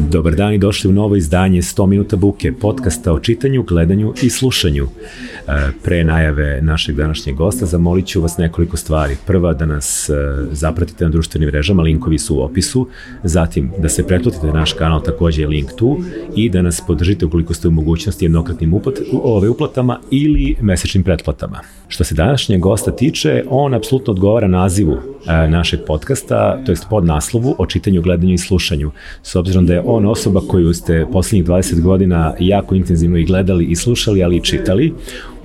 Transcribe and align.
Dobar 0.00 0.34
dan 0.34 0.52
i 0.52 0.58
došli 0.58 0.90
u 0.90 0.92
novo 0.92 1.16
izdanje 1.16 1.62
100 1.62 1.86
minuta 1.86 2.16
buke, 2.16 2.52
podcasta 2.52 3.12
o 3.12 3.18
čitanju, 3.18 3.62
gledanju 3.62 4.14
i 4.22 4.30
slušanju. 4.30 4.84
E, 4.84 5.52
pre 5.84 6.04
najave 6.04 6.62
našeg 6.62 6.96
današnjeg 6.96 7.36
gosta 7.36 7.66
zamolit 7.66 8.06
ću 8.06 8.20
vas 8.20 8.38
nekoliko 8.38 8.76
stvari. 8.76 9.16
Prva, 9.26 9.52
da 9.54 9.66
nas 9.66 10.08
e, 10.08 10.14
zapratite 10.52 11.04
na 11.04 11.10
društvenim 11.10 11.48
mrežama, 11.48 11.82
linkovi 11.82 12.18
su 12.18 12.36
u 12.36 12.40
opisu. 12.40 12.88
Zatim, 13.22 13.72
da 13.78 13.88
se 13.88 14.06
pretplatite 14.06 14.46
na 14.46 14.52
naš 14.52 14.72
kanal, 14.72 15.02
takođe 15.02 15.42
je 15.42 15.48
link 15.48 15.72
tu. 15.76 16.00
I 16.36 16.50
da 16.50 16.62
nas 16.62 16.82
podržite 16.86 17.26
ukoliko 17.26 17.54
ste 17.54 17.68
u 17.68 17.70
mogućnosti 17.70 18.24
jednokratnim 18.24 18.74
uplat, 18.74 18.98
ove 19.12 19.48
uplatama 19.48 20.00
ili 20.10 20.56
mesečnim 20.60 21.04
pretplatama. 21.04 21.60
Što 21.88 22.04
se 22.04 22.14
današnjeg 22.14 22.60
gosta 22.60 22.96
tiče, 22.96 23.44
on 23.48 23.74
apsolutno 23.74 24.12
odgovara 24.12 24.48
nazivu 24.48 24.96
našeg 25.26 25.80
podcasta, 25.86 26.58
to 26.66 26.72
jest 26.72 26.86
pod 26.90 27.04
naslovu 27.04 27.54
o 27.58 27.66
čitanju, 27.66 28.02
gledanju 28.02 28.34
i 28.34 28.38
slušanju. 28.38 28.90
S 29.22 29.36
obzirom 29.36 29.66
da 29.66 29.74
je 29.74 29.82
on 29.84 30.06
osoba 30.06 30.40
koju 30.48 30.74
ste 30.74 31.06
poslednjih 31.12 31.44
20 31.46 31.80
godina 31.80 32.34
jako 32.38 32.74
intenzivno 32.74 33.18
i 33.18 33.24
gledali 33.24 33.64
i 33.64 33.76
slušali, 33.76 34.24
ali 34.24 34.36
i 34.36 34.44
čitali. 34.44 34.94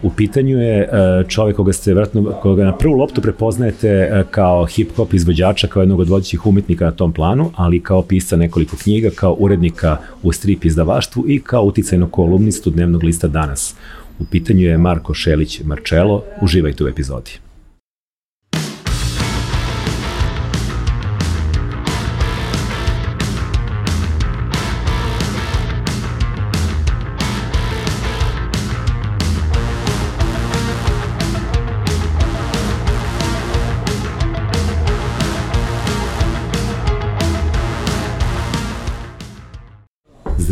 U 0.03 0.09
pitanju 0.09 0.57
je 0.57 0.81
e, 0.81 0.89
čovek 1.27 1.55
koga 1.55 1.73
ste 1.73 1.93
vratno, 1.93 2.31
koga 2.41 2.63
na 2.63 2.77
prvu 2.77 2.93
loptu 2.93 3.21
prepoznajete 3.21 3.87
e, 3.87 4.23
kao 4.31 4.65
hip-hop 4.65 5.13
izvođača, 5.13 5.67
kao 5.67 5.81
jednog 5.81 5.99
od 5.99 6.09
vodećih 6.09 6.45
umetnika 6.45 6.85
na 6.85 6.91
tom 6.91 7.13
planu, 7.13 7.51
ali 7.55 7.79
kao 7.79 8.01
pisca 8.01 8.37
nekoliko 8.37 8.75
knjiga, 8.83 9.09
kao 9.15 9.35
urednika 9.39 9.97
u 10.23 10.31
strip 10.31 10.65
izdavaštvu 10.65 11.29
i 11.29 11.39
kao 11.39 11.63
uticajnog 11.63 12.11
kolumnistu 12.11 12.69
dnevnog 12.69 13.03
lista 13.03 13.27
Danas. 13.27 13.75
U 14.19 14.25
pitanju 14.25 14.61
je 14.61 14.77
Marko 14.77 15.13
Šelić 15.13 15.61
Marčelo. 15.63 16.23
Uživajte 16.41 16.83
u 16.83 16.87
epizodi. 16.87 17.31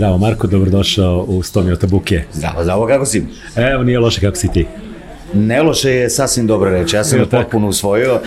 Zdravo 0.02 0.17
Marko, 0.17 0.47
dobrodošao 0.47 1.25
u 1.27 1.41
100 1.41 1.63
minuta 1.63 1.88
buke. 1.88 2.23
Zdravo, 2.33 2.63
zdravo, 2.63 2.88
kako 2.88 3.05
si? 3.05 3.23
Evo, 3.55 3.83
nije 3.83 3.99
loše 3.99 4.21
kako 4.21 4.38
si 4.38 4.52
ti. 4.52 4.66
Ne 5.33 5.63
loše 5.63 5.91
je 5.91 6.09
sasvim 6.09 6.47
dobra 6.47 6.71
reč, 6.71 6.94
ja 6.94 7.03
sam 7.03 7.19
je 7.19 7.25
potpuno 7.25 7.67
usvojio 7.67 8.19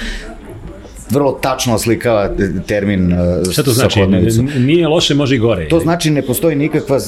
vrlo 1.10 1.32
tačno 1.32 1.74
oslikava 1.74 2.30
termin 2.66 3.12
uh, 3.12 3.52
Šta 3.52 3.62
to 3.62 3.70
znači? 3.70 4.06
Nije 4.58 4.88
loše, 4.88 5.14
može 5.14 5.34
i 5.34 5.38
gore. 5.38 5.68
To 5.68 5.80
znači 5.80 6.10
ne 6.10 6.22
postoji 6.22 6.56
nikakva 6.56 6.98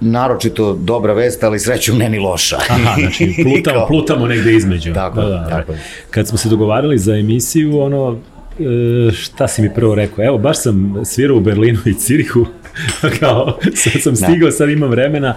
naročito 0.00 0.72
dobra 0.72 1.12
vest, 1.12 1.44
ali 1.44 1.60
sreću 1.60 1.94
ne 1.94 2.08
ni 2.08 2.18
loša. 2.18 2.56
Aha, 2.56 2.94
znači 3.00 3.34
plutamo, 3.44 3.86
plutamo 3.86 4.26
negde 4.26 4.56
između. 4.56 4.94
Tako, 4.94 5.20
da, 5.20 5.28
da, 5.28 5.48
tako. 5.48 5.72
Kad 6.10 6.28
smo 6.28 6.38
se 6.38 6.48
dogovarali 6.48 6.98
za 6.98 7.14
emisiju, 7.14 7.78
ono, 7.80 8.18
e, 9.08 9.12
šta 9.12 9.48
si 9.48 9.62
mi 9.62 9.74
prvo 9.74 9.94
rekao? 9.94 10.24
Evo, 10.24 10.38
baš 10.38 10.62
sam 10.62 10.94
svirao 11.04 11.36
u 11.36 11.40
Berlinu 11.40 11.78
i 11.84 11.94
Cirihu, 11.94 12.46
kao, 13.20 13.58
sad 13.74 14.02
sam 14.02 14.16
stigao, 14.16 14.50
sad 14.50 14.70
imam 14.70 14.90
vremena, 14.90 15.36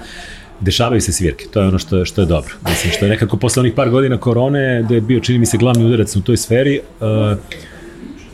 dešavaju 0.59 1.01
se 1.01 1.11
svirke, 1.11 1.45
to 1.53 1.61
je 1.61 1.67
ono 1.67 1.79
što, 1.79 2.05
što 2.05 2.21
je 2.21 2.25
dobro. 2.25 2.53
Mislim, 2.69 2.93
što 2.93 3.05
je 3.05 3.09
nekako 3.09 3.37
posle 3.37 3.59
onih 3.59 3.73
par 3.73 3.89
godina 3.89 4.17
korone, 4.17 4.83
da 4.83 4.95
je 4.95 5.01
bio, 5.01 5.19
čini 5.19 5.39
mi 5.39 5.45
se, 5.45 5.57
glavni 5.57 5.85
udarac 5.85 6.15
u 6.15 6.21
toj 6.21 6.37
sferi, 6.37 6.79
uh, 6.99 7.37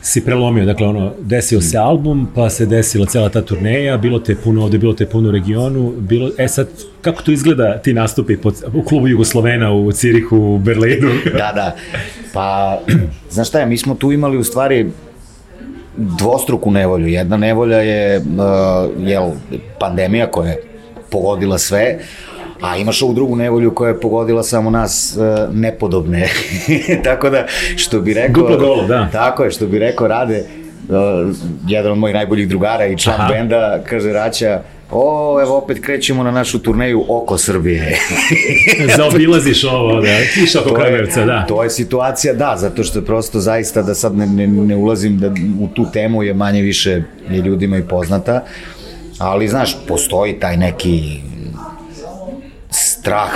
si 0.04 0.24
prelomio, 0.24 0.64
dakle 0.64 0.86
ono, 0.86 1.12
desio 1.20 1.60
se 1.60 1.78
album, 1.78 2.28
pa 2.34 2.50
se 2.50 2.66
desila 2.66 3.06
cela 3.06 3.28
ta 3.28 3.42
turneja, 3.42 3.96
bilo 3.96 4.18
te 4.18 4.34
puno 4.36 4.62
ovde, 4.62 4.78
bilo 4.78 4.92
te 4.92 5.06
puno 5.06 5.28
u 5.28 5.32
regionu, 5.32 5.92
bilo, 5.98 6.30
e 6.38 6.48
sad, 6.48 6.68
kako 7.02 7.22
to 7.22 7.32
izgleda 7.32 7.78
ti 7.78 7.92
nastupi 7.92 8.36
pod, 8.36 8.54
u 8.74 8.82
klubu 8.82 9.08
Jugoslovena 9.08 9.72
u 9.72 9.92
Cirihu, 9.92 10.36
u 10.36 10.58
Berlinu? 10.58 11.10
da, 11.32 11.52
da, 11.54 11.76
pa, 12.32 12.78
znaš 13.34 13.48
šta 13.48 13.60
je, 13.60 13.66
mi 13.66 13.78
smo 13.78 13.94
tu 13.94 14.12
imali 14.12 14.36
u 14.38 14.44
stvari 14.44 14.90
dvostruku 15.96 16.70
nevolju. 16.70 17.06
Jedna 17.06 17.36
nevolja 17.36 17.78
je 17.78 18.18
uh, 18.18 18.24
jel, 19.08 19.30
pandemija 19.80 20.26
koja 20.26 20.50
je 20.50 20.62
pogodila 21.10 21.58
sve, 21.58 21.98
a 22.60 22.76
imaš 22.76 23.02
ovu 23.02 23.14
drugu 23.14 23.36
nevolju 23.36 23.74
koja 23.74 23.88
je 23.88 24.00
pogodila 24.00 24.42
samo 24.42 24.70
nas 24.70 25.18
uh, 25.18 25.54
nepodobne. 25.54 26.28
tako 27.04 27.30
da, 27.30 27.46
što 27.76 28.00
bi 28.00 28.14
rekao... 28.14 28.42
Duplo 28.42 28.58
golo, 28.58 28.86
da. 28.86 29.08
Tako 29.12 29.44
je, 29.44 29.50
što 29.50 29.66
bi 29.66 29.78
rekao 29.78 30.08
Rade, 30.08 30.44
uh, 30.88 30.96
jedan 31.66 31.92
od 31.92 31.98
mojih 31.98 32.14
najboljih 32.14 32.48
drugara 32.48 32.86
i 32.86 32.98
član 32.98 33.20
Aha. 33.20 33.32
benda, 33.32 33.78
kaže 33.88 34.12
Raća, 34.12 34.62
O, 34.96 35.40
evo 35.42 35.56
opet 35.56 35.80
krećemo 35.84 36.22
na 36.22 36.30
našu 36.30 36.58
turneju 36.58 37.04
oko 37.08 37.38
Srbije. 37.38 37.98
Zaobilaziš 38.96 39.64
ovo, 39.64 40.00
da, 40.00 40.08
kiš 40.34 40.56
oko 40.56 40.74
Kragujevca, 40.74 41.24
da. 41.24 41.46
To 41.48 41.62
je 41.62 41.70
situacija, 41.70 42.34
da, 42.34 42.54
zato 42.58 42.84
što 42.84 43.02
prosto 43.02 43.40
zaista 43.40 43.82
da 43.82 43.94
sad 43.94 44.16
ne, 44.16 44.26
ne, 44.26 44.46
ne 44.46 44.76
ulazim 44.76 45.18
da 45.18 45.30
u 45.60 45.68
tu 45.74 45.86
temu 45.92 46.22
je 46.22 46.34
manje 46.34 46.62
više 46.62 47.02
je 47.30 47.40
ljudima 47.40 47.76
i 47.76 47.82
poznata, 47.82 48.44
ali 49.18 49.48
znaš, 49.48 49.76
postoji 49.88 50.40
taj 50.40 50.56
neki 50.56 51.20
strah 52.70 53.32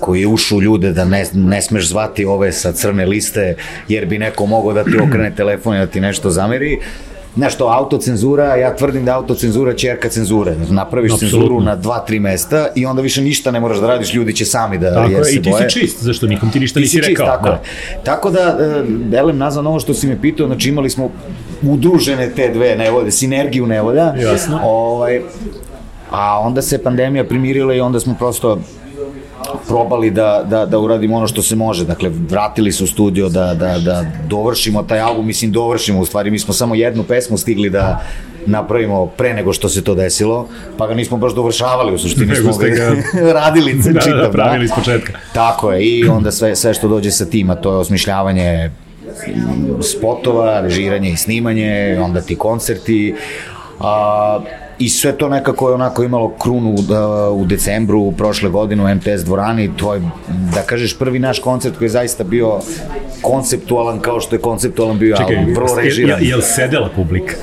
koji 0.00 0.20
je 0.20 0.26
ušu 0.26 0.60
ljude 0.60 0.92
da 0.92 1.04
ne, 1.04 1.26
ne 1.34 1.62
smeš 1.62 1.88
zvati 1.88 2.24
ove 2.24 2.52
sa 2.52 2.72
crne 2.72 3.06
liste 3.06 3.56
jer 3.88 4.06
bi 4.06 4.18
neko 4.18 4.46
mogao 4.46 4.72
da 4.72 4.84
ti 4.84 4.98
okrene 5.08 5.34
telefon 5.34 5.76
i 5.76 5.78
da 5.78 5.86
ti 5.86 6.00
nešto 6.00 6.30
zameri 6.30 6.78
nešto 7.36 7.66
autocenzura, 7.66 8.56
ja 8.56 8.76
tvrdim 8.76 9.04
da 9.04 9.16
autocenzura 9.16 9.74
čerka 9.74 10.08
cenzure. 10.08 10.54
Napraviš 10.70 11.12
Absolutno. 11.12 11.38
cenzuru 11.38 11.60
na 11.60 11.76
dva, 11.76 11.98
tri 11.98 12.20
mesta 12.20 12.68
i 12.74 12.86
onda 12.86 13.02
više 13.02 13.22
ništa 13.22 13.50
ne 13.50 13.60
moraš 13.60 13.78
da 13.78 13.86
radiš, 13.86 14.14
ljudi 14.14 14.32
će 14.32 14.44
sami 14.44 14.78
da 14.78 14.94
tako 14.94 15.10
jer 15.10 15.24
se 15.24 15.40
boje. 15.40 15.42
Tako 15.42 15.56
je, 15.56 15.66
i 15.66 15.68
ti 15.68 15.72
si 15.72 15.80
čist, 15.80 16.02
zašto 16.02 16.26
nikom 16.26 16.50
ti 16.50 16.60
ništa 16.60 16.74
ti 16.74 16.80
nisi 16.80 17.00
rekao. 17.00 17.26
Tako, 17.26 17.48
da. 17.48 17.62
tako 18.04 18.30
da, 18.30 18.58
e, 19.12 19.16
Elem, 19.16 19.38
nazvan 19.38 19.66
ovo 19.66 19.80
što 19.80 19.94
si 19.94 20.06
me 20.06 20.20
pitao, 20.20 20.46
znači 20.46 20.68
imali 20.68 20.90
smo 20.90 21.10
udružene 21.62 22.30
te 22.36 22.50
dve 22.52 22.76
nevolje, 22.76 23.10
sinergiju 23.10 23.66
nevolja. 23.66 24.14
Jasno. 24.16 24.60
Ovaj, 24.64 25.20
a 26.10 26.40
onda 26.40 26.62
se 26.62 26.82
pandemija 26.82 27.24
primirila 27.24 27.74
i 27.74 27.80
onda 27.80 28.00
smo 28.00 28.14
prosto 28.18 28.60
probali 29.68 30.10
da, 30.10 30.44
da, 30.50 30.66
da 30.66 30.78
uradimo 30.78 31.16
ono 31.16 31.28
što 31.28 31.42
se 31.42 31.56
može. 31.56 31.84
Dakle, 31.84 32.10
vratili 32.30 32.72
su 32.72 32.84
u 32.84 32.86
studio 32.86 33.28
da, 33.28 33.54
da, 33.54 33.78
da 33.78 34.04
dovršimo 34.28 34.82
taj 34.82 35.00
album, 35.00 35.26
mislim 35.26 35.52
dovršimo, 35.52 36.00
u 36.00 36.04
stvari 36.04 36.30
mi 36.30 36.38
smo 36.38 36.54
samo 36.54 36.74
jednu 36.74 37.02
pesmu 37.02 37.38
stigli 37.38 37.70
da 37.70 38.00
napravimo 38.46 39.06
pre 39.06 39.34
nego 39.34 39.52
što 39.52 39.68
se 39.68 39.84
to 39.84 39.94
desilo, 39.94 40.48
pa 40.78 40.86
ga 40.86 40.94
nismo 40.94 41.16
baš 41.16 41.34
dovršavali, 41.34 41.94
u 41.94 41.98
suštini 41.98 42.36
smo 42.42 42.52
ga 42.56 42.66
radili 43.40 43.72
da, 43.92 44.00
čitav. 44.00 44.18
Da, 44.18 44.22
da, 44.22 44.30
pravili 44.30 44.64
iz 44.64 44.70
početka. 44.76 45.12
Tako 45.32 45.72
je, 45.72 45.84
i 45.84 46.08
onda 46.08 46.32
sve, 46.32 46.56
sve 46.56 46.74
što 46.74 46.88
dođe 46.88 47.10
sa 47.10 47.24
tima, 47.24 47.54
to 47.54 47.72
je 47.72 47.76
osmišljavanje 47.76 48.70
spotova, 49.82 50.60
režiranje 50.60 51.10
i 51.10 51.16
snimanje, 51.16 51.98
onda 52.02 52.20
ti 52.20 52.36
koncerti, 52.36 53.14
a, 53.80 54.40
i 54.78 54.88
sve 54.88 55.12
to 55.12 55.28
nekako 55.28 55.68
je 55.68 55.74
onako 55.74 56.04
imalo 56.04 56.34
krunu 56.42 56.74
da, 56.88 57.30
u 57.30 57.44
decembru 57.44 58.12
prošle 58.12 58.50
godine 58.50 58.84
u 58.84 58.94
MTS 58.94 59.24
dvorani, 59.24 59.70
to 59.76 59.94
je, 59.94 60.00
da 60.54 60.62
kažeš, 60.62 60.98
prvi 60.98 61.18
naš 61.18 61.38
koncert 61.38 61.76
koji 61.78 61.86
je 61.86 61.90
zaista 61.90 62.24
bio 62.24 62.60
konceptualan 63.22 64.00
kao 64.00 64.20
što 64.20 64.36
je 64.36 64.40
konceptualan 64.40 64.98
bio 64.98 65.16
Čekaj, 65.16 65.36
album, 65.36 65.54
vrlo 65.54 65.74
režiran. 65.74 66.22
Je, 66.22 66.28
je 66.28 66.36
li 66.36 66.42
sedela 66.42 66.88
publika? 66.96 67.34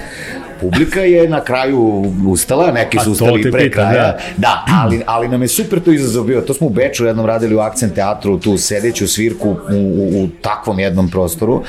publika 0.64 1.02
je 1.02 1.30
na 1.30 1.42
kraju 1.44 2.06
ustala, 2.28 2.72
neki 2.72 3.00
su 3.04 3.12
ustali 3.12 3.52
pre 3.52 3.64
pita, 3.64 3.74
kraja. 3.74 4.04
Da. 4.04 4.18
da, 4.38 4.66
ali, 4.84 5.02
ali 5.06 5.28
nam 5.28 5.42
je 5.42 5.48
super 5.48 5.80
to 5.80 5.92
izazov 5.92 6.24
bio. 6.24 6.42
To 6.42 6.54
smo 6.54 6.68
u 6.68 6.70
Beču 6.70 7.06
jednom 7.06 7.26
radili 7.26 7.56
u 7.56 7.60
Akcent 7.60 7.94
teatru, 7.96 8.40
tu 8.40 8.58
sedeću 8.58 9.08
svirku 9.08 9.50
u, 9.50 9.56
u, 9.76 10.24
u 10.24 10.28
takvom 10.42 10.80
jednom 10.80 11.10
prostoru. 11.10 11.64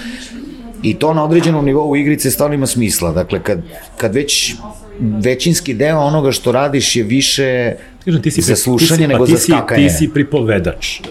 I 0.82 0.94
to 0.94 1.14
na 1.14 1.24
određenom 1.24 1.64
nivou 1.64 1.97
igrice 1.97 2.30
stvarno 2.30 2.54
ima 2.54 2.66
smisla. 2.66 3.12
Dakle, 3.12 3.42
kad, 3.42 3.62
kad 3.97 4.14
već 4.14 4.54
većinski 5.00 5.75
deo 5.75 5.99
onoga 5.99 6.32
što 6.32 6.53
radiš 6.53 6.97
je 6.97 7.03
više 7.03 7.74
Kažem, 8.04 8.22
ti 8.22 8.30
si 8.30 8.41
za 8.41 8.57
slušanje 8.57 8.98
ti 8.98 9.03
si, 9.03 9.09
nego 9.09 9.27
ti 9.27 9.33
za 9.33 9.39
skakanje. 9.39 9.89
Ti 9.89 9.95
si 9.95 10.09
pripovedač. 10.09 11.01
Uh, 11.01 11.07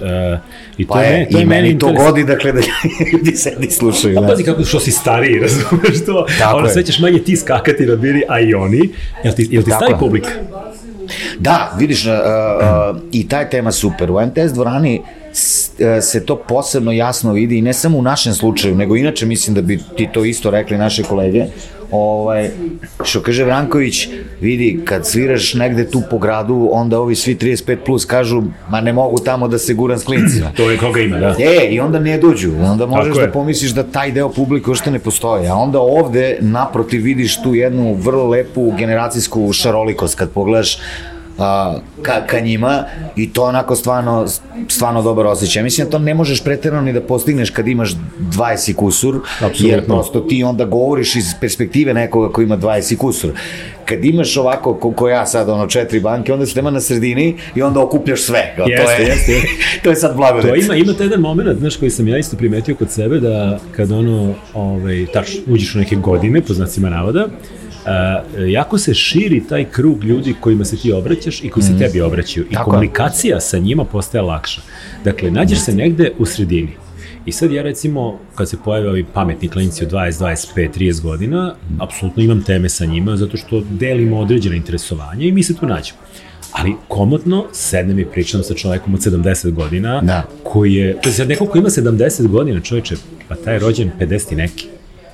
I 0.77 0.87
to 0.87 0.93
pa 0.93 1.01
je, 1.01 1.29
to 1.31 1.39
i 1.39 1.45
meni, 1.45 1.67
meni 1.67 1.79
to 1.79 1.93
godi, 1.93 2.23
dakle, 2.23 2.51
da 2.51 2.59
ljudi 3.13 3.31
sedi 3.31 3.71
slušaju. 3.71 4.15
Pa 4.15 4.21
da. 4.21 4.27
pazi 4.27 4.43
kako 4.43 4.63
što 4.63 4.79
si 4.79 4.91
stariji, 4.91 5.39
razumeš 5.45 6.05
to? 6.05 6.25
Tako 6.39 6.57
ono, 6.57 6.69
sve 6.69 6.85
ćeš 6.85 6.99
manje 6.99 7.19
ti 7.19 7.37
skakati 7.37 7.85
na 7.85 7.95
biri, 7.95 8.23
a 8.29 8.39
i 8.39 8.53
oni. 8.53 8.89
Jel 9.23 9.33
ti, 9.33 9.47
jel 9.51 9.63
ti 9.63 9.71
stari 9.71 9.93
publika? 9.99 10.29
Da, 11.39 11.75
vidiš, 11.79 12.05
uh, 12.05 12.11
uh, 12.11 13.01
i 13.11 13.27
taj 13.27 13.49
tema 13.49 13.71
super. 13.71 14.11
U 14.11 14.21
MTS 14.25 14.53
dvorani 14.53 15.01
se 16.01 16.25
to 16.25 16.35
posebno 16.35 16.91
jasno 16.91 17.33
vidi 17.33 17.57
i 17.57 17.61
ne 17.61 17.73
samo 17.73 17.97
u 17.97 18.01
našem 18.01 18.33
slučaju, 18.33 18.75
nego 18.75 18.95
inače 18.95 19.25
mislim 19.25 19.55
da 19.55 19.61
bi 19.61 19.79
ti 19.97 20.09
to 20.13 20.25
isto 20.25 20.51
rekli 20.51 20.77
naše 20.77 21.03
kolege, 21.03 21.45
ovaj, 21.93 22.49
što 23.03 23.21
kaže 23.21 23.43
Vranković, 23.43 24.07
vidi, 24.41 24.79
kad 24.85 25.07
sviraš 25.07 25.53
negde 25.53 25.91
tu 25.91 26.01
po 26.09 26.17
gradu, 26.17 26.69
onda 26.71 26.99
ovi 26.99 27.15
svi 27.15 27.35
35 27.35 27.77
plus 27.85 28.05
kažu, 28.05 28.43
ma 28.69 28.81
ne 28.81 28.93
mogu 28.93 29.19
tamo 29.19 29.47
da 29.47 29.57
se 29.57 29.73
guram 29.73 29.99
s 29.99 30.03
klincima. 30.03 30.51
to 30.57 30.71
je 30.71 30.77
koga 30.77 30.99
ima, 30.99 31.19
da. 31.19 31.35
E, 31.39 31.67
i 31.69 31.79
onda 31.79 31.99
ne 31.99 32.17
dođu, 32.17 32.51
onda 32.61 32.85
možeš 32.85 33.15
da 33.15 33.31
pomisliš 33.31 33.71
da 33.71 33.83
taj 33.83 34.11
deo 34.11 34.29
publike 34.29 34.69
uopšte 34.69 34.91
ne 34.91 34.99
postoji, 34.99 35.47
a 35.47 35.55
onda 35.55 35.79
ovde 35.79 36.37
naprotiv 36.41 37.03
vidiš 37.03 37.41
tu 37.41 37.55
jednu 37.55 37.93
vrlo 37.93 38.27
lepu 38.27 38.73
generacijsku 38.77 39.53
šarolikost, 39.53 40.15
kad 40.15 40.29
pogledaš 40.29 40.77
a, 41.37 41.77
ka, 42.01 42.25
ka 42.27 42.39
njima 42.39 42.83
i 43.15 43.33
to 43.33 43.43
onako 43.43 43.75
stvarno, 43.75 44.25
stvarno 44.67 45.01
dobar 45.01 45.25
osjećaj. 45.25 45.63
Mislim 45.63 45.87
da 45.87 45.91
to 45.91 45.99
ne 45.99 46.13
možeš 46.13 46.43
pretjerano 46.43 46.81
ni 46.81 46.93
da 46.93 47.01
postigneš 47.01 47.49
kad 47.49 47.67
imaš 47.67 47.91
20 48.19 48.75
kusur, 48.75 49.19
Absolutno. 49.41 49.67
jer 49.67 49.85
prosto 49.85 50.19
ti 50.19 50.43
onda 50.43 50.65
govoriš 50.65 51.15
iz 51.15 51.25
perspektive 51.41 51.93
nekoga 51.93 52.33
ko 52.33 52.41
ima 52.41 52.57
20 52.57 52.97
kusur. 52.97 53.31
Kad 53.85 54.05
imaš 54.05 54.37
ovako, 54.37 54.73
ko, 54.73 54.91
ko 54.91 55.09
ja 55.09 55.25
sad, 55.25 55.49
ono, 55.49 55.67
četiri 55.67 55.99
banke, 55.99 56.33
onda 56.33 56.45
se 56.45 56.55
nema 56.55 56.71
na 56.71 56.81
sredini 56.81 57.37
i 57.55 57.61
onda 57.61 57.79
okupljaš 57.79 58.21
sve. 58.21 58.55
Jeste, 58.67 58.85
to 58.85 58.91
je, 58.91 59.07
jeste. 59.07 59.33
to 59.83 59.89
je 59.89 59.95
sad 59.95 60.15
blagodet. 60.15 60.49
To 60.49 60.55
ima, 60.55 60.75
ima 60.75 60.93
jedan 60.99 61.19
moment, 61.19 61.59
znaš, 61.59 61.77
koji 61.77 61.91
sam 61.91 62.07
ja 62.07 62.17
isto 62.17 62.37
primetio 62.37 62.75
kod 62.75 62.91
sebe, 62.91 63.19
da 63.19 63.59
kad 63.75 63.91
ono, 63.91 64.33
ovaj, 64.53 65.05
tačno, 65.13 65.39
uđeš 65.47 65.75
u 65.75 65.77
neke 65.77 65.95
godine, 65.95 66.41
po 66.41 66.53
znacima 66.53 66.89
navoda, 66.89 67.27
uh, 67.85 68.51
jako 68.51 68.77
se 68.77 68.93
širi 68.93 69.43
taj 69.49 69.65
krug 69.65 70.03
ljudi 70.03 70.35
kojima 70.39 70.65
se 70.65 70.77
ti 70.77 70.91
obraćaš 70.91 71.43
i 71.43 71.49
koji 71.49 71.63
se 71.63 71.73
mm. 71.73 71.79
tebi 71.79 72.01
obraćaju. 72.01 72.45
I 72.49 72.53
Tako 72.53 72.71
komunikacija 72.71 73.39
sa 73.39 73.57
njima 73.57 73.85
postaje 73.85 74.21
lakša. 74.21 74.61
Dakle, 75.03 75.31
nađeš 75.31 75.59
se 75.59 75.75
negde 75.75 76.11
u 76.17 76.25
sredini. 76.25 76.71
I 77.25 77.31
sad 77.31 77.51
ja 77.51 77.63
recimo, 77.63 78.19
kad 78.35 78.49
se 78.49 78.57
pojave 78.65 78.89
ovi 78.89 79.05
pametni 79.13 79.49
klinci 79.49 79.85
od 79.85 79.91
20, 79.91 80.23
25, 80.55 80.69
30 80.79 81.01
godina, 81.01 81.55
apsolutno 81.79 82.23
imam 82.23 82.43
teme 82.43 82.69
sa 82.69 82.85
njima, 82.85 83.17
zato 83.17 83.37
što 83.37 83.61
delimo 83.69 84.19
određene 84.19 84.57
interesovanja 84.57 85.25
i 85.25 85.31
mi 85.31 85.43
se 85.43 85.55
tu 85.55 85.65
nađemo. 85.65 85.99
Ali 86.51 86.73
komotno 86.87 87.45
sednem 87.51 87.99
i 87.99 88.05
pričam 88.05 88.43
sa 88.43 88.53
čovekom 88.53 88.93
od 88.93 88.99
70 88.99 89.51
godina, 89.51 90.01
da. 90.01 90.23
koji 90.43 90.73
je, 90.73 91.01
to 91.01 91.09
je 91.09 91.13
sad 91.13 91.27
neko 91.27 91.45
ko 91.45 91.57
ima 91.57 91.69
70 91.69 92.27
godina, 92.27 92.59
čoveče, 92.59 92.95
pa 93.27 93.35
taj 93.35 93.53
je 93.53 93.59
rođen 93.59 93.91
50 93.99 94.33
i 94.33 94.35
neki. 94.35 94.67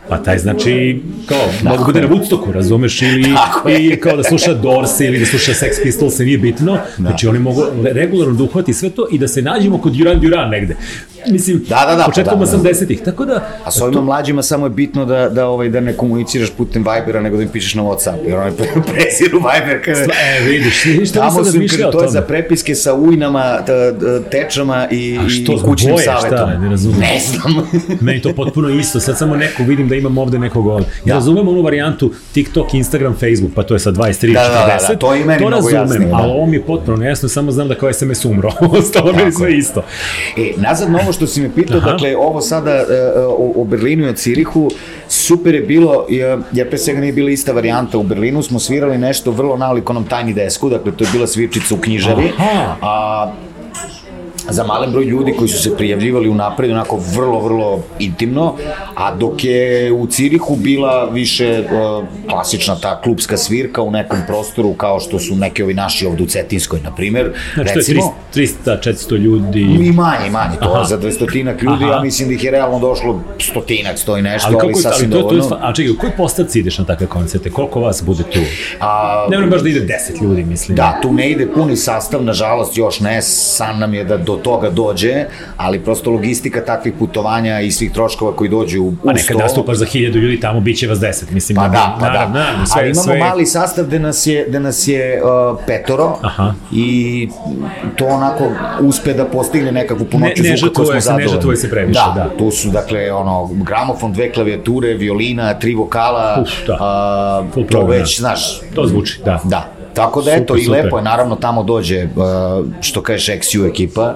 Pa 0.10 0.18
taj 0.18 0.40
znači, 0.40 1.02
kao, 1.26 1.38
mogu 1.64 1.86
bude 1.86 2.02
na 2.02 2.08
Woodstocku, 2.08 2.52
razumeš, 2.52 3.02
ili 3.02 3.34
i 3.80 3.96
kao 3.96 4.18
da 4.18 4.24
sluša 4.24 4.54
Dorse 4.54 5.06
ili 5.06 5.20
da 5.20 5.26
sluša 5.26 5.52
Sex 5.52 5.84
Pistols, 5.84 6.20
nije 6.20 6.38
bitno. 6.38 6.74
Da. 6.74 6.86
Znači 6.98 7.28
oni 7.28 7.40
mogu 7.40 7.64
regularno 7.84 8.34
da 8.34 8.44
uhvati 8.44 8.74
sve 8.74 8.90
to 8.90 9.08
i 9.12 9.18
da 9.18 9.28
se 9.28 9.42
nađemo 9.42 9.78
kod 9.78 9.94
Duran 9.94 10.20
Duran 10.20 10.50
negde. 10.50 10.76
Mislim, 11.34 11.66
da, 11.70 11.86
da, 11.90 11.96
da, 11.96 12.04
početkom 12.04 12.40
pa 12.40 12.46
da, 12.46 12.58
80-ih, 12.58 13.02
tako 13.02 13.26
da... 13.26 13.48
A 13.64 13.72
s 13.72 13.82
ovima 13.82 14.00
to... 14.00 14.06
mlađima 14.06 14.44
samo 14.44 14.66
je 14.66 14.70
bitno 14.70 15.06
da, 15.06 15.30
da, 15.30 15.48
ovaj, 15.48 15.70
da 15.70 15.80
ne 15.80 15.94
komuniciraš 15.94 16.50
putem 16.50 16.84
Vibera, 16.84 17.22
nego 17.22 17.38
da 17.38 17.44
im 17.44 17.50
pišeš 17.50 17.76
na 17.76 17.84
Whatsapp, 17.84 18.28
jer 18.28 18.38
oni 18.38 18.52
preziru 18.94 19.40
Viber. 19.40 19.86
Kada... 19.86 20.00
E, 20.00 20.44
vidiš, 20.46 20.86
ništa 20.86 21.20
Tamo 21.20 21.44
sam 21.44 21.68
kada 21.78 21.92
to 21.92 22.04
je 22.04 22.10
za 22.10 22.22
prepiske 22.22 22.76
sa 22.76 22.94
ujnama, 22.94 23.60
tečama 24.32 24.88
i, 24.92 25.18
A 25.26 25.30
što, 25.30 25.54
i 25.54 25.60
kućnim 25.66 25.94
boje, 25.94 26.06
savetom. 26.06 26.38
Šta, 26.38 26.58
ne 26.58 26.70
razumem. 26.70 27.00
Ne 27.00 27.20
znam. 27.20 27.70
Meni 28.06 28.22
to 28.22 28.34
potpuno 28.34 28.70
isto, 28.70 29.00
sad 29.00 29.18
samo 29.18 29.36
neko 29.36 29.64
vidim 29.64 29.88
da 29.88 29.96
imam 29.96 30.18
ovde 30.18 30.40
nekog 30.40 30.68
ovde. 30.68 30.86
Ja, 30.86 31.02
ja. 31.06 31.16
razumem 31.16 31.48
onu 31.48 31.62
varijantu 31.62 32.12
TikTok, 32.34 32.74
Instagram, 32.74 33.14
Facebook, 33.14 33.54
pa 33.56 33.64
to 33.64 33.74
je 33.74 33.80
sa 33.80 33.92
23, 33.92 34.34
da, 34.34 34.40
40. 34.40 34.44
Da, 34.50 34.78
da, 34.80 34.94
da, 34.94 35.00
to 35.00 35.14
je 35.14 35.26
meni 35.26 35.44
to 35.44 35.50
razumem, 35.50 35.76
jasnije, 35.76 36.10
da. 36.10 36.16
ali 36.16 36.32
ovo 36.32 36.46
mi 36.46 36.56
je 36.56 36.62
potpuno 36.62 36.98
nejasno, 36.98 37.30
samo 37.30 37.52
znam 37.52 37.68
da 37.68 37.76
kao 37.76 37.94
SMS 37.94 38.26
umro. 38.26 38.52
Ostalo 38.80 39.14
mi 39.14 39.32
sve 39.32 39.58
isto. 39.58 39.84
E, 40.38 40.54
nazad 40.58 40.92
na 40.92 41.00
ovo 41.10 41.14
što 41.14 41.28
si 41.28 41.42
me 41.42 41.50
pitao, 41.56 41.80
dakle, 41.80 42.18
ovo 42.18 42.42
sada 42.42 42.84
uh, 43.28 43.56
u 43.56 43.64
Berlinu 43.64 44.08
i 44.08 44.10
u 44.10 44.14
Cirihu, 44.14 44.70
super 45.08 45.56
je 45.56 45.62
bilo, 45.62 46.06
jer 46.52 46.70
pre 46.70 46.78
svega 46.78 47.00
nije 47.00 47.14
bila 47.14 47.32
ista 47.32 47.52
varijanta. 47.52 47.98
U 47.98 48.04
Berlinu 48.04 48.44
smo 48.44 48.60
svirali 48.60 48.98
nešto 48.98 49.32
vrlo 49.32 49.58
nalik 49.58 49.90
onom 49.90 50.06
Tiny 50.10 50.34
Desku, 50.34 50.70
dakle, 50.70 50.92
to 50.92 51.04
je 51.04 51.10
bila 51.14 51.28
svirčica 51.28 51.76
u 51.76 51.78
knjižari. 51.78 52.32
Aha. 52.38 52.76
A, 52.82 53.32
za 54.50 54.64
malen 54.64 54.92
broj 54.92 55.06
ljudi 55.06 55.34
koji 55.38 55.50
su 55.50 55.64
se 55.64 55.78
prijavljivali 55.78 56.30
u 56.30 56.36
napred, 56.36 56.72
onako 56.72 57.00
vrlo, 57.16 57.40
vrlo 57.40 57.84
intimno, 58.00 58.56
a 58.96 59.16
dok 59.16 59.44
je 59.44 59.92
u 59.92 60.08
Cirihu 60.08 60.56
bila 60.56 61.06
više 61.06 61.64
uh, 61.64 62.06
klasična 62.30 62.76
ta 62.76 63.02
klubska 63.02 63.38
svirka 63.38 63.82
u 63.82 63.92
nekom 63.92 64.20
prostoru 64.28 64.74
kao 64.74 65.00
što 65.00 65.20
su 65.20 65.36
neki 65.36 65.64
ovi 65.64 65.74
naši 65.74 66.06
ovde 66.06 66.24
u 66.24 66.26
Cetinskoj, 66.26 66.80
na 66.84 66.96
primer. 66.96 67.34
Znači 67.54 67.74
recimo, 67.76 68.16
to 68.34 68.40
je 68.40 68.48
300, 68.48 68.78
400 68.90 69.18
ljudi? 69.18 69.62
I 69.62 69.92
manje, 69.92 70.30
manje, 70.32 70.58
to 70.62 70.72
Aha. 70.74 70.84
za 70.84 71.00
200 71.00 71.64
ljudi, 71.64 71.84
Aha. 71.84 71.94
ja 71.94 72.02
mislim 72.02 72.28
da 72.28 72.34
ih 72.34 72.44
je 72.44 72.52
realno 72.52 72.80
došlo 72.80 73.22
stotinak, 73.40 73.98
sto 73.98 74.18
i 74.18 74.22
nešto, 74.22 74.48
ali, 74.48 74.58
ali 74.64 74.76
sasvim 74.76 75.12
ali 75.14 75.22
to, 75.22 75.30
dovoljno. 75.30 75.50
To 75.50 75.56
je, 75.56 75.62
a 75.64 75.74
čekaj, 75.74 75.92
u 75.92 75.98
koji 75.98 76.12
postavci 76.18 76.60
ideš 76.60 76.78
na 76.78 76.86
takve 76.86 77.08
koncerte? 77.08 77.50
Koliko 77.50 77.80
vas 77.80 78.04
bude 78.04 78.24
tu? 78.24 78.40
A, 78.80 79.28
ne 79.30 79.38
moram 79.38 79.50
baš 79.50 79.62
da 79.62 79.70
ide 79.70 79.98
10 80.14 80.24
ljudi, 80.24 80.44
mislim. 80.44 80.76
Da, 80.76 81.00
tu 81.02 81.14
ne 81.14 81.32
ide 81.32 81.48
puni 81.54 81.76
sastav, 81.76 82.24
nažalost 82.24 82.78
još 82.78 83.00
ne, 83.00 83.22
san 83.22 83.80
nam 83.80 83.94
je 83.94 84.04
da 84.04 84.18
do 84.18 84.36
toga 84.40 84.70
dođe, 84.70 85.26
ali 85.58 85.80
prosto 85.80 86.12
logistika 86.12 86.66
takvih 86.66 86.94
putovanja 87.00 87.60
i 87.60 87.72
svih 87.72 87.92
troškova 87.92 88.36
koji 88.36 88.50
dođu 88.50 88.84
u 88.84 88.94
Pa 89.06 89.14
nekad 89.14 89.38
nastupaš 89.38 89.78
za 89.78 89.86
hiljadu 89.86 90.20
ljudi, 90.20 90.40
tamo 90.40 90.60
biće 90.60 90.88
vas 90.88 91.00
deset, 91.00 91.32
mislim. 91.32 91.56
Pa 91.56 91.68
da, 91.68 91.98
pa 92.00 92.10
da. 92.10 92.66
Sve, 92.66 92.82
ali 92.82 92.90
imamo 92.90 93.04
sve... 93.04 93.18
mali 93.18 93.46
sastav 93.46 93.86
gde 93.86 94.00
nas 94.00 94.28
je, 94.28 94.46
gde 94.50 94.60
nas 94.60 94.88
je 94.88 95.22
uh, 95.24 95.60
petoro 95.68 96.18
Aha. 96.22 96.54
i 96.72 97.30
to 97.96 98.06
onako 98.06 98.52
uspe 98.82 99.14
da 99.14 99.26
postigne 99.26 99.72
nekakvu 99.72 100.06
punoću 100.06 100.44
ne, 100.44 100.58
zvuka 100.58 100.74
koju 100.74 100.86
smo 100.86 101.02
zadovoljni. 101.02 101.26
Ne 101.26 101.34
žrtvuje 101.34 101.58
se 101.58 101.70
previše, 101.70 102.00
da. 102.16 102.24
da. 102.24 102.38
Tu 102.38 102.52
su, 102.52 102.70
dakle, 102.70 103.12
ono, 103.12 103.50
gramofon, 103.54 104.14
dve 104.14 104.32
klavijature, 104.32 104.94
violina, 104.94 105.54
tri 105.54 105.76
vokala, 105.76 106.42
Uf, 106.42 106.68
da. 106.68 106.74
uh, 107.56 107.68
to 107.68 107.86
već, 107.86 108.18
da. 108.18 108.22
znaš... 108.22 108.62
To 108.76 108.88
zvuči, 108.88 109.22
da. 109.26 109.40
Da, 109.44 109.79
Tako 110.00 110.22
da 110.22 110.32
eto, 110.32 110.58
super, 110.58 110.66
i 110.66 110.70
lepo 110.70 110.98
je, 110.98 111.04
naravno 111.04 111.36
tamo 111.36 111.64
dođe, 111.64 112.04
uh, 112.04 112.66
što 112.82 113.02
kažeš, 113.02 113.28
XU 113.28 113.70
ekipa, 113.70 114.16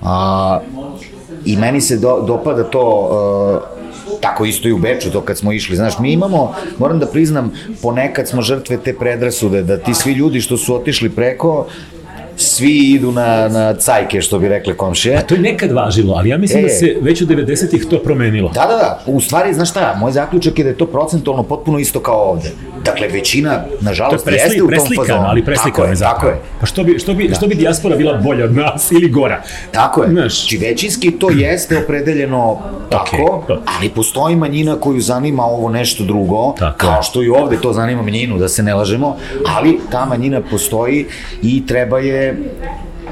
uh, 0.00 0.08
i 1.44 1.56
meni 1.56 1.80
se 1.80 1.96
do, 1.96 2.24
dopada 2.26 2.64
to, 2.64 3.10
uh, 3.62 4.20
tako 4.20 4.44
isto 4.44 4.68
i 4.68 4.72
u 4.72 4.78
Beču, 4.78 5.10
to 5.10 5.20
kad 5.20 5.38
smo 5.38 5.52
išli, 5.52 5.76
znaš, 5.76 5.98
mi 5.98 6.12
imamo, 6.12 6.54
moram 6.78 6.98
da 6.98 7.06
priznam, 7.06 7.52
ponekad 7.82 8.28
smo 8.28 8.42
žrtve 8.42 8.76
te 8.76 8.94
predrasude, 8.94 9.62
da 9.62 9.78
ti 9.78 9.94
svi 9.94 10.12
ljudi 10.12 10.40
što 10.40 10.56
su 10.56 10.74
otišli 10.74 11.10
preko, 11.10 11.66
svi 12.40 12.78
idu 12.78 13.12
na, 13.12 13.48
na 13.48 13.74
cajke, 13.74 14.20
što 14.20 14.38
bi 14.38 14.48
rekle 14.48 14.76
komšije. 14.76 15.16
A 15.16 15.22
to 15.22 15.34
je 15.34 15.40
nekad 15.40 15.72
važilo, 15.72 16.14
ali 16.14 16.28
ja 16.28 16.38
mislim 16.38 16.62
da 16.62 16.68
e, 16.68 16.70
da 16.70 16.76
se 16.76 16.96
već 17.00 17.22
u 17.22 17.26
90-ih 17.26 17.86
to 17.90 17.98
promenilo. 17.98 18.50
Da, 18.54 18.60
da, 18.60 18.76
da. 18.76 19.02
U 19.06 19.20
stvari, 19.20 19.54
znaš 19.54 19.70
šta, 19.70 19.96
moj 19.98 20.12
zaključak 20.12 20.58
je 20.58 20.64
da 20.64 20.70
je 20.70 20.76
to 20.76 20.86
procentualno 20.86 21.42
potpuno 21.42 21.78
isto 21.78 22.00
kao 22.00 22.30
ovde. 22.30 22.50
Dakle, 22.84 23.08
većina, 23.08 23.64
nažalost, 23.80 24.24
presli, 24.24 24.40
jeste 24.40 24.62
u 24.62 24.70
tom 24.70 24.88
fazonu. 24.96 25.26
ali 25.26 25.44
preslikano 25.44 25.88
je 25.88 25.96
Tako 25.96 26.26
je. 26.26 26.40
Pa 26.60 26.66
što 26.66 26.84
bi, 26.84 26.98
što 26.98 27.14
bi, 27.14 27.28
da. 27.28 27.34
što 27.34 27.46
bi 27.46 27.54
dijaspora 27.54 27.96
bila 27.96 28.14
bolja 28.18 28.44
od 28.44 28.56
nas 28.56 28.92
ili 28.92 29.08
gora? 29.08 29.42
Tako 29.72 30.02
je. 30.02 30.10
Znaš. 30.10 30.46
Či 30.46 30.56
znači, 30.56 30.70
većinski 30.70 31.10
to 31.10 31.30
jeste 31.30 31.78
opredeljeno 31.78 32.58
tako, 32.90 33.44
okay. 33.48 33.56
ali 33.78 33.88
postoji 33.88 34.36
manjina 34.36 34.76
koju 34.80 35.00
zanima 35.00 35.44
ovo 35.44 35.68
nešto 35.68 36.04
drugo, 36.04 36.54
tako. 36.58 36.78
kao 36.78 37.02
što 37.02 37.22
i 37.22 37.28
ovde 37.28 37.56
to 37.56 37.72
zanima 37.72 38.02
manjinu, 38.02 38.38
da 38.38 38.48
se 38.48 38.62
ne 38.62 38.74
lažemo, 38.74 39.16
ali 39.56 39.80
ta 39.90 40.04
manjina 40.04 40.40
postoji 40.50 41.06
i 41.42 41.66
treba 41.66 41.98
je 41.98 42.36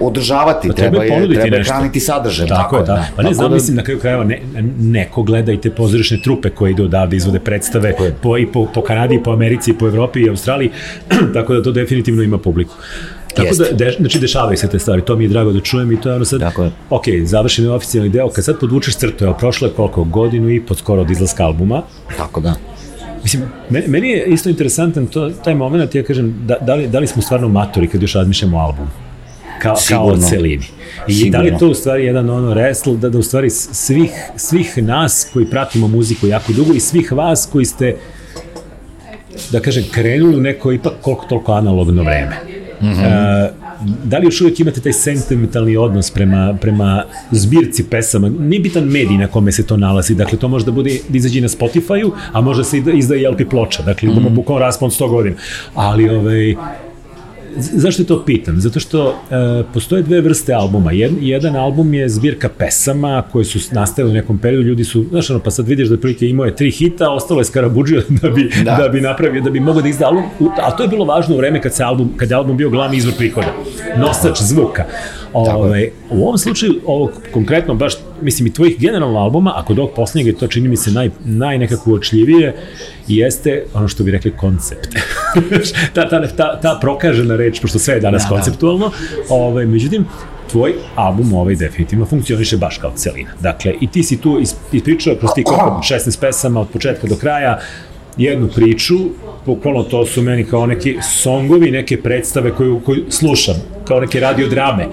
održavati, 0.01 0.69
pa 0.69 0.75
treba, 0.75 1.05
je, 1.05 1.41
treba 1.41 1.57
je 1.57 1.65
hraniti 1.65 2.01
sadržaj. 2.01 2.47
Tako, 2.47 2.63
tako 2.63 2.77
je, 2.77 2.83
da. 2.83 2.95
da. 2.95 3.09
Pa 3.17 3.23
ne 3.23 3.35
znam, 3.35 3.51
da... 3.51 3.55
mislim 3.55 3.77
na 3.77 3.83
kraju 3.83 4.01
krajeva 4.01 4.25
ne, 4.25 4.41
neko 4.81 5.23
gleda 5.23 5.53
i 5.53 5.61
te 5.61 5.71
pozorišne 5.71 6.21
trupe 6.23 6.51
koje 6.51 6.71
ide 6.71 6.83
odavde, 6.83 7.17
izvode 7.17 7.39
predstave 7.39 7.95
po, 8.23 8.39
i 8.39 8.47
po, 8.47 8.67
po 8.75 8.83
Kanadi, 8.83 9.21
po 9.25 9.31
Americi, 9.31 9.73
po 9.73 9.87
Evropi 9.87 10.21
i 10.21 10.29
Australiji, 10.29 10.71
tako 11.35 11.55
da 11.55 11.63
to 11.63 11.73
definitivno 11.73 12.23
ima 12.23 12.39
publiku. 12.39 12.75
Tako 13.35 13.49
Jest. 13.49 13.61
da, 13.61 13.85
de, 13.85 13.97
znači 14.01 14.19
dešavaju 14.19 14.57
se 14.57 14.69
te 14.69 14.79
stvari, 14.79 15.03
to 15.03 15.17
mi 15.17 15.25
je 15.25 15.29
drago 15.29 15.53
da 15.53 15.61
čujem 15.61 15.93
i 15.93 16.01
to 16.01 16.09
je 16.09 16.15
ono 16.15 16.25
sad, 16.25 16.41
Tako 16.41 16.63
je. 16.63 16.71
ok, 16.91 17.05
završen 17.25 17.65
je 17.65 17.71
oficijalni 17.71 18.11
deo, 18.11 18.29
kad 18.29 18.45
sad 18.45 18.61
podvučeš 18.61 18.97
crtu, 18.97 19.25
evo, 19.25 19.35
prošlo 19.35 19.69
je 19.69 19.75
koliko, 19.75 20.05
godinu 20.05 20.51
i 20.51 20.61
pod 20.61 20.79
skoro 20.79 21.03
od 21.03 21.11
izlaska 21.11 21.45
albuma. 21.45 21.83
Tako 22.17 22.41
da. 22.41 22.55
Mislim, 23.23 23.45
meni 23.87 24.11
je 24.11 24.25
isto 24.27 24.49
interesantan 24.49 25.07
to, 25.07 25.31
taj 25.45 25.55
moment, 25.55 25.95
ja 25.95 26.03
kažem, 26.03 26.35
da, 26.47 26.57
da, 26.61 26.75
li, 26.75 26.87
da 26.87 26.99
li 26.99 27.07
smo 27.07 27.23
stvarno 27.23 27.49
matori 27.49 27.89
kad 27.89 28.03
još 28.03 28.15
razmišljamo 28.15 28.57
o 28.57 28.61
albumu? 28.61 29.08
Kao, 29.59 29.77
Sigurno. 29.77 30.09
kao 30.09 30.29
celini. 30.29 30.65
I 31.09 31.13
Sigurno. 31.15 31.39
da 31.39 31.43
li 31.43 31.49
je 31.49 31.59
to 31.59 31.69
u 31.69 31.75
stvari 31.75 32.05
jedan 32.05 32.31
ono 32.31 32.55
wrestle, 32.55 32.97
da, 32.97 33.09
da 33.09 33.19
u 33.19 33.23
stvari 33.23 33.51
svih, 33.51 34.11
svih 34.37 34.79
nas 34.79 35.31
koji 35.33 35.47
pratimo 35.47 35.89
muziku 35.89 36.27
jako 36.27 36.53
dugo 36.53 36.75
i 36.75 36.81
svih 36.81 37.13
vas 37.13 37.49
koji 37.53 37.65
ste 37.65 37.97
da 39.53 39.61
kažem, 39.61 39.85
krenuli 39.91 40.37
u 40.37 40.41
neko 40.41 40.73
ipak 40.73 40.93
koliko 41.01 41.25
toliko 41.25 41.53
analogno 41.53 42.03
vreme. 42.03 42.37
Mm 42.81 42.87
-hmm. 42.87 43.49
da 44.05 44.19
li 44.19 44.25
još 44.25 44.41
uvijek 44.41 44.61
imate 44.61 44.81
taj 44.81 44.93
sentimentalni 44.93 45.77
odnos 45.77 46.11
prema, 46.11 46.57
prema 46.61 47.05
zbirci 47.31 47.85
pesama? 47.85 48.29
Nije 48.29 48.61
bitan 48.61 48.85
medij 48.85 49.17
na 49.17 49.27
kome 49.27 49.53
se 49.53 49.67
to 49.67 49.77
nalazi, 49.77 50.15
dakle 50.15 50.39
to 50.39 50.49
može 50.49 50.65
da 50.65 50.73
bude 50.73 50.99
da 51.09 51.17
izađe 51.17 51.41
na 51.41 51.49
Spotify-u, 51.49 52.13
a 52.33 52.41
može 52.41 52.65
se 52.65 52.79
i 52.79 52.83
da 52.83 52.93
izdaje 52.93 53.31
LP 53.31 53.51
ploča, 53.51 53.83
dakle 53.83 54.09
mm 54.09 54.13
-hmm. 54.13 54.29
bukvalno 54.29 54.65
raspon 54.65 54.91
100 54.91 55.11
godina. 55.11 55.37
Ali 55.75 56.09
ovaj, 56.09 56.55
zašto 57.57 58.05
to 58.05 58.25
pitam? 58.25 58.61
Zato 58.61 58.81
što 58.81 59.09
e, 59.09 59.15
postoje 59.75 60.03
dve 60.03 60.21
vrste 60.21 60.53
albuma. 60.55 60.93
Jed, 60.93 61.13
jedan 61.21 61.57
album 61.57 61.95
je 61.95 62.09
zbirka 62.09 62.49
pesama 62.49 63.23
koje 63.33 63.45
su 63.45 63.59
nastale 63.73 64.11
u 64.11 64.13
nekom 64.13 64.39
periodu, 64.39 64.69
ljudi 64.69 64.85
su, 64.85 65.05
znaš, 65.11 65.31
ono, 65.31 65.41
pa 65.41 65.51
sad 65.51 65.69
vidiš 65.69 65.89
da 65.89 65.97
prilike 65.97 66.27
imao 66.27 66.47
je 66.47 66.57
tri 66.57 66.71
hita, 66.71 67.11
ostalo 67.11 67.41
je 67.41 67.45
Skarabuđio 67.45 68.03
da 68.23 68.31
bi, 68.31 68.51
da. 68.65 68.77
da 68.83 68.89
bi 68.89 69.01
napravio, 69.01 69.43
da 69.43 69.51
bi 69.51 69.61
mogao 69.61 69.83
da 69.83 69.89
izda 69.89 70.07
album, 70.07 70.25
a 70.63 70.77
to 70.77 70.83
je 70.83 70.89
bilo 70.89 71.05
važno 71.05 71.35
u 71.35 71.39
vreme 71.39 71.63
kad, 71.63 71.75
se 71.75 71.83
album, 71.85 72.11
kad 72.17 72.31
je 72.31 72.37
album 72.37 72.57
bio 72.57 72.71
glavni 72.71 72.97
izvor 72.97 73.15
prihoda, 73.19 73.55
nosač 73.97 74.39
zvuka. 74.43 74.85
Ovaj, 75.33 75.91
u 76.11 76.23
ovom 76.23 76.39
slučaju, 76.39 76.75
ovo 76.87 77.11
konkretno, 77.33 77.75
baš, 77.75 77.95
mislim, 78.23 78.47
i 78.47 78.53
tvojih 78.53 78.81
generalno 78.81 79.19
albuma, 79.19 79.53
ako 79.57 79.75
do 79.75 79.83
ovog 79.83 79.95
poslednjeg 79.95 80.27
je 80.27 80.39
to 80.39 80.47
čini 80.47 80.69
mi 80.69 80.77
se 80.77 80.91
naj, 80.91 81.11
naj 81.25 81.59
nekako 81.59 81.91
uočljivije, 81.91 82.57
jeste 83.09 83.65
ono 83.75 83.89
što 83.89 84.05
bi 84.05 84.11
rekli 84.11 84.31
koncept. 84.37 84.89
ta, 85.95 86.09
ta, 86.09 86.27
ta, 86.27 86.61
ta 86.61 86.79
prokažena 86.81 87.37
reč, 87.37 87.61
pošto 87.61 87.79
sve 87.79 87.95
je 87.95 88.01
danas 88.01 88.23
da, 88.23 88.29
da. 88.29 88.35
konceptualno, 88.35 88.89
da. 88.89 89.35
ovaj, 89.35 89.67
međutim, 89.67 90.07
tvoj 90.51 90.75
album 90.95 91.35
ovaj 91.35 91.55
definitivno 91.55 92.07
funkcioniše 92.07 92.57
baš 92.57 92.79
kao 92.79 92.93
celina. 92.97 93.31
Dakle, 93.41 93.75
i 93.81 93.87
ti 93.87 94.03
si 94.03 94.17
tu 94.17 94.41
ispričao 94.73 95.15
kroz 95.15 95.31
ti 95.35 95.43
koliko 95.45 95.81
16 95.83 96.21
pesama 96.21 96.61
od 96.61 96.69
početka 96.69 97.07
do 97.07 97.17
kraja, 97.17 97.59
jednu 98.17 98.49
priču, 98.55 98.95
bukvalno 99.47 99.83
to 99.83 100.07
su 100.07 100.23
meni 100.23 100.45
kao 100.45 100.67
neki 100.67 100.97
songovi, 101.23 101.71
neke 101.71 102.03
predstave 102.03 102.51
koju, 102.51 102.81
koju 102.85 103.05
slušam, 103.11 103.55
kao 103.85 104.01
neke 104.01 104.21
radiodrame. 104.21 104.87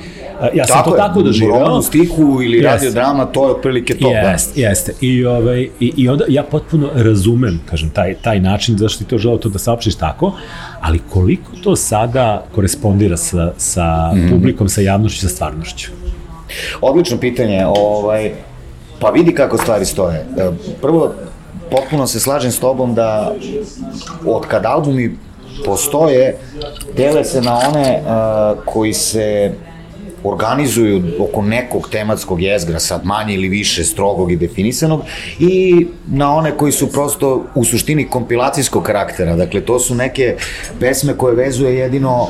Ja 0.53 0.67
sam 0.67 0.77
tako 0.77 0.89
to 0.89 0.95
je, 0.95 1.01
tako 1.01 1.21
doživao. 1.21 1.59
Roman 1.59 1.83
stihu 1.83 2.41
ili 2.41 2.57
yes. 2.57 2.63
radiodrama, 2.63 3.25
to 3.25 3.45
je 3.45 3.51
otprilike 3.51 3.97
to. 3.97 4.11
Jeste, 4.11 4.61
jeste. 4.61 4.93
I, 5.01 5.25
ovaj, 5.25 5.61
i, 5.79 5.93
I 5.97 6.09
onda 6.09 6.25
ja 6.27 6.43
potpuno 6.43 6.89
razumem, 6.95 7.61
kažem, 7.65 7.89
taj, 7.89 8.13
taj 8.13 8.39
način 8.39 8.77
zašto 8.77 9.03
ti 9.03 9.09
to 9.09 9.17
želeo 9.17 9.37
to 9.37 9.49
da 9.49 9.59
saopštiš 9.59 9.95
tako, 9.95 10.33
ali 10.81 10.99
koliko 11.09 11.51
to 11.63 11.75
sada 11.75 12.45
korespondira 12.55 13.17
sa, 13.17 13.51
sa 13.57 14.11
mm. 14.15 14.29
publikom, 14.29 14.69
sa 14.69 14.81
javnošću, 14.81 15.21
sa 15.21 15.27
stvarnošću? 15.27 15.91
Odlično 16.81 17.17
pitanje. 17.17 17.65
Ovaj, 17.65 18.31
pa 18.99 19.09
vidi 19.09 19.35
kako 19.35 19.57
stvari 19.57 19.85
stoje. 19.85 20.25
E, 20.37 20.51
prvo, 20.81 21.13
potpuno 21.71 22.07
se 22.07 22.19
slažem 22.19 22.51
s 22.51 22.59
tobom 22.59 22.95
da 22.95 23.35
od 24.25 24.45
kad 24.47 24.65
albumi 24.65 25.17
postoje, 25.65 26.37
dele 26.97 27.23
se 27.23 27.41
na 27.41 27.59
one 27.69 28.01
uh, 28.01 28.63
koji 28.65 28.93
se 28.93 29.51
organizuju 30.29 31.03
oko 31.19 31.41
nekog 31.41 31.89
tematskog 31.89 32.41
jezgra, 32.41 32.79
sad 32.79 33.05
manje 33.05 33.33
ili 33.33 33.49
više 33.49 33.83
strogog 33.83 34.31
i 34.31 34.35
definisanog, 34.35 35.01
i 35.39 35.87
na 36.07 36.35
one 36.35 36.57
koji 36.57 36.71
su 36.71 36.91
prosto 36.91 37.45
u 37.55 37.63
suštini 37.63 38.09
kompilacijskog 38.09 38.83
karaktera. 38.83 39.35
Dakle, 39.35 39.61
to 39.61 39.79
su 39.79 39.95
neke 39.95 40.35
pesme 40.79 41.17
koje 41.17 41.35
vezuje 41.35 41.75
jedino 41.75 42.27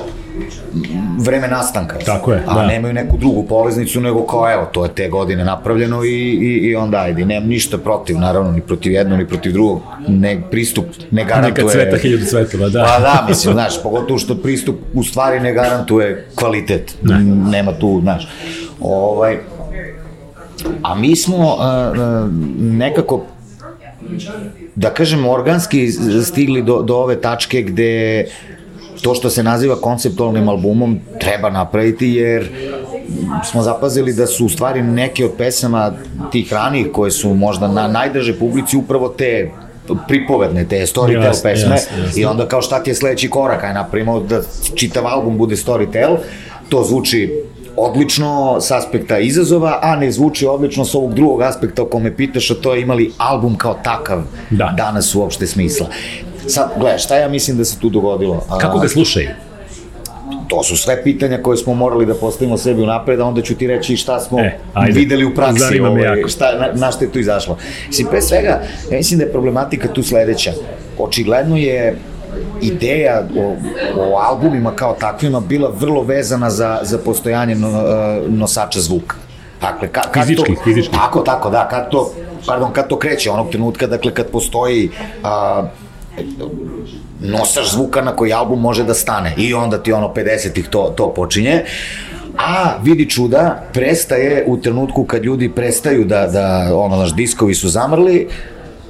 vreme 1.20 1.48
nastanka. 1.48 1.98
Tako 2.06 2.34
je, 2.34 2.44
a 2.48 2.54
da. 2.54 2.68
nemaju 2.68 2.94
neku 2.94 3.18
drugu 3.18 3.44
poveznicu, 3.44 4.02
nego 4.02 4.26
kao 4.26 4.52
evo, 4.54 4.66
to 4.66 4.84
je 4.84 4.94
te 4.96 5.10
godine 5.10 5.46
napravljeno 5.46 6.04
i, 6.04 6.10
i, 6.10 6.70
i 6.70 6.76
onda 6.76 6.98
ajde. 6.98 7.26
Nemam 7.26 7.50
ništa 7.50 7.78
protiv, 7.78 8.18
naravno, 8.18 8.52
ni 8.52 8.62
protiv 8.62 8.92
jednog, 8.92 9.20
ni 9.20 9.28
protiv 9.28 9.54
drugog. 9.54 9.82
Ne, 10.08 10.42
pristup 10.52 10.86
ne 11.12 11.26
garantuje... 11.26 11.66
Neka 11.66 11.74
cveta 11.74 11.98
hiljadu 11.98 12.26
cvetova, 12.26 12.70
da. 12.70 12.84
Pa 12.84 13.00
da, 13.00 13.26
mislim, 13.30 13.54
znaš, 13.54 13.84
pogotovo 13.84 14.20
što 14.20 14.36
pristup 14.36 14.76
u 14.94 15.04
stvari 15.04 15.40
ne 15.40 15.54
garantuje 15.54 16.28
kvalitet. 16.36 16.96
Ne. 17.02 17.20
Nema 17.52 17.72
tu, 17.72 18.00
znaš. 18.02 18.28
Ovaj, 18.80 19.38
a 20.82 20.96
mi 20.96 21.16
smo 21.16 21.38
uh, 21.38 21.62
nekako 22.60 23.26
da 24.76 24.90
kažem 24.90 25.28
organski 25.28 25.92
stigli 26.26 26.62
do, 26.64 26.82
do 26.82 26.96
ove 26.96 27.22
tačke 27.22 27.62
gde 27.62 28.26
to 29.06 29.16
što 29.16 29.30
se 29.30 29.44
naziva 29.44 29.76
konceptualnim 29.76 30.50
albumom 30.50 31.00
treba 31.20 31.50
napraviti 31.50 32.08
jer 32.08 32.50
smo 33.44 33.62
zapazili 33.62 34.14
da 34.14 34.28
su 34.28 34.46
u 34.46 34.50
stvari 34.50 34.82
neke 34.82 35.26
od 35.26 35.32
pesama 35.38 35.94
tih 36.32 36.54
ranih 36.54 36.88
koje 36.94 37.12
su 37.12 37.34
možda 37.34 37.68
na 37.68 37.88
najdraže 37.88 38.40
publici 38.40 38.78
upravo 38.78 39.10
te 39.10 39.52
pripovedne, 40.08 40.66
te 40.66 40.76
storytell 40.86 41.34
yes, 41.34 41.44
pesme 41.44 41.76
yes, 41.76 41.88
yes. 42.06 42.20
i 42.20 42.26
onda 42.26 42.48
kao 42.48 42.62
šta 42.62 42.84
ti 42.84 42.90
je 42.90 42.96
sledeći 42.96 43.30
korak, 43.30 43.64
aj 43.64 43.74
napravimo 43.74 44.20
da 44.20 44.42
čitav 44.76 45.08
album 45.08 45.38
bude 45.38 45.56
storytell, 45.56 46.18
to 46.70 46.84
zvuči 46.84 47.44
odlično 47.78 48.58
s 48.62 48.72
aspekta 48.72 49.20
izazova, 49.20 49.80
a 49.82 49.96
ne 49.96 50.12
zvuči 50.12 50.46
odlično 50.46 50.86
s 50.86 50.96
ovog 50.96 51.14
drugog 51.14 51.42
aspekta 51.42 51.84
o 51.84 51.86
kome 51.86 52.16
pitaš, 52.16 52.52
a 52.52 52.56
to 52.56 52.74
je 52.74 52.82
imali 52.82 53.12
album 53.18 53.56
kao 53.56 53.74
takav 53.84 54.24
da. 54.50 54.74
danas 54.78 55.16
uopšte 55.16 55.48
smisla. 55.48 55.88
Sad, 56.48 56.70
gledaj, 56.80 56.98
šta 56.98 57.18
ja 57.18 57.30
mislim 57.30 57.58
da 57.58 57.66
se 57.66 57.80
tu 57.80 57.90
dogodilo? 57.90 58.46
A, 58.50 58.58
Kako 58.58 58.80
ga 58.80 58.88
slušaju? 58.88 59.30
To 60.48 60.64
su 60.64 60.78
sve 60.78 61.04
pitanja 61.04 61.38
koje 61.42 61.58
smo 61.58 61.74
morali 61.74 62.06
da 62.06 62.14
postavimo 62.14 62.58
sebi 62.58 62.82
u 62.82 62.86
napred, 62.86 63.20
a 63.20 63.26
onda 63.26 63.42
ću 63.42 63.56
ti 63.56 63.68
reći 63.68 63.98
šta 63.98 64.20
smo 64.20 64.40
e, 64.40 64.58
ajde. 64.74 65.00
videli 65.00 65.26
u 65.26 65.36
praksi, 65.36 65.80
ovaj, 65.80 66.24
šta, 66.28 66.46
na, 66.60 66.68
na 66.74 66.92
što 66.92 67.06
je 67.06 67.12
tu 67.12 67.20
izašlo. 67.20 67.58
Mislim, 67.88 68.08
pre 68.08 68.22
svega, 68.22 68.62
ja 68.92 68.98
mislim 68.98 69.18
da 69.18 69.26
je 69.26 69.32
problematika 69.32 69.88
tu 69.88 70.04
sledeća. 70.04 70.54
Očigledno 70.98 71.58
je 71.58 71.98
ideja 72.62 73.24
o, 73.38 73.56
o 73.98 74.18
albumima 74.18 74.72
kao 74.76 74.94
takvima 75.00 75.40
bila 75.40 75.74
vrlo 75.80 76.02
vezana 76.04 76.50
za, 76.50 76.80
za 76.84 76.98
postojanje 76.98 77.56
no, 77.56 77.68
e, 77.68 78.22
nosača 78.28 78.80
zvuka. 78.80 79.16
Dakle, 79.62 79.88
ka, 79.88 80.02
kad 80.02 80.24
fizički, 80.24 80.56
to, 80.56 80.62
fizički. 80.64 80.94
Tako, 80.96 81.20
tako, 81.20 81.50
da, 81.50 81.68
kad 81.68 81.90
to, 81.90 82.12
pardon, 82.48 82.74
kad 82.74 82.88
to 82.88 83.00
kreće, 83.00 83.32
onog 83.32 83.50
trenutka, 83.50 83.88
dakle, 83.88 84.14
kad 84.14 84.28
postoji 84.28 84.90
a, 85.24 85.64
nosaš 87.20 87.72
zvuka 87.72 88.02
na 88.02 88.16
koji 88.16 88.34
album 88.34 88.62
može 88.62 88.84
da 88.84 88.94
stane 88.94 89.34
i 89.38 89.54
onda 89.54 89.84
ti 89.84 89.94
ono 89.94 90.14
50-ih 90.16 90.68
to, 90.68 90.94
to 90.98 91.14
počinje. 91.14 91.64
A 92.38 92.78
vidi 92.84 93.10
čuda, 93.10 93.64
prestaje 93.74 94.44
u 94.48 94.58
trenutku 94.58 95.04
kad 95.04 95.24
ljudi 95.24 95.50
prestaju 95.50 96.06
da, 96.06 96.28
da 96.28 96.78
ono, 96.78 96.96
naš 96.96 97.16
diskovi 97.16 97.56
su 97.56 97.70
zamrli, 97.70 98.28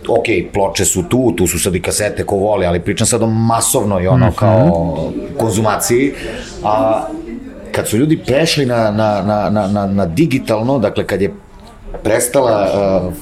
ok, 0.08 0.54
ploče 0.54 0.86
su 0.86 1.04
tu, 1.10 1.34
tu 1.38 1.48
su 1.48 1.60
sad 1.60 1.76
i 1.76 1.82
kasete 1.82 2.24
ko 2.24 2.36
voli, 2.36 2.66
ali 2.66 2.80
pričam 2.80 3.08
sad 3.08 3.22
o 3.22 3.28
masovnoj 3.28 4.08
ono 4.08 4.28
mm 4.28 4.30
-hmm. 4.30 4.36
kao 4.36 5.12
konzumaciji, 5.38 6.14
a 6.64 7.08
kad 7.72 7.88
su 7.88 7.98
ljudi 7.98 8.18
prešli 8.18 8.66
na, 8.66 8.92
na, 8.92 9.22
na, 9.22 9.50
na, 9.50 9.68
na, 9.68 9.86
na 9.88 10.06
digitalno, 10.06 10.80
dakle 10.80 11.08
kad 11.08 11.22
je 11.22 11.34
prestala 12.04 12.70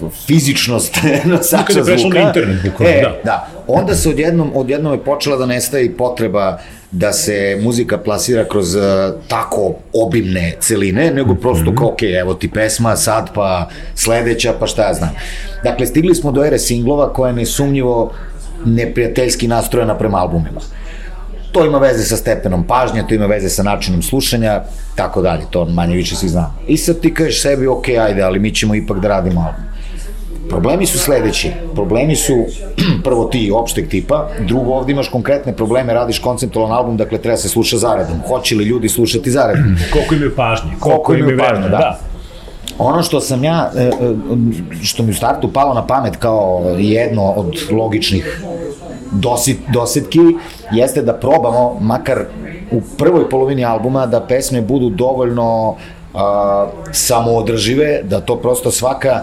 uh, 0.02 0.12
fizičnost 0.28 0.98
nosača 1.26 1.84
zvuka. 1.84 1.84
Kada 1.84 1.92
je 1.92 2.10
na 2.10 2.28
internet, 2.28 2.64
bukvalno, 2.64 2.94
e, 2.96 3.02
da. 3.02 3.20
da. 3.24 3.48
Onda 3.68 3.96
se 3.96 4.10
odjednom, 4.10 4.52
odjednom 4.56 4.94
je 4.94 5.04
počela 5.04 5.38
da 5.38 5.46
nestaje 5.46 5.86
i 5.86 5.92
potreba 5.92 6.58
da 6.92 7.14
se 7.14 7.60
muzika 7.62 7.98
plasira 7.98 8.46
kroz 8.46 8.76
uh, 8.76 8.82
tako 9.28 9.74
obimne 9.94 10.56
celine, 10.60 11.12
nego 11.12 11.36
prosto 11.36 11.64
mm 11.64 11.68
-hmm. 11.68 11.78
kao, 11.78 11.88
ok, 11.88 12.02
evo 12.22 12.34
ti 12.34 12.52
pesma, 12.52 12.96
sad 12.96 13.34
pa 13.34 13.70
sledeća, 13.96 14.54
pa 14.60 14.68
šta 14.68 14.88
ja 14.88 14.94
znam. 14.94 15.12
Dakle, 15.64 15.86
stigli 15.86 16.16
smo 16.16 16.32
do 16.32 16.46
ere 16.46 16.60
singlova 16.60 17.14
koja 17.14 17.30
je 17.30 17.36
nesumnjivo 17.36 18.12
neprijateljski 18.66 19.48
nastrojena 19.48 19.98
prema 19.98 20.18
albumima. 20.18 20.62
To 21.54 21.66
ima 21.66 21.78
veze 21.78 22.04
sa 22.04 22.18
stepenom 22.18 22.64
pažnje, 22.68 23.04
to 23.08 23.16
ima 23.16 23.26
veze 23.26 23.50
sa 23.50 23.64
načinom 23.64 24.02
slušanja, 24.02 24.62
tako 24.96 25.22
dalje, 25.22 25.44
to 25.50 25.66
manje 25.66 25.96
više 25.96 26.16
svi 26.16 26.30
znamo. 26.30 26.54
I 26.68 26.78
sad 26.78 27.00
ti 27.00 27.14
kažeš 27.14 27.42
sebi, 27.42 27.68
ok, 27.68 27.90
ajde, 27.90 28.22
ali 28.22 28.40
mi 28.40 28.52
ćemo 28.52 28.76
ipak 28.76 29.00
da 29.00 29.08
radimo 29.08 29.42
album. 29.42 29.74
Problemi 30.50 30.86
su 30.86 31.00
sledeći. 31.00 31.52
Problemi 31.76 32.16
su 32.16 32.46
prvo 33.06 33.26
ti 33.26 33.52
opšteg 33.56 33.90
tipa, 33.90 34.30
drugo 34.48 34.74
ovde 34.74 34.92
imaš 34.92 35.10
konkretne 35.10 35.56
probleme, 35.56 35.94
radiš 35.94 36.20
konceptualan 36.20 36.72
album, 36.72 36.98
dakle 36.98 37.18
treba 37.18 37.38
se 37.38 37.50
sluša 37.50 37.78
zaredom. 37.78 38.22
Hoće 38.28 38.56
li 38.56 38.64
ljudi 38.64 38.90
slušati 38.90 39.32
zaredom? 39.32 39.76
Koliko 39.94 40.16
imaju 40.16 40.36
pažnje? 40.36 40.72
Koliko, 40.80 41.04
koliko 41.04 41.30
imaju 41.30 41.38
pažnje, 41.50 41.70
da. 41.70 41.78
da. 41.78 42.00
Ono 42.78 43.04
što 43.04 43.20
sam 43.20 43.44
ja, 43.44 43.72
e, 43.78 43.82
e, 43.82 43.92
što 44.84 45.04
mi 45.04 45.12
u 45.12 45.16
startu 45.16 45.54
palo 45.54 45.74
na 45.74 45.88
pamet 45.88 46.16
kao 46.16 46.76
jedno 46.78 47.24
od 47.24 47.56
logičnih 47.72 48.44
dosit, 49.14 49.58
dosetki 49.74 50.20
jeste 50.72 51.02
da 51.02 51.14
probamo, 51.14 51.78
makar 51.82 52.26
u 52.72 52.82
prvoj 52.98 53.30
polovini 53.30 53.66
albuma, 53.66 54.06
da 54.06 54.22
pesme 54.22 54.62
budu 54.62 54.90
dovoljno 54.90 55.70
uh, 55.70 56.20
samoodržive, 56.92 58.02
da 58.04 58.22
to 58.22 58.36
prosto 58.36 58.72
svaka 58.72 59.22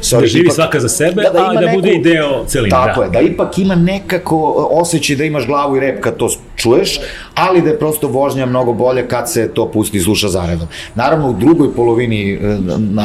Sorry, 0.00 0.20
da 0.20 0.26
živi 0.26 0.44
ipak, 0.44 0.54
svaka 0.54 0.80
za 0.80 0.88
sebe, 0.88 1.22
da, 1.22 1.30
da 1.30 1.50
a 1.50 1.54
da 1.54 1.60
neku, 1.60 1.76
bude 1.76 1.94
i 1.94 2.02
deo 2.02 2.44
celine. 2.46 2.70
Tako 2.70 3.00
da. 3.00 3.06
je, 3.06 3.10
da 3.10 3.20
ipak 3.20 3.58
ima 3.58 3.74
nekako 3.74 4.68
osjećaj 4.70 5.16
da 5.16 5.24
imaš 5.24 5.46
glavu 5.46 5.76
i 5.76 5.80
rep 5.80 6.00
kad 6.00 6.16
to 6.16 6.28
čuješ, 6.56 7.00
ali 7.34 7.62
da 7.62 7.68
je 7.68 7.78
prosto 7.78 8.08
vožnja 8.08 8.46
mnogo 8.46 8.72
bolje 8.72 9.08
kad 9.08 9.32
se 9.32 9.48
to 9.54 9.70
pusti 9.70 9.96
i 9.96 10.00
sluša 10.00 10.28
zaredom. 10.28 10.68
Naravno, 10.94 11.30
u 11.30 11.32
drugoj 11.32 11.74
polovini 11.74 12.32
e, 12.32 12.38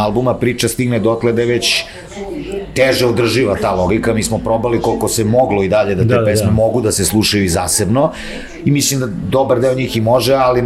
albuma 0.03 0.33
priča 0.33 0.67
stigne 0.67 1.00
dotle 1.00 1.33
da 1.33 1.41
je 1.41 1.48
već 1.48 1.83
teže 2.74 3.05
održiva 3.05 3.55
ta 3.62 3.75
logika, 3.75 4.13
mi 4.13 4.24
smo 4.24 4.38
probali 4.38 4.81
koliko 4.81 5.07
se 5.07 5.24
moglo 5.24 5.63
i 5.63 5.69
dalje 5.69 5.95
da 5.95 6.01
te 6.01 6.07
da, 6.07 6.17
da 6.17 6.25
pesme 6.25 6.45
da. 6.45 6.51
mogu 6.51 6.81
da 6.81 6.91
se 6.91 7.05
slušaju 7.05 7.43
i 7.43 7.50
zasebno 7.50 8.12
i 8.65 8.71
mislim 8.71 9.00
da 9.00 9.07
dobar 9.29 9.60
deo 9.60 9.75
njih 9.75 9.98
i 9.98 10.01
može, 10.01 10.33
ali 10.33 10.62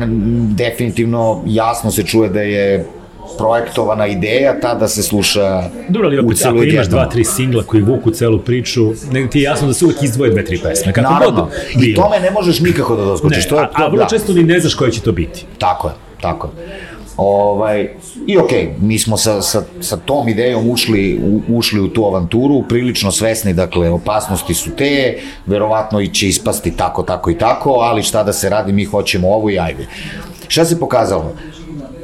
definitivno 0.56 1.42
jasno 1.46 1.92
se 1.92 2.04
čuje 2.04 2.30
da 2.30 2.42
je 2.42 2.86
projektovana 3.38 4.08
ideja 4.08 4.60
ta 4.60 4.74
da 4.74 4.88
se 4.88 5.04
sluša 5.04 5.64
Dobro, 5.90 6.08
ali 6.08 6.20
opet, 6.20 6.46
ako 6.46 6.64
imaš 6.64 6.88
dva, 6.88 7.10
tri 7.10 7.24
singla 7.24 7.64
koji 7.64 7.84
vuku 7.84 8.12
celu 8.12 8.40
priču, 8.40 8.82
nego 9.12 9.28
ti 9.28 9.40
je 9.40 9.44
jasno 9.44 9.68
da 9.68 9.74
se 9.74 9.86
uvek 9.86 10.04
izdvoje 10.04 10.32
dve, 10.32 10.46
tri 10.46 10.60
pesme. 10.64 10.94
Kako 10.94 11.14
Naravno, 11.14 11.50
god 11.76 11.84
i 11.84 11.96
tome 11.96 12.20
ne 12.20 12.32
možeš 12.32 12.60
nikako 12.60 12.96
da 12.96 13.06
doskočiš. 13.06 13.44
Ne, 13.44 13.50
to 13.50 13.60
je, 13.60 13.64
a, 13.64 13.70
a 13.74 13.88
vrlo 13.88 14.04
da. 14.04 14.10
često 14.10 14.34
ni 14.34 14.44
ne 14.44 14.60
znaš 14.60 14.74
koja 14.74 14.92
će 14.92 15.02
to 15.02 15.12
biti. 15.12 15.46
Tako 15.58 15.88
je, 15.88 15.94
tako 16.22 16.48
je. 16.48 16.96
Ovaj, 17.18 17.90
I 18.28 18.38
okej, 18.38 18.60
okay, 18.60 18.70
mi 18.82 19.00
smo 19.00 19.18
sa, 19.18 19.42
sa, 19.42 19.64
sa 19.82 19.98
tom 19.98 20.30
idejom 20.30 20.70
ušli, 20.70 21.20
u, 21.24 21.58
ušli 21.58 21.80
u 21.80 21.88
tu 21.88 22.06
avanturu, 22.06 22.64
prilično 22.70 23.12
svesni, 23.12 23.54
dakle, 23.54 23.90
opasnosti 23.90 24.54
su 24.54 24.70
te, 24.76 25.18
verovatno 25.46 26.02
i 26.02 26.08
će 26.08 26.28
ispasti 26.28 26.78
tako, 26.78 27.04
tako 27.04 27.32
i 27.32 27.38
tako, 27.38 27.70
ali 27.72 28.04
šta 28.04 28.24
da 28.24 28.34
se 28.34 28.50
radi, 28.50 28.74
mi 28.74 28.84
hoćemo 28.84 29.30
ovo 29.30 29.50
i 29.50 29.60
ajde. 29.60 29.88
Šta 30.48 30.66
se 30.66 30.80
pokazalo? 30.80 31.36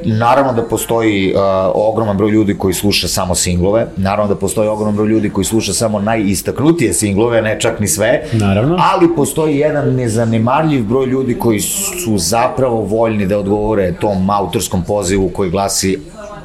Naravno 0.04 0.52
da 0.52 0.62
postoji 0.62 1.34
uh, 1.34 1.40
ogroman 1.74 2.16
broj 2.16 2.30
ljudi 2.30 2.54
koji 2.58 2.74
sluša 2.74 3.08
samo 3.08 3.34
singlove, 3.34 3.86
naravno 3.96 4.34
da 4.34 4.40
postoji 4.40 4.68
ogroman 4.68 4.96
broj 4.96 5.08
ljudi 5.08 5.30
koji 5.30 5.44
sluša 5.44 5.72
samo 5.72 6.00
najistaknutije 6.00 6.92
singlove, 6.92 7.42
ne 7.42 7.60
čak 7.60 7.80
ni 7.80 7.88
sve, 7.88 8.22
naravno. 8.32 8.76
ali 8.80 9.16
postoji 9.16 9.56
jedan 9.56 9.94
nezanemarljiv 9.94 10.84
broj 10.84 11.06
ljudi 11.06 11.34
koji 11.34 11.60
su 11.60 12.18
zapravo 12.18 12.80
voljni 12.80 13.26
da 13.26 13.38
odgovore 13.38 13.92
tom 14.00 14.30
autorskom 14.30 14.84
pozivu 14.84 15.28
koji 15.28 15.50
glasi 15.50 15.98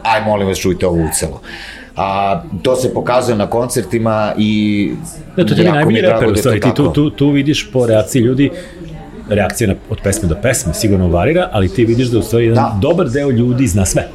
aj 0.03 0.25
molim 0.25 0.47
vas 0.47 0.57
čujte 0.57 0.87
ovo 0.87 1.07
ucelo. 1.11 1.41
A, 1.95 2.41
to 2.61 2.75
se 2.75 2.93
pokazuje 2.93 3.37
na 3.37 3.47
koncertima 3.47 4.33
i 4.37 4.91
da, 5.35 5.45
to 5.45 5.53
je 5.53 5.71
najbolji 5.71 6.01
reper, 6.01 6.29
da 6.29 6.35
stvari, 6.35 6.59
ti 6.59 6.73
tu, 6.75 6.91
tu, 6.93 7.09
tu 7.09 7.29
vidiš 7.29 7.71
po 7.71 7.85
reakciji 7.85 8.21
ljudi 8.21 8.51
reakcija 9.29 9.67
na, 9.67 9.75
od 9.89 9.97
pesme 10.03 10.29
do 10.29 10.35
pesme 10.41 10.73
sigurno 10.73 11.07
varira, 11.07 11.49
ali 11.51 11.69
ti 11.69 11.85
vidiš 11.85 12.07
da 12.07 12.19
u 12.19 12.21
stvari 12.21 12.45
jedan 12.45 12.63
da. 12.63 12.77
dobar 12.81 13.09
deo 13.09 13.29
ljudi 13.29 13.67
zna 13.67 13.85
sve. 13.85 14.07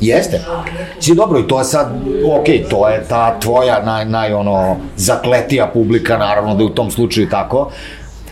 Jeste. 0.00 0.40
Si 1.00 1.14
dobro, 1.14 1.40
i 1.40 1.48
to 1.48 1.58
je 1.58 1.64
sad, 1.64 1.92
ok, 2.40 2.70
to 2.70 2.88
je 2.88 3.04
ta 3.08 3.40
tvoja 3.40 3.82
naj, 3.84 4.04
naj 4.04 4.32
ono, 4.32 4.76
zakletija 4.96 5.66
publika, 5.66 6.18
naravno 6.18 6.54
da 6.54 6.62
je 6.62 6.66
u 6.66 6.74
tom 6.74 6.90
slučaju 6.90 7.28
tako, 7.28 7.70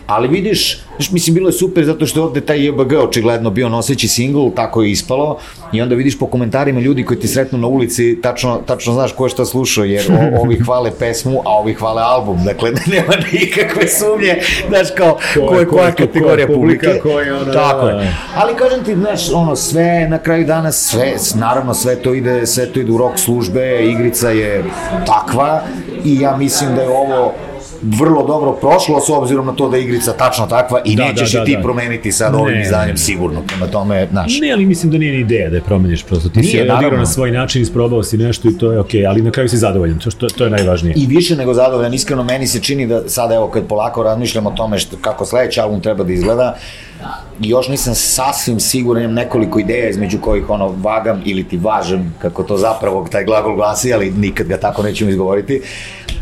ali 0.08 0.28
vidiš, 0.28 0.78
mislim, 1.10 1.34
bilo 1.34 1.48
je 1.48 1.52
super 1.52 1.84
zato 1.84 2.06
što 2.06 2.20
je 2.20 2.24
ovde 2.24 2.40
taj 2.40 2.66
JBG 2.66 2.92
očigledno 2.92 3.50
bio 3.50 3.68
noseći 3.68 4.08
singl, 4.08 4.48
tako 4.56 4.82
je 4.82 4.90
ispalo, 4.90 5.38
i 5.72 5.82
onda 5.82 5.94
vidiš 5.94 6.18
po 6.18 6.26
komentarima 6.26 6.80
ljudi 6.80 7.04
koji 7.04 7.20
ti 7.20 7.28
sretnu 7.28 7.58
na 7.58 7.66
ulici, 7.66 8.18
tačno, 8.22 8.60
tačno 8.66 8.92
znaš 8.92 9.12
ko 9.12 9.24
je 9.24 9.30
šta 9.30 9.44
slušao, 9.44 9.84
jer 9.84 10.06
o, 10.12 10.40
ovi 10.42 10.56
hvale 10.56 10.90
pesmu, 10.98 11.42
a 11.44 11.50
ovi 11.50 11.74
hvale 11.74 12.02
album, 12.02 12.44
dakle, 12.44 12.70
nema 12.94 13.14
nikakve 13.32 13.88
sumnje, 13.88 14.40
znaš, 14.68 14.88
kao, 14.96 15.18
ko, 15.34 15.46
ko 15.46 15.54
je 15.54 15.66
koja 15.66 15.92
kategorija 15.92 16.46
publike. 16.46 17.00
Ko 17.02 17.20
je 17.20 17.34
ona, 17.34 17.52
tako 17.52 17.88
je. 17.88 18.16
Ali 18.36 18.56
kažem 18.56 18.84
ti, 18.84 18.94
znaš, 18.94 19.32
ono, 19.32 19.56
sve 19.56 20.08
na 20.08 20.18
kraju 20.18 20.46
dana, 20.46 20.72
sve, 20.72 21.14
naravno, 21.34 21.74
sve 21.74 21.96
to 21.96 22.14
ide, 22.14 22.46
sve 22.46 22.66
to 22.66 22.80
ide 22.80 22.92
u 22.92 22.98
rok 22.98 23.18
službe, 23.18 23.84
igrica 23.84 24.30
je 24.30 24.64
takva, 25.06 25.62
i 26.04 26.20
ja 26.20 26.36
mislim 26.36 26.74
da 26.74 26.82
je 26.82 26.88
ovo 26.88 27.34
vrlo 27.82 28.26
dobro 28.26 28.52
prošlo 28.52 29.00
s 29.00 29.10
obzirom 29.10 29.46
na 29.46 29.52
to 29.52 29.68
da 29.68 29.76
je 29.76 29.82
igrica 29.82 30.12
tačno 30.12 30.46
takva 30.46 30.80
i 30.84 30.96
da, 30.96 31.04
nećeš 31.04 31.32
da, 31.32 31.36
da, 31.36 31.42
je 31.42 31.46
ti 31.46 31.56
da. 31.56 31.62
promeniti 31.62 32.12
sad 32.12 32.34
ovim 32.34 32.54
ne, 32.54 32.62
izdanjem 32.62 32.94
ne. 32.94 32.98
sigurno. 32.98 33.42
Prema 33.46 33.66
tome, 33.66 34.08
znaš. 34.10 34.40
Ne, 34.40 34.52
ali 34.52 34.66
mislim 34.66 34.92
da 34.92 34.98
nije 34.98 35.12
ni 35.12 35.20
ideja 35.20 35.50
da 35.50 35.56
je 35.56 35.62
promeniš 35.62 36.02
prosto. 36.02 36.28
Ti 36.28 36.40
nije, 36.40 36.50
si 36.50 36.70
odigrao 36.70 36.98
na 36.98 37.06
svoj 37.06 37.30
način, 37.30 37.62
isprobao 37.62 38.02
si 38.02 38.18
nešto 38.18 38.48
i 38.48 38.58
to 38.58 38.72
je 38.72 38.80
okej, 38.80 39.00
okay, 39.00 39.08
ali 39.08 39.22
na 39.22 39.30
kraju 39.30 39.48
si 39.48 39.56
zadovoljan, 39.56 39.98
to, 39.98 40.10
što, 40.10 40.26
to 40.28 40.44
je 40.44 40.50
najvažnije. 40.50 40.94
I 40.96 41.06
više 41.06 41.36
nego 41.36 41.54
zadovoljan, 41.54 41.94
iskreno 41.94 42.24
meni 42.24 42.46
se 42.46 42.60
čini 42.60 42.86
da 42.86 43.08
sada 43.08 43.34
evo 43.34 43.48
kad 43.48 43.66
polako 43.66 44.02
razmišljam 44.02 44.46
o 44.46 44.50
tome 44.50 44.78
što, 44.78 44.96
kako 45.00 45.24
sledeći 45.24 45.60
album 45.60 45.80
treba 45.80 46.04
da 46.04 46.12
izgleda, 46.12 46.56
još 47.40 47.68
nisam 47.68 47.94
sasvim 47.94 48.60
siguran, 48.60 49.02
imam 49.02 49.14
nekoliko 49.14 49.58
ideja 49.58 49.88
između 49.88 50.18
kojih 50.20 50.50
ono 50.50 50.68
vagam 50.68 51.22
ili 51.24 51.44
ti 51.44 51.56
važem, 51.56 52.14
kako 52.18 52.42
to 52.42 52.56
zapravo 52.56 53.08
taj 53.12 53.24
glagol 53.24 53.56
glasi, 53.56 53.92
ali 53.92 54.10
nikad 54.10 54.46
ga 54.46 54.56
tako 54.56 54.82
nećemo 54.82 55.10
izgovoriti, 55.10 55.62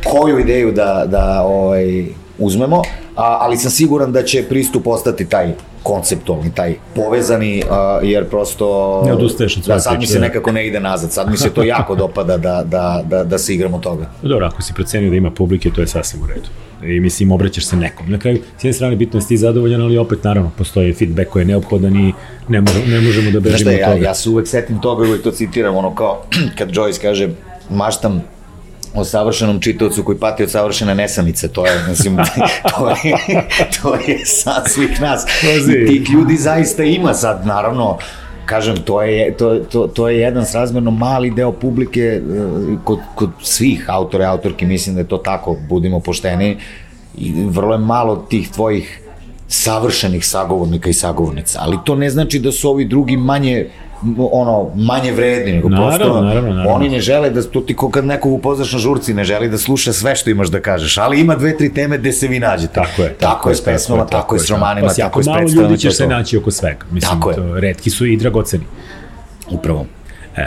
koju 0.04 0.38
ideju 0.38 0.73
da, 0.73 1.04
da 1.06 1.42
ovaj, 1.42 2.06
uzmemo, 2.38 2.83
a, 3.16 3.38
ali 3.40 3.56
sam 3.56 3.71
siguran 3.71 4.12
da 4.12 4.23
će 4.23 4.45
pristup 4.49 4.87
ostati 4.87 5.25
taj 5.25 5.52
konceptualni, 5.83 6.54
taj 6.54 6.75
povezani, 6.95 7.62
a, 7.71 8.00
jer 8.02 8.28
prosto... 8.28 9.02
Ne 9.06 9.12
odustaješ 9.12 9.56
od 9.56 9.62
da, 9.62 9.80
sad 9.80 9.99
mi 9.99 10.06
se 10.06 10.21
nekako 10.21 10.52
ne 10.52 10.66
ide 10.66 10.80
nazad, 10.80 11.12
sad 11.12 11.30
mi 11.30 11.37
se 11.37 11.50
to 11.50 11.62
jako 11.62 11.95
dopada 12.04 12.37
da, 12.37 12.62
da, 12.64 13.02
da, 13.04 13.25
da 13.25 13.38
se 13.38 13.54
igramo 13.54 13.78
toga. 13.78 14.06
Dobro, 14.23 14.47
ako 14.47 14.62
si 14.62 14.75
procenio 14.75 15.11
da 15.11 15.16
ima 15.16 15.30
publike, 15.30 15.71
to 15.71 15.80
je 15.80 15.87
sasvim 15.87 16.23
u 16.23 16.26
redu 16.26 16.49
i 16.83 17.00
mislim 17.00 17.33
obraćaš 17.33 17.64
se 17.64 17.76
nekom. 17.76 18.11
Na 18.11 18.18
kraju, 18.18 18.42
s 18.59 18.64
jedne 18.64 18.73
strane 18.73 18.97
bitno 18.97 19.18
je 19.18 19.21
da 19.21 19.26
ti 19.26 19.37
zadovoljan, 19.37 19.83
ali 19.83 19.99
opet 19.99 20.25
naravno 20.25 20.50
postoji 20.59 20.92
feedback 20.92 21.30
koji 21.30 21.40
je 21.40 21.47
neophodan 21.47 21.97
i 21.97 22.12
ne, 22.49 22.61
možemo, 22.61 22.87
ne 22.87 23.00
možemo 23.00 23.30
da 23.30 23.40
bežimo 23.40 23.71
od 23.71 23.78
toga. 23.78 23.97
Ja, 23.97 24.02
ja 24.02 24.14
se 24.14 24.30
uvek 24.30 24.49
setim 24.49 24.80
toga, 24.80 25.09
uvek 25.09 25.23
to 25.23 25.30
citiram, 25.30 25.76
ono 25.76 25.95
kao 25.95 26.23
kad 26.59 26.71
Joyce 26.71 27.02
kaže 27.02 27.28
maštam 27.71 28.23
o 28.95 29.04
savršenom 29.04 29.61
čitavcu 29.61 30.02
koji 30.04 30.18
pati 30.18 30.42
od 30.42 30.50
savršene 30.50 30.95
nesanice, 30.95 31.49
to 31.49 31.66
je, 31.66 31.73
mislim, 31.88 32.16
to 32.78 32.90
je, 32.90 33.16
to 33.83 33.95
je 33.95 34.26
sad 34.26 34.64
svih 34.68 35.00
nas. 35.00 35.25
I 35.83 35.87
tih 35.87 36.11
ljudi 36.11 36.37
zaista 36.37 36.83
ima 36.83 37.14
sad, 37.14 37.47
naravno, 37.47 37.99
kažem, 38.46 38.76
to 38.84 39.02
je, 39.02 39.37
to, 39.37 39.59
to, 39.59 39.87
to 39.87 40.09
je 40.09 40.20
jedan 40.20 40.46
srazmerno 40.46 40.90
mali 40.90 41.30
deo 41.30 41.52
publike 41.52 42.00
e, 42.00 42.20
kod, 42.85 42.98
kod 43.14 43.30
svih 43.42 43.85
autora 43.88 44.24
i 44.24 44.28
autorki, 44.28 44.66
mislim 44.66 44.94
da 44.94 45.00
je 45.00 45.09
to 45.09 45.18
tako, 45.18 45.56
budimo 45.68 46.00
pošteni, 46.00 46.56
i 47.18 47.32
vrlo 47.48 47.74
je 47.74 47.78
malo 47.78 48.16
tih 48.16 48.50
tvojih 48.50 49.02
savršenih 49.48 50.26
sagovornika 50.26 50.90
i 50.90 50.92
sagovornica, 50.92 51.59
ali 51.62 51.78
to 51.85 51.94
ne 51.94 52.11
znači 52.11 52.38
da 52.38 52.52
su 52.52 52.70
ovi 52.70 52.85
drugi 52.85 53.16
manje 53.16 53.68
ono, 54.32 54.70
manje 54.74 55.12
vredni, 55.12 55.52
nego 55.52 55.68
naravno, 55.68 55.98
prosto 55.98 56.20
naravno, 56.22 56.50
naravno. 56.50 56.70
oni 56.70 56.88
ne 56.88 57.00
žele 57.00 57.30
da, 57.30 57.42
to 57.42 57.61
ti 57.61 57.76
ko 57.76 57.90
kad 57.90 58.04
nekog 58.04 58.32
upoznaš 58.32 58.72
na 58.72 58.78
žurci, 58.78 59.14
ne 59.14 59.24
želi 59.24 59.48
da 59.48 59.59
sluša 59.59 59.92
sve 59.92 60.16
što 60.16 60.30
imaš 60.30 60.48
da 60.48 60.61
kažeš, 60.61 60.98
ali 60.98 61.20
ima 61.20 61.35
dve, 61.35 61.56
tri 61.56 61.74
teme 61.74 61.98
gde 61.98 62.12
se 62.12 62.28
vi 62.28 62.38
nađete. 62.38 62.74
Tako 62.74 63.02
je. 63.02 63.09
Tako, 63.09 63.32
tako 63.32 63.48
je 63.48 63.54
s 63.54 63.64
pesmama, 63.64 64.06
tako, 64.06 64.22
tako, 64.22 64.35
je 64.35 64.40
s 64.40 64.50
romanima, 64.50 64.88
pa, 64.88 64.94
tako 64.94 65.20
je 65.20 65.24
s 65.24 65.26
predstavama. 65.26 65.54
Malo 65.54 65.70
ljudi 65.70 65.80
ćeš 65.80 65.96
se 65.96 66.06
naći 66.06 66.37
oko 66.37 66.50
svega, 66.50 66.87
mislim, 66.90 67.12
tako 67.12 67.32
to, 67.32 67.61
redki 67.61 67.90
su 67.90 68.06
i 68.06 68.16
dragoceni. 68.16 68.64
Upravo. 69.50 69.87
E, 70.37 70.46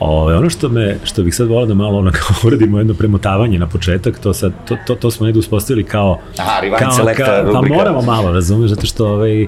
O, 0.00 0.36
ono 0.36 0.50
što 0.50 0.68
me, 0.68 0.96
što 1.04 1.22
bih 1.22 1.34
sad 1.34 1.48
volao 1.48 1.66
da 1.66 1.74
malo 1.74 1.98
ono 1.98 2.10
kao 2.10 2.36
uradimo 2.46 2.78
jedno 2.78 2.94
premotavanje 2.94 3.58
na 3.58 3.66
početak, 3.66 4.18
to 4.18 4.34
sad, 4.34 4.52
to, 4.68 4.76
to, 4.86 4.94
to 4.94 5.10
smo 5.10 5.26
negde 5.26 5.38
uspostavili 5.38 5.84
kao... 5.84 6.18
Aha, 6.38 6.60
Rewind 6.62 6.96
Selecta 6.96 7.24
ka, 7.24 7.50
Pa 7.52 7.62
moramo 7.62 8.02
malo, 8.02 8.32
razumeš, 8.32 8.70
zato 8.70 8.86
što 8.86 9.06
ovaj, 9.06 9.46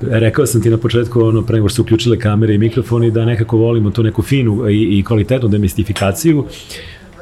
rekao 0.00 0.46
sam 0.46 0.62
ti 0.62 0.70
na 0.70 0.76
početku, 0.76 1.20
ono, 1.20 1.42
pre 1.42 1.54
nego 1.54 1.68
što 1.68 1.76
su 1.76 1.82
uključile 1.82 2.18
kamere 2.18 2.54
i 2.54 2.58
mikrofoni, 2.58 3.10
da 3.10 3.24
nekako 3.24 3.56
volimo 3.56 3.90
tu 3.90 4.02
neku 4.02 4.22
finu 4.22 4.70
i, 4.70 4.98
i 4.98 5.04
kvalitetnu 5.04 5.48
demistifikaciju 5.48 6.44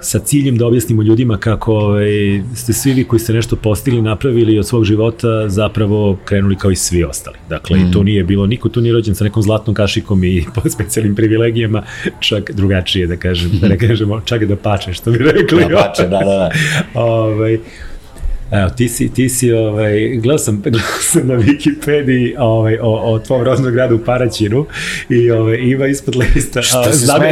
sa 0.01 0.19
ciljem 0.19 0.57
da 0.57 0.67
objasnimo 0.67 1.03
ljudima 1.03 1.37
kako 1.37 1.73
ovaj, 1.75 2.09
ste 2.55 2.73
svi 2.73 2.93
vi 2.93 3.05
koji 3.05 3.21
ste 3.21 3.33
nešto 3.33 3.57
postigli, 3.57 4.03
napravili 4.03 4.59
od 4.59 4.67
svog 4.67 4.85
života 4.85 5.49
zapravo 5.49 6.19
krenuli 6.25 6.57
kao 6.57 6.71
i 6.71 6.77
svi 6.77 7.05
ostali. 7.05 7.37
Dakle, 7.49 7.79
mm. 7.79 7.93
to 7.93 8.03
nije 8.03 8.25
bilo, 8.25 8.47
niko 8.47 8.69
tu 8.69 8.81
nije 8.81 8.93
rođen 8.93 9.14
sa 9.14 9.25
nekom 9.25 9.43
zlatnom 9.43 9.75
kašikom 9.75 10.25
i 10.25 10.45
specijalnim 10.75 11.14
privilegijama, 11.14 11.83
čak 12.21 12.51
drugačije 12.51 13.07
da 13.07 13.17
kažem, 13.17 13.51
da 13.61 13.69
ne 13.69 13.79
kažemo, 13.79 14.21
čak 14.21 14.45
da 14.45 14.57
pače, 14.57 14.93
što 14.93 15.11
bi 15.11 15.19
rekli. 15.19 15.64
Da 15.69 15.77
pače, 15.77 16.03
da, 16.03 16.19
da, 16.19 16.25
da. 16.25 16.51
ovaj, 17.01 17.59
Evo, 18.51 18.71
ti 18.71 18.89
si, 18.89 19.09
ti 19.09 19.29
si 19.29 19.53
ovaj, 19.53 20.17
gledao 20.17 20.39
sam, 20.39 20.63
gledao 20.63 21.01
sam 21.01 21.27
na 21.27 21.35
Wikipediji 21.35 22.35
ovaj, 22.39 22.79
o, 22.83 23.13
o 23.13 23.19
tvom 23.19 23.43
rodnom 23.43 23.73
gradu 23.73 23.95
u 23.95 23.99
Paraćinu 23.99 24.67
i 25.09 25.31
ovaj, 25.31 25.59
ima 25.61 25.87
ispod 25.87 26.17
lista 26.17 26.61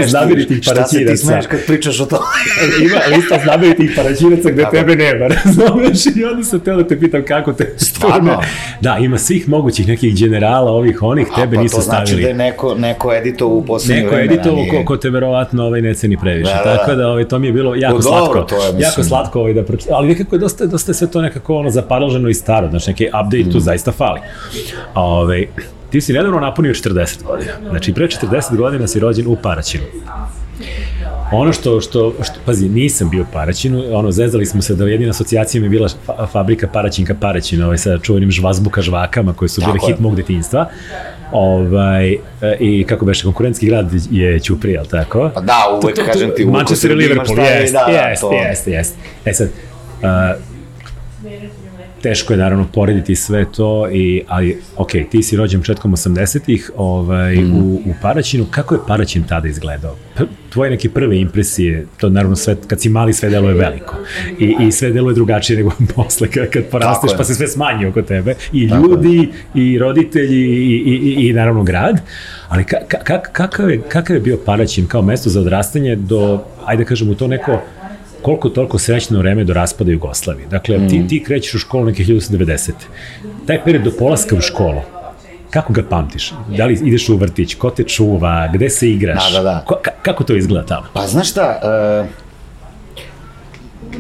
znamenitih 0.03 0.61
paraćinaca. 0.67 0.87
Šta 0.87 0.99
se 0.99 1.05
ti 1.07 1.17
smeješ 1.17 1.47
kad 1.47 1.67
pričaš 1.67 2.01
o 2.01 2.07
to? 2.07 2.23
ima 2.87 3.17
lista 3.17 3.39
znamenitih 3.45 3.93
paraćinaca 3.97 4.51
gde 4.51 4.63
Tako. 4.63 4.77
tebe 4.77 4.97
nema, 4.97 5.27
razumeš? 5.45 6.07
I 6.17 6.25
onda 6.25 6.45
sam 6.45 6.61
teo 6.61 6.77
da 6.77 6.89
te 6.89 7.01
pitam 7.01 7.23
kako 7.29 7.53
te... 7.53 7.75
Stvarno? 7.77 8.41
Da, 8.81 8.99
ima 9.01 9.19
svih 9.19 9.49
mogućih 9.49 9.89
nekih 9.89 10.19
generala, 10.19 10.73
ovih, 10.73 11.03
onih, 11.03 11.27
tebe 11.37 11.57
A, 11.57 11.59
pa 11.59 11.63
nisu 11.63 11.83
stavili. 11.83 12.07
to 12.07 12.11
znači 12.11 12.23
da 12.23 12.29
je 12.29 12.35
neko, 12.35 12.75
neko 12.75 13.15
editovo 13.15 13.57
u 13.57 13.65
poslednje 13.65 14.03
neko 14.03 14.15
vremena. 14.15 14.33
Neko 14.33 14.51
editovo 14.51 14.83
ko, 14.83 14.85
ko 14.85 14.97
te 14.97 15.11
verovatno 15.11 15.65
ovaj, 15.65 15.83
ne 15.83 15.95
ceni 15.95 16.17
previše. 16.17 16.53
Da, 16.53 16.71
da. 16.71 16.77
Tako 16.77 16.95
da 16.95 17.09
ovaj, 17.09 17.29
to 17.29 17.39
mi 17.39 17.47
je 17.47 17.53
bilo 17.53 17.75
jako 17.75 17.97
o, 17.97 18.03
slatko. 18.03 18.27
Dobro, 18.27 18.43
to 18.43 18.55
je, 18.57 18.61
mislim. 18.63 18.83
Jako 18.83 19.03
slatko 19.03 19.41
ovaj, 19.41 19.55
da 19.55 19.63
pročitam. 19.63 19.95
Ali 19.95 20.09
nekako 20.09 20.35
je 20.35 20.39
dosta, 20.39 20.67
dosta 20.67 20.95
sve 20.95 21.06
to 21.07 21.23
nekako 21.23 21.57
ono 21.57 21.71
zaparloženo 21.71 22.29
i 22.29 22.35
staro, 22.35 22.71
znači 22.71 22.91
neki 22.91 23.07
update 23.07 23.49
mm. 23.49 23.53
tu 23.53 23.61
zaista 23.61 23.93
fali. 23.93 24.21
Ove, 24.95 25.15
ovaj, 25.15 25.47
ti 25.91 26.01
si 26.01 26.13
nedavno 26.13 26.41
napunio 26.41 26.75
40 26.75 27.23
godina. 27.23 27.53
Znači, 27.71 27.95
pre 27.95 28.07
40 28.07 28.57
godina 28.57 28.87
si 28.87 29.01
rođen 29.01 29.27
u 29.27 29.37
Paraćinu. 29.43 29.85
Ono 31.33 31.53
što, 31.53 31.81
što, 31.81 32.15
što, 32.23 32.35
pazi, 32.45 32.69
nisam 32.69 33.11
bio 33.11 33.23
u 33.23 33.27
Paraćinu, 33.33 33.83
ono, 33.93 34.11
zezali 34.11 34.47
smo 34.47 34.63
se 34.63 34.75
da 34.75 34.85
jedina 34.85 35.11
asocijacija 35.11 35.61
mi 35.61 35.67
je 35.67 35.71
bila 35.71 35.89
fa 36.07 36.27
fabrika 36.27 36.69
Paraćinka 36.69 37.15
Paraćina, 37.21 37.65
ovaj, 37.65 37.79
sa 37.79 37.99
čuvenim 37.99 38.31
žvazbuka 38.31 38.83
žvakama 38.83 39.33
koje 39.33 39.49
su 39.49 39.61
bile 39.61 39.79
hit 39.87 39.99
mog 39.99 40.17
detinjstva. 40.17 40.69
Ovaj, 41.33 42.13
e, 42.13 42.19
I 42.61 42.85
kako 42.85 43.05
beše, 43.05 43.25
konkurentski 43.25 43.67
grad 43.67 43.91
je 44.11 44.41
Ćuprija, 44.41 44.81
ali 44.81 44.89
tako? 44.89 45.31
Pa 45.35 45.41
da, 45.41 45.55
uvek, 45.71 45.83
to, 45.83 46.03
to, 46.03 46.07
to, 46.07 46.13
kažem 46.13 46.31
ti, 46.37 46.45
uvek 46.45 46.57
Manchester 46.57 46.91
i 46.91 46.95
Liverpool, 46.95 47.39
jeste, 47.39 47.79
jeste, 47.89 48.27
jeste, 48.49 48.71
jeste. 48.71 48.97
E 49.25 49.33
sad, 49.33 49.49
uh, 50.03 50.56
teško 52.03 52.33
je 52.33 52.37
naravno 52.37 52.67
porediti 52.73 53.17
sve 53.17 53.45
to, 53.57 53.89
i, 53.93 54.23
ali 54.29 54.59
ok, 54.77 54.91
ti 55.11 55.23
si 55.23 55.37
rođen 55.37 55.61
početkom 55.61 55.93
80-ih 55.93 56.71
ovaj, 56.77 57.37
mm. 57.37 57.57
u, 57.57 57.75
u 57.75 57.95
Paraćinu, 58.03 58.47
kako 58.51 58.75
je 58.75 58.81
Paraćin 58.87 59.25
tada 59.25 59.49
izgledao? 59.49 59.97
P 60.17 60.25
tvoje 60.51 60.71
neke 60.71 60.91
prve 60.91 61.19
impresije, 61.21 61.87
to 61.97 62.09
naravno 62.09 62.37
sve, 62.37 62.57
kad 62.67 62.81
si 62.81 62.89
mali 62.89 63.13
sve 63.13 63.31
delo 63.31 63.49
je 63.49 63.55
veliko. 63.55 63.97
I, 64.39 64.57
i 64.61 64.73
sve 64.73 64.91
delo 64.91 65.11
je 65.11 65.15
drugačije 65.15 65.57
nego 65.57 65.73
posle 65.95 66.31
kad, 66.31 66.51
kad 66.51 66.65
porasteš 66.65 67.11
pa 67.17 67.25
se 67.25 67.35
sve 67.35 67.49
smanji 67.49 67.87
oko 67.87 68.03
tebe. 68.03 68.35
I 68.53 68.65
ljudi 68.65 69.29
i 69.55 69.79
roditelji 69.79 70.41
i, 70.41 70.83
i, 70.87 70.95
i, 70.95 71.29
i 71.29 71.33
naravno 71.33 71.63
grad, 71.63 72.01
ali 72.49 72.65
ka, 72.65 72.77
ka, 73.05 73.23
kakav, 73.33 73.71
je, 73.71 73.83
kakav 73.89 74.17
je 74.17 74.21
bio 74.21 74.39
Paraćin 74.45 74.87
kao 74.87 75.03
mesto 75.03 75.31
za 75.31 75.41
odrastanje 75.41 75.97
do, 75.97 76.45
ajde 76.67 76.83
da 76.85 76.89
kažemo, 76.89 77.15
to 77.15 77.27
neko 77.27 77.61
koliko 78.27 78.49
toliko 78.49 78.79
srećno 78.79 79.19
vreme 79.19 79.45
do 79.45 79.53
raspada 79.53 79.91
Jugoslavije. 79.91 80.49
Dakle, 80.49 80.79
mm. 80.79 80.89
ti, 80.89 81.09
ti 81.09 81.25
krećeš 81.25 81.55
u 81.55 81.59
školu 81.59 81.85
neke 81.85 82.05
1990. 82.05 82.73
Taj 83.47 83.65
period 83.65 83.85
do 83.85 83.93
polaska 83.99 84.37
u 84.37 84.41
školu, 84.41 84.81
kako 85.51 85.73
ga 85.73 85.83
pamtiš? 85.91 86.33
Da 86.57 86.67
li 86.67 86.79
ideš 86.85 87.09
u 87.09 87.17
vrtić, 87.17 87.55
ko 87.55 87.71
te 87.71 87.85
čuva, 87.85 88.51
gde 88.55 88.71
se 88.71 88.91
igraš? 88.91 89.33
Da, 89.33 89.39
da, 89.39 89.43
da. 89.43 89.65
Ko, 89.67 89.77
kako 90.03 90.25
to 90.25 90.37
izgleda 90.37 90.67
tamo? 90.67 90.87
Pa 90.93 91.07
znaš 91.07 91.31
šta, 91.31 91.61
uh, 91.63 92.07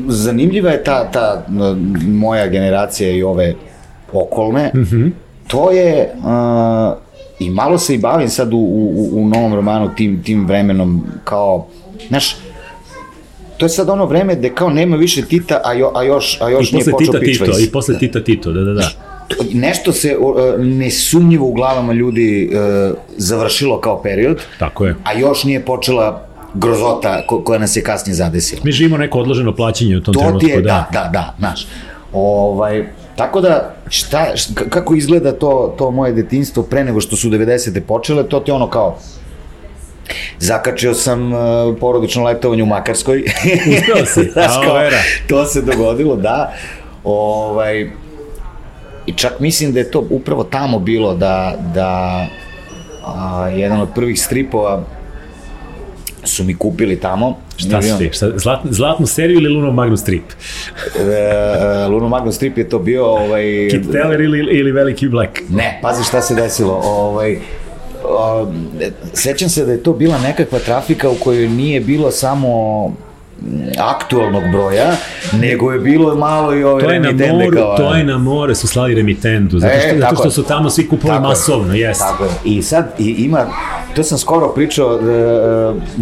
zanimljiva 0.09 0.71
je 0.71 0.85
ta, 0.85 1.11
ta 1.11 1.47
moja 2.07 2.47
generacija 2.47 3.11
i 3.11 3.23
ove 3.23 3.55
okolne. 4.13 4.71
Mm 4.75 4.81
-hmm. 4.81 5.11
To 5.47 5.71
je, 5.71 6.15
uh, 6.19 6.97
i 7.39 7.51
malo 7.51 7.79
se 7.79 7.95
i 7.95 7.99
bavim 7.99 8.29
sad 8.29 8.53
u, 8.53 8.59
u, 8.59 9.09
u 9.13 9.29
novom 9.29 9.55
romanu 9.55 9.95
tim, 9.97 10.23
tim 10.23 10.47
vremenom, 10.47 11.07
kao, 11.25 11.67
znaš, 12.09 12.37
to 13.57 13.65
je 13.65 13.69
sad 13.69 13.89
ono 13.89 14.07
vreme 14.07 14.37
gde 14.37 14.55
kao 14.55 14.71
nema 14.71 14.97
više 14.97 15.23
Tita, 15.23 15.61
a, 15.65 15.73
jo, 15.73 15.93
a 15.95 16.03
još, 16.03 16.39
a 16.41 16.51
još 16.51 16.73
I 16.73 16.75
nije 16.75 16.91
počeo 16.91 17.21
Tito, 17.21 17.45
I 17.61 17.71
posle 17.71 17.99
Tita 17.99 18.25
Tito, 18.25 18.53
da, 18.53 18.61
da, 18.61 18.73
da. 18.73 18.91
Nešto 19.53 19.93
se 19.93 20.17
uh, 20.19 20.37
nesumnjivo 20.59 21.47
u 21.47 21.53
glavama 21.53 21.93
ljudi 21.93 22.51
uh, 22.53 22.97
završilo 23.17 23.81
kao 23.81 24.03
period. 24.03 24.41
Tako 24.59 24.87
je. 24.87 24.95
A 25.05 25.19
još 25.19 25.45
nije 25.45 25.65
počela 25.65 26.27
grozota 26.55 27.27
ko, 27.27 27.41
koja 27.41 27.59
nas 27.59 27.77
je 27.77 27.83
kasnije 27.83 28.15
zadesila. 28.15 28.61
Mi 28.65 28.73
živimo 28.73 28.97
neko 28.97 29.19
odloženo 29.19 29.55
plaćanje 29.55 29.97
u 29.97 30.01
tom 30.01 30.15
to 30.15 30.21
trenutku, 30.21 30.49
je, 30.49 30.63
da. 30.63 30.89
Da, 30.93 31.01
da, 31.01 31.11
da, 31.13 31.35
znaš. 31.39 31.67
Ovaj, 32.13 32.87
tako 33.17 33.41
da, 33.41 33.75
šta, 33.89 34.37
šta, 34.37 34.65
kako 34.69 34.95
izgleda 34.95 35.33
to, 35.33 35.75
to 35.79 35.91
moje 35.91 36.13
detinstvo 36.13 36.63
pre 36.63 36.85
nego 36.85 37.01
što 37.01 37.17
su 37.17 37.31
90. 37.31 37.81
počele, 37.81 38.29
to 38.29 38.41
ti 38.41 38.51
ono 38.51 38.71
kao, 38.71 38.99
Zakačio 40.39 40.95
sam 40.95 41.33
uh, 41.33 41.39
porodično 41.81 42.25
letovanje 42.25 42.63
u 42.63 42.67
Makarskoj. 42.67 43.25
Uspeo 43.77 44.07
si, 44.07 44.31
Znaš, 44.33 44.53
kao. 44.65 44.81
To 45.29 45.45
se 45.45 45.63
dogodilo, 45.63 46.17
da. 46.17 46.53
Ovaj, 47.05 47.91
I 49.07 49.13
čak 49.13 49.41
mislim 49.41 49.73
da 49.73 49.79
je 49.79 49.91
to 49.91 50.07
upravo 50.11 50.45
tamo 50.45 50.79
bilo 50.79 51.15
da, 51.15 51.55
da 51.75 52.27
a, 53.05 53.49
jedan 53.49 53.81
od 53.81 53.89
prvih 53.95 54.21
stripova 54.21 54.85
su 56.25 56.45
mi 56.45 56.55
kupili 56.55 57.01
tamo. 57.01 57.39
Šta 57.57 57.83
si 57.83 57.99
ti? 57.99 58.11
Šta, 58.13 58.39
zlat, 58.39 58.61
zlatnu 58.65 59.07
seriju 59.07 59.37
ili 59.37 59.49
Luno 59.49 59.73
Magnus 59.73 60.01
strip? 60.01 60.25
e, 60.99 61.03
e, 61.03 61.87
Luno 61.87 62.09
Magnus 62.09 62.37
strip 62.37 62.59
je 62.59 62.69
to 62.69 62.79
bio... 62.79 63.07
Ovaj, 63.07 63.69
Kid 63.71 63.93
Teller 63.93 64.21
ili, 64.21 64.39
ili 64.39 64.73
Veliki 64.73 65.09
Black? 65.09 65.31
Ne, 65.49 65.79
pazi 65.83 66.05
šta 66.05 66.21
se 66.21 66.35
desilo. 66.35 66.81
Ovaj, 66.85 67.39
sećam 69.13 69.49
se 69.49 69.65
da 69.65 69.73
je 69.73 69.83
to 69.83 69.93
bila 69.93 70.19
nekakva 70.19 70.59
trafika 70.59 71.11
u 71.11 71.15
kojoj 71.15 71.49
nije 71.49 71.81
bilo 71.81 72.11
samo 72.11 72.93
aktualnog 73.79 74.43
broja, 74.53 74.97
nego 75.33 75.73
je 75.73 75.79
bilo 75.79 76.17
malo 76.17 76.55
i 76.55 76.65
ove 76.65 76.83
to 76.83 76.91
remitende. 76.91 77.33
Moru, 77.33 77.57
kao, 77.57 77.77
to 77.77 77.95
je 77.95 78.05
na 78.05 78.19
more 78.19 78.55
su 78.55 78.67
slali 78.67 78.95
remitendu, 78.95 79.59
zato 79.59 79.75
što, 79.79 79.97
e, 79.97 79.99
zato 79.99 80.17
što 80.17 80.31
su 80.31 80.43
tamo 80.43 80.71
svi 80.71 80.89
kupovali 80.89 81.21
masovno, 81.21 81.75
jes. 81.75 81.99
Tako 81.99 82.25
je. 82.25 82.31
I 82.45 82.63
sad 82.63 82.95
i, 82.99 83.05
ima, 83.05 83.47
to 83.97 84.03
sam 84.03 84.19
skoro 84.19 84.49
pričao 84.49 84.95
uh, 84.95 85.03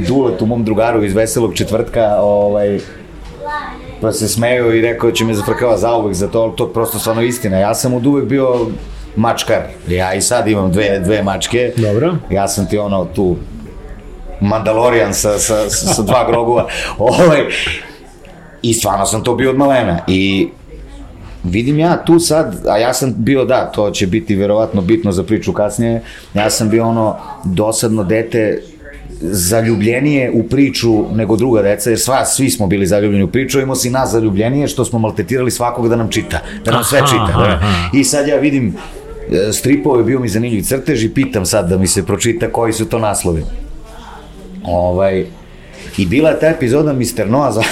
Duletu, 0.08 0.46
mom 0.46 0.64
drugaru 0.64 1.04
iz 1.04 1.14
Veselog 1.14 1.54
četvrtka, 1.54 2.16
ovaj, 2.20 2.78
pa 4.00 4.12
se 4.12 4.28
smeju 4.28 4.76
i 4.76 4.80
rekao 4.80 5.10
da 5.10 5.16
će 5.16 5.24
me 5.24 5.34
zafrkava 5.34 5.76
za 5.76 5.96
uvek 5.96 6.14
za 6.14 6.28
to, 6.28 6.54
to 6.56 6.68
prosto 6.68 6.98
stvarno 6.98 7.22
istina. 7.22 7.58
Ja 7.58 7.74
sam 7.74 7.94
od 7.94 8.06
uvek 8.06 8.24
bio 8.24 8.66
mačkar. 9.16 9.62
Ja 9.88 10.14
i 10.14 10.20
sad 10.20 10.48
imam 10.48 10.72
dve, 10.72 11.00
dve 11.00 11.22
mačke. 11.22 11.72
Dobro. 11.76 12.16
Ja 12.30 12.48
sam 12.48 12.66
ti 12.66 12.78
ono 12.78 13.04
tu 13.04 13.36
Mandalorian 14.40 15.14
sa, 15.14 15.38
sa, 15.38 15.70
sa, 15.70 16.02
dva 16.02 16.26
grogova. 16.30 16.66
Ovaj, 16.98 17.44
I 18.62 18.74
stvarno 18.74 19.06
sam 19.06 19.24
to 19.24 19.34
bio 19.34 19.50
od 19.50 19.56
malena. 19.56 19.98
I 20.06 20.48
vidim 21.44 21.78
ja 21.78 22.04
tu 22.04 22.18
sad, 22.18 22.66
a 22.66 22.78
ja 22.78 22.94
sam 22.94 23.14
bio, 23.16 23.44
da, 23.44 23.64
to 23.64 23.90
će 23.90 24.06
biti 24.06 24.36
verovatno 24.36 24.82
bitno 24.82 25.12
za 25.12 25.22
priču 25.22 25.52
kasnije, 25.52 26.02
ja 26.34 26.50
sam 26.50 26.70
bio 26.70 26.86
ono 26.88 27.16
dosadno 27.44 28.04
dete 28.04 28.62
zaljubljenije 29.20 30.30
u 30.34 30.42
priču 30.42 31.04
nego 31.14 31.36
druga 31.36 31.62
deca, 31.62 31.90
jer 31.90 32.00
sva, 32.00 32.24
svi 32.24 32.50
smo 32.50 32.66
bili 32.66 32.86
zaljubljeni 32.86 33.24
u 33.24 33.28
priču, 33.28 33.58
imamo 33.58 33.74
si 33.74 33.90
nas 33.90 34.10
zaljubljenije 34.10 34.68
što 34.68 34.84
smo 34.84 34.98
maltetirali 34.98 35.50
svakog 35.50 35.88
da 35.88 35.96
nam 35.96 36.10
čita, 36.10 36.40
da 36.64 36.70
nam 36.70 36.84
sve 36.84 37.00
čita. 37.00 37.32
Da. 37.38 37.60
I 37.92 38.04
sad 38.04 38.28
ja 38.28 38.36
vidim 38.36 38.76
stripove, 39.52 40.04
bio 40.04 40.20
mi 40.20 40.28
zanimljiv 40.28 40.62
crtež 40.62 41.04
i 41.04 41.14
pitam 41.14 41.46
sad 41.46 41.68
da 41.68 41.78
mi 41.78 41.86
se 41.86 42.06
pročita 42.06 42.52
koji 42.52 42.72
su 42.72 42.88
to 42.88 42.98
naslovi. 42.98 43.44
Ovaj, 44.64 45.26
I 45.96 46.06
bila 46.06 46.30
je 46.30 46.40
ta 46.40 46.46
epizoda 46.46 46.92
Mr. 46.92 47.28
Noa 47.28 47.52
za... 47.52 47.62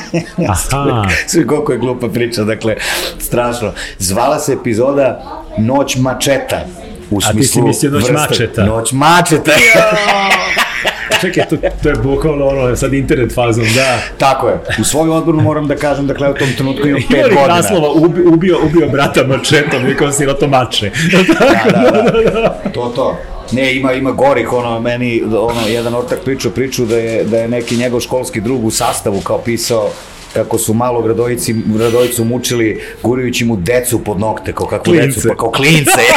Aha. 0.48 1.08
Sve 1.26 1.46
koliko 1.46 1.72
je 1.72 1.78
glupa 1.78 2.08
priča, 2.08 2.44
dakle, 2.44 2.76
strašno. 3.18 3.72
Zvala 3.98 4.38
se 4.38 4.52
epizoda 4.52 5.22
Noć 5.58 5.96
mačeta. 5.96 6.64
U 7.10 7.18
A 7.24 7.32
ti 7.32 7.44
si 7.44 7.62
mislio 7.62 7.90
Noć 7.90 8.02
vrsta, 8.02 8.20
mačeta. 8.20 8.64
Noć 8.64 8.92
mačeta. 8.92 9.52
Čekaj, 11.20 11.44
to, 11.50 11.56
to 11.82 11.88
je 11.88 11.94
bukvalno 11.94 12.46
ono, 12.46 12.76
sad 12.76 12.94
internet 12.94 13.34
fazom, 13.34 13.64
da. 13.74 13.98
Tako 14.18 14.48
je. 14.48 14.60
U 14.80 14.84
svoju 14.84 15.12
odbranu 15.12 15.42
moram 15.42 15.68
da 15.68 15.76
kažem, 15.76 16.06
dakle, 16.06 16.30
u 16.30 16.34
tom 16.34 16.48
trenutku 16.56 16.88
imam 16.88 17.02
5 17.02 17.08
godina. 17.08 17.28
Ima 17.28 17.54
naslova, 17.54 17.90
ubi, 17.90 18.22
ubio, 18.22 18.58
ubio 18.66 18.88
brata 18.88 19.26
mačetom, 19.26 19.88
i 19.88 19.96
kao 19.96 20.12
siroto 20.12 20.48
mače. 20.48 20.90
da, 21.70 21.80
da, 21.80 22.30
da. 22.30 22.62
To, 22.74 22.92
to. 22.96 23.18
Ne, 23.52 23.76
ima 23.76 23.92
ima 23.92 24.10
gorih, 24.10 24.52
ono 24.52 24.80
meni 24.80 25.22
ono 25.38 25.66
jedan 25.68 25.94
ortak 25.94 26.20
pričao 26.24 26.50
priču 26.50 26.86
da 26.86 26.96
je 26.96 27.24
da 27.24 27.38
je 27.38 27.48
neki 27.48 27.76
njegov 27.76 28.00
školski 28.00 28.40
drug 28.40 28.64
u 28.64 28.70
sastavu 28.70 29.20
kao 29.20 29.38
pisao 29.38 29.90
kako 30.34 30.58
su 30.58 30.74
malo 30.74 31.02
gradojici, 31.02 31.54
gradojicu 31.66 32.24
mučili 32.24 32.80
gurajući 33.02 33.44
mu 33.44 33.56
decu 33.56 34.04
pod 34.04 34.20
nokte, 34.20 34.52
kao 34.52 34.66
kako 34.66 34.90
decu, 34.90 35.28
pa 35.28 35.36
kao 35.36 35.50
klince. 35.50 35.90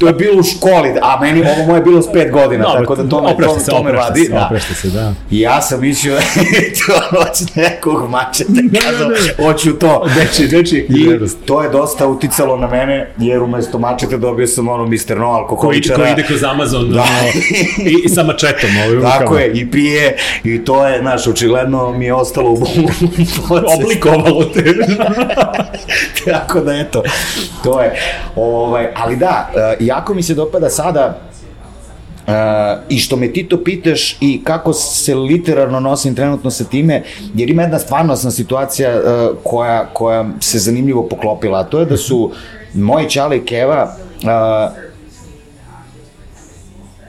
to 0.00 0.06
je 0.06 0.12
bilo 0.12 0.40
u 0.40 0.42
školi, 0.42 0.94
a 1.02 1.20
meni 1.20 1.40
ovo 1.40 1.66
moje 1.66 1.82
bilo 1.82 2.02
s 2.02 2.12
pet 2.12 2.30
godina, 2.32 2.64
no, 2.64 2.74
tako 2.74 2.96
da 2.96 3.08
to 3.08 3.22
me, 3.22 3.36
to, 3.46 3.60
se, 3.60 3.70
to 3.70 3.82
me 3.82 3.92
vadi. 3.92 4.24
Se, 4.24 4.32
da. 4.32 4.50
se, 4.74 4.88
da. 4.88 5.14
I 5.30 5.40
ja 5.40 5.62
sam 5.62 5.80
mislio 5.80 6.18
to 6.86 7.18
noć 7.18 7.54
nekog 7.54 8.10
mačeta, 8.10 8.50
kazao, 8.82 9.10
hoću 9.36 9.72
to. 9.72 10.06
Deči, 10.14 10.48
deči. 10.48 10.86
I 10.88 11.18
to 11.46 11.62
je 11.62 11.70
dosta 11.70 12.06
uticalo 12.06 12.56
na 12.56 12.68
mene, 12.68 13.10
jer 13.18 13.42
umesto 13.42 13.78
mačeta 13.78 14.16
dobio 14.16 14.46
sam 14.46 14.68
ono 14.68 14.86
Mr. 14.86 15.16
No 15.16 15.26
alkoholičara. 15.26 15.96
Koji, 15.96 16.06
koji 16.06 16.12
ide 16.12 16.26
kroz 16.26 16.42
Amazon 16.42 16.90
da. 16.90 17.06
i, 17.90 18.04
i 18.04 18.08
sa 18.08 18.22
mačetom. 18.22 18.70
Ovaj, 18.86 19.18
tako 19.18 19.36
je, 19.38 19.52
i 19.52 19.70
pije, 19.70 20.16
i 20.44 20.64
to 20.64 20.86
je, 20.86 21.00
znaš, 21.00 21.26
očigledno 21.26 21.61
mi 21.98 22.04
je 22.04 22.14
ostalo 22.14 22.50
u 22.50 22.56
Oblikovalo 23.76 24.44
te. 24.44 24.64
tako 26.32 26.60
da, 26.60 26.74
eto, 26.74 27.02
to 27.64 27.80
je. 27.80 27.94
Ovaj, 28.36 28.88
ali 28.96 29.16
da, 29.16 29.50
uh, 29.54 29.86
jako 29.86 30.14
mi 30.14 30.22
se 30.22 30.34
dopada 30.34 30.70
sada 30.70 31.18
Uh, 32.26 32.34
I 32.88 32.98
što 32.98 33.16
me 33.16 33.32
ti 33.32 33.48
to 33.48 33.64
pitaš 33.64 34.16
i 34.20 34.44
kako 34.44 34.72
se 34.72 35.14
literarno 35.14 35.80
nosim 35.80 36.14
trenutno 36.14 36.50
sa 36.50 36.64
time, 36.64 37.02
jer 37.34 37.50
ima 37.50 37.62
jedna 37.62 37.78
stvarnostna 37.78 38.30
situacija 38.30 38.96
uh, 38.96 39.36
koja, 39.44 39.86
koja 39.92 40.24
se 40.40 40.58
zanimljivo 40.58 41.08
poklopila, 41.08 41.60
a 41.60 41.64
to 41.64 41.78
je 41.78 41.86
da 41.86 41.96
su 41.96 42.30
moji 42.74 43.10
Čale 43.10 43.36
i 43.36 43.44
Keva 43.44 43.96
uh, 44.22 44.76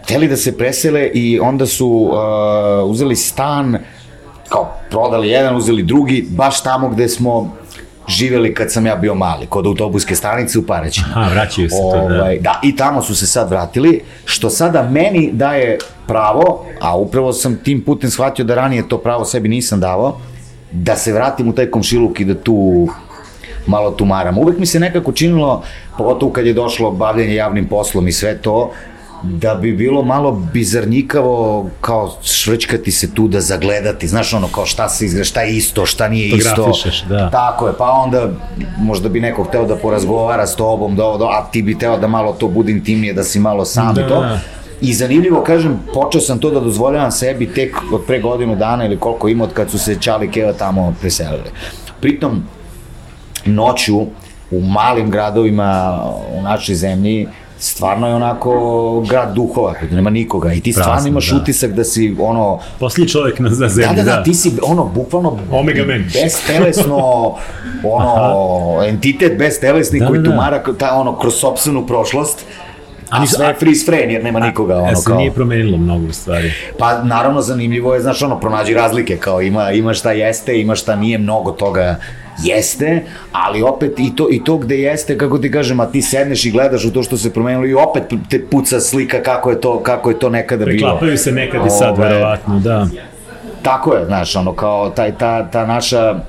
hteli 0.03 0.27
da 0.27 0.37
se 0.37 0.57
presele 0.57 1.07
i 1.13 1.39
onda 1.39 1.65
su 1.65 1.87
uh, 1.87 2.89
uzeli 2.89 3.15
stan, 3.15 3.77
kao 4.53 4.73
prodali 4.89 5.29
jedan, 5.29 5.55
uzeli 5.55 5.83
drugi, 5.83 6.25
baš 6.29 6.63
tamo 6.63 6.89
gde 6.89 7.09
smo 7.09 7.53
živeli 8.07 8.53
kad 8.53 8.71
sam 8.71 8.85
ja 8.85 8.95
bio 8.95 9.15
mali, 9.15 9.45
kod 9.45 9.65
autobuske 9.65 10.15
stanice 10.15 10.59
u 10.59 10.65
Paraćinu. 10.65 11.07
Aha, 11.15 11.29
vraćaju 11.33 11.69
se 11.69 11.75
to, 11.75 12.07
da. 12.09 12.15
Ovaj, 12.15 12.39
da, 12.39 12.59
i 12.63 12.75
tamo 12.75 13.01
su 13.01 13.15
se 13.15 13.27
sad 13.27 13.49
vratili, 13.49 14.01
što 14.25 14.49
sada 14.49 14.83
meni 14.83 15.29
daje 15.33 15.77
pravo, 16.07 16.65
a 16.81 16.97
upravo 16.97 17.33
sam 17.33 17.55
tim 17.63 17.81
putem 17.81 18.09
shvatio 18.09 18.45
da 18.45 18.55
ranije 18.55 18.87
to 18.89 18.97
pravo 18.97 19.25
sebi 19.25 19.49
nisam 19.49 19.79
davao, 19.79 20.17
da 20.71 20.95
se 20.95 21.13
vratim 21.13 21.49
u 21.49 21.53
taj 21.53 21.71
komšiluk 21.71 22.19
i 22.19 22.25
da 22.25 22.35
tu 22.35 22.87
malo 23.67 23.91
tumaram. 23.91 24.37
Uvek 24.37 24.59
mi 24.59 24.65
se 24.65 24.79
nekako 24.79 25.11
činilo, 25.11 25.63
pogotovo 25.97 26.31
kad 26.31 26.45
je 26.45 26.53
došlo 26.53 26.91
bavljanje 26.91 27.35
javnim 27.35 27.67
poslom 27.67 28.07
i 28.07 28.11
sve 28.11 28.37
to, 28.37 28.71
da 29.23 29.55
bi 29.55 29.73
bilo 29.73 30.01
malo 30.01 30.31
bizarnikavo 30.53 31.69
kao 31.81 32.11
švrćkati 32.23 32.91
se 32.91 33.13
tu 33.13 33.27
da 33.27 33.41
zagledati, 33.41 34.07
znaš 34.07 34.33
ono 34.33 34.47
kao 34.47 34.65
šta 34.65 34.89
se 34.89 35.05
izgleda, 35.05 35.23
šta 35.23 35.41
je 35.41 35.55
isto, 35.55 35.85
šta 35.85 36.07
nije 36.07 36.27
isto. 36.37 36.71
da. 37.09 37.29
Tako 37.29 37.67
je, 37.67 37.73
pa 37.77 37.91
onda 37.91 38.29
možda 38.77 39.09
bi 39.09 39.19
neko 39.19 39.43
hteo 39.43 39.65
da 39.65 39.75
porazgovara 39.75 40.47
s 40.47 40.55
tobom, 40.55 40.95
da, 40.95 41.03
da, 41.19 41.25
a 41.25 41.47
ti 41.51 41.61
bi 41.61 41.73
hteo 41.73 41.97
da 41.97 42.07
malo 42.07 42.33
to 42.33 42.47
bude 42.47 42.71
intimnije, 42.71 43.13
da 43.13 43.23
si 43.23 43.39
malo 43.39 43.65
sam 43.65 43.95
da. 43.95 44.01
i 44.01 44.07
to. 44.07 44.25
I 44.81 44.93
zanimljivo, 44.93 45.43
kažem, 45.43 45.79
počeo 45.93 46.21
sam 46.21 46.39
to 46.39 46.49
da 46.49 46.59
dozvoljavam 46.59 47.11
sebi 47.11 47.53
tek 47.53 47.75
od 47.93 48.01
pre 48.07 48.21
godinu 48.21 48.55
dana 48.55 48.85
ili 48.85 48.99
koliko 48.99 49.27
ima 49.29 49.43
od 49.43 49.53
kad 49.53 49.71
su 49.71 49.79
se 49.79 49.95
Čali 49.99 50.31
Keva 50.31 50.53
tamo 50.53 50.93
preselili. 51.01 51.49
Pritom, 52.01 52.43
noću 53.45 54.01
u 54.51 54.61
malim 54.61 55.11
gradovima 55.11 56.01
u 56.39 56.41
našoj 56.41 56.75
zemlji 56.75 57.27
stvarno 57.63 58.07
je 58.07 58.15
onako 58.15 59.03
grad 59.09 59.33
duhova, 59.33 59.73
gde 59.81 59.95
nema 59.95 60.09
nikoga 60.09 60.53
i 60.53 60.61
ti 60.61 60.71
stvarno 60.71 60.93
Prasno, 60.93 61.09
imaš 61.09 61.29
da. 61.29 61.37
utisak 61.37 61.71
da 61.71 61.83
si 61.83 62.15
ono... 62.19 62.59
Posljednji 62.79 63.09
čovjek 63.09 63.39
na, 63.39 63.49
na 63.49 63.69
zemlji, 63.69 63.95
da. 63.95 64.03
Da, 64.03 64.11
da, 64.11 64.15
da, 64.17 64.23
ti 64.23 64.33
si 64.33 64.51
ono, 64.61 64.85
bukvalno... 64.85 65.37
Omega 65.51 65.85
man. 65.85 66.05
Bestelesno, 66.23 66.97
ono, 67.97 68.77
Aha. 68.77 68.87
entitet 68.87 69.37
bestelesni 69.37 69.99
da, 69.99 70.07
koji 70.07 70.19
da, 70.19 70.23
da. 70.23 70.29
tumara 70.29 70.63
ta, 70.79 70.95
ono, 70.95 71.19
kroz 71.19 71.33
sobstvenu 71.33 71.87
prošlost 71.87 72.45
A, 73.09 73.25
sve 73.27 73.47
je 73.47 73.55
freeze 73.59 73.85
frame 73.85 74.13
jer 74.13 74.23
nema 74.23 74.39
nikoga. 74.39 74.77
Ono, 74.77 74.91
a 74.91 74.95
se 74.95 75.05
kao... 75.05 75.17
nije 75.17 75.31
promenilo 75.31 75.77
mnogo 75.77 76.07
u 76.07 76.13
stvari. 76.13 76.51
Pa 76.77 77.03
naravno 77.03 77.41
zanimljivo 77.41 77.93
je, 77.93 78.01
znaš, 78.01 78.21
ono, 78.21 78.39
pronađi 78.39 78.73
razlike, 78.73 79.17
kao 79.17 79.41
ima, 79.41 79.71
ima 79.71 79.93
šta 79.93 80.11
jeste, 80.11 80.61
ima 80.61 80.75
šta 80.75 80.95
nije, 80.95 81.17
mnogo 81.17 81.51
toga 81.51 81.99
jeste, 82.43 83.01
ali 83.31 83.61
opet 83.61 83.99
i 83.99 84.15
to, 84.15 84.27
i 84.31 84.43
to 84.43 84.57
gde 84.57 84.77
jeste, 84.77 85.17
kako 85.17 85.37
ti 85.37 85.51
kažem, 85.51 85.79
a 85.79 85.85
ti 85.85 86.01
sedneš 86.01 86.45
i 86.45 86.51
gledaš 86.51 86.85
u 86.85 86.91
to 86.91 87.03
što 87.03 87.17
se 87.17 87.33
promenilo 87.33 87.65
i 87.65 87.73
opet 87.73 88.03
te 88.29 88.45
puca 88.45 88.79
slika 88.79 89.23
kako 89.23 89.49
je 89.49 89.61
to, 89.61 89.83
kako 89.83 90.09
je 90.09 90.19
to 90.19 90.29
nekada 90.29 90.65
bilo. 90.65 90.77
Preklapaju 90.77 91.17
se 91.17 91.31
nekad 91.31 91.65
i 91.65 91.69
sad, 91.69 91.99
Ove, 91.99 92.09
verovatno, 92.09 92.59
da. 92.59 92.87
Tako 93.61 93.93
je, 93.93 94.05
znaš, 94.05 94.35
ono, 94.35 94.53
kao 94.53 94.89
taj, 94.89 95.17
ta, 95.17 95.49
ta 95.51 95.65
naša 95.65 96.11
uh, 96.11 96.19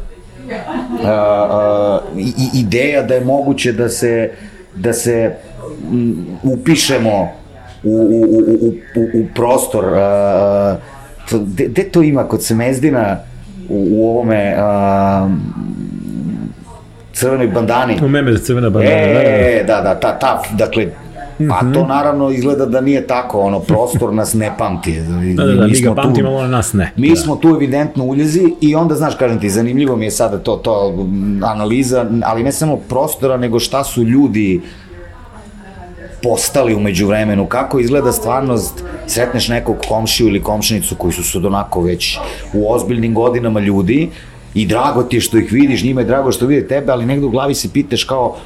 uh, 1.01 2.21
ideja 2.55 3.03
da 3.03 3.15
je 3.15 3.25
moguće 3.25 3.73
da 3.73 3.89
se, 3.89 4.31
da 4.75 4.93
se 4.93 5.35
m, 5.91 6.27
upišemo 6.43 7.29
u, 7.85 7.91
u, 7.91 8.23
u, 8.61 8.75
u, 8.97 9.21
u 9.21 9.27
prostor, 9.35 9.85
uh, 9.85 11.41
gde 11.47 11.83
to 11.83 12.03
ima 12.03 12.29
kod 12.29 12.45
Semezdina, 12.45 13.17
u, 13.69 13.87
u 13.91 14.11
ovome 14.11 14.57
uh, 14.57 15.31
crvenoj 17.13 17.49
bandani. 17.49 17.99
U 18.05 18.09
meme 18.09 18.33
za 18.33 18.39
crvena 18.39 18.71
bandana, 18.71 18.97
e, 18.97 19.65
da, 19.67 19.75
da. 19.75 19.83
Da, 19.83 19.95
da, 20.01 20.19
ta, 20.19 20.43
dakle, 20.59 20.87
A 21.39 21.61
to 21.61 21.81
mhm. 21.81 21.89
naravno 21.89 22.31
izgleda 22.31 22.67
da 22.67 22.81
nije 22.81 23.07
tako, 23.07 23.41
ono, 23.41 23.61
prostor 23.61 24.13
nas 24.13 24.35
ne 24.35 24.53
pamti. 24.59 25.01
Da, 25.01 25.45
da, 25.45 25.53
da, 25.53 25.67
mi 25.67 25.81
ga 25.81 25.95
pamtimo, 25.95 26.29
ali 26.29 26.51
nas 26.51 26.73
ne. 26.73 26.93
Mi 26.97 27.09
da. 27.09 27.17
smo 27.17 27.37
tu 27.37 27.49
evidentno 27.49 28.05
uljezi 28.05 28.55
i 28.61 28.75
onda, 28.75 28.95
znaš, 28.95 29.15
kažem 29.15 29.41
ti, 29.41 29.51
zanimljivo 29.51 29.97
mi 29.97 30.05
je 30.05 30.11
sada 30.11 30.39
to, 30.39 30.57
to 30.57 31.07
analiza, 31.43 32.07
ali 32.25 32.43
ne 32.43 32.53
samo 32.53 32.77
prostora, 32.77 33.37
nego 33.37 33.61
šta 33.61 33.85
su 33.85 34.03
ljudi 34.03 34.61
postali 36.25 36.75
umeđu 36.75 37.07
vremenu, 37.07 37.47
kako 37.47 37.81
izgleda 37.81 38.13
stvarnost, 38.13 38.85
sretneš 39.07 39.49
nekog 39.49 39.77
komšiju 39.89 40.29
ili 40.29 40.43
komšinicu 40.43 40.97
koji 40.97 41.13
su 41.13 41.23
su 41.23 41.47
onako 41.47 41.83
već 41.83 42.19
u 42.55 42.73
ozbiljnim 42.73 43.15
godinama 43.15 43.61
ljudi, 43.61 44.11
i 44.55 44.67
drago 44.67 45.03
ti 45.03 45.17
je 45.17 45.21
što 45.21 45.39
ih 45.39 45.53
vidiš, 45.53 45.83
njima 45.83 46.01
je 46.01 46.07
drago 46.07 46.33
što 46.33 46.47
vide 46.47 46.69
tebe, 46.69 46.93
ali 46.93 47.07
negde 47.07 47.27
u 47.27 47.31
glavi 47.31 47.55
se 47.55 47.69
pitaš 47.73 48.05
kao, 48.05 48.37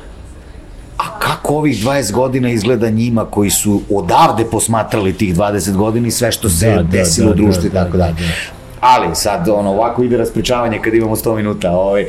a 0.98 1.18
kako 1.18 1.54
ovih 1.54 1.84
20 1.84 2.12
godina 2.12 2.50
izgleda 2.50 2.90
njima 2.90 3.24
koji 3.24 3.50
su 3.50 3.80
odavde 3.90 4.44
posmatrali 4.44 5.12
tih 5.12 5.36
20 5.36 5.76
godina 5.76 6.08
i 6.08 6.10
sve 6.10 6.32
što 6.32 6.48
se 6.48 6.70
da, 6.70 6.82
da 6.82 6.82
desilo 6.82 7.26
da, 7.26 7.32
u 7.32 7.36
društvu 7.36 7.62
da, 7.62 7.68
i 7.68 7.72
tako 7.72 7.96
da, 7.96 8.04
dalje. 8.04 8.14
Da, 8.14 8.20
da. 8.20 8.32
Ali 8.80 9.14
sad 9.14 9.48
ono 9.48 9.70
ovako 9.70 10.02
ide 10.02 10.16
raspričavanje 10.16 10.80
kad 10.84 10.94
imamo 10.94 11.16
100 11.16 11.36
minuta. 11.36 11.70
Ovaj 11.70 12.06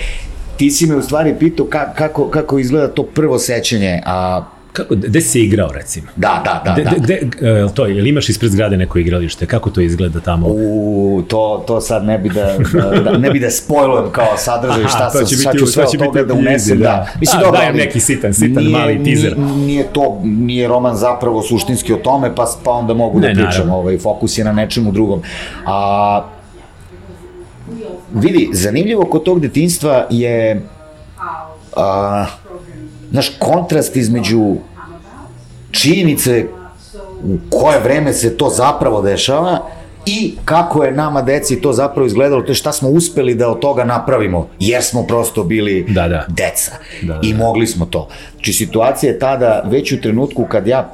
ti 0.57 0.71
si 0.71 0.85
me 0.85 0.95
u 0.95 1.01
stvari 1.01 1.35
pitao 1.39 1.65
kako 1.95 2.29
kako 2.29 2.59
izgleda 2.59 2.87
to 2.87 3.03
prvo 3.03 3.39
sećanje, 3.39 4.01
a 4.05 4.43
Kako, 4.73 4.95
gde 4.95 5.21
si 5.21 5.41
igrao, 5.41 5.71
recimo? 5.71 6.07
Da, 6.15 6.41
da, 6.45 6.61
da. 6.65 6.73
De, 6.75 6.83
da. 6.83 6.91
Gde, 6.97 7.19
uh, 7.63 7.71
to, 7.71 7.87
ili 7.87 8.09
imaš 8.09 8.29
ispred 8.29 8.51
zgrade 8.51 8.77
neko 8.77 8.99
igralište? 8.99 9.45
Kako 9.45 9.69
to 9.69 9.81
izgleda 9.81 10.19
tamo? 10.19 10.47
U, 10.47 11.23
to, 11.27 11.63
to 11.67 11.81
sad 11.81 12.05
ne 12.05 12.17
bi 12.17 12.29
da, 12.29 12.57
da, 13.03 13.17
ne 13.17 13.31
bi 13.31 13.39
da 13.39 13.51
spojlujem 13.51 14.11
kao 14.11 14.37
sadržaj, 14.37 14.83
šta, 14.87 15.09
sam, 15.09 15.25
šta 15.25 15.53
ću 15.53 15.65
sve 15.65 15.83
od 15.83 15.99
toga 15.99 16.23
da 16.23 16.33
unesem. 16.33 16.79
Da. 16.79 16.83
da. 16.83 17.07
Mislim, 17.19 17.41
dobro, 17.41 17.59
dajem 17.59 17.75
neki 17.75 17.99
sitan, 17.99 18.33
sitan 18.33 18.63
nije, 18.63 18.77
mali 18.77 19.03
teaser. 19.03 19.37
Nije, 19.37 19.55
nije 19.55 19.83
to, 19.93 20.21
nije 20.23 20.67
roman 20.67 20.95
zapravo 20.95 21.41
suštinski 21.41 21.93
o 21.93 21.97
tome, 21.97 22.35
pa, 22.35 22.47
pa 22.63 22.71
onda 22.71 22.93
mogu 22.93 23.19
da 23.19 23.27
ne, 23.27 23.33
da 23.33 23.41
pričam, 23.41 23.51
naravno. 23.51 23.77
ovaj, 23.77 23.97
fokus 23.97 24.37
je 24.37 24.43
na 24.43 24.51
nečemu 24.51 24.91
drugom. 24.91 25.21
A, 25.65 26.23
vidi, 28.13 28.49
zanimljivo 28.53 29.05
kod 29.05 29.23
tog 29.23 29.39
detinstva 29.39 30.05
je 30.09 30.61
a, 31.75 32.25
znaš, 33.11 33.31
kontrast 33.39 33.95
između 33.95 34.55
činjenice 35.71 36.45
u 37.23 37.37
koje 37.49 37.79
vreme 37.79 38.13
se 38.13 38.37
to 38.37 38.49
zapravo 38.49 39.01
dešava 39.01 39.59
i 40.05 40.33
kako 40.45 40.83
je 40.83 40.91
nama 40.91 41.21
deci 41.21 41.61
to 41.61 41.73
zapravo 41.73 42.07
izgledalo, 42.07 42.41
to 42.41 42.51
je 42.51 42.55
šta 42.55 42.71
smo 42.71 42.89
uspeli 42.89 43.35
da 43.35 43.49
od 43.49 43.59
toga 43.59 43.83
napravimo, 43.83 44.47
jer 44.59 44.83
smo 44.83 45.03
prosto 45.07 45.43
bili 45.43 45.85
da, 45.89 46.07
da. 46.07 46.25
deca 46.27 46.71
da, 47.01 47.13
da, 47.13 47.19
i 47.23 47.33
da. 47.33 47.37
mogli 47.37 47.67
smo 47.67 47.85
to. 47.85 48.07
Znači 48.33 48.53
situacija 48.53 49.11
je 49.11 49.19
tada 49.19 49.63
već 49.65 49.91
u 49.91 50.01
trenutku 50.01 50.45
kad 50.45 50.67
ja 50.67 50.93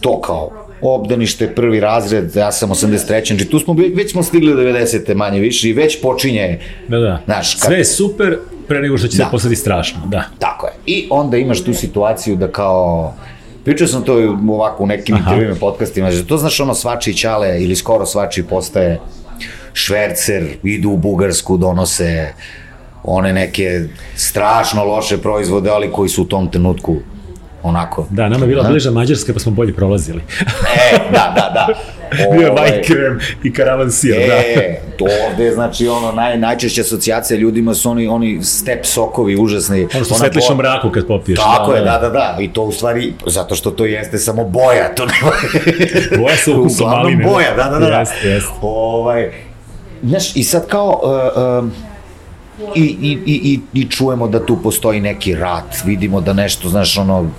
to 0.00 0.20
kao 0.20 0.50
obdanište, 0.80 1.54
prvi 1.54 1.80
razred, 1.80 2.36
ja 2.36 2.52
sam 2.52 2.70
83. 2.70 3.26
Znači 3.26 3.44
tu 3.44 3.58
smo, 3.58 3.76
već 3.94 4.12
smo 4.12 4.22
stigli 4.22 4.54
do 4.54 4.60
90. 4.60 5.14
manje 5.14 5.40
više 5.40 5.68
i 5.68 5.72
već 5.72 6.00
počinje, 6.02 6.60
da, 6.88 6.98
da. 6.98 7.20
Znaš, 7.24 7.54
kad... 7.54 7.68
Sve 7.68 7.78
je 7.78 7.84
super, 7.84 8.38
pre 8.68 8.80
nego 8.80 8.98
što 8.98 9.08
će 9.08 9.18
da. 9.18 9.24
se 9.24 9.30
postati 9.30 9.56
strašno, 9.56 10.00
da. 10.06 10.24
Tako 10.38 10.66
je. 10.66 10.72
I 10.86 11.08
onda 11.10 11.36
imaš 11.36 11.64
tu 11.64 11.74
situaciju 11.74 12.36
da 12.36 12.52
kao 12.52 13.14
Pričao 13.66 13.88
sam 13.88 14.02
to 14.02 14.38
ovako 14.48 14.84
u 14.84 14.86
nekim 14.86 15.16
intervjuima, 15.16 15.54
podcastima, 15.60 16.10
že 16.10 16.26
to 16.26 16.36
znaš 16.36 16.60
ono 16.60 16.74
svači 16.74 17.16
čale 17.16 17.62
ili 17.62 17.76
skoro 17.76 18.06
svači 18.06 18.42
postaje 18.42 19.00
švercer, 19.72 20.46
idu 20.62 20.90
u 20.90 20.96
Bugarsku, 20.96 21.56
donose 21.56 22.32
one 23.02 23.32
neke 23.32 23.84
strašno 24.16 24.84
loše 24.84 25.18
proizvode, 25.18 25.70
ali 25.70 25.92
koji 25.92 26.08
su 26.08 26.22
u 26.22 26.24
tom 26.24 26.50
trenutku 26.50 26.96
onako. 27.62 28.06
Da, 28.10 28.28
nama 28.28 28.44
je 28.44 28.48
bila 28.48 28.68
bliža 28.68 28.90
Mađarska 28.90 29.32
pa 29.32 29.38
smo 29.38 29.52
bolje 29.52 29.74
prolazili. 29.74 30.22
e, 30.92 30.98
da, 31.12 31.32
da, 31.36 31.50
da. 31.54 31.66
Bio 32.32 32.46
je 32.46 32.50
Vajkrem 32.50 33.20
i 33.44 33.52
Karavan 33.52 33.92
Sir, 33.92 34.14
e, 34.14 34.26
da. 34.26 34.96
to 34.98 35.04
ovde, 35.30 35.52
znači, 35.52 35.88
ono, 35.88 36.12
naj, 36.12 36.38
najčešća 36.38 36.80
asocijacija 36.80 37.38
ljudima 37.38 37.74
su 37.74 37.90
oni, 37.90 38.06
oni 38.06 38.42
step 38.42 38.86
sokovi 38.86 39.36
užasni. 39.36 39.88
Ono 39.94 40.04
što 40.04 40.14
svetliš 40.14 40.50
u 40.50 40.54
mraku 40.54 40.90
kad 40.90 41.06
popiješ. 41.06 41.38
Tako 41.38 41.72
da, 41.72 41.78
je, 41.78 41.84
da, 41.84 41.98
da, 41.98 42.08
da. 42.08 42.36
I 42.40 42.52
to 42.52 42.62
u 42.62 42.72
stvari, 42.72 43.12
zato 43.26 43.54
što 43.54 43.70
to 43.70 43.84
jeste 43.84 44.18
samo 44.18 44.44
boja, 44.44 44.94
to 44.94 45.06
nema... 45.06 45.32
boja 46.22 46.36
sa 46.36 46.50
ukusom 46.52 46.90
maline. 46.90 47.24
boja, 47.24 47.54
da, 47.56 47.64
da, 47.64 47.78
da. 47.78 47.86
da. 47.86 47.98
Jeste, 47.98 48.28
jeste. 48.28 48.52
Ovaj, 48.62 49.30
znaš, 50.02 50.36
i 50.36 50.44
sad 50.44 50.66
kao... 50.66 51.00
Uh, 51.02 51.64
uh, 51.64 51.86
i, 52.74 52.96
i, 53.02 53.18
i, 53.26 53.60
i 53.74 53.90
čujemo 53.90 54.28
da 54.28 54.46
tu 54.46 54.62
postoji 54.62 55.00
neki 55.00 55.34
rat, 55.34 55.84
vidimo 55.84 56.20
da 56.20 56.32
nešto, 56.32 56.68
znaš, 56.68 56.98
ono, 56.98 57.30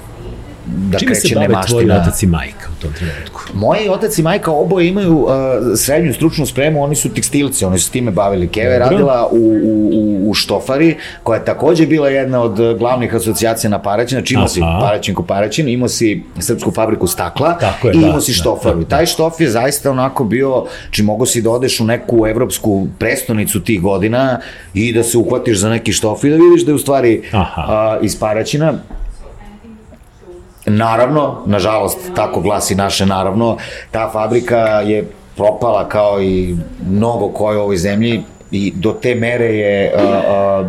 da 0.68 0.98
Čime 0.98 1.12
kreće 1.12 1.36
nemaština. 1.36 1.64
Čime 1.64 1.68
se 1.68 1.74
bave 1.74 1.86
tvoji 1.86 2.02
otac 2.02 2.24
i 2.24 2.28
majka 2.28 2.70
u 2.78 2.82
tom 2.82 2.94
trenutku? 2.94 3.42
Moji 3.54 3.90
otac 3.90 4.18
i 4.18 4.22
majka 4.22 4.52
oboje 4.52 4.88
imaju 4.88 5.18
uh, 5.18 5.32
srednju 5.76 6.14
stručnu 6.14 6.46
spremu, 6.46 6.84
oni 6.84 6.96
su 6.96 7.10
tekstilci, 7.14 7.66
oni 7.66 7.80
su 7.80 7.92
time 7.92 8.12
bavili. 8.12 8.48
Keva 8.48 8.74
je 8.74 8.80
radila 8.80 9.30
u, 9.32 9.38
u, 9.64 10.30
u 10.30 10.34
Štofari, 10.34 10.96
koja 11.24 11.40
je 11.40 11.46
takođe 11.46 11.86
bila 11.86 12.10
jedna 12.10 12.42
od 12.42 12.78
glavnih 12.80 13.16
asocijacija 13.16 13.70
na 13.70 13.80
Paraćina, 13.82 14.22
znači 14.22 14.34
imao 14.34 14.48
si 14.48 14.62
Paraćinku 14.82 15.24
Paraćin, 15.24 15.70
imao 15.70 15.88
si 15.88 16.24
Srpsku 16.40 16.72
fabriku 16.72 17.08
stakla 17.08 17.58
Tako 17.58 17.88
je, 17.88 17.94
i 17.94 17.98
imao 17.98 18.14
da, 18.14 18.22
si 18.22 18.32
da, 18.32 18.36
Štofaru. 18.36 18.76
Da, 18.78 18.84
da. 18.84 18.90
Taj 18.90 19.06
Štof 19.06 19.42
je 19.42 19.50
zaista 19.50 19.92
onako 19.92 20.24
bio, 20.24 20.66
či 20.92 21.04
mogo 21.04 21.26
si 21.26 21.42
da 21.42 21.50
odeš 21.50 21.80
u 21.80 21.86
neku 21.86 22.28
evropsku 22.28 22.88
prestonicu 23.00 23.64
tih 23.64 23.82
godina 23.82 24.40
i 24.74 24.94
da 24.94 25.04
se 25.04 25.18
uhvatiš 25.18 25.58
za 25.58 25.70
neki 25.70 25.94
štof 25.94 26.24
i 26.24 26.30
da 26.30 26.36
vidiš 26.36 26.66
da 26.66 26.72
je 26.72 26.76
u 26.76 26.80
stvari 26.80 27.24
Aha. 27.32 27.98
uh, 28.00 28.06
iz 28.06 28.20
Paraćina 28.20 28.74
Naravno, 30.68 31.42
nažalost, 31.46 31.98
tako 32.16 32.42
glasi 32.42 32.76
naše 32.76 33.06
naravno, 33.06 33.58
ta 33.92 34.10
fabrika 34.14 34.58
je 34.58 35.08
propala 35.36 35.90
kao 35.90 36.22
i 36.22 36.56
mnogo 36.90 37.30
koje 37.30 37.58
u 37.58 37.62
ovoj 37.62 37.78
zemlji 37.78 38.24
i 38.52 38.74
do 38.76 38.92
te 39.02 39.16
mere 39.16 39.46
je 39.46 39.94
uh, 39.96 40.68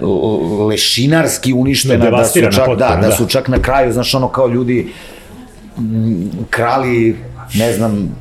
uh, 0.00 0.68
lešinarski 0.68 1.52
uništena 1.52 2.10
da 2.10 2.24
su 2.24 2.40
čak, 2.40 2.54
potpuno, 2.56 2.76
da, 2.76 2.98
da, 3.00 3.08
da 3.08 3.12
su 3.12 3.26
čak 3.26 3.48
na 3.48 3.62
kraju, 3.62 3.92
znaš, 3.92 4.14
ono 4.14 4.28
kao 4.28 4.48
ljudi 4.48 4.92
krali, 6.50 7.16
ne 7.54 7.72
znam, 7.72 8.16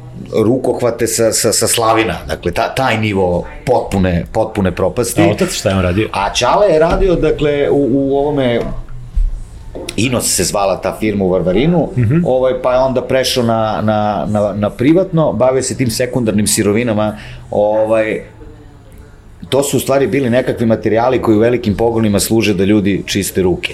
rukohvate 0.46 1.08
sa, 1.08 1.32
sa, 1.32 1.54
sa 1.54 1.68
slavina, 1.68 2.18
dakle, 2.28 2.52
ta, 2.52 2.76
taj 2.76 2.98
nivo 2.98 3.46
potpune, 3.66 4.26
potpune 4.32 4.72
propasti. 4.72 5.22
A 5.22 5.26
otac 5.26 5.52
šta 5.52 5.70
je 5.70 5.76
on 5.76 5.82
radio? 5.82 6.10
A 6.12 6.34
Čale 6.34 6.68
je 6.68 6.80
radio, 6.80 7.16
dakle, 7.16 7.70
u, 7.70 7.88
u 7.92 8.18
ovome 8.18 8.62
Inos 9.96 10.36
se 10.36 10.44
zvala 10.44 10.82
ta 10.82 10.98
firma 11.00 11.26
u 11.26 11.30
Varvarinu, 11.30 11.90
mm 11.98 12.02
-hmm. 12.02 12.22
ovaj, 12.26 12.62
pa 12.62 12.74
je 12.74 12.80
onda 12.80 13.02
prešao 13.02 13.44
na, 13.44 13.82
na, 13.84 14.26
na, 14.30 14.54
na 14.54 14.70
privatno, 14.70 15.34
bavio 15.34 15.62
se 15.62 15.78
tim 15.78 15.90
sekundarnim 15.90 16.48
sirovinama, 16.48 17.18
ovaj, 17.52 18.22
to 19.50 19.64
su 19.64 19.78
u 19.78 19.80
stvari 19.80 20.08
bili 20.08 20.30
nekakvi 20.30 20.66
materijali 20.66 21.22
koji 21.22 21.38
u 21.38 21.40
velikim 21.40 21.78
pogonima 21.78 22.20
služe 22.20 22.54
da 22.54 22.64
ljudi 22.64 23.04
čiste 23.06 23.42
ruke. 23.42 23.74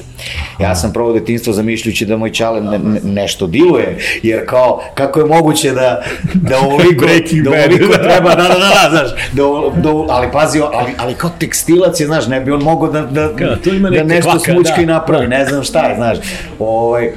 Ja 0.60 0.76
sam 0.76 0.94
probao 0.94 1.14
detinstvo 1.14 1.54
zamišljujući 1.54 2.06
da 2.06 2.18
moj 2.18 2.32
čale 2.32 2.62
ne, 2.62 2.80
ne, 2.80 3.00
nešto 3.04 3.48
diluje, 3.48 3.98
jer 4.24 4.46
kao, 4.46 4.82
kako 4.94 5.20
je 5.20 5.26
moguće 5.26 5.72
da, 5.72 6.04
da 6.34 6.58
ovoliko, 6.66 7.06
da 7.44 7.50
ovoliko 7.50 7.98
treba, 8.08 8.36
da, 8.36 8.44
da, 8.44 8.48
da, 8.48 8.60
da, 8.60 8.90
znaš, 8.90 9.10
da, 9.34 9.44
da, 9.82 9.90
ali 10.10 10.28
pazi, 10.32 10.60
ali, 10.74 10.92
ali 10.98 11.14
kao 11.14 11.30
tekstilac 11.40 12.00
je, 12.00 12.06
znaš, 12.06 12.28
ne 12.28 12.42
bi 12.42 12.52
on 12.52 12.64
mogao 12.64 12.92
da, 12.92 13.02
da, 13.02 13.36
Ka, 13.36 13.70
ima 13.70 13.90
da 13.90 14.04
nešto 14.04 14.32
kvaka, 14.32 14.52
smučka 14.52 14.82
da, 14.82 14.86
napravi, 14.86 15.28
da. 15.28 15.38
ne 15.38 15.46
znam 15.46 15.64
šta 15.64 15.86
je, 15.88 15.96
znaš, 15.96 16.18
ovaj, 16.60 17.12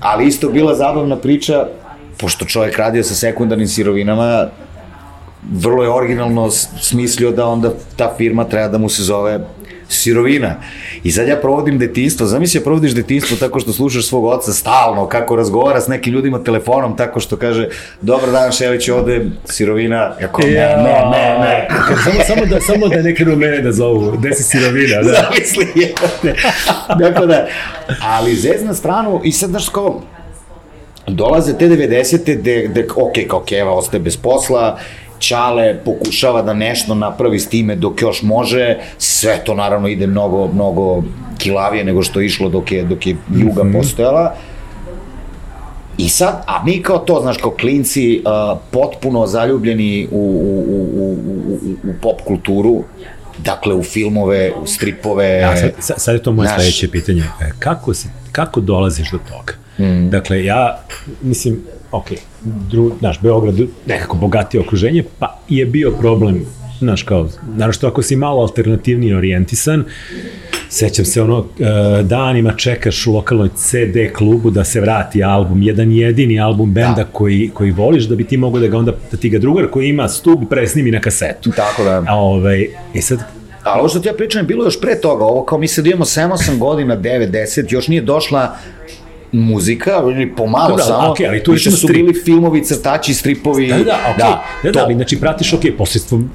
ali 0.00 0.26
isto 0.26 0.48
bila 0.48 0.74
zabavna 0.74 1.16
priča, 1.16 1.66
pošto 2.18 2.44
čovjek 2.44 2.78
radio 2.78 3.02
sa 3.02 3.14
sekundarnim 3.14 3.68
sirovinama, 3.68 4.48
vrlo 5.50 5.82
je 5.82 5.90
originalno 5.90 6.50
smislio 6.80 7.30
da 7.30 7.46
onda 7.46 7.72
ta 7.96 8.14
firma 8.16 8.44
treba 8.44 8.68
da 8.68 8.78
mu 8.78 8.88
se 8.88 9.02
zove 9.02 9.40
sirovina. 9.92 10.54
I 11.04 11.10
sad 11.10 11.28
ja 11.28 11.36
provodim 11.36 11.78
detinstvo, 11.78 12.26
zamisli 12.26 12.60
ja 12.60 12.64
provodiš 12.64 12.92
detinstvo 12.92 13.36
tako 13.36 13.60
što 13.60 13.72
slušaš 13.72 14.06
svog 14.06 14.24
oca 14.24 14.52
stalno, 14.52 15.08
kako 15.08 15.36
razgovara 15.36 15.80
s 15.80 15.88
nekim 15.88 16.12
ljudima 16.12 16.44
telefonom, 16.44 16.96
tako 16.96 17.20
što 17.20 17.36
kaže, 17.36 17.68
dobar 18.00 18.30
dan 18.30 18.52
Šelić, 18.52 18.88
ovde 18.88 19.26
sirovina, 19.44 20.12
jako 20.20 20.42
ne, 20.42 20.52
ja, 20.52 20.76
ne, 20.76 20.82
ne, 20.82 21.38
ne. 21.38 21.68
samo, 22.04 22.20
samo, 22.26 22.46
da, 22.46 22.60
samo 22.60 22.88
da 22.88 23.02
ne 23.02 23.14
krenu 23.14 23.36
mene 23.36 23.60
da 23.60 23.72
zovu, 23.72 24.12
gde 24.18 24.34
si 24.34 24.42
sirovina, 24.42 25.02
da. 25.02 25.12
Zamisli, 25.12 25.82
je. 25.82 25.94
Dakle, 26.98 27.26
da, 27.26 27.46
ali 28.02 28.34
zez 28.34 28.62
na 28.64 28.74
stranu 28.74 29.20
i 29.24 29.32
sad, 29.32 29.50
znaš, 29.50 29.68
kao, 29.68 30.00
dolaze 31.06 31.58
te 31.58 31.68
90. 31.68 32.38
gde, 32.38 32.66
gde 32.68 32.86
ok, 32.96 33.12
kao 33.28 33.40
Keva 33.40 33.72
ostaje 33.72 34.00
bez 34.00 34.16
posla, 34.16 34.78
Ćale 35.22 35.78
pokušava 35.84 36.42
da 36.42 36.54
nešto 36.54 36.94
napravi 36.94 37.38
s 37.38 37.48
time 37.48 37.76
dok 37.76 38.02
još 38.02 38.22
može, 38.22 38.76
sve 38.98 39.44
to 39.44 39.54
naravno 39.54 39.88
ide 39.88 40.06
mnogo, 40.06 40.48
mnogo 40.48 41.02
kilavije 41.38 41.84
nego 41.84 42.02
što 42.02 42.20
je 42.20 42.26
išlo 42.26 42.48
dok 42.48 42.72
je, 42.72 42.82
dok 42.84 43.06
je 43.06 43.16
Juga 43.30 43.64
mm 43.64 43.68
-hmm. 43.68 43.78
postojala. 43.78 44.34
I 45.98 46.08
sad, 46.08 46.42
a 46.46 46.64
mi 46.64 46.82
kao 46.82 46.98
to, 46.98 47.20
znaš, 47.22 47.36
kao 47.36 47.50
klinci, 47.50 48.22
uh, 48.24 48.58
potpuno 48.70 49.26
zaljubljeni 49.26 50.08
u, 50.10 50.16
u, 50.16 50.86
u, 50.94 51.12
u, 51.52 51.90
u 51.90 51.94
pop 52.02 52.20
kulturu, 52.26 52.84
dakle 53.38 53.74
u 53.74 53.82
filmove, 53.82 54.52
u 54.62 54.66
stripove. 54.66 55.28
Ja, 55.28 55.56
sad, 55.56 55.94
sad 55.96 56.14
je 56.14 56.22
to 56.22 56.32
moje 56.32 56.48
naš... 56.48 56.56
sledeće 56.56 56.90
pitanje. 56.90 57.22
E, 57.40 57.50
kako, 57.58 57.94
se, 57.94 58.08
kako 58.32 58.60
dolaziš 58.60 59.10
do 59.10 59.18
toga? 59.18 59.52
Mm. 59.78 60.10
Dakle, 60.10 60.44
ja, 60.44 60.82
mislim, 61.22 61.62
ok, 61.92 62.06
dru, 62.70 62.92
znaš, 62.98 63.20
Beograd 63.20 63.54
nekako 63.86 64.16
bogatije 64.16 64.60
okruženje, 64.60 65.04
pa 65.18 65.38
je 65.48 65.66
bio 65.66 65.90
problem, 65.90 66.44
znaš, 66.78 67.02
kao, 67.02 67.28
naravno 67.48 67.72
što 67.72 67.86
ako 67.86 68.02
si 68.02 68.16
malo 68.16 68.40
alternativnije 68.40 69.16
orijentisan, 69.16 69.84
sećam 70.68 71.04
se 71.04 71.22
ono, 71.22 71.38
uh, 71.38 71.46
danima 72.02 72.52
čekaš 72.56 73.06
u 73.06 73.12
lokalnoj 73.12 73.48
CD 73.48 74.12
klubu 74.16 74.50
da 74.50 74.64
se 74.64 74.80
vrati 74.80 75.24
album, 75.24 75.62
jedan 75.62 75.92
jedini 75.92 76.40
album 76.40 76.72
benda 76.72 76.94
da. 76.96 77.04
koji, 77.04 77.50
koji 77.54 77.70
voliš, 77.70 78.04
da 78.04 78.16
bi 78.16 78.24
ti 78.24 78.36
mogo 78.36 78.58
da 78.58 78.66
ga 78.66 78.78
onda, 78.78 78.92
da 79.10 79.16
ti 79.16 79.28
ga 79.28 79.38
drugar 79.38 79.70
koji 79.70 79.88
ima 79.88 80.08
stub 80.08 80.38
presnimi 80.50 80.90
na 80.90 81.00
kasetu. 81.00 81.50
Tako 81.56 81.84
da. 81.84 82.04
A, 82.08 82.16
ovaj, 82.16 82.66
i 82.94 83.02
sad, 83.02 83.18
Ali 83.62 83.80
ovo 83.80 83.88
što 83.88 84.00
ti 84.00 84.08
ja 84.08 84.14
pričam 84.14 84.40
je 84.40 84.46
bilo 84.46 84.64
još 84.64 84.80
pre 84.80 85.00
toga, 85.00 85.24
ovo 85.24 85.44
kao 85.44 85.58
mi 85.58 85.68
sad 85.68 85.86
imamo 85.86 86.04
7-8 86.04 86.58
godina, 86.58 86.96
9, 86.96 87.30
10, 87.30 87.72
još 87.72 87.88
nije 87.88 88.02
došla 88.02 88.56
muzika, 89.32 90.02
ili 90.04 90.34
pomalo 90.36 90.76
da, 90.76 90.82
samo, 90.82 91.14
okay, 91.14 91.28
ali 91.28 91.42
tu 91.42 91.52
više 91.52 91.70
su 91.70 91.86
bili 91.86 92.14
filmovi, 92.24 92.64
crtači, 92.64 93.14
stripovi. 93.14 93.68
Da, 93.68 93.76
da, 93.76 93.82
okay. 93.82 94.18
da, 94.18 94.44
da, 94.62 94.70
da, 94.70 94.84
ali 94.84 94.94
znači 94.94 95.20
pratiš, 95.20 95.52
ok, 95.52 95.60
posredstvom 95.78 96.30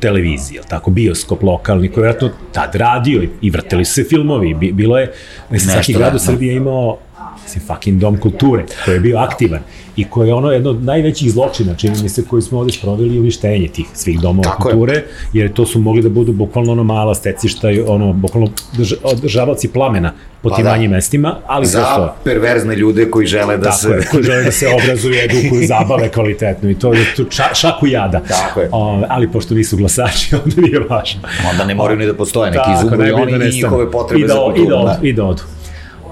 televizije, 0.00 0.60
tako, 0.68 0.90
bioskop 0.90 1.42
lokalni, 1.42 1.88
koji 1.88 2.02
je 2.02 2.04
vjerojatno 2.04 2.30
tad 2.52 2.74
radio 2.74 3.22
i 3.40 3.50
vrteli 3.50 3.84
se 3.84 4.04
filmovi, 4.04 4.54
bilo 4.54 4.98
je, 4.98 5.12
mislim, 5.50 5.72
svaki 5.72 5.92
grad 5.92 6.14
u 6.14 6.18
Srbiji 6.18 6.54
imao 6.54 6.98
mislim, 7.42 7.64
fucking 7.66 8.00
dom 8.00 8.16
kulture, 8.16 8.64
koji 8.84 8.94
je 8.94 9.00
bio 9.00 9.18
aktivan 9.18 9.60
i 9.96 10.04
koji 10.04 10.28
je 10.28 10.34
ono 10.34 10.50
jedno 10.50 10.70
od 10.70 10.84
najvećih 10.84 11.32
zločina, 11.32 11.74
čini 11.74 12.02
mi 12.02 12.08
se, 12.08 12.24
koji 12.24 12.42
smo 12.42 12.58
ovde 12.58 12.72
sproveli 12.72 13.18
uništenje 13.18 13.68
tih 13.68 13.86
svih 13.94 14.20
domova 14.20 14.48
Tako 14.48 14.62
kulture, 14.62 14.92
je. 14.92 15.06
jer 15.32 15.52
to 15.52 15.66
su 15.66 15.80
mogli 15.80 16.02
da 16.02 16.08
budu 16.08 16.32
bukvalno 16.32 16.72
ono 16.72 16.84
mala 16.84 17.14
stecišta, 17.14 17.68
ono, 17.86 18.12
bukvalno 18.12 18.48
održavaoci 19.02 19.68
plamena 19.68 20.12
po 20.42 20.48
pa 20.48 20.56
tim 20.56 20.64
da. 20.64 20.70
manjim 20.70 20.90
mestima, 20.90 21.36
ali 21.46 21.66
za 21.66 21.84
to... 21.84 22.14
perverzne 22.24 22.76
ljude 22.76 23.10
koji 23.10 23.26
žele 23.26 23.56
da 23.56 23.64
Tako 23.64 23.76
se... 23.76 23.88
Je, 23.88 24.06
koji 24.10 24.22
žele 24.22 24.42
da 24.42 24.52
se 24.52 24.66
obrazuju, 24.82 25.14
edukuju, 25.14 25.66
zabave 25.72 26.08
kvalitetno 26.08 26.70
i 26.70 26.74
to 26.74 26.92
je 26.92 27.04
tu 27.16 27.26
ša, 27.30 27.54
šaku 27.54 27.86
jada. 27.86 28.20
Tako 28.28 28.60
je. 28.60 28.68
O, 28.72 29.02
ali 29.08 29.32
pošto 29.32 29.54
nisu 29.54 29.76
glasači, 29.76 30.34
onda 30.44 30.60
nije 30.60 30.80
važno. 30.80 31.20
Onda 31.50 31.64
ne 31.64 31.74
moraju 31.74 31.98
ni 31.98 32.06
da 32.06 32.14
postoje, 32.14 32.50
neki 32.50 32.70
izumruju 32.78 33.16
oni 33.16 33.38
da 33.38 33.44
i 33.44 33.50
njihove 33.50 33.90
potrebe 33.90 34.24
I 34.24 34.26
da, 34.26 34.34
za 34.34 34.40
kulturu. 34.40 34.64
I 34.64 34.68
da, 34.68 34.76
odu, 34.76 35.06
i 35.06 35.12
da 35.12 35.24
odu. 35.24 35.42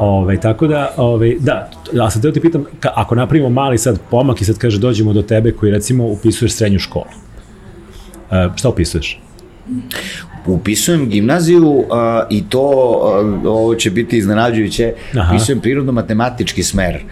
Ove, 0.00 0.40
tako 0.40 0.66
da, 0.66 0.94
ove, 0.96 1.34
da, 1.38 1.70
ja 1.92 2.10
sam 2.10 2.22
teo 2.22 2.30
ti 2.30 2.40
pitam, 2.40 2.64
ka, 2.80 2.90
ako 2.94 3.14
napravimo 3.14 3.48
mali 3.48 3.78
sad 3.78 4.00
pomak 4.10 4.40
i 4.40 4.44
sad 4.44 4.58
kaže 4.58 4.78
dođemo 4.78 5.12
do 5.12 5.22
tebe 5.22 5.52
koji 5.52 5.72
recimo 5.72 6.06
upisuješ 6.06 6.52
srednju 6.52 6.78
školu, 6.78 7.04
e, 8.30 8.48
šta 8.56 8.68
upisuješ? 8.68 9.20
Upisujem 10.46 11.08
gimnaziju 11.08 11.68
uh, 11.68 11.86
i 12.30 12.44
to, 12.48 12.70
uh, 13.44 13.52
ovo 13.52 13.74
će 13.74 13.90
biti 13.90 14.18
iznenađujuće, 14.18 14.92
Aha. 15.18 15.34
upisujem 15.34 15.60
prirodno-matematički 15.60 16.62
smer, 16.62 17.02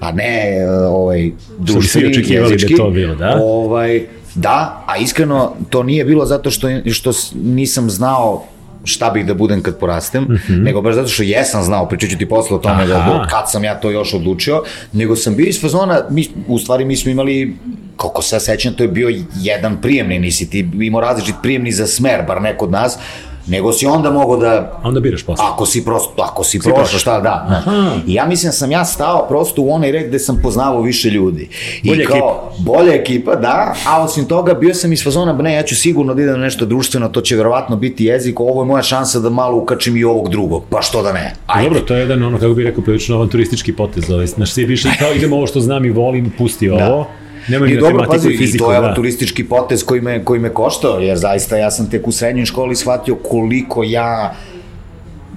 a 0.00 0.12
ne 0.12 0.66
ovaj, 0.88 1.30
društveni, 1.58 2.06
jezički. 2.26 2.74
da 2.74 2.76
to 2.76 2.90
bilo, 2.90 3.14
da? 3.14 3.38
Ovaj, 3.42 4.06
da, 4.34 4.84
a 4.86 4.96
iskreno 4.96 5.52
to 5.70 5.82
nije 5.82 6.04
bilo 6.04 6.26
zato 6.26 6.50
što, 6.50 6.68
što 6.92 7.10
nisam 7.34 7.90
znao 7.90 8.44
šta 8.84 9.10
bih 9.10 9.26
da 9.26 9.34
budem 9.34 9.62
kad 9.62 9.78
porastem, 9.78 10.22
mm 10.22 10.26
-hmm. 10.26 10.62
nego 10.62 10.82
baš 10.82 10.94
zato 10.94 11.08
što 11.08 11.22
jesam 11.22 11.62
znao, 11.62 11.88
pričat 11.88 12.10
ću 12.10 12.18
ti 12.18 12.28
posle 12.28 12.56
o 12.56 12.58
tome 12.58 12.86
da, 12.86 13.26
kad 13.30 13.50
sam 13.50 13.64
ja 13.64 13.74
to 13.74 13.90
još 13.90 14.14
odlučio, 14.14 14.62
nego 14.92 15.16
sam 15.16 15.36
bio 15.36 15.46
iz 15.46 15.60
fazona, 15.60 16.00
mi, 16.10 16.28
u 16.48 16.58
stvari 16.58 16.84
mi 16.84 16.96
smo 16.96 17.10
imali 17.10 17.56
koliko 17.96 18.22
se 18.22 18.40
sećam, 18.40 18.74
to 18.74 18.82
je 18.82 18.88
bio 18.88 19.08
jedan 19.40 19.80
prijemni, 19.80 20.18
nisi 20.18 20.50
ti 20.50 20.68
imao 20.80 21.00
različit 21.00 21.34
prijemni 21.42 21.72
za 21.72 21.86
smer, 21.86 22.22
bar 22.26 22.42
neko 22.42 22.64
od 22.64 22.70
nas, 22.70 22.98
nego 23.46 23.72
si 23.72 23.86
onda 23.86 24.10
mogo 24.10 24.36
da... 24.36 24.80
Onda 24.82 25.00
biraš 25.00 25.22
posle. 25.22 25.44
Ako 25.48 25.66
si 25.66 25.84
prosto, 25.84 26.22
ako 26.22 26.44
si, 26.44 26.50
si 26.50 26.58
prošao, 26.58 26.98
šta 26.98 27.20
da. 27.20 27.46
Aha. 27.48 27.90
I 28.06 28.14
ja 28.14 28.26
mislim 28.26 28.48
da 28.48 28.52
sam 28.52 28.70
ja 28.70 28.84
stao 28.84 29.26
prosto 29.28 29.62
u 29.62 29.72
onaj 29.72 29.92
red 29.92 30.08
gde 30.08 30.18
sam 30.18 30.40
poznavao 30.42 30.82
više 30.82 31.10
ljudi. 31.10 31.48
Bolja 31.84 32.02
I 32.02 32.06
kao, 32.06 32.16
ekipa. 32.16 32.72
Bolja 32.72 32.94
ekipa, 32.94 33.34
da, 33.34 33.74
a 33.86 34.02
osim 34.02 34.24
toga 34.24 34.54
bio 34.54 34.74
sam 34.74 34.92
iz 34.92 35.04
fazona, 35.04 35.32
ne, 35.32 35.54
ja 35.54 35.62
ću 35.62 35.76
sigurno 35.76 36.14
da 36.14 36.22
idem 36.22 36.34
na 36.34 36.44
nešto 36.44 36.66
društveno, 36.66 37.08
to 37.08 37.20
će 37.20 37.36
verovatno 37.36 37.76
biti 37.76 38.04
jezik, 38.04 38.40
ovo 38.40 38.62
je 38.62 38.66
moja 38.66 38.82
šansa 38.82 39.20
da 39.20 39.30
malo 39.30 39.56
ukačim 39.56 39.96
i 39.96 40.04
ovog 40.04 40.28
drugog, 40.28 40.64
pa 40.70 40.82
što 40.82 41.02
da 41.02 41.12
ne. 41.12 41.32
Ajde. 41.46 41.68
Dobro, 41.68 41.84
to 41.84 41.94
je 41.94 42.00
jedan, 42.00 42.22
ono, 42.22 42.38
kako 42.38 42.54
bih 42.54 42.66
rekao, 42.66 42.84
prilično 42.84 43.16
avanturistički 43.16 43.72
potez, 43.72 44.10
ovaj, 44.10 44.26
znaš, 44.26 44.52
svi 44.52 44.64
više 44.64 44.88
kao 44.98 45.12
idemo 45.12 45.36
ovo 45.36 45.46
što 45.46 45.60
znam 45.60 45.84
i 45.84 45.90
volim, 45.90 46.32
pusti 46.38 46.68
da. 46.68 46.74
ovo. 46.74 46.98
Da 47.02 47.23
Nema 47.48 47.66
I 47.66 47.76
dobro, 47.76 48.06
pazi, 48.10 48.30
i 48.30 48.38
fiziku, 48.38 48.64
i 48.64 48.66
to 48.66 48.72
je 48.72 48.80
da. 48.80 48.94
turistički 48.94 49.44
potez 49.44 49.84
koji 49.84 50.00
me, 50.00 50.24
koji 50.24 50.40
me 50.40 50.48
koštao, 50.48 50.98
jer 51.00 51.18
zaista 51.18 51.56
ja 51.56 51.70
sam 51.70 51.90
tek 51.90 52.08
u 52.08 52.12
srednjoj 52.12 52.46
školi 52.46 52.76
shvatio 52.76 53.14
koliko 53.14 53.82
ja 53.84 54.34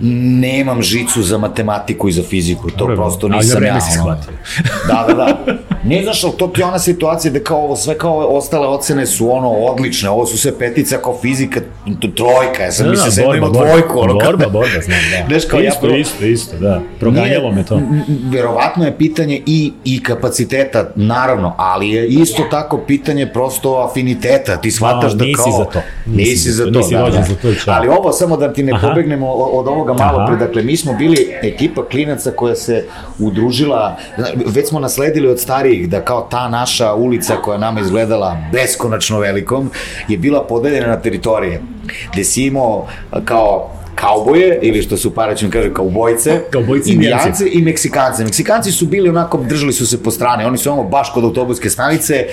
nemam 0.02 0.82
žicu 0.82 1.24
za 1.24 1.38
matematiku 1.38 2.10
i 2.10 2.12
za 2.12 2.24
fiziku, 2.24 2.70
to 2.70 2.78
Dobre, 2.78 2.96
prosto 2.96 3.28
nisam 3.28 3.64
ja. 3.64 3.80
Ali 3.96 4.08
na 4.08 4.18
da, 4.88 5.06
da, 5.08 5.14
da. 5.14 5.58
Ne 5.88 6.04
znaš, 6.04 6.24
ali 6.24 6.34
to 6.38 6.48
ti 6.48 6.64
ona 6.64 6.80
situacija 6.80 7.32
da 7.32 7.40
kao 7.40 7.58
ovo, 7.58 7.76
sve 7.76 7.98
kao 7.98 8.18
ostale 8.18 8.68
ocene 8.68 9.06
su 9.06 9.32
ono 9.32 9.50
odlične, 9.50 10.10
ovo 10.10 10.26
su 10.26 10.38
sve 10.38 10.60
petica 10.60 10.98
kao 10.98 11.18
fizika, 11.22 11.60
trojka, 12.16 12.64
ja 12.64 12.72
sam 12.72 12.86
da, 12.86 12.92
mislio 12.92 13.26
da, 13.26 13.32
da 13.32 13.38
imao 13.38 13.50
dvojku. 13.50 14.00
Ono, 14.00 14.14
borba, 14.14 14.50
borba, 14.50 14.82
znam, 14.86 15.00
da. 15.12 15.28
Znaš, 15.30 15.46
kao 15.46 15.60
isto, 15.60 15.88
ja, 15.88 15.98
isto, 15.98 16.26
isto, 16.26 16.58
da. 16.58 16.82
Proganjalo 17.00 17.52
me 17.52 17.66
to. 17.66 17.82
Verovatno 18.32 18.86
je 18.86 18.98
pitanje 18.98 19.42
i, 19.46 19.72
i 19.86 20.04
kapaciteta, 20.04 20.92
naravno, 20.96 21.56
ali 21.58 21.90
je 21.90 22.08
isto 22.08 22.44
tako 22.52 22.78
pitanje 22.78 23.28
prosto 23.34 23.88
afiniteta, 23.90 24.58
ti 24.58 24.72
shvataš 24.72 25.12
da, 25.12 25.26
da 25.26 25.32
kao... 25.36 25.46
Nisi 25.46 25.58
za 25.58 25.66
to. 25.66 25.82
Nisi, 26.06 26.30
nisi 26.30 26.52
za 26.52 26.64
to, 26.64 26.80
nisi 26.80 26.94
da, 26.94 27.00
da. 27.00 27.24
Za 27.24 27.36
to 27.36 27.72
ali 27.72 27.88
ovo 27.88 28.12
samo 28.12 28.38
da 28.38 28.54
ti 28.54 28.64
ne 28.64 28.72
Aha. 28.74 28.88
pobegnemo 28.88 29.32
od 29.32 29.68
ovoga 29.68 29.94
malo 29.94 30.28
pre, 30.28 30.36
dakle, 30.36 30.64
mi 30.64 30.78
smo 30.78 30.94
bili 30.94 31.34
ekipa 31.44 31.86
klinaca 31.86 32.32
koja 32.32 32.56
se 32.56 32.86
udružila, 33.20 33.98
već 34.46 34.70
smo 34.70 34.80
nasledili 34.80 35.28
od 35.28 35.40
starijih 35.78 35.90
da 35.90 36.06
kao 36.06 36.28
ta 36.32 36.50
naša 36.50 36.94
ulica 36.94 37.36
koja 37.42 37.58
nama 37.58 37.80
izgledala 37.80 38.38
beskonačno 38.52 39.20
velikom 39.20 39.72
je 40.08 40.18
bila 40.18 40.44
podeljena 40.44 40.88
na 40.88 41.02
teritorije, 41.02 41.62
gde 42.14 42.24
si 42.24 42.46
imao 42.46 42.88
kao 43.26 43.70
kauboje, 44.02 44.60
ili 44.62 44.82
što 44.82 44.98
su 44.98 45.14
paraćim 45.14 45.52
kaže 45.52 45.74
kaubojce, 45.74 46.42
Kaubojci 46.50 46.94
indijance 46.94 47.46
i 47.52 47.62
Meksikance. 47.62 48.24
Meksikanci 48.24 48.72
su 48.72 48.86
bili 48.86 49.10
onako, 49.10 49.38
držali 49.38 49.74
su 49.74 49.88
se 49.88 50.04
po 50.04 50.12
strane, 50.12 50.46
oni 50.46 50.58
su 50.58 50.72
ono 50.72 50.84
baš 50.84 51.14
kod 51.14 51.24
autobuske 51.24 51.70
stanice 51.70 52.26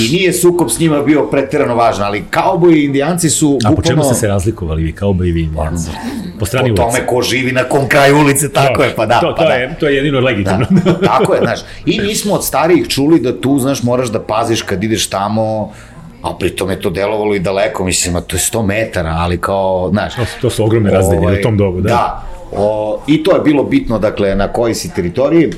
i 0.00 0.12
nije 0.12 0.32
sukob 0.32 0.70
s 0.70 0.78
njima 0.78 1.02
bio 1.02 1.26
preterano 1.26 1.74
važan, 1.74 2.04
ali 2.04 2.24
kauboji 2.30 2.76
i 2.76 2.84
indijanci 2.84 3.30
su 3.30 3.58
A 3.64 3.72
po 3.72 3.82
čemu 3.82 4.04
ste 4.04 4.14
se 4.14 4.28
razlikovali 4.28 4.82
vi, 4.82 4.92
kao 4.92 5.14
i 5.24 5.32
vi 5.32 5.42
indijanci? 5.42 5.90
Po 6.38 6.46
strani 6.46 6.74
po 6.74 6.82
ulice? 6.82 6.98
tome 6.98 7.06
ko 7.06 7.22
živi 7.22 7.52
na 7.52 7.64
kom 7.64 7.88
kraju 7.88 8.18
ulice, 8.18 8.52
tako 8.52 8.82
je, 8.82 8.94
pa 8.96 9.06
da. 9.06 9.20
To, 9.20 9.26
to, 9.26 9.34
pa 9.36 9.44
da. 9.44 9.52
je, 9.52 9.76
to 9.80 9.88
je 9.88 9.96
jedino 9.96 10.20
legitimno. 10.20 10.66
Da, 10.70 11.00
tako 11.00 11.34
je, 11.34 11.40
znaš. 11.46 11.60
I 11.86 12.00
mi 12.00 12.14
smo 12.14 12.34
od 12.34 12.44
starijih 12.44 12.88
čuli 12.88 13.20
da 13.20 13.40
tu, 13.40 13.58
znaš, 13.58 13.82
moraš 13.82 14.08
da 14.08 14.20
paziš 14.20 14.62
kad 14.62 14.84
ideš 14.84 15.06
tamo, 15.06 15.72
a 16.22 16.34
pritom 16.38 16.70
je 16.70 16.80
to 16.80 16.90
delovalo 16.90 17.34
i 17.34 17.38
daleko, 17.38 17.84
mislim, 17.84 18.16
a 18.16 18.20
to 18.20 18.36
je 18.36 18.40
100 18.40 18.66
metara, 18.66 19.14
ali 19.18 19.38
kao, 19.40 19.88
znaš... 19.90 20.14
To 20.14 20.24
su- 20.24 20.40
to 20.40 20.50
su 20.50 20.64
ogromne 20.64 20.90
razdelje 20.90 21.38
u 21.38 21.42
tom 21.42 21.56
dobu, 21.56 21.80
da. 21.80 21.88
Da, 21.88 22.22
o, 22.52 23.02
i 23.06 23.22
to 23.22 23.34
je 23.34 23.40
bilo 23.40 23.64
bitno, 23.64 23.98
dakle, 23.98 24.34
na 24.34 24.48
koji 24.48 24.74
si 24.74 24.94
teritoriji, 24.94 25.50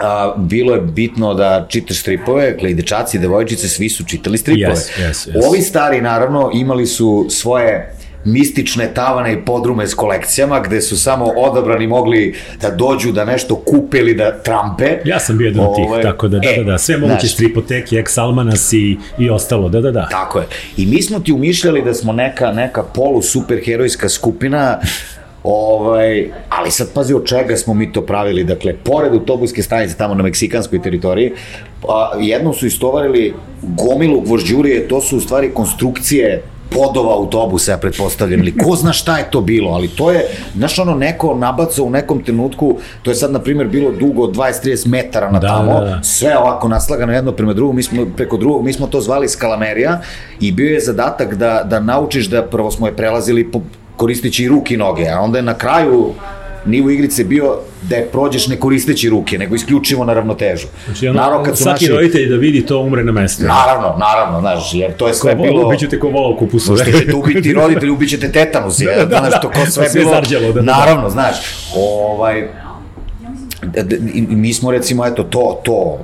a, 0.00 0.34
bilo 0.36 0.74
je 0.74 0.80
bitno 0.80 1.34
da 1.34 1.66
čitaš 1.68 2.00
stripove, 2.00 2.50
dakle 2.50 2.70
i 2.70 2.74
dečaci 2.74 3.16
i 3.16 3.20
devojčice, 3.20 3.68
svi 3.68 3.88
su 3.88 4.04
čitali 4.04 4.38
stripove. 4.38 4.74
Yes, 4.74 5.00
yes, 5.00 5.30
yes. 5.30 5.48
Ovi 5.48 5.60
stari, 5.60 6.00
naravno, 6.00 6.50
imali 6.54 6.86
su 6.86 7.26
svoje 7.30 7.94
mistične 8.24 8.94
tavane 8.94 9.32
i 9.32 9.44
podrume 9.44 9.86
s 9.86 9.94
kolekcijama, 9.94 10.60
gde 10.60 10.80
su 10.80 10.96
samo 10.96 11.24
odabrani 11.24 11.86
mogli 11.86 12.34
da 12.60 12.70
dođu 12.70 13.12
da 13.12 13.24
nešto 13.24 13.56
kupe 13.56 13.98
ili 13.98 14.14
da 14.14 14.42
trampe. 14.42 14.98
Ja 15.04 15.20
sam 15.20 15.38
bio 15.38 15.46
jedan 15.46 15.66
od 15.66 15.76
tih, 15.76 15.84
Ovaj, 15.88 16.02
tako 16.02 16.28
da, 16.28 16.38
da, 16.38 16.50
e, 16.50 16.56
da, 16.56 16.64
da, 16.64 16.78
sve 16.78 16.96
moguće 16.96 17.20
znaš, 17.20 17.34
stripoteke, 17.34 17.96
ex 17.96 18.18
Almanas 18.18 18.72
i, 18.72 18.98
i 19.18 19.30
ostalo, 19.30 19.68
da, 19.68 19.80
da, 19.80 19.90
da. 19.90 20.08
Tako 20.10 20.38
je. 20.38 20.46
I 20.76 20.86
mi 20.86 21.02
smo 21.02 21.20
ti 21.20 21.32
umišljali 21.32 21.82
da 21.82 21.94
smo 21.94 22.12
neka, 22.12 22.52
neka 22.52 22.82
polu 22.82 23.22
superherojska 23.22 24.08
skupina, 24.08 24.78
Ovaj, 25.44 26.30
ali 26.48 26.70
sad 26.70 26.92
pazi 26.94 27.14
od 27.14 27.24
čega 27.26 27.56
smo 27.56 27.74
mi 27.74 27.92
to 27.92 28.02
pravili, 28.06 28.44
dakle, 28.44 28.74
pored 28.84 29.12
autobuske 29.12 29.62
stanice 29.62 29.96
tamo 29.96 30.14
na 30.14 30.22
meksikanskoj 30.22 30.82
teritoriji, 30.82 31.32
pa 31.80 32.12
jednom 32.20 32.54
su 32.54 32.66
istovarili 32.66 33.34
gomilu 33.62 34.20
gvožđurije, 34.20 34.88
to 34.88 35.00
su 35.00 35.16
u 35.16 35.20
stvari 35.20 35.50
konstrukcije 35.54 36.42
podova 36.74 37.14
autobusa, 37.14 37.72
ja 37.72 37.78
pretpostavljam, 37.78 38.40
ili 38.40 38.56
ko 38.58 38.76
zna 38.76 38.92
šta 38.92 39.18
je 39.18 39.30
to 39.30 39.40
bilo, 39.40 39.70
ali 39.70 39.88
to 39.88 40.10
je, 40.10 40.26
znaš, 40.56 40.78
ono, 40.78 40.94
neko 40.94 41.34
nabacao 41.34 41.84
u 41.84 41.90
nekom 41.90 42.22
trenutku, 42.22 42.78
to 43.02 43.10
je 43.10 43.14
sad, 43.14 43.32
na 43.32 43.38
primjer, 43.38 43.68
bilo 43.68 43.90
dugo 43.90 44.22
od 44.22 44.36
20-30 44.36 44.88
metara 44.88 45.30
na 45.30 45.38
Da, 45.38 45.48
tamo, 45.48 45.80
da, 45.80 45.86
da. 45.86 46.02
sve 46.02 46.38
ovako 46.38 46.68
naslagano 46.68 47.12
jedno 47.12 47.32
prema 47.32 47.52
drugom, 47.52 47.76
mi 47.76 47.82
smo, 47.82 48.06
preko 48.16 48.36
drugog, 48.36 48.64
mi 48.64 48.72
smo 48.72 48.86
to 48.86 49.00
zvali 49.00 49.28
skalamerija 49.28 50.00
i 50.40 50.52
bio 50.52 50.74
je 50.74 50.80
zadatak 50.80 51.34
da, 51.34 51.62
da 51.64 51.80
naučiš 51.80 52.26
da 52.26 52.42
prvo 52.42 52.70
smo 52.70 52.86
je 52.86 52.96
prelazili 52.96 53.50
po, 53.50 53.60
koristeći 53.96 54.44
i 54.44 54.48
ruke 54.48 54.74
i 54.74 54.76
noge, 54.76 55.08
a 55.08 55.20
onda 55.20 55.38
je 55.38 55.42
na 55.42 55.54
kraju 55.54 56.10
nivo 56.66 56.90
igrice 56.90 57.24
bio 57.24 57.56
da 57.82 57.96
je 57.96 58.06
prođeš 58.06 58.46
ne 58.46 58.56
koristeći 58.56 59.08
ruke, 59.08 59.38
nego 59.38 59.54
isključivo 59.54 60.04
na 60.04 60.14
ravnotežu. 60.14 60.66
Znači, 60.86 61.08
ono, 61.08 61.20
Naravno, 61.20 61.44
kad 61.44 61.56
su 61.56 61.62
svaki 61.62 61.84
naši- 61.84 61.92
roditelj 61.92 62.28
da 62.28 62.36
vidi 62.36 62.66
to 62.66 62.78
umre 62.78 63.04
na 63.04 63.12
mestu. 63.12 63.44
Naravno, 63.44 63.96
naravno, 63.98 64.40
znaš, 64.40 64.74
jer 64.74 64.92
to 64.92 65.08
je 65.08 65.14
sve 65.14 65.36
Ko, 65.36 65.42
bilo... 65.42 65.66
Ubiću 65.66 65.88
te 65.88 65.98
ko 65.98 66.08
vola 66.08 66.28
u 66.28 66.36
kupusu. 66.36 66.76
Što 66.76 66.92
ćete 66.92 67.14
ubiti 67.14 67.52
roditelji, 67.52 67.90
ubićete 67.90 68.32
tetanus, 68.32 68.80
je, 68.80 68.86
Da, 68.96 69.04
da, 69.04 69.18
znaš, 69.18 69.40
to 69.42 69.48
ko 69.48 69.58
da, 69.60 69.66
sve 69.66 69.88
sve 69.88 70.00
bilo... 70.00 70.12
zarđalo, 70.12 70.46
da, 70.46 70.52
da, 70.52 70.60
da. 70.62 70.72
Naravno, 70.72 71.10
znaš, 71.10 71.36
ovaj, 71.76 72.48
d- 73.64 73.82
d- 73.82 73.98
i 74.14 74.22
mi 74.22 74.52
smo 74.52 74.70
recimo, 74.70 75.06
eto, 75.06 75.22
to, 75.22 75.60
to, 75.64 75.98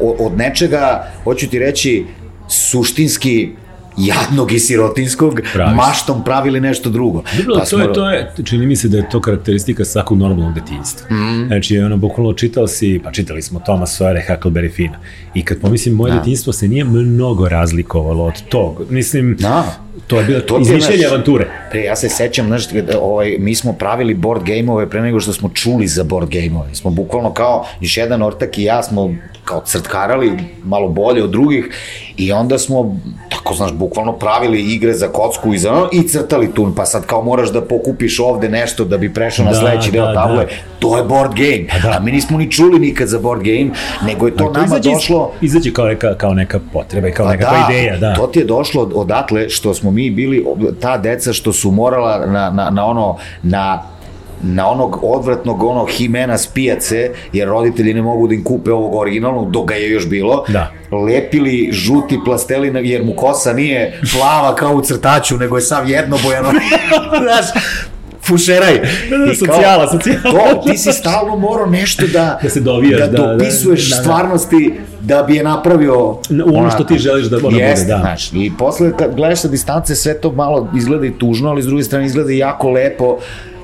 od 0.00 0.36
nečega, 0.36 0.88
hoću 1.24 1.48
ti 1.48 1.58
reći, 1.58 2.04
suštinski 2.48 3.50
jadnog 3.96 4.52
i 4.52 4.58
sirotinskog, 4.58 5.40
Pravi 5.52 5.70
si. 5.70 5.76
maštom 5.76 6.24
pravili 6.24 6.60
nešto 6.60 6.90
drugo. 6.90 7.22
Dobro, 7.46 7.64
to, 7.70 7.78
je, 7.80 7.92
to 7.92 8.10
je, 8.10 8.32
čini 8.44 8.66
mi 8.66 8.76
se 8.76 8.88
da 8.88 8.96
je 8.96 9.08
to 9.10 9.20
karakteristika 9.20 9.84
svakog 9.84 10.18
normalnog 10.18 10.54
detinjstva. 10.54 11.06
Mm. 11.16 11.46
Znači, 11.46 11.78
ono, 11.78 11.96
bukvalno 11.96 12.32
čitao 12.32 12.66
si, 12.66 13.00
pa 13.04 13.12
čitali 13.12 13.42
smo 13.42 13.60
Thomas 13.60 14.00
Sawyer, 14.00 14.20
Huckleberry 14.28 14.72
Finn. 14.74 14.94
I 15.34 15.44
kad 15.44 15.60
pomislim, 15.60 15.94
moje 15.94 16.12
Da. 16.12 16.18
detinjstvo 16.18 16.52
se 16.52 16.68
nije 16.68 16.84
mnogo 16.84 17.48
razlikovalo 17.48 18.24
od 18.24 18.42
tog. 18.48 18.82
Mislim, 18.90 19.36
Da. 19.40 19.64
to 20.06 20.18
je 20.18 20.24
bilo 20.24 20.40
To 20.40 20.60
izmišljenje 20.60 20.98
znaš, 20.98 21.12
avanture. 21.12 21.48
Pre, 21.70 21.80
ja 21.82 21.96
se 21.96 22.08
sećam, 22.08 22.46
znaš, 22.46 22.64
ovaj, 23.00 23.36
mi 23.38 23.54
smo 23.54 23.72
pravili 23.72 24.14
board 24.14 24.42
game-ove 24.46 24.90
pre 24.90 25.02
nego 25.02 25.20
što 25.20 25.32
smo 25.32 25.48
čuli 25.48 25.86
za 25.88 26.04
board 26.04 26.28
game-ove. 26.30 26.74
Smo 26.74 26.90
bukvalno 26.90 27.32
kao, 27.32 27.66
još 27.80 27.96
jedan 27.96 28.22
ortak 28.22 28.58
i 28.58 28.62
ja 28.62 28.82
smo 28.82 29.14
kao 29.44 29.62
crtkarali 29.66 30.32
malo 30.64 30.88
bolje 30.88 31.22
od 31.22 31.30
drugih 31.30 31.68
i 32.16 32.32
onda 32.32 32.58
smo, 32.58 33.00
tako 33.46 33.56
znaš, 33.56 33.72
bukvalno 33.72 34.12
pravili 34.12 34.60
igre 34.64 34.92
za 34.92 35.08
kocku 35.08 35.54
i 35.54 35.58
za 35.58 35.72
ono 35.72 35.88
i 35.92 36.02
crtali 36.02 36.54
tu, 36.54 36.72
pa 36.76 36.84
sad 36.84 37.06
kao 37.06 37.22
moraš 37.22 37.52
da 37.52 37.60
pokupiš 37.62 38.20
ovde 38.20 38.48
nešto 38.48 38.84
da 38.84 38.98
bi 38.98 39.14
prešao 39.14 39.44
na 39.44 39.50
Da, 39.50 39.56
sledeći 39.56 39.90
deo 39.92 40.06
da, 40.06 40.14
table, 40.14 40.36
da. 40.36 40.50
to 40.78 40.96
je 40.96 41.04
board 41.04 41.32
game. 41.32 41.80
da. 41.82 41.90
A 41.90 42.00
mi 42.00 42.12
nismo 42.12 42.38
ni 42.38 42.50
čuli 42.50 42.78
nikad 42.80 43.08
za 43.08 43.18
board 43.18 43.42
game, 43.42 43.70
nego 44.04 44.26
je 44.26 44.32
to 44.32 44.44
To 44.44 44.52
nama 44.52 44.64
izađe, 44.66 44.90
došlo... 44.90 45.30
Izađe 45.40 45.72
kao 45.72 45.86
neka, 45.86 46.14
kao 46.14 46.34
neka 46.34 46.60
potreba 46.72 47.08
i 47.08 47.12
kao 47.12 47.26
Pa 47.26 47.32
nekakva 47.32 47.58
ideja, 47.70 47.96
da. 47.96 48.14
To 48.14 48.26
ti 48.26 48.38
je 48.38 48.44
došlo 48.44 48.82
od- 48.82 48.92
odatle 48.94 49.48
što 49.48 49.74
smo 49.74 49.90
mi 49.90 50.10
bili, 50.10 50.44
ta 50.80 50.98
deca 50.98 51.32
što 51.32 51.52
su 51.52 51.70
morala 51.70 52.26
na, 52.26 52.50
na, 52.50 52.70
na 52.70 52.86
ono, 52.86 53.16
na 53.42 53.82
na 54.42 54.68
onog 54.68 54.98
odvratnog 55.02 55.62
ono 55.62 55.84
himena 55.86 56.38
s 56.38 56.46
pijace, 56.46 57.10
jer 57.32 57.48
roditelji 57.48 57.94
ne 57.94 58.02
mogu 58.02 58.28
da 58.28 58.34
im 58.34 58.44
kupe 58.44 58.72
ovog 58.72 58.94
originalnog, 58.94 59.50
dok 59.50 59.68
ga 59.68 59.74
je 59.74 59.90
još 59.90 60.08
bilo, 60.08 60.44
Da. 60.48 60.70
lepili 61.06 61.68
žuti 61.72 62.18
plastelina, 62.24 62.78
jer 62.80 63.04
mu 63.04 63.12
kosa 63.12 63.52
nije 63.52 64.00
plava 64.12 64.54
kao 64.54 64.72
u 64.72 64.80
crtaču, 64.80 65.36
nego 65.36 65.56
je 65.56 65.62
sav 65.62 65.90
jednobojano, 65.90 66.48
znaš, 67.22 67.46
fušeraj. 68.22 68.74
Da, 69.10 69.16
da, 69.16 69.24
I 69.24 69.36
kao, 69.36 69.54
socijala, 69.54 69.90
socijala. 69.90 70.22
To, 70.22 70.62
ti 70.62 70.78
si 70.78 70.92
stalno 70.92 71.36
morao 71.36 71.66
nešto 71.66 72.06
da, 72.06 72.38
Da 72.42 72.48
se 72.50 72.60
dovijaš, 72.60 73.00
da, 73.00 73.06
da, 73.06 73.16
da, 73.18 73.32
dopisuješ 73.34 73.90
da, 73.90 73.96
da. 73.96 74.02
stvarnosti 74.02 74.74
da 75.00 75.22
bi 75.22 75.36
je 75.36 75.42
napravio 75.42 76.16
Na- 76.28 76.44
u 76.44 76.56
ono 76.56 76.70
što 76.70 76.84
ti 76.84 76.98
želiš 76.98 77.26
da 77.26 77.36
ona 77.36 77.42
bude, 77.42 77.56
Jeste, 77.58 77.86
da. 77.86 77.98
Znaš, 77.98 78.32
I 78.32 78.52
posle 78.58 78.92
kad 78.92 79.14
gledaš 79.14 79.40
sa 79.40 79.48
distance 79.48 79.94
sve 79.94 80.20
to 80.20 80.32
malo 80.32 80.68
izgleda 80.76 81.06
i 81.06 81.12
tužno, 81.12 81.50
ali 81.50 81.62
s 81.62 81.66
druge 81.66 81.82
strane 81.82 82.06
izgleda 82.06 82.32
i 82.32 82.38
jako 82.38 82.70
lepo, 82.70 83.18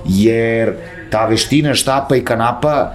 jer 0.05 0.74
ta 1.11 1.26
veština 1.26 1.74
štapa 1.74 2.16
i 2.16 2.24
kanapa 2.24 2.92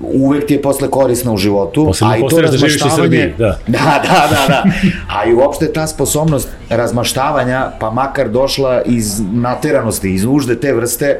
uvek 0.00 0.46
ti 0.46 0.54
je 0.54 0.62
posle 0.62 0.90
korisna 0.90 1.32
u 1.32 1.36
životu. 1.36 1.84
Posebno 1.86 2.14
a 2.14 2.16
i 2.16 2.20
to 2.30 2.40
da 2.40 2.56
živiš 2.56 2.82
u 2.82 2.90
Srbiji, 2.96 3.34
da. 3.38 3.58
Da, 3.66 4.02
da, 4.02 4.28
da, 4.30 4.46
da. 4.48 4.64
A 5.08 5.24
i 5.26 5.34
uopšte 5.34 5.72
ta 5.72 5.86
sposobnost 5.86 6.48
razmaštavanja, 6.70 7.70
pa 7.80 7.90
makar 7.90 8.28
došla 8.28 8.82
iz 8.82 9.20
nateranosti, 9.32 10.14
iz 10.14 10.24
nužde 10.24 10.60
te 10.60 10.72
vrste, 10.74 11.18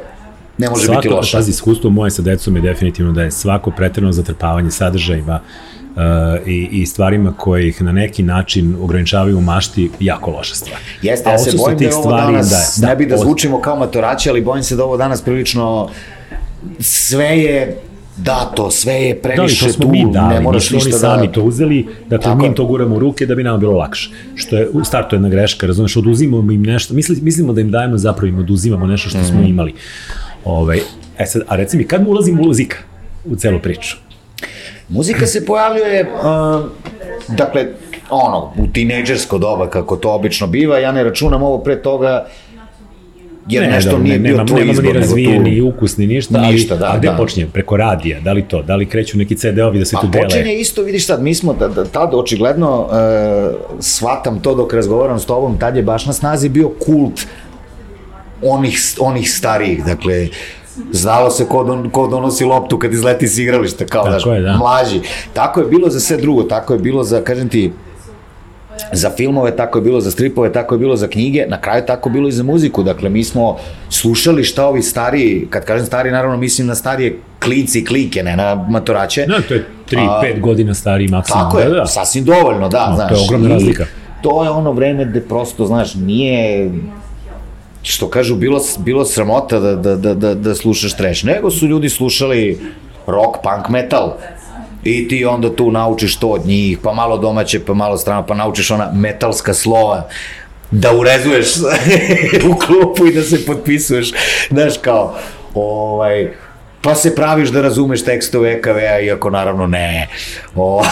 ne 0.58 0.70
može 0.70 0.88
biti 0.88 1.02
Svako, 1.02 1.16
loša. 1.16 1.38
pazi, 1.38 1.50
iskustvo 1.50 1.90
moje 1.90 2.10
sa 2.10 2.22
decom 2.22 2.56
je 2.56 2.62
definitivno 2.62 3.12
da 3.12 3.22
je 3.22 3.30
svako 3.30 3.70
pretrano 3.70 4.12
zatrpavanje 4.12 4.70
sadržajima 4.70 5.40
uh, 5.96 6.02
i, 6.46 6.68
i 6.72 6.86
stvarima 6.86 7.32
koje 7.32 7.68
ih 7.68 7.82
na 7.82 7.92
neki 7.92 8.22
način 8.22 8.76
ograničavaju 8.80 9.38
u 9.38 9.40
mašti 9.40 9.90
jako 10.00 10.30
loša 10.30 10.54
stvar. 10.54 10.80
Jeste, 11.02 11.30
ja 11.30 11.38
se 11.38 11.56
bojim 11.56 11.78
da 11.78 11.84
je 11.84 11.94
ovo 11.94 12.02
stvari 12.02 12.32
danas, 12.32 12.78
daje. 12.80 12.90
ne 12.90 12.96
bi 12.96 13.06
da 13.06 13.16
zvučimo 13.16 13.60
kao 13.60 13.76
matorači, 13.76 14.30
ali 14.30 14.40
bojim 14.40 14.62
se 14.62 14.76
da 14.76 14.84
ovo 14.84 14.96
danas 14.96 15.22
prilično 15.22 15.88
sve 16.80 17.38
je 17.38 17.76
dato, 18.16 18.70
sve 18.70 18.94
je 18.94 19.14
Da, 19.14 19.20
previše 19.20 19.66
to 19.66 19.72
smo 19.72 19.82
tu, 19.84 19.90
mi 19.90 20.04
ne 20.04 20.12
dali, 20.12 20.40
moraš 20.42 20.62
nisu 20.70 20.74
oni 20.76 20.84
ništa 20.84 20.98
sami 20.98 21.26
da... 21.26 21.32
to 21.32 21.42
uzeli, 21.42 21.86
dakle 22.08 22.24
Tako 22.24 22.38
mi 22.38 22.46
im 22.46 22.54
to 22.54 22.64
guramo 22.66 22.96
u 22.96 22.98
ruke 22.98 23.26
da 23.26 23.34
bi 23.34 23.42
nama 23.42 23.58
bilo 23.58 23.72
lakše. 23.72 24.10
Što 24.34 24.56
je 24.56 24.68
u 24.68 24.84
startu 24.84 25.16
jedna 25.16 25.28
greška, 25.28 25.66
razumeš, 25.66 25.96
oduzimamo 25.96 26.52
im 26.52 26.62
nešto, 26.62 26.94
misli, 26.94 27.18
mislimo 27.22 27.52
da 27.52 27.60
im 27.60 27.70
dajemo, 27.70 27.98
zapravo 27.98 28.26
im 28.28 28.38
oduzimamo 28.38 28.86
nešto 28.86 29.08
što 29.08 29.18
Mhm. 29.18 29.26
smo 29.26 29.40
imali. 29.42 29.74
Ovaj, 30.44 30.80
e 31.18 31.26
sad, 31.26 31.42
a 31.48 31.56
reci 31.56 31.76
mi, 31.76 31.84
kad 31.84 32.02
mu 32.02 32.10
ulazi 32.10 32.32
muzika 32.32 32.76
u 33.24 33.36
celu 33.36 33.58
priču? 33.60 33.96
Muzika 34.88 35.26
se 35.26 35.46
pojavljuje, 35.46 36.02
uh, 36.06 36.64
dakle, 37.28 37.66
ono, 38.10 38.52
u 38.58 38.66
tinejdžersko 38.66 39.38
doba, 39.38 39.70
kako 39.70 39.96
to 39.96 40.12
obično 40.12 40.46
biva, 40.46 40.78
ja 40.78 40.92
ne 40.92 41.04
računam 41.04 41.42
ovo 41.42 41.58
pre 41.58 41.82
toga, 41.82 42.26
jer 43.48 43.62
Ne, 43.62 43.70
nešto 43.70 43.90
da, 43.90 43.98
nije 43.98 44.12
ne, 44.12 44.18
bio 44.18 44.30
nemamo, 44.30 44.46
tvoj 44.48 44.60
nemamo 44.60 44.72
izbor. 44.72 44.84
ni 44.84 44.90
nego 44.90 45.00
razvijen, 45.00 45.36
tu- 45.36 45.42
ni 45.42 45.60
ukus, 45.62 45.96
ni 45.96 46.06
ništa, 46.06 46.38
Ništa, 46.40 46.74
ali, 46.74 46.80
da, 46.80 46.86
a 46.86 46.98
gde 46.98 47.08
da. 47.08 47.16
počinje? 47.16 47.46
Preko 47.46 47.76
radija, 47.76 48.20
da 48.20 48.32
li 48.32 48.42
to? 48.42 48.62
Da 48.62 48.76
li 48.76 48.86
kreću 48.86 49.18
neki 49.18 49.36
CD-ovi 49.36 49.78
da 49.78 49.84
se 49.84 49.90
tu 49.92 49.98
A 50.02 50.06
dele? 50.06 50.24
počinje 50.24 50.54
isto, 50.54 50.82
vidiš 50.82 51.06
sad, 51.06 51.22
mi 51.22 51.34
smo 51.34 51.52
da, 51.54 51.68
da, 51.68 51.84
tad 51.84 52.14
očigledno 52.14 52.80
uh, 52.80 52.90
shvatam 53.80 54.40
to 54.40 54.54
dok 54.54 54.72
razgovaram 54.72 55.18
s 55.18 55.26
tobom, 55.26 55.58
tad 55.58 55.76
je 55.76 55.82
baš 55.82 56.06
na 56.06 56.12
snazi 56.12 56.48
bio 56.48 56.68
kult 56.78 57.26
onih, 58.42 58.78
onih 58.98 59.30
starijih, 59.30 59.84
dakle, 59.84 60.28
Znalo 60.92 61.30
se 61.30 61.44
ko, 61.44 61.64
don, 61.64 61.90
ko 61.90 62.06
donosi 62.06 62.44
loptu 62.44 62.78
kad 62.78 62.92
izleti 62.92 63.28
s 63.28 63.38
igrališta, 63.38 63.84
kao 63.86 64.02
Tako 64.02 64.12
daš, 64.14 64.26
je, 64.26 64.40
da. 64.40 64.56
mlađi. 64.56 65.00
Tako 65.32 65.60
je 65.60 65.66
bilo 65.66 65.90
za 65.90 66.00
sve 66.00 66.16
drugo, 66.16 66.42
tako 66.42 66.72
je 66.72 66.78
bilo 66.78 67.04
za, 67.04 67.20
kažem 67.20 67.48
ti, 67.48 67.72
za 68.92 69.10
filmove, 69.10 69.56
tako 69.56 69.78
je 69.78 69.82
bilo 69.82 70.00
za 70.00 70.10
stripove, 70.10 70.52
tako 70.52 70.74
je 70.74 70.78
bilo 70.78 70.96
za 70.96 71.08
knjige, 71.08 71.44
na 71.48 71.60
kraju 71.60 71.82
tako 71.86 72.08
je 72.08 72.12
bilo 72.12 72.28
i 72.28 72.32
za 72.32 72.42
muziku. 72.42 72.82
Dakle, 72.82 73.08
mi 73.10 73.24
smo 73.24 73.56
slušali 73.90 74.44
šta 74.44 74.66
ovi 74.66 74.82
stariji, 74.82 75.46
kad 75.50 75.64
kažem 75.64 75.86
stariji, 75.86 76.12
naravno 76.12 76.36
mislim 76.36 76.66
na 76.66 76.74
starije 76.74 77.18
klinci 77.42 77.78
i 77.78 77.84
klike, 77.84 78.22
ne 78.22 78.36
na 78.36 78.66
matoraće. 78.70 79.26
No, 79.28 79.34
to 79.48 79.54
je 79.54 79.66
3-5 79.90 80.40
godina 80.40 80.74
stariji 80.74 81.08
maksimum. 81.08 81.42
Tako 81.42 81.58
je, 81.58 81.68
da, 81.68 81.74
da. 81.74 81.86
sasvim 81.86 82.24
dovoljno, 82.24 82.68
da, 82.68 82.90
No, 82.90 82.90
to 82.90 82.96
znaš. 82.96 83.10
je 83.10 83.24
ogromna 83.24 83.48
razlika. 83.48 83.86
To 84.22 84.44
je 84.44 84.50
ono 84.50 84.72
vreme 84.72 85.04
gde 85.04 85.20
prosto, 85.20 85.66
znaš, 85.66 85.94
nije 85.94 86.70
što 87.92 88.10
kažu, 88.10 88.34
bilo, 88.34 88.60
bilo 88.78 89.04
sramota 89.04 89.60
da, 89.60 89.74
da, 89.76 89.96
da, 89.96 90.14
da, 90.14 90.34
da 90.34 90.54
slušaš 90.54 90.96
trash, 90.96 91.24
nego 91.24 91.50
su 91.50 91.66
ljudi 91.66 91.88
slušali 91.88 92.58
rock, 93.06 93.36
punk, 93.42 93.68
metal, 93.68 94.12
i 94.84 95.08
ti 95.08 95.24
onda 95.24 95.56
tu 95.56 95.70
naučiš 95.70 96.16
to 96.16 96.28
od 96.28 96.46
njih, 96.46 96.78
pa 96.82 96.92
malo 96.92 97.18
domaće, 97.18 97.60
pa 97.64 97.74
malo 97.74 97.96
strano, 97.96 98.26
pa 98.26 98.34
naučiš 98.34 98.70
ona 98.70 98.92
metalska 98.94 99.54
slova, 99.54 100.08
da 100.70 100.92
urezuješ 100.96 101.46
u 102.50 102.54
klupu 102.54 103.06
i 103.06 103.14
da 103.14 103.22
se 103.22 103.46
potpisuješ, 103.46 104.12
znaš 104.50 104.74
kao, 104.82 105.14
ovaj, 105.54 106.32
pa 106.82 106.94
se 106.94 107.14
praviš 107.14 107.48
da 107.48 107.62
razumeš 107.62 108.04
tekstove 108.04 108.52
EKV-a, 108.52 109.00
iako 109.00 109.30
naravno 109.30 109.66
ne. 109.66 110.08
O... 110.54 110.84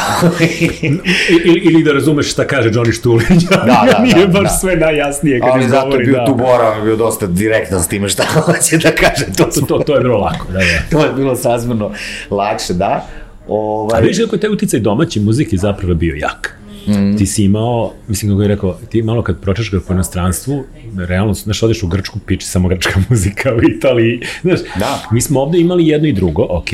ili, 1.44 1.60
ili 1.60 1.82
da 1.82 1.92
razumeš 1.92 2.32
šta 2.32 2.46
kaže 2.46 2.70
Johnny 2.70 2.98
Štulić, 2.98 3.42
da, 3.42 3.56
da, 3.56 3.92
da, 3.92 3.98
nije 4.02 4.26
baš 4.26 4.42
da. 4.42 4.48
sve 4.48 4.76
najjasnije 4.76 5.40
kad 5.40 5.50
Ali 5.52 5.68
zato 5.68 5.96
je 5.96 6.04
bio 6.04 6.18
da. 6.18 6.26
tu 6.26 6.34
Bora, 6.34 6.80
bio 6.84 6.96
dosta 6.96 7.26
direktan 7.26 7.82
s 7.82 7.88
time 7.88 8.08
šta 8.08 8.24
hoće 8.44 8.78
da 8.78 8.90
kaže. 8.90 9.24
To, 9.36 9.44
to, 9.44 9.60
to, 9.60 9.78
to 9.78 9.94
je 9.94 10.00
bilo 10.00 10.18
lako, 10.18 10.46
da, 10.52 10.58
da. 10.58 10.64
to 10.98 11.04
je 11.04 11.12
bilo 11.12 11.36
sazmano 11.36 11.92
lakše, 12.30 12.72
da. 12.72 13.06
Ovaj... 13.48 13.98
A 13.98 14.02
vidiš 14.02 14.18
kako 14.18 14.36
je 14.36 14.40
taj 14.40 14.50
uticaj 14.50 14.80
domaće 14.80 15.20
muzike 15.20 15.56
zapravo 15.56 15.94
bio 15.94 16.14
jak. 16.14 16.53
Mm. 16.88 17.16
Ti 17.18 17.26
si 17.26 17.44
imao, 17.44 17.92
mislim 18.08 18.32
kako 18.32 18.42
je 18.42 18.48
rekao, 18.48 18.78
ti 18.88 19.02
malo 19.02 19.22
kad 19.22 19.40
pročeškaš 19.40 19.80
po 19.86 19.92
inostranstvu, 19.92 20.64
realno, 20.96 21.34
znaš, 21.34 21.62
odeš 21.62 21.82
u 21.82 21.86
Grčku, 21.86 22.18
piči 22.26 22.46
samo 22.46 22.68
grčka 22.68 23.00
muzika 23.08 23.54
u 23.54 23.62
Italiji, 23.62 24.20
znaš, 24.42 24.60
da. 24.78 25.02
mi 25.12 25.20
smo 25.20 25.40
ovde 25.40 25.58
imali 25.58 25.88
jedno 25.88 26.08
i 26.08 26.12
drugo, 26.12 26.46
ok, 26.50 26.70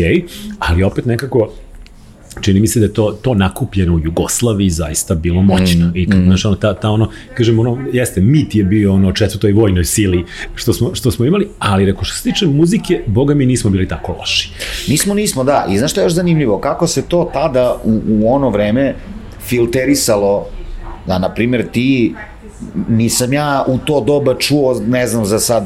ali 0.58 0.82
opet 0.82 1.06
nekako, 1.06 1.52
čini 2.40 2.60
mi 2.60 2.66
se 2.66 2.80
da 2.80 2.86
je 2.86 2.92
to, 2.92 3.18
to 3.22 3.34
nakupljeno 3.34 3.94
u 3.94 3.98
Jugoslaviji 3.98 4.70
zaista 4.70 5.14
bilo 5.14 5.42
moćno. 5.42 5.86
Mm, 5.86 5.92
I, 5.94 6.06
mm. 6.06 6.24
znaš, 6.24 6.44
ono, 6.44 6.56
ta, 6.56 6.74
ta 6.74 6.90
ono, 6.90 7.10
kažem, 7.34 7.58
ono, 7.58 7.78
jeste, 7.92 8.20
mit 8.20 8.54
je 8.54 8.64
bio 8.64 8.94
ono 8.94 9.12
četvrtoj 9.12 9.52
vojnoj 9.52 9.84
sili 9.84 10.24
što 10.54 10.72
smo, 10.72 10.94
što 10.94 11.10
smo 11.10 11.24
imali, 11.24 11.48
ali 11.58 11.86
reko, 11.86 12.04
što 12.04 12.16
se 12.16 12.22
tiče 12.22 12.46
muzike, 12.46 13.02
boga 13.06 13.34
mi 13.34 13.46
nismo 13.46 13.70
bili 13.70 13.88
tako 13.88 14.16
loši. 14.18 14.50
Nismo, 14.88 15.14
nismo, 15.14 15.44
da. 15.44 15.66
I 15.70 15.78
znaš 15.78 15.90
što 15.90 16.00
je 16.00 16.04
još 16.04 16.12
zanimljivo? 16.12 16.58
Kako 16.58 16.86
se 16.86 17.02
to 17.02 17.30
tada 17.32 17.80
u, 17.84 18.00
u 18.08 18.34
ono 18.34 18.50
vreme 18.50 18.94
filterisalo 19.50 20.46
da, 21.06 21.18
na 21.18 21.28
primjer, 21.34 21.68
ti 21.72 22.14
nisam 22.88 23.32
ja 23.32 23.64
u 23.66 23.78
to 23.78 24.00
doba 24.00 24.34
čuo, 24.34 24.80
ne 24.86 25.06
znam, 25.06 25.24
za 25.24 25.38
sad 25.38 25.64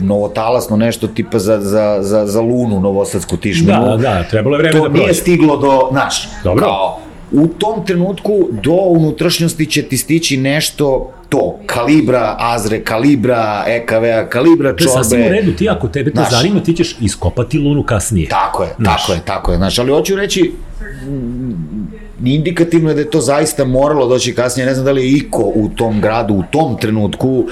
novotalasno 0.00 0.76
nešto 0.76 1.06
tipa 1.06 1.38
za, 1.38 1.60
za, 1.60 1.98
za, 2.00 2.26
za 2.26 2.40
lunu 2.40 2.80
novosadsku 2.80 3.36
tišminu. 3.36 3.72
Da, 3.72 3.96
da, 3.96 4.24
trebalo 4.30 4.56
je 4.56 4.58
vreme 4.58 4.72
to 4.72 4.78
da 4.78 4.84
prođe. 4.84 4.98
To 4.98 5.06
nije 5.06 5.14
stiglo 5.14 5.56
do, 5.56 5.88
znaš, 5.90 6.28
Dobro. 6.44 6.64
kao, 6.64 6.98
u 7.32 7.48
tom 7.48 7.86
trenutku 7.86 8.48
do 8.50 8.72
unutrašnjosti 8.72 9.66
će 9.66 9.82
ti 9.82 9.96
stići 9.96 10.36
nešto 10.36 11.12
to, 11.28 11.58
kalibra 11.66 12.36
Azre, 12.38 12.84
kalibra 12.84 13.64
EKV-a, 13.66 14.28
kalibra 14.28 14.68
Čorbe. 14.68 14.84
To 14.84 14.98
je 14.98 15.04
sasvim 15.04 15.26
u 15.26 15.28
redu, 15.28 15.52
ti 15.52 15.68
ako 15.68 15.88
tebe 15.88 16.10
to 16.10 16.22
zanima, 16.30 16.60
ti 16.60 16.74
ćeš 16.74 16.96
iskopati 17.00 17.58
lunu 17.58 17.82
kasnije. 17.82 18.28
Tako 18.28 18.62
je, 18.62 18.74
znaš. 18.78 19.00
tako 19.00 19.12
je, 19.12 19.20
tako 19.24 19.52
je. 19.52 19.56
Znaš, 19.56 19.78
ali 19.78 19.92
hoću 19.92 20.16
reći, 20.16 20.52
indikativno 22.24 22.88
je 22.90 22.94
da 22.94 23.00
je 23.00 23.10
to 23.10 23.20
zaista 23.20 23.64
moralo 23.64 24.06
doći 24.06 24.34
kasnije, 24.34 24.66
ne 24.66 24.74
znam 24.74 24.84
da 24.84 24.92
li 24.92 25.02
je 25.02 25.16
Iko 25.16 25.42
u 25.54 25.68
tom 25.76 26.00
gradu, 26.00 26.34
u 26.34 26.42
tom 26.50 26.76
trenutku, 26.80 27.44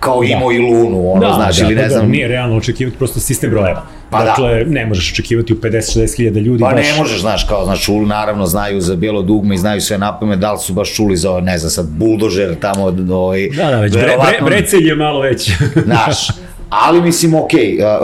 kao 0.00 0.20
da. 0.20 0.26
imao 0.26 0.52
i 0.52 0.58
Lunu, 0.58 1.12
ono, 1.12 1.28
da, 1.28 1.34
znaš, 1.34 1.56
da, 1.56 1.66
ili 1.66 1.74
ne 1.74 1.82
da, 1.82 1.88
znam. 1.88 2.06
Da, 2.06 2.12
nije 2.12 2.28
realno 2.28 2.56
očekivati 2.56 2.98
prosto 2.98 3.20
sistem 3.20 3.50
brojeva. 3.50 3.86
Pa 4.10 4.18
da. 4.18 4.24
dakle, 4.24 4.64
da. 4.64 4.70
ne 4.70 4.86
možeš 4.86 5.12
očekivati 5.12 5.52
u 5.52 5.56
50-60 5.56 6.16
hiljada 6.16 6.40
ljudi. 6.40 6.60
Pa 6.60 6.70
baš... 6.70 6.86
ne 6.86 6.98
možeš, 6.98 7.20
znaš, 7.20 7.44
kao, 7.48 7.64
znaš, 7.64 7.84
čuli, 7.84 8.06
naravno, 8.06 8.46
znaju 8.46 8.80
za 8.80 8.96
bijelo 8.96 9.22
dugme 9.22 9.54
i 9.54 9.58
znaju 9.58 9.80
sve 9.80 9.98
napome, 9.98 10.36
da 10.36 10.52
li 10.52 10.58
su 10.58 10.72
baš 10.72 10.94
čuli 10.94 11.16
za, 11.16 11.40
ne 11.40 11.58
znam, 11.58 11.70
sad, 11.70 11.86
buldožer 11.88 12.56
tamo, 12.60 12.84
ovaj... 13.10 13.48
Da, 13.56 13.70
da, 13.70 13.80
već 13.80 13.92
bre, 13.92 14.02
bre, 14.02 14.44
brecelj 14.44 14.88
je 14.88 14.96
malo 14.96 15.20
već. 15.20 15.50
znaš, 15.84 16.28
ali 16.82 17.02
mislim, 17.02 17.34
ok, 17.34 17.50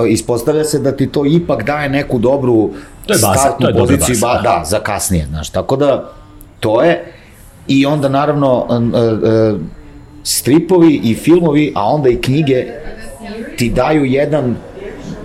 ispostavlja 0.08 0.64
se 0.64 0.78
da 0.78 0.96
ti 0.96 1.06
to 1.06 1.26
ipak 1.26 1.64
daje 1.64 1.88
neku 1.88 2.18
dobru 2.18 2.70
to 3.06 3.12
je 3.12 3.18
basa, 3.22 3.40
startnu 3.40 3.66
to 3.66 3.68
je 3.68 3.78
poziciju, 3.78 4.16
basa, 4.20 4.42
da. 4.42 4.58
da, 4.58 4.64
za 4.64 4.80
kasnije, 4.80 5.26
znaš, 5.26 5.50
tako 5.50 5.76
da, 5.76 6.12
to 6.60 6.82
je, 6.82 7.12
i 7.68 7.86
onda 7.86 8.08
naravno, 8.08 8.66
stripovi 10.24 11.00
i 11.04 11.14
filmovi, 11.14 11.72
a 11.74 11.84
onda 11.84 12.08
i 12.08 12.20
knjige 12.20 12.66
ti 13.58 13.70
daju 13.70 14.04
jedan 14.04 14.56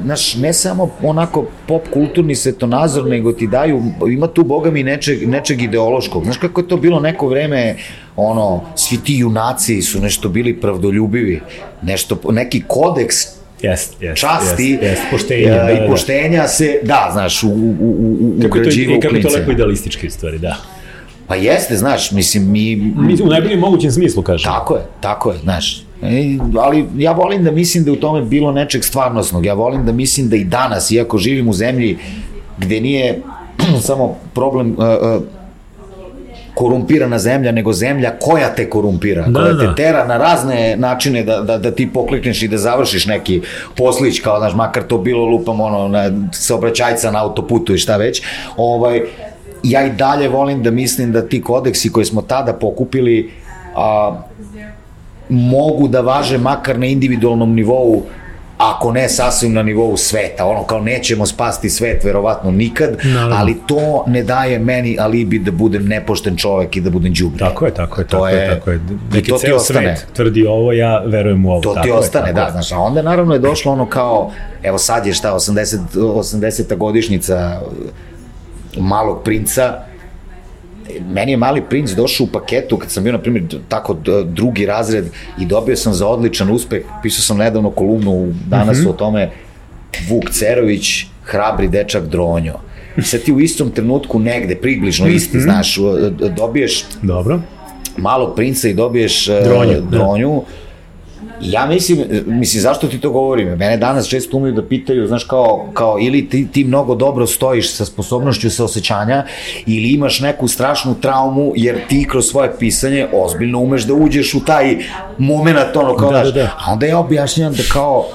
znaš, 0.05 0.35
ne 0.35 0.53
samo 0.53 0.89
onako 1.03 1.45
pop 1.67 1.87
kulturni 1.93 2.35
svetonazor, 2.35 3.07
nego 3.07 3.31
ti 3.31 3.47
daju, 3.47 3.81
ima 4.11 4.27
tu, 4.27 4.43
boga 4.43 4.71
mi, 4.71 4.83
nečeg, 4.83 5.29
nečeg 5.29 5.61
ideološkog. 5.61 6.23
Znaš 6.23 6.37
kako 6.37 6.61
je 6.61 6.67
to 6.67 6.77
bilo 6.77 6.99
neko 6.99 7.27
vreme, 7.27 7.75
ono, 8.15 8.61
svi 8.75 8.97
ti 8.97 9.15
junaci 9.17 9.81
su 9.81 9.99
nešto 9.99 10.29
bili 10.29 10.59
pravdoljubivi, 10.61 11.41
nešto, 11.81 12.19
neki 12.31 12.63
kodeks 12.67 13.35
Jest, 13.61 14.01
jest, 14.01 14.19
časti 14.19 14.69
jest, 14.69 14.83
jest, 14.83 15.01
poštenja, 15.11 15.55
da, 15.55 15.71
i 15.71 15.89
poštenja 15.89 16.41
da. 16.41 16.47
se, 16.47 16.79
da, 16.83 17.09
znaš, 17.11 17.43
u, 17.43 17.47
u, 17.47 17.75
u, 17.79 18.37
u 18.37 18.41
kako 18.41 18.57
ugrađivo 18.57 18.97
u 18.97 18.99
Kako 18.99 19.15
to 19.21 19.29
lepo 19.39 19.51
idealistički 19.51 20.09
stvari, 20.09 20.39
da. 20.39 20.57
Pa 21.27 21.35
jeste, 21.35 21.75
znaš, 21.75 22.11
mislim, 22.11 22.51
mi... 22.51 22.75
Mi 22.75 23.21
u 23.23 23.27
najboljem 23.27 23.59
mogućem 23.59 23.91
smislu, 23.91 24.23
kažem. 24.23 24.51
Tako 24.51 24.75
je, 24.75 24.81
tako 25.01 25.31
je, 25.31 25.37
znaš. 25.37 25.84
E, 26.03 26.37
ali 26.59 26.85
ja 26.97 27.11
volim 27.11 27.43
da 27.43 27.51
mislim 27.51 27.83
da 27.83 27.91
u 27.91 27.95
tome 27.95 28.21
bilo 28.21 28.51
nečeg 28.51 28.83
stvarnosnog. 28.83 29.45
Ja 29.45 29.53
volim 29.53 29.85
da 29.85 29.91
mislim 29.91 30.29
da 30.29 30.35
i 30.35 30.43
danas, 30.43 30.91
iako 30.91 31.17
živim 31.17 31.47
u 31.47 31.53
zemlji 31.53 31.97
gde 32.57 32.81
nije 32.81 33.21
samo 33.87 34.17
problem 34.33 34.71
uh, 34.71 34.77
uh, 34.77 35.23
korumpirana 36.55 37.19
zemlja, 37.19 37.51
nego 37.51 37.73
zemlja 37.73 38.11
koja 38.19 38.55
te 38.55 38.69
korumpira, 38.69 39.27
da, 39.27 39.39
koja 39.39 39.53
da. 39.53 39.59
te 39.59 39.83
tera 39.83 40.05
na 40.05 40.17
razne 40.17 40.75
načine 40.77 41.23
da, 41.23 41.41
da, 41.41 41.57
da 41.57 41.71
ti 41.71 41.89
poklikneš 41.93 42.43
i 42.43 42.47
da 42.47 42.57
završiš 42.57 43.05
neki 43.05 43.41
poslić, 43.77 44.19
kao, 44.19 44.39
znaš, 44.39 44.53
makar 44.55 44.83
to 44.83 44.97
bilo 44.97 45.25
lupam, 45.25 45.61
ono, 45.61 45.87
na 45.87 46.11
saobraćajca 46.33 47.11
na 47.11 47.23
autoputu 47.23 47.73
i 47.73 47.77
šta 47.77 47.97
već, 47.97 48.21
ovaj, 48.57 49.01
ja 49.63 49.85
i 49.85 49.91
dalje 49.91 50.29
volim 50.29 50.63
da 50.63 50.71
mislim 50.71 51.11
da 51.11 51.27
ti 51.27 51.41
kodeksi 51.41 51.91
koje 51.91 52.05
smo 52.05 52.21
tada 52.21 52.53
pokupili 52.53 53.31
a, 53.75 54.21
mogu 55.29 55.87
da 55.87 56.01
važe 56.01 56.37
makar 56.37 56.79
na 56.79 56.85
individualnom 56.85 57.55
nivou 57.55 58.03
ako 58.57 58.91
ne 58.91 59.09
sasvim 59.09 59.53
na 59.53 59.63
nivou 59.63 59.97
sveta, 59.97 60.45
ono 60.45 60.63
kao 60.63 60.79
nećemo 60.79 61.25
spasti 61.25 61.69
svet 61.69 62.03
verovatno 62.03 62.51
nikad, 62.51 62.97
Naravno. 63.03 63.35
ali 63.35 63.57
to 63.67 64.03
ne 64.07 64.23
daje 64.23 64.59
meni 64.59 64.97
alibi 64.99 65.39
da 65.39 65.51
budem 65.51 65.87
nepošten 65.87 66.37
čovek 66.37 66.77
i 66.77 66.81
da 66.81 66.89
budem 66.89 67.13
đubre. 67.13 67.39
Tako 67.39 67.65
je, 67.65 67.73
tako 67.73 68.01
je, 68.01 68.07
to 68.07 68.17
tako 68.17 68.27
je, 68.27 68.49
tako 68.49 68.71
je. 68.71 68.79
Neki 69.13 69.29
to 69.29 69.37
ceo 69.37 69.59
svet 69.59 70.07
tvrdi 70.13 70.45
ovo, 70.45 70.71
ja 70.71 70.99
verujem 71.05 71.45
u 71.45 71.51
ovo. 71.51 71.61
To 71.61 71.73
tako 71.73 71.83
ti 71.83 71.89
je, 71.89 71.93
ostane, 71.93 72.33
da, 72.33 72.47
znaš, 72.51 72.71
a 72.71 72.79
onda 72.79 73.01
naravno 73.01 73.33
je 73.33 73.39
došlo 73.39 73.71
ono 73.71 73.85
kao, 73.85 74.31
evo 74.63 74.77
sad 74.77 75.05
je 75.05 75.13
šta, 75.13 75.33
80, 75.33 75.77
80. 75.95 76.75
godišnjica 76.75 77.61
malog 78.77 79.23
princa, 79.23 79.79
meni 81.13 81.31
je 81.31 81.37
mali 81.37 81.61
princ 81.69 81.91
došao 81.91 82.23
u 82.23 82.27
paketu 82.27 82.77
kad 82.77 82.91
sam 82.91 83.03
bio, 83.03 83.13
na 83.13 83.19
primjer, 83.19 83.43
tako 83.69 83.97
drugi 84.25 84.65
razred 84.65 85.05
i 85.39 85.45
dobio 85.45 85.75
sam 85.75 85.93
za 85.93 86.07
odličan 86.07 86.51
uspeh, 86.51 86.81
pisao 87.03 87.21
sam 87.21 87.37
nedavno 87.37 87.71
kolumnu 87.71 88.33
danas 88.47 88.77
mm 88.77 88.81
-hmm. 88.81 88.89
o 88.89 88.93
tome, 88.93 89.31
Vuk 90.09 90.29
Cerović, 90.31 91.05
hrabri 91.23 91.67
dečak 91.67 92.07
Dronjo. 92.07 92.53
I 92.97 93.01
sad 93.01 93.21
ti 93.21 93.33
u 93.33 93.39
istom 93.39 93.71
trenutku 93.71 94.19
negde, 94.19 94.55
približno 94.55 95.07
isti, 95.07 95.37
mm 95.37 95.39
-hmm. 95.39 95.43
znaš, 95.43 95.77
dobiješ 96.37 96.83
Dobro. 97.01 97.39
malog 97.97 98.35
princa 98.35 98.69
i 98.69 98.73
dobiješ 98.73 99.25
dronju, 99.25 99.77
uh, 99.79 99.89
dronju 99.89 100.41
da 100.41 100.64
Ja 101.41 101.65
mislim, 101.65 102.03
mislim, 102.25 102.61
zašto 102.61 102.87
ti 102.87 103.01
to 103.01 103.09
govorim? 103.09 103.47
Mene 103.47 103.77
danas 103.77 104.07
često 104.07 104.37
umeju 104.37 104.53
da 104.53 104.67
pitaju, 104.67 105.07
znaš, 105.07 105.23
kao, 105.23 105.65
kao 105.73 105.97
ili 105.99 106.29
ti, 106.29 106.47
ti 106.51 106.63
mnogo 106.63 106.95
dobro 106.95 107.27
stojiš 107.27 107.73
sa 107.73 107.85
sposobnošću 107.85 108.49
saosećanja, 108.49 109.25
ili 109.65 109.89
imaš 109.89 110.19
neku 110.19 110.47
strašnu 110.47 110.95
traumu, 111.01 111.53
jer 111.55 111.87
ti 111.87 112.07
kroz 112.11 112.25
svoje 112.25 112.57
pisanje 112.59 113.07
ozbiljno 113.13 113.59
umeš 113.59 113.83
da 113.83 113.93
uđeš 113.93 114.33
u 114.33 114.45
taj 114.45 114.77
moment, 115.17 115.75
ono, 115.75 115.95
kao, 115.95 116.11
da, 116.11 116.23
da, 116.23 116.31
da. 116.31 116.51
a 116.65 116.71
onda 116.71 116.85
ja 116.85 116.99
objašnjam 116.99 117.53
da 117.53 117.63
kao, 117.73 118.05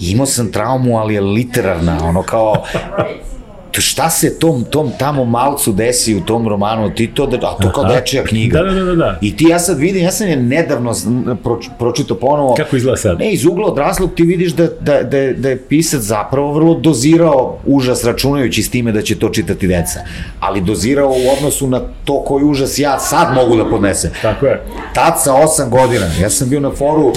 imao 0.00 0.26
sam 0.26 0.52
traumu, 0.52 0.98
ali 0.98 1.14
je 1.14 1.20
literarna, 1.20 1.98
ono 2.04 2.22
kao, 2.22 2.64
šta 3.78 4.10
se 4.10 4.38
tom, 4.38 4.64
tom 4.64 4.92
tamo 4.98 5.24
malcu 5.24 5.72
desi 5.72 6.14
u 6.14 6.20
tom 6.20 6.48
romanu, 6.48 6.94
ti 6.94 7.06
to, 7.14 7.26
da, 7.26 7.36
a 7.36 7.62
to 7.62 7.72
kao 7.72 7.84
dečija 7.84 8.24
knjiga. 8.24 8.62
Da, 8.62 8.70
da, 8.70 8.84
da, 8.84 8.94
da. 8.94 9.18
I 9.20 9.36
ti 9.36 9.44
ja 9.44 9.58
sad 9.58 9.78
vidim, 9.78 10.02
ja 10.02 10.10
sam 10.10 10.28
je 10.28 10.36
nedavno 10.36 10.94
proč, 11.42 11.68
pročito 11.78 12.14
ponovo. 12.14 12.54
Kako 12.54 12.76
izgleda 12.76 12.96
sad? 12.96 13.18
Ne, 13.18 13.32
iz 13.32 13.44
ugla 13.44 13.66
odraslog 13.66 14.14
ti 14.14 14.22
vidiš 14.22 14.52
da, 14.52 14.66
da, 14.80 15.02
da, 15.02 15.32
da 15.32 15.48
je 15.48 15.62
pisac 15.68 16.00
zapravo 16.00 16.52
vrlo 16.52 16.74
dozirao 16.74 17.58
užas 17.66 18.04
računajući 18.04 18.62
s 18.62 18.70
time 18.70 18.92
da 18.92 19.02
će 19.02 19.18
to 19.18 19.28
čitati 19.28 19.66
deca. 19.66 20.00
Ali 20.40 20.60
dozirao 20.60 21.10
u 21.10 21.36
odnosu 21.36 21.66
na 21.66 21.80
to 22.04 22.24
koji 22.24 22.44
užas 22.44 22.78
ja 22.78 22.98
sad 22.98 23.34
mogu 23.34 23.56
da 23.56 23.70
podnesem. 23.70 24.10
Tako 24.22 24.46
je. 24.46 24.62
Tad 24.94 25.22
sa 25.22 25.34
osam 25.34 25.70
godina, 25.70 26.06
ja 26.20 26.30
sam 26.30 26.48
bio 26.48 26.60
na 26.60 26.70
foru 26.70 27.12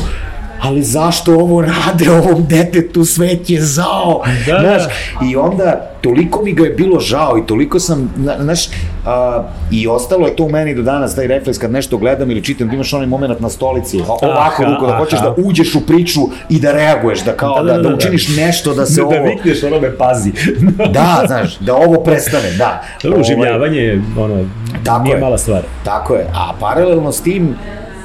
ali 0.63 0.83
zašto 0.83 1.33
ovo 1.33 1.61
rade 1.61 2.11
ovom 2.11 2.45
detetu, 2.47 3.05
svet 3.05 3.49
je 3.49 3.61
zao, 3.61 4.21
da, 4.47 4.59
znaš, 4.59 4.83
da. 4.83 5.27
i 5.27 5.35
onda 5.35 5.89
toliko 6.01 6.43
mi 6.43 6.53
ga 6.53 6.63
je 6.63 6.69
bilo 6.69 6.99
žao 6.99 7.37
i 7.37 7.45
toliko 7.47 7.79
sam, 7.79 8.13
znaš, 8.39 8.67
a, 9.05 9.43
i 9.71 9.87
ostalo 9.87 10.27
je 10.27 10.35
to 10.35 10.43
u 10.43 10.49
meni 10.49 10.75
do 10.75 10.81
danas, 10.81 11.15
taj 11.15 11.27
refleks 11.27 11.59
kad 11.59 11.71
nešto 11.71 11.97
gledam 11.97 12.31
ili 12.31 12.43
čitam, 12.43 12.67
da 12.67 12.75
imaš 12.75 12.93
onaj 12.93 13.07
moment 13.07 13.39
na 13.39 13.49
stolici, 13.49 14.01
ovako 14.21 14.63
ruku, 14.63 14.87
da 14.87 14.97
hoćeš 14.97 15.19
da 15.19 15.35
uđeš 15.37 15.75
u 15.75 15.81
priču 15.81 16.21
i 16.49 16.59
da 16.59 16.71
reaguješ, 16.71 17.23
da 17.23 17.33
kao, 17.33 17.63
da, 17.63 17.63
da, 17.63 17.77
da, 17.77 17.83
da, 17.83 17.89
da 17.89 17.95
učiniš 17.95 18.35
nešto 18.37 18.73
da 18.73 18.85
se 18.85 19.01
da, 19.01 19.07
ovo... 19.07 19.13
Da 19.13 19.21
vikneš 19.21 19.63
onome, 19.63 19.97
pazi. 19.97 20.31
da, 20.93 21.23
znaš, 21.27 21.57
da 21.59 21.75
ovo 21.75 22.03
prestane, 22.03 22.51
da. 22.57 22.83
To 23.01 23.13
uživljavanje, 23.19 24.01
ono, 24.17 24.45
tako 24.83 25.03
nije 25.03 25.15
je, 25.15 25.21
mala 25.21 25.37
stvar. 25.37 25.61
Tako 25.83 26.15
je, 26.15 26.27
a 26.33 26.53
paralelno 26.59 27.11
s 27.11 27.21
tim, 27.21 27.55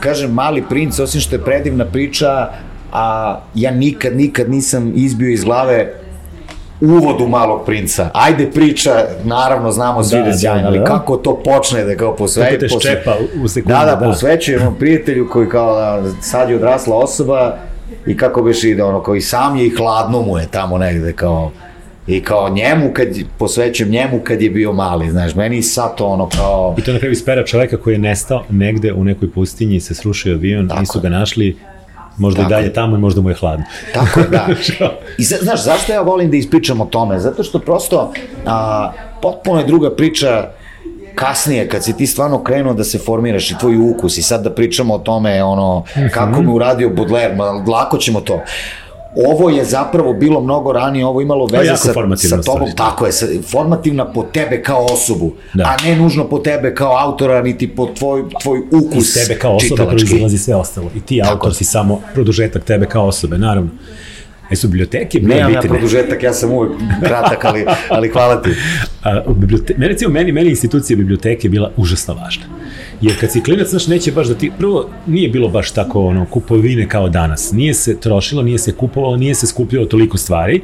kažem, 0.00 0.30
Mali 0.30 0.64
princ, 0.68 0.98
osim 0.98 1.20
što 1.20 1.36
je 1.36 1.44
predivna 1.44 1.84
priča, 1.84 2.48
a 2.92 3.38
ja 3.54 3.70
nikad, 3.70 4.16
nikad 4.16 4.50
nisam 4.50 4.92
izbio 4.94 5.30
iz 5.30 5.44
glave 5.44 5.94
uvodu 6.80 7.26
malog 7.26 7.66
princa. 7.66 8.10
Ajde 8.14 8.50
priča, 8.50 9.04
naravno 9.24 9.72
znamo 9.72 10.04
svi 10.04 10.18
da, 10.18 10.24
da, 10.24 10.38
sjajno, 10.38 10.62
da, 10.62 10.68
ali 10.68 10.78
da. 10.78 10.84
kako 10.84 11.16
to 11.16 11.42
počne 11.44 11.84
da 11.84 11.96
kao 11.96 12.16
posve... 12.16 12.44
Kako 12.44 12.60
te 12.60 12.68
ščepa 12.68 13.16
u 13.42 13.48
sekundu, 13.48 13.78
da. 13.78 13.84
Da, 13.84 13.96
da, 13.96 14.06
posvećujemo 14.06 14.76
prijatelju 14.78 15.28
koji 15.30 15.48
kao 15.48 15.74
da, 15.74 16.02
sad 16.20 16.50
je 16.50 16.56
odrasla 16.56 16.96
osoba 16.96 17.56
i 18.06 18.16
kako 18.16 18.42
biš 18.42 18.64
ide 18.64 18.82
ono, 18.82 19.02
kao 19.02 19.14
i 19.14 19.20
sam 19.20 19.56
je 19.56 19.66
i 19.66 19.70
hladno 19.76 20.22
mu 20.22 20.38
je 20.38 20.46
tamo 20.50 20.78
negde 20.78 21.12
kao 21.12 21.50
I 22.08 22.22
kao 22.22 22.48
njemu, 22.48 22.90
kad 22.92 23.08
posvećujem 23.38 23.90
njemu 23.90 24.20
kad 24.24 24.42
je 24.42 24.50
bio 24.50 24.72
mali, 24.72 25.10
znaš, 25.10 25.34
meni 25.34 25.62
sad 25.62 25.96
to 25.96 26.06
ono 26.06 26.28
kao... 26.28 26.74
I 26.78 26.82
to 26.82 26.92
na 26.92 26.98
kraju 26.98 27.12
ispera 27.12 27.44
čoveka 27.44 27.76
koji 27.76 27.94
je 27.94 27.98
nestao 27.98 28.44
negde 28.50 28.92
u 28.92 29.04
nekoj 29.04 29.30
pustinji 29.30 29.80
se 29.80 29.94
srušio 29.94 30.34
avion, 30.34 30.68
Tako. 30.68 30.80
nisu 30.80 31.00
ga 31.00 31.08
našli, 31.08 31.56
možda 32.16 32.42
Tako. 32.42 32.52
i 32.52 32.54
dalje 32.54 32.72
tamo 32.72 32.96
i 32.96 33.00
možda 33.00 33.20
mu 33.20 33.28
je 33.28 33.34
hladno. 33.34 33.64
Tako 33.94 34.20
je, 34.20 34.26
da. 34.26 34.46
I 35.18 35.22
znaš, 35.22 35.64
zašto 35.64 35.92
ja 35.92 36.00
volim 36.00 36.30
da 36.30 36.36
ispričam 36.36 36.80
o 36.80 36.86
tome? 36.86 37.18
Zato 37.18 37.42
što 37.42 37.58
prosto 37.58 38.12
a, 38.46 38.92
potpuno 39.22 39.60
je 39.60 39.66
druga 39.66 39.90
priča 39.96 40.50
kasnije 41.14 41.68
kad 41.68 41.84
si 41.84 41.96
ti 41.96 42.06
stvarno 42.06 42.42
krenuo 42.42 42.74
da 42.74 42.84
se 42.84 42.98
formiraš 42.98 43.50
i 43.50 43.58
tvoj 43.60 43.76
ukus 43.90 44.18
i 44.18 44.22
sad 44.22 44.42
da 44.42 44.54
pričamo 44.54 44.94
o 44.94 44.98
tome 44.98 45.42
ono 45.42 45.84
kako 46.14 46.42
mi 46.42 46.52
uradio 46.52 46.90
Baudelaire, 46.90 47.36
lako 47.72 47.98
ćemo 47.98 48.20
to 48.20 48.40
ovo 49.26 49.50
je 49.50 49.64
zapravo 49.64 50.12
bilo 50.12 50.40
mnogo 50.40 50.72
ranije, 50.72 51.06
ovo 51.06 51.20
imalo 51.20 51.46
veze 51.46 51.76
sa, 51.76 51.92
sa 52.16 52.42
tobom, 52.42 52.68
tako 52.76 53.06
je, 53.06 53.12
formativna 53.50 54.12
po 54.12 54.22
tebe 54.22 54.62
kao 54.62 54.84
osobu, 54.84 55.32
da. 55.54 55.64
a 55.64 55.88
ne 55.88 55.96
nužno 55.96 56.28
po 56.28 56.38
tebe 56.38 56.74
kao 56.74 56.96
autora, 56.98 57.42
niti 57.42 57.68
po 57.68 57.86
tvoj, 57.86 58.24
tvoj 58.42 58.62
ukus 58.72 59.16
I 59.16 59.20
tebe 59.20 59.38
kao 59.40 59.56
osobe 59.56 59.86
proizilazi 59.86 60.38
sve 60.38 60.54
ostalo. 60.54 60.90
I 60.96 61.00
ti 61.00 61.18
tako. 61.22 61.34
autor 61.34 61.54
si 61.54 61.64
samo 61.64 62.00
produžetak 62.14 62.64
tebe 62.64 62.86
kao 62.86 63.06
osobe, 63.06 63.38
naravno. 63.38 63.70
E 64.50 64.56
su 64.56 64.68
biblioteke 64.68 65.20
bile 65.20 65.34
Nemam 65.34 65.52
ja 65.52 65.60
produžetak, 65.60 66.22
ja 66.22 66.32
sam 66.32 66.52
uvek 66.52 66.72
kratak, 67.02 67.44
ali, 67.44 67.64
ali 67.88 68.08
hvala 68.08 68.42
ti. 68.42 68.50
A, 69.02 69.22
u 69.26 69.34
bibliote... 69.34 69.74
meni, 69.76 69.92
recimo, 69.92 70.10
meni, 70.12 70.32
meni 70.32 70.50
institucija 70.50 70.96
biblioteke 70.96 71.48
bila 71.48 71.72
užasno 71.76 72.14
važna. 72.14 72.44
Jer 73.00 73.20
kad 73.20 73.32
si 73.32 73.42
klinac, 73.42 73.68
znaš, 73.68 73.86
neće 73.86 74.12
baš 74.12 74.26
da 74.26 74.34
ti, 74.34 74.50
prvo, 74.58 74.90
nije 75.06 75.28
bilo 75.28 75.48
baš 75.48 75.70
tako 75.70 76.06
ono, 76.06 76.26
kupovine 76.26 76.88
kao 76.88 77.08
danas. 77.08 77.52
Nije 77.52 77.74
se 77.74 78.00
trošilo, 78.00 78.42
nije 78.42 78.58
se 78.58 78.72
kupovalo, 78.72 79.16
nije 79.16 79.34
se 79.34 79.46
skupljalo 79.46 79.86
toliko 79.86 80.18
stvari. 80.18 80.60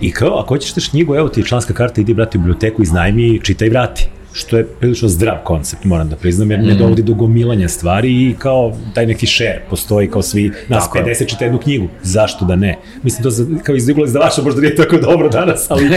I 0.00 0.10
kao, 0.10 0.38
ako 0.38 0.54
hoćeš 0.54 0.72
teš 0.72 0.88
knjigu, 0.88 1.14
evo 1.14 1.28
ti 1.28 1.40
je 1.40 1.44
članska 1.44 1.74
karta, 1.74 2.00
idi 2.00 2.14
brati 2.14 2.38
u 2.38 2.40
biblioteku, 2.40 2.82
iznajmi, 2.82 3.40
čitaj, 3.42 3.68
vrati 3.68 4.08
što 4.34 4.56
je 4.56 4.66
prilično 4.66 5.08
zdrav 5.08 5.36
koncept, 5.44 5.84
moram 5.84 6.08
da 6.08 6.16
priznam, 6.16 6.50
jer 6.50 6.60
ne 6.60 6.74
mm. 6.74 6.78
dovodi 6.78 7.02
do 7.02 7.14
gomilanja 7.14 7.68
stvari 7.68 8.08
i 8.08 8.34
kao 8.38 8.76
taj 8.94 9.06
neki 9.06 9.26
share 9.26 9.62
postoji 9.70 10.10
kao 10.10 10.22
svi, 10.22 10.52
nas 10.68 10.84
tako 10.84 10.98
50 10.98 11.28
čita 11.28 11.44
jednu 11.44 11.58
knjigu, 11.58 11.88
zašto 12.02 12.44
da 12.44 12.56
ne? 12.56 12.78
Mislim, 13.02 13.22
to 13.22 13.30
za, 13.30 13.46
kao 13.62 13.74
iz 13.76 13.86
da 13.86 14.18
vaša 14.18 14.42
možda 14.42 14.60
nije 14.60 14.76
tako 14.76 14.96
dobro 14.96 15.28
danas, 15.28 15.70
ali, 15.70 15.84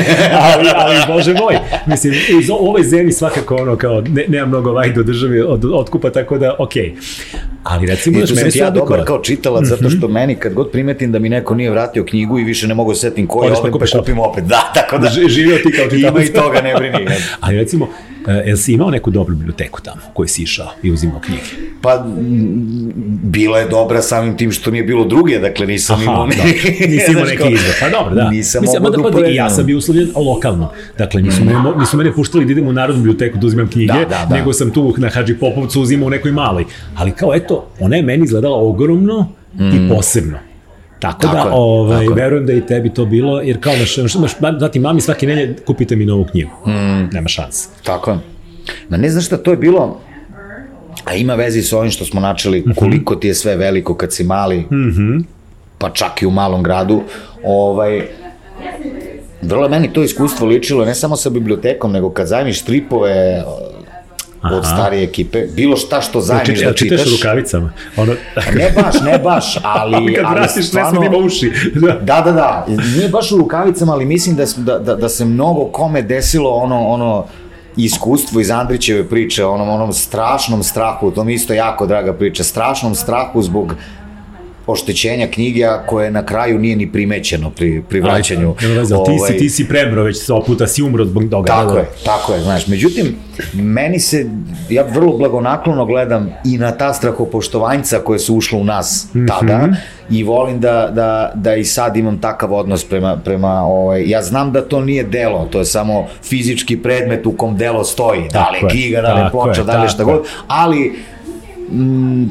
ali, 0.54 0.70
ali 0.76 0.96
bože 1.08 1.34
moj, 1.34 1.58
mislim, 1.88 2.14
iz 2.42 2.50
ovoj 2.50 2.84
zemlji 2.84 3.12
svakako 3.12 3.56
ono 3.56 3.76
kao, 3.76 4.02
ne, 4.02 4.26
nema 4.28 4.46
mnogo 4.46 4.72
vajda 4.72 5.00
od 5.00 5.06
države 5.06 5.44
od, 5.44 5.66
otkupa, 5.66 6.10
tako 6.10 6.38
da, 6.38 6.56
okej. 6.60 6.94
Okay. 6.96 7.57
Ali 7.70 7.88
recimo, 7.88 8.26
znaš, 8.26 8.44
meni 8.44 8.52
ja 8.56 8.70
dobar 8.70 9.06
kao 9.06 9.22
čitalac, 9.22 9.62
mm 9.62 9.66
-hmm. 9.66 9.70
zato 9.70 9.90
što 9.90 10.08
meni 10.08 10.36
kad 10.36 10.54
god 10.54 10.72
primetim 10.72 11.12
da 11.12 11.20
mi 11.20 11.30
neko 11.30 11.56
nije 11.56 11.72
vratio 11.72 12.06
knjigu 12.06 12.40
i 12.40 12.44
više 12.44 12.68
ne 12.68 12.74
mogu 12.74 12.92
da 12.92 12.96
setim 12.96 13.28
koji, 13.28 13.52
odem 13.52 13.72
pa 13.72 14.00
kupim 14.00 14.20
opet. 14.20 14.44
Da, 14.58 14.72
tako 14.74 14.98
da. 14.98 15.10
Živio 15.10 15.58
ti 15.58 15.72
kao 15.72 15.90
čitalac. 15.90 16.16
Ima 16.16 16.24
i 16.24 16.34
toga, 16.34 16.62
ne 16.62 16.76
brini. 16.76 17.08
Ali 17.42 17.58
recimo, 17.58 17.88
E, 18.28 18.44
jel 18.46 18.58
si 18.58 18.74
imao 18.74 18.92
neku 18.92 19.12
dobru 19.12 19.36
biblioteku 19.36 19.82
tamo 19.82 20.02
koju 20.14 20.28
si 20.28 20.44
išao 20.44 20.72
i 20.84 20.92
uzimao 20.92 21.20
knjige? 21.20 21.42
Pa, 21.82 22.06
bila 23.24 23.60
je 23.60 23.68
dobra 23.68 24.02
samim 24.02 24.38
tim 24.38 24.52
što 24.52 24.72
nije 24.72 24.84
bilo 24.84 25.06
druge, 25.06 25.40
dakle 25.40 25.68
nisam 25.68 25.96
Aha, 25.96 26.04
imao 26.04 26.28
neki... 26.28 26.88
Nisi 26.88 27.12
imao 27.12 27.26
neki 27.26 27.54
izbor, 27.54 27.74
pa 27.80 27.90
dobro, 27.90 28.16
da. 28.16 28.30
Nisam 28.30 28.62
Mislim, 28.62 28.84
mogu 28.84 29.10
da, 29.10 29.20
da 29.20 29.28
ja 29.28 29.50
sam 29.50 29.66
bio 29.66 29.78
uslovljen 29.78 30.12
lokalno. 30.16 30.72
Dakle, 30.98 31.22
nisu, 31.22 31.44
mm. 31.44 31.46
mene, 31.46 31.60
nisu 31.80 31.98
mene 31.98 32.14
puštali 32.14 32.46
da 32.46 32.52
idem 32.52 32.68
u 32.68 32.74
Narodnu 32.74 33.02
biblioteku 33.02 33.38
da 33.38 33.48
uzimam 33.48 33.68
knjige, 33.68 33.94
da, 33.94 34.00
da, 34.00 34.26
da. 34.30 34.36
nego 34.36 34.54
sam 34.54 34.72
tu 34.72 34.94
na 34.98 35.10
Hadži 35.10 35.34
Popovcu 35.34 35.82
uzimao 35.82 36.08
u 36.08 36.10
nekoj 36.10 36.32
maloj. 36.32 36.66
Ali 36.96 37.12
kao, 37.12 37.36
eto, 37.36 37.57
ona 37.80 37.96
je 37.96 38.04
meni 38.04 38.24
izgledala 38.24 38.58
ogromno 38.58 39.28
mm. 39.54 39.68
i 39.68 39.90
posebno. 39.90 40.38
Tako, 41.00 41.22
tako 41.22 41.36
da, 41.36 41.42
je, 41.42 41.50
ovaj, 41.52 42.06
tako 42.06 42.14
verujem 42.14 42.46
da 42.46 42.54
i 42.54 42.66
tebi 42.66 42.90
to 42.90 43.06
bilo, 43.06 43.42
jer 43.42 43.60
kao 43.60 43.74
naš, 43.76 43.98
naš, 43.98 44.14
naš 44.16 44.32
mami 44.82 45.02
svake 45.02 45.28
nelje 45.28 45.56
kupite 45.66 45.96
mi 45.96 46.06
novu 46.06 46.26
knjigu. 46.32 46.52
Mm. 46.68 47.10
Nema 47.14 47.28
šanse. 47.28 47.70
Tako 47.84 48.12
je. 48.12 48.18
Ma 48.90 48.98
ne 48.98 49.10
znaš 49.10 49.26
šta, 49.26 49.38
to 49.38 49.52
je 49.52 49.58
bilo, 49.58 50.00
a 51.06 51.16
ima 51.16 51.36
vezi 51.36 51.62
sa 51.62 51.78
ovim 51.78 51.92
što 51.92 52.06
smo 52.06 52.22
načeli, 52.22 52.64
-hmm. 52.64 52.76
koliko 52.76 53.16
ti 53.16 53.28
je 53.28 53.34
sve 53.34 53.56
veliko 53.56 53.96
kad 53.96 54.14
si 54.14 54.24
mali, 54.24 54.60
mm 54.60 54.92
-hmm. 54.92 55.24
pa 55.78 55.90
čak 55.90 56.22
i 56.22 56.26
u 56.26 56.32
malom 56.32 56.64
gradu, 56.64 57.02
ovaj, 57.44 58.08
vrlo 59.42 59.64
je 59.64 59.70
meni 59.70 59.94
to 59.94 60.04
iskustvo 60.04 60.48
ličilo 60.48 60.86
ne 60.86 60.96
samo 60.96 61.16
sa 61.16 61.30
bibliotekom, 61.30 61.92
nego 61.92 62.10
kad 62.10 62.28
zajmiš 62.28 62.62
stripove, 62.62 63.44
Aha. 64.42 64.56
od 64.56 64.66
starije 64.66 65.04
ekipe, 65.04 65.46
bilo 65.56 65.78
šta 65.78 66.02
što 66.02 66.22
zajmiš 66.22 66.60
da 66.60 66.74
čitaš. 66.74 67.00
Čitaš 67.04 67.18
rukavicama? 67.18 67.72
Ono... 67.98 68.14
ne 68.56 68.72
baš, 68.76 69.02
ne 69.02 69.20
baš, 69.20 69.58
ali... 69.64 69.96
ali 69.96 70.14
kad 70.14 70.26
ali 70.26 70.40
vratiš, 70.40 70.68
stvarno, 70.68 71.02
ne 71.02 71.18
uši. 71.18 71.52
da. 71.76 71.92
da, 72.02 72.22
da, 72.22 72.32
da, 72.32 72.66
nije 72.96 73.10
baš 73.10 73.32
u 73.32 73.38
rukavicama, 73.38 73.94
ali 73.94 74.06
mislim 74.06 74.36
da, 74.36 74.46
da, 74.58 74.80
da, 74.80 74.96
da 74.96 75.10
se 75.10 75.26
mnogo 75.26 75.66
kome 75.66 76.02
desilo 76.02 76.50
ono, 76.50 76.88
ono, 76.88 77.26
iskustvo 77.78 78.42
iz 78.42 78.52
Andrićeve 78.52 79.10
priče, 79.10 79.46
onom, 79.46 79.70
onom 79.70 79.94
strašnom 79.94 80.64
strahu, 80.64 81.12
to 81.12 81.24
mi 81.24 81.34
isto 81.34 81.54
jako 81.54 81.86
draga 81.86 82.14
priča, 82.14 82.44
strašnom 82.44 82.96
strahu 82.96 83.42
zbog 83.42 83.76
oštećenja 84.68 85.28
knjige, 85.28 85.66
a 85.66 85.84
koje 85.86 86.12
na 86.12 86.26
kraju 86.26 86.60
nije 86.60 86.76
ni 86.76 86.92
primećeno 86.92 87.50
pri, 87.50 87.82
pri 87.90 88.00
vraćanju. 88.02 88.56
Aj, 88.62 88.78
ovaj, 88.78 89.06
ti, 89.06 89.34
si, 89.34 89.38
ti 89.38 89.50
si 89.50 89.68
premro 89.68 90.04
već 90.04 90.18
sto 90.18 90.44
puta, 90.48 90.68
si 90.68 90.84
umro 90.84 91.06
zbog 91.06 91.24
toga. 91.32 91.48
Tako 91.48 91.74
da, 91.74 91.80
je, 91.80 91.88
tako 92.06 92.34
je, 92.34 92.42
znaš. 92.42 92.68
Međutim, 92.68 93.16
meni 93.54 94.00
se, 94.00 94.30
ja 94.70 94.84
vrlo 94.94 95.18
blagonaklono 95.18 95.86
gledam 95.86 96.34
i 96.46 96.58
na 96.58 96.72
ta 96.72 96.94
strahopoštovanjca 96.94 98.00
koje 98.00 98.20
su 98.20 98.36
ušle 98.36 98.60
u 98.60 98.64
nas 98.64 99.08
mm 99.14 99.20
-hmm. 99.20 99.28
tada 99.28 99.68
i 100.10 100.24
volim 100.24 100.60
da, 100.60 100.90
da, 100.94 101.32
da 101.36 101.56
i 101.56 101.64
sad 101.64 101.98
imam 101.98 102.22
takav 102.22 102.54
odnos 102.54 102.84
prema, 102.86 103.18
prema 103.18 103.62
ovaj, 103.62 104.10
ja 104.10 104.22
znam 104.22 104.52
da 104.52 104.62
to 104.62 104.82
nije 104.82 105.04
delo, 105.04 105.48
to 105.52 105.60
je 105.60 105.66
samo 105.66 106.08
fizički 106.24 106.78
predmet 106.78 107.26
u 107.26 107.32
kom 107.32 107.58
delo 107.58 107.84
stoji, 107.84 108.22
da 108.34 108.50
li 108.50 108.58
je 108.58 108.70
knjiga, 108.70 109.02
da 109.02 109.14
li 109.14 109.20
je 109.20 109.32
ploča, 109.32 109.64
da 109.64 109.78
li 109.78 109.86
je 109.86 109.90
šta 109.90 110.04
god, 110.04 110.26
ali 110.48 111.00
Mm, 111.72 112.26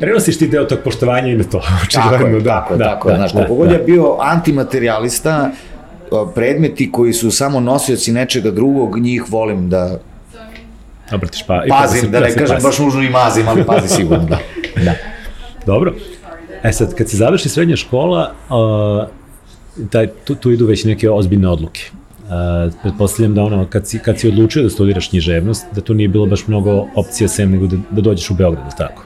Prenosiš 0.00 0.38
ti 0.38 0.48
deo 0.48 0.64
tog 0.64 0.78
poštovanja 0.84 1.28
i 1.28 1.36
na 1.36 1.44
to. 1.44 1.58
Je, 1.94 2.40
da, 2.40 2.60
tako 2.60 2.74
je, 2.74 2.78
da, 2.78 2.84
tako 2.84 3.08
je. 3.08 3.12
Da, 3.12 3.16
znaš, 3.16 3.32
da, 3.32 3.54
god 3.54 3.68
da. 3.68 3.74
je 3.74 3.82
bio 3.82 4.16
antimaterialista, 4.20 5.50
predmeti 6.34 6.92
koji 6.92 7.12
su 7.12 7.30
samo 7.30 7.60
nosioci 7.60 8.12
nečega 8.12 8.50
drugog, 8.50 8.98
njih 8.98 9.24
volim 9.28 9.70
da 9.70 9.98
Obratiš 11.12 11.46
pa... 11.46 11.62
Pazim, 11.68 12.10
da, 12.10 12.20
da 12.20 12.26
ne 12.26 12.34
kažem 12.34 12.56
pazi. 12.56 12.66
baš 12.66 12.78
nužno 12.78 13.02
i 13.02 13.08
mazim, 13.08 13.48
ali 13.48 13.64
pazi 13.64 13.88
sigurno, 13.88 14.24
da. 14.24 14.38
da. 14.84 14.94
Dobro. 15.66 15.94
E 16.62 16.72
sad, 16.72 16.94
kad 16.94 17.10
se 17.10 17.16
završi 17.16 17.48
srednja 17.48 17.76
škola, 17.76 18.32
uh, 18.48 19.88
taj, 19.90 20.06
tu, 20.06 20.34
tu 20.34 20.50
idu 20.50 20.66
već 20.66 20.84
neke 20.84 21.10
ozbiljne 21.10 21.48
odluke. 21.48 21.90
Uh, 22.28 22.72
pretpostavljam 22.82 23.34
da 23.34 23.42
ono, 23.42 23.66
kad 23.66 23.86
si, 23.86 23.98
kad 23.98 24.18
si 24.20 24.28
odlučio 24.28 24.62
da 24.62 24.70
studiraš 24.70 25.08
književnost, 25.08 25.66
da 25.74 25.80
tu 25.80 25.94
nije 25.94 26.08
bilo 26.08 26.26
baš 26.26 26.46
mnogo 26.46 26.86
opcija 26.94 27.28
sem 27.28 27.50
nego 27.50 27.66
da, 27.66 27.76
da 27.90 28.00
dođeš 28.00 28.30
u 28.30 28.34
Beograd, 28.34 28.76
tako? 28.76 29.04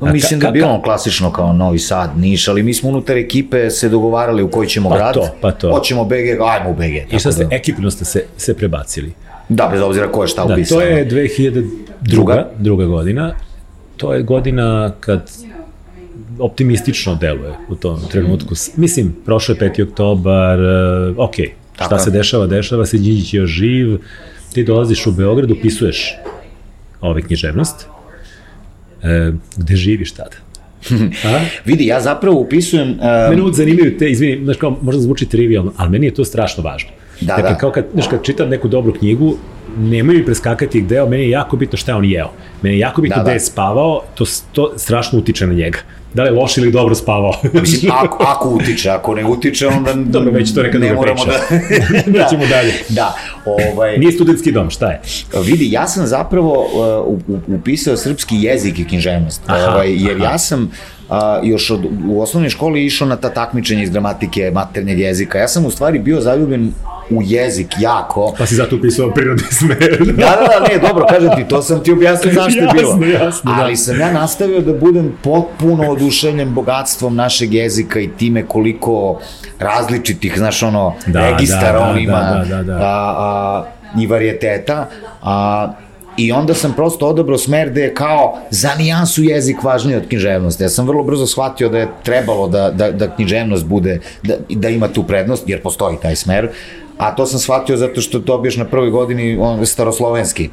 No, 0.00 0.12
mislim 0.12 0.40
da 0.40 0.46
je 0.46 0.52
bilo 0.52 0.82
klasično 0.82 1.32
kao 1.32 1.52
Novi 1.52 1.78
Sad, 1.78 2.18
Niš, 2.18 2.48
ali 2.48 2.62
mi 2.62 2.74
smo 2.74 2.88
unutar 2.88 3.16
ekipe 3.16 3.70
se 3.70 3.88
dogovarali 3.88 4.42
u 4.42 4.50
koji 4.50 4.68
ćemo 4.68 4.88
pa 4.88 4.96
grad. 4.96 5.14
To, 5.14 5.28
pa 5.40 5.52
to. 5.52 5.72
Hoćemo 5.72 6.04
BG, 6.04 6.40
ajmo 6.40 6.70
u 6.70 6.74
BG. 6.74 7.14
I 7.14 7.18
šta 7.18 7.32
ste, 7.32 7.44
da. 7.44 7.56
ekipno 7.56 7.90
ste 7.90 8.04
se, 8.04 8.24
se 8.36 8.54
prebacili? 8.54 9.12
Da, 9.48 9.68
bez 9.72 9.80
obzira 9.80 10.12
ko 10.12 10.22
je 10.22 10.28
šta 10.28 10.44
da, 10.44 10.54
upisano. 10.54 10.80
To 10.80 10.86
je 10.86 11.08
2002. 11.10 11.68
Druga? 12.00 12.48
druga 12.58 12.84
godina. 12.84 13.34
To 13.96 14.14
je 14.14 14.22
godina 14.22 14.92
kad 15.00 15.30
optimistično 16.38 17.14
deluje 17.14 17.54
u 17.68 17.74
tom 17.74 18.00
trenutku. 18.10 18.54
Mislim, 18.76 19.16
prošlo 19.24 19.54
je 19.60 19.70
5. 19.70 19.88
oktobar, 19.88 20.58
uh, 20.60 21.18
ok, 21.18 21.34
Tako 21.76 21.88
šta 21.88 21.98
se 21.98 22.10
dešava, 22.10 22.46
dešava 22.46 22.86
se, 22.86 22.98
Đinđić 22.98 23.34
je 23.34 23.46
živ, 23.46 23.98
ti 24.52 24.64
dolaziš 24.64 25.06
u 25.06 25.12
Beograd, 25.12 25.50
upisuješ 25.50 26.14
ove 27.00 27.22
književnost, 27.22 27.86
e, 29.02 29.32
gde 29.56 29.76
živiš 29.76 30.12
tada? 30.12 30.36
Vidi, 31.64 31.86
ja 31.86 32.00
zapravo 32.00 32.40
upisujem... 32.40 32.88
Um... 32.88 33.30
Mene 33.30 33.42
uvijek 33.42 33.56
zanimaju 33.56 33.98
te, 33.98 34.10
izvini, 34.10 34.44
znaš 34.44 34.56
kao, 34.56 34.78
možda 34.82 35.00
zvuči 35.00 35.26
trivialno, 35.26 35.72
ali 35.76 35.90
meni 35.90 36.06
je 36.06 36.14
to 36.14 36.24
strašno 36.24 36.62
važno. 36.62 36.90
Da, 37.20 37.26
dakle, 37.26 37.50
da. 37.50 37.58
kao 37.58 37.70
kad, 37.70 37.84
znaš, 37.92 38.06
kad 38.08 38.24
čitam 38.24 38.48
neku 38.48 38.68
dobru 38.68 38.92
knjigu, 38.92 39.36
nemaju 39.78 40.18
mi 40.18 40.24
preskakati 40.24 40.82
deo, 40.82 41.08
meni 41.08 41.22
je 41.22 41.30
jako 41.30 41.56
bitno 41.56 41.78
šta 41.78 41.92
je 41.92 41.96
on 41.96 42.04
jeo. 42.04 42.30
Meni 42.62 42.76
je 42.76 42.78
jako 42.78 43.02
bitno 43.02 43.16
da, 43.16 43.22
da. 43.22 43.30
je 43.30 43.40
spavao, 43.40 44.02
to, 44.14 44.24
to 44.52 44.72
strašno 44.76 45.18
utiče 45.18 45.46
na 45.46 45.52
njega. 45.52 45.78
Da 46.16 46.22
li 46.22 46.28
je 46.28 46.32
loš 46.32 46.56
ili 46.58 46.70
dobro 46.70 46.94
spavao? 46.94 47.32
Mislim, 47.52 47.92
ako, 47.94 48.24
ako 48.28 48.48
utiče, 48.48 48.90
ako 48.90 49.14
ne 49.14 49.24
utiče, 49.24 49.66
onda... 49.66 49.92
Dobro, 50.16 50.32
već 50.32 50.54
to 50.54 50.62
neka 50.62 50.78
ne 50.78 50.88
druga 50.88 51.02
priča. 51.02 51.26
Da... 51.26 51.56
da. 52.12 52.22
Nećemo 52.22 52.46
dalje. 52.46 52.72
Da. 52.88 53.16
Ovaj... 53.44 53.98
Nije 53.98 54.12
studentski 54.12 54.52
dom, 54.52 54.70
šta 54.70 54.90
je? 54.90 55.00
Vidi, 55.44 55.70
ja 55.70 55.88
sam 55.88 56.06
zapravo 56.06 56.66
uh, 57.06 57.58
upisao 57.60 57.96
srpski 57.96 58.36
jezik 58.36 58.78
i 58.78 58.84
književnost. 58.84 59.42
Aha, 59.46 59.74
ovaj, 59.74 59.94
jer 59.96 60.16
aha. 60.16 60.24
ja 60.24 60.38
sam 60.38 60.70
a, 61.08 61.40
još 61.42 61.70
od, 61.70 61.86
u 62.08 62.20
osnovnoj 62.22 62.50
školi 62.50 62.84
išao 62.84 63.08
na 63.08 63.16
ta 63.16 63.30
takmičenja 63.30 63.82
iz 63.82 63.90
gramatike 63.90 64.50
maternjeg 64.54 64.98
jezika. 64.98 65.38
Ja 65.38 65.48
sam 65.48 65.66
u 65.66 65.70
stvari 65.70 65.98
bio 65.98 66.20
zaljubljen 66.20 66.72
u 67.10 67.22
jezik 67.22 67.66
jako. 67.78 68.34
Pa 68.38 68.46
si 68.46 68.54
zato 68.54 68.76
upisao 68.76 69.10
prirodni 69.10 69.44
smer. 69.50 69.98
da, 70.06 70.12
da, 70.12 70.58
da, 70.58 70.68
ne, 70.68 70.88
dobro, 70.88 71.06
kažem 71.06 71.30
ti, 71.36 71.48
to 71.48 71.62
sam 71.62 71.82
ti 71.82 71.92
objasnio 71.92 72.34
zašto 72.34 72.60
je 72.60 72.68
bilo. 72.74 72.90
Jasno, 72.90 73.06
jasno, 73.06 73.52
da. 73.52 73.62
Ali 73.62 73.76
sam 73.76 74.00
ja 74.00 74.12
nastavio 74.12 74.60
da 74.60 74.72
budem 74.72 75.12
potpuno 75.22 75.90
oduševljen 75.90 76.54
bogatstvom 76.54 77.14
našeg 77.16 77.54
jezika 77.54 78.00
i 78.00 78.08
time 78.08 78.46
koliko 78.46 79.20
različitih, 79.58 80.34
znaš, 80.36 80.62
ono, 80.62 80.94
da, 81.06 81.30
registara 81.30 81.78
da, 81.78 81.86
on 81.86 81.94
da, 81.94 82.00
ima 82.00 82.20
da, 82.20 82.44
da, 82.48 82.56
da, 82.56 82.62
da. 82.62 82.78
A, 82.78 83.14
a, 83.18 83.64
i 83.98 84.06
varijeteta. 84.06 84.88
A, 85.22 85.72
I 86.16 86.32
onda 86.32 86.54
sam 86.54 86.72
prosto 86.72 87.06
odabrao 87.06 87.38
smer 87.38 87.70
gde 87.70 87.82
je 87.82 87.94
kao 87.94 88.38
za 88.50 88.70
nijansu 88.78 89.22
jezik 89.22 89.62
važniji 89.62 89.96
od 89.96 90.08
književnosti. 90.08 90.62
Ja 90.62 90.68
sam 90.68 90.86
vrlo 90.86 91.04
brzo 91.04 91.26
shvatio 91.26 91.68
da 91.68 91.78
je 91.78 91.88
trebalo 92.02 92.48
da, 92.48 92.70
da, 92.70 92.90
da 92.90 93.14
književnost 93.16 93.64
bude, 93.66 94.00
da, 94.22 94.34
da 94.50 94.68
ima 94.68 94.88
tu 94.88 95.02
prednost, 95.02 95.42
jer 95.46 95.62
postoji 95.62 95.96
taj 96.02 96.16
smer, 96.16 96.48
a 96.98 97.14
to 97.14 97.26
sam 97.26 97.40
shvatio 97.40 97.76
zato 97.76 98.00
što 98.00 98.18
dobiješ 98.18 98.56
na 98.56 98.64
prvoj 98.64 98.90
godini 98.90 99.38
on, 99.40 99.66
staroslovenski 99.66 100.50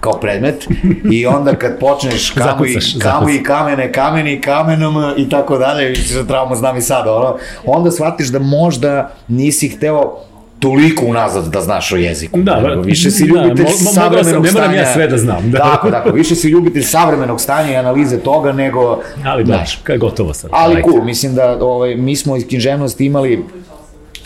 kao 0.00 0.12
predmet. 0.12 0.66
I 1.12 1.26
onda 1.26 1.54
kad 1.54 1.78
počneš 1.78 2.30
kamu 2.44 2.66
i, 2.66 2.78
kamu 3.02 3.30
i 3.30 3.42
kamene, 3.42 3.92
kameni 3.92 4.40
kamenom 4.40 4.94
i 5.16 5.28
tako 5.28 5.58
dalje, 5.58 5.94
za 5.94 6.24
traumu 6.24 6.56
znam 6.56 6.76
i 6.76 6.82
sad, 6.82 7.08
ono, 7.08 7.36
onda 7.64 7.90
shvatiš 7.90 8.28
da 8.28 8.38
možda 8.38 9.10
nisi 9.28 9.68
hteo 9.68 10.27
toliko 10.58 11.06
unazad 11.06 11.52
da 11.52 11.60
znaš 11.60 11.92
o 11.92 11.96
jeziku. 11.96 12.38
Da, 12.42 12.60
nego, 12.60 12.80
više 12.80 13.10
si 13.10 13.26
da, 13.26 13.42
ljubitelj 13.42 13.64
da, 13.64 13.84
mo, 13.84 13.90
savremenog 13.90 14.44
ne 14.44 14.52
moram 14.52 14.74
ja 14.74 14.92
sve 14.92 15.06
da 15.06 15.18
znam. 15.18 15.50
Da. 15.50 15.58
Tako, 15.58 15.90
tako, 15.96 16.10
više 16.10 16.34
si 16.34 16.48
ljubitelj 16.48 16.82
savremenog 16.82 17.40
stanja 17.40 17.72
i 17.72 17.76
analize 17.76 18.18
toga 18.18 18.52
nego... 18.52 19.00
Ali 19.24 19.44
da, 19.44 19.64
kaj 19.82 19.94
je 19.94 19.98
gotovo 19.98 20.34
sad. 20.34 20.50
Ali 20.52 20.82
cool, 20.82 21.04
mislim 21.04 21.34
da 21.34 21.58
ovaj, 21.60 21.96
mi 21.96 22.16
smo 22.16 22.36
iz 22.36 22.46
književnosti 22.48 23.06
imali 23.06 23.44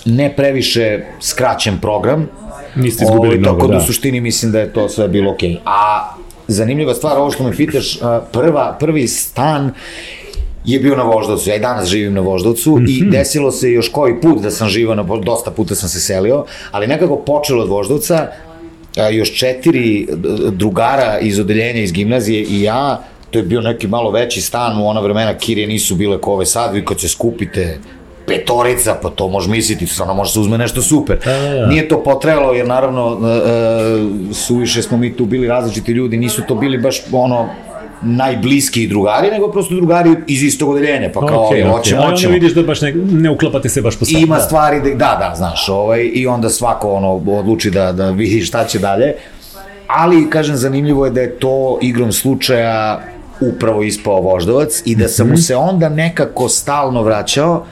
ne 0.05 0.37
previše 0.37 1.01
skraćen 1.21 1.79
program. 1.81 2.29
Niste 2.75 3.05
izgubili 3.05 3.35
ovaj, 3.35 3.39
mnogo, 3.39 3.59
tako 3.59 3.67
da. 3.67 3.73
Tako 3.73 3.79
da 3.79 3.85
u 3.85 3.87
suštini 3.87 4.21
mislim 4.21 4.53
da 4.53 4.61
je 4.61 4.73
to 4.73 4.89
sve 4.89 5.09
bilo 5.09 5.33
okej. 5.33 5.51
Okay. 5.51 5.59
A 5.65 6.15
zanimljiva 6.49 6.95
stvar, 6.95 7.19
ovo 7.19 7.31
što 7.31 7.45
me 7.45 7.57
pitaš, 7.57 7.99
prva, 8.33 8.77
prvi 8.81 9.09
stan 9.09 9.73
je 10.65 10.81
bio 10.81 10.97
na 10.97 11.03
Voždovcu. 11.03 11.51
Ja 11.51 11.57
i 11.57 11.61
danas 11.61 11.89
živim 11.89 12.15
na 12.15 12.21
Voždovcu 12.21 12.71
mm 12.71 12.75
-hmm. 12.75 12.99
i 12.99 13.03
mhm. 13.03 13.11
desilo 13.11 13.51
se 13.51 13.71
još 13.71 13.89
koji 13.89 14.21
put 14.21 14.43
da 14.43 14.51
sam 14.51 14.69
živao 14.69 14.95
na 14.95 15.03
dosta 15.03 15.51
puta 15.51 15.75
sam 15.75 15.89
se 15.89 16.01
selio, 16.01 16.45
ali 16.71 16.87
nekako 16.87 17.17
počelo 17.17 17.63
od 17.63 17.69
Voždovca, 17.69 18.27
a, 18.97 19.09
još 19.09 19.35
četiri 19.35 20.09
drugara 20.51 21.19
iz 21.19 21.41
odeljenja 21.41 21.83
iz 21.83 21.93
gimnazije 21.93 22.43
i 22.43 22.63
ja, 22.63 23.03
to 23.31 23.39
je 23.39 23.43
bio 23.43 23.61
neki 23.61 23.87
malo 23.87 24.11
veći 24.11 24.41
stan, 24.41 24.79
u 24.79 24.89
ona 24.89 25.01
vremena 25.01 25.35
kirije 25.35 25.67
nisu 25.67 25.95
bile 25.95 26.21
kove 26.21 26.47
sad, 26.47 26.75
vi 26.75 26.85
kad 26.85 27.01
se 27.01 27.09
skupite 27.09 27.79
petorica, 28.27 28.99
pa 29.03 29.11
to 29.11 29.29
može 29.29 29.51
misliti, 29.51 29.87
stvarno 29.87 30.15
može 30.15 30.33
se 30.33 30.41
uzme 30.41 30.59
nešto 30.59 30.83
super. 30.83 31.17
A, 31.17 31.31
da, 31.31 31.39
da, 31.39 31.55
da. 31.55 31.67
Nije 31.67 31.89
to 31.89 32.03
potrejalo, 32.03 32.53
jer 32.53 32.67
naravno 32.67 33.21
e, 33.23 33.51
e, 34.31 34.35
suviše 34.35 34.83
smo 34.83 34.97
mi 34.97 35.17
tu 35.17 35.25
bili 35.25 35.49
različiti 35.49 35.93
ljudi, 35.93 36.17
nisu 36.17 36.43
to 36.49 36.55
bili 36.55 36.79
baš 36.79 37.03
ono 37.13 37.49
najbliski 38.03 38.87
drugari, 38.87 39.31
nego 39.31 39.51
prosto 39.51 39.75
drugari 39.75 40.17
iz 40.27 40.43
istog 40.43 40.69
odeljenja, 40.69 41.11
pa 41.15 41.27
kao, 41.27 41.51
okay, 41.51 41.65
okay. 41.65 41.73
hoćemo, 41.73 42.03
hoćemo. 42.03 42.33
Ali 42.33 42.41
vidiš 42.41 42.55
da 42.55 42.63
baš 42.63 42.81
ne, 42.81 42.93
ne 42.95 43.31
uklapate 43.31 43.69
se 43.69 43.83
baš 43.83 43.99
po 43.99 44.05
svaku. 44.05 44.25
Ima 44.25 44.37
da. 44.37 44.43
stvari, 44.43 44.81
da, 44.81 44.89
da, 44.89 45.17
da, 45.29 45.33
znaš, 45.37 45.69
ovaj, 45.69 46.11
i 46.15 46.27
onda 46.27 46.51
svako 46.51 46.93
ono, 46.93 47.13
odluči 47.13 47.71
da, 47.71 47.93
da 47.93 48.11
vidi 48.11 48.41
šta 48.41 48.65
će 48.65 48.79
dalje. 48.79 49.15
Ali, 49.87 50.31
kažem, 50.31 50.57
zanimljivo 50.57 51.05
je 51.05 51.11
da 51.11 51.21
je 51.21 51.39
to 51.39 51.79
igrom 51.83 52.13
slučaja 52.13 53.01
upravo 53.41 53.83
ispao 53.83 54.21
voždovac 54.21 54.83
i 54.85 54.97
da 54.97 55.09
sam 55.09 55.27
mu 55.27 55.33
mhm. 55.33 55.41
se 55.41 55.57
onda 55.57 55.89
nekako 55.89 56.49
stalno 56.49 57.03
vraćao, 57.03 57.65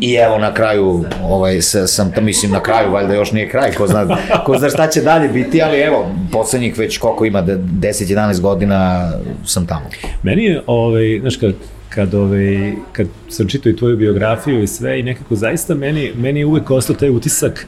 I 0.00 0.14
evo 0.14 0.38
na 0.38 0.54
kraju, 0.54 1.04
ovaj, 1.22 1.62
sam 1.62 2.12
tam, 2.12 2.24
mislim 2.24 2.52
na 2.52 2.62
kraju, 2.62 2.90
valjda 2.92 3.14
još 3.14 3.32
nije 3.32 3.48
kraj, 3.48 3.72
ko 3.72 3.86
zna, 3.86 4.16
ko 4.46 4.58
zna 4.58 4.70
šta 4.70 4.88
će 4.88 5.00
dalje 5.00 5.28
biti, 5.28 5.62
ali 5.62 5.78
evo, 5.78 6.06
poslednjih 6.32 6.78
već 6.78 6.98
koliko 6.98 7.24
ima, 7.24 7.42
10-11 7.42 8.40
godina 8.40 9.10
sam 9.44 9.66
tamo. 9.66 9.86
Meni 10.22 10.44
je, 10.44 10.62
ovaj, 10.66 11.18
znaš, 11.20 11.36
kad, 11.36 11.54
kad, 11.88 12.14
ovaj, 12.14 12.72
kad 12.92 13.06
sam 13.28 13.48
čitao 13.48 13.70
i 13.70 13.76
tvoju 13.76 13.96
biografiju 13.96 14.62
i 14.62 14.66
sve 14.66 15.00
i 15.00 15.02
nekako 15.02 15.36
zaista 15.36 15.74
meni, 15.74 16.12
meni 16.16 16.40
je 16.40 16.46
uvek 16.46 16.70
ostao 16.70 16.96
taj 16.96 17.10
utisak 17.10 17.66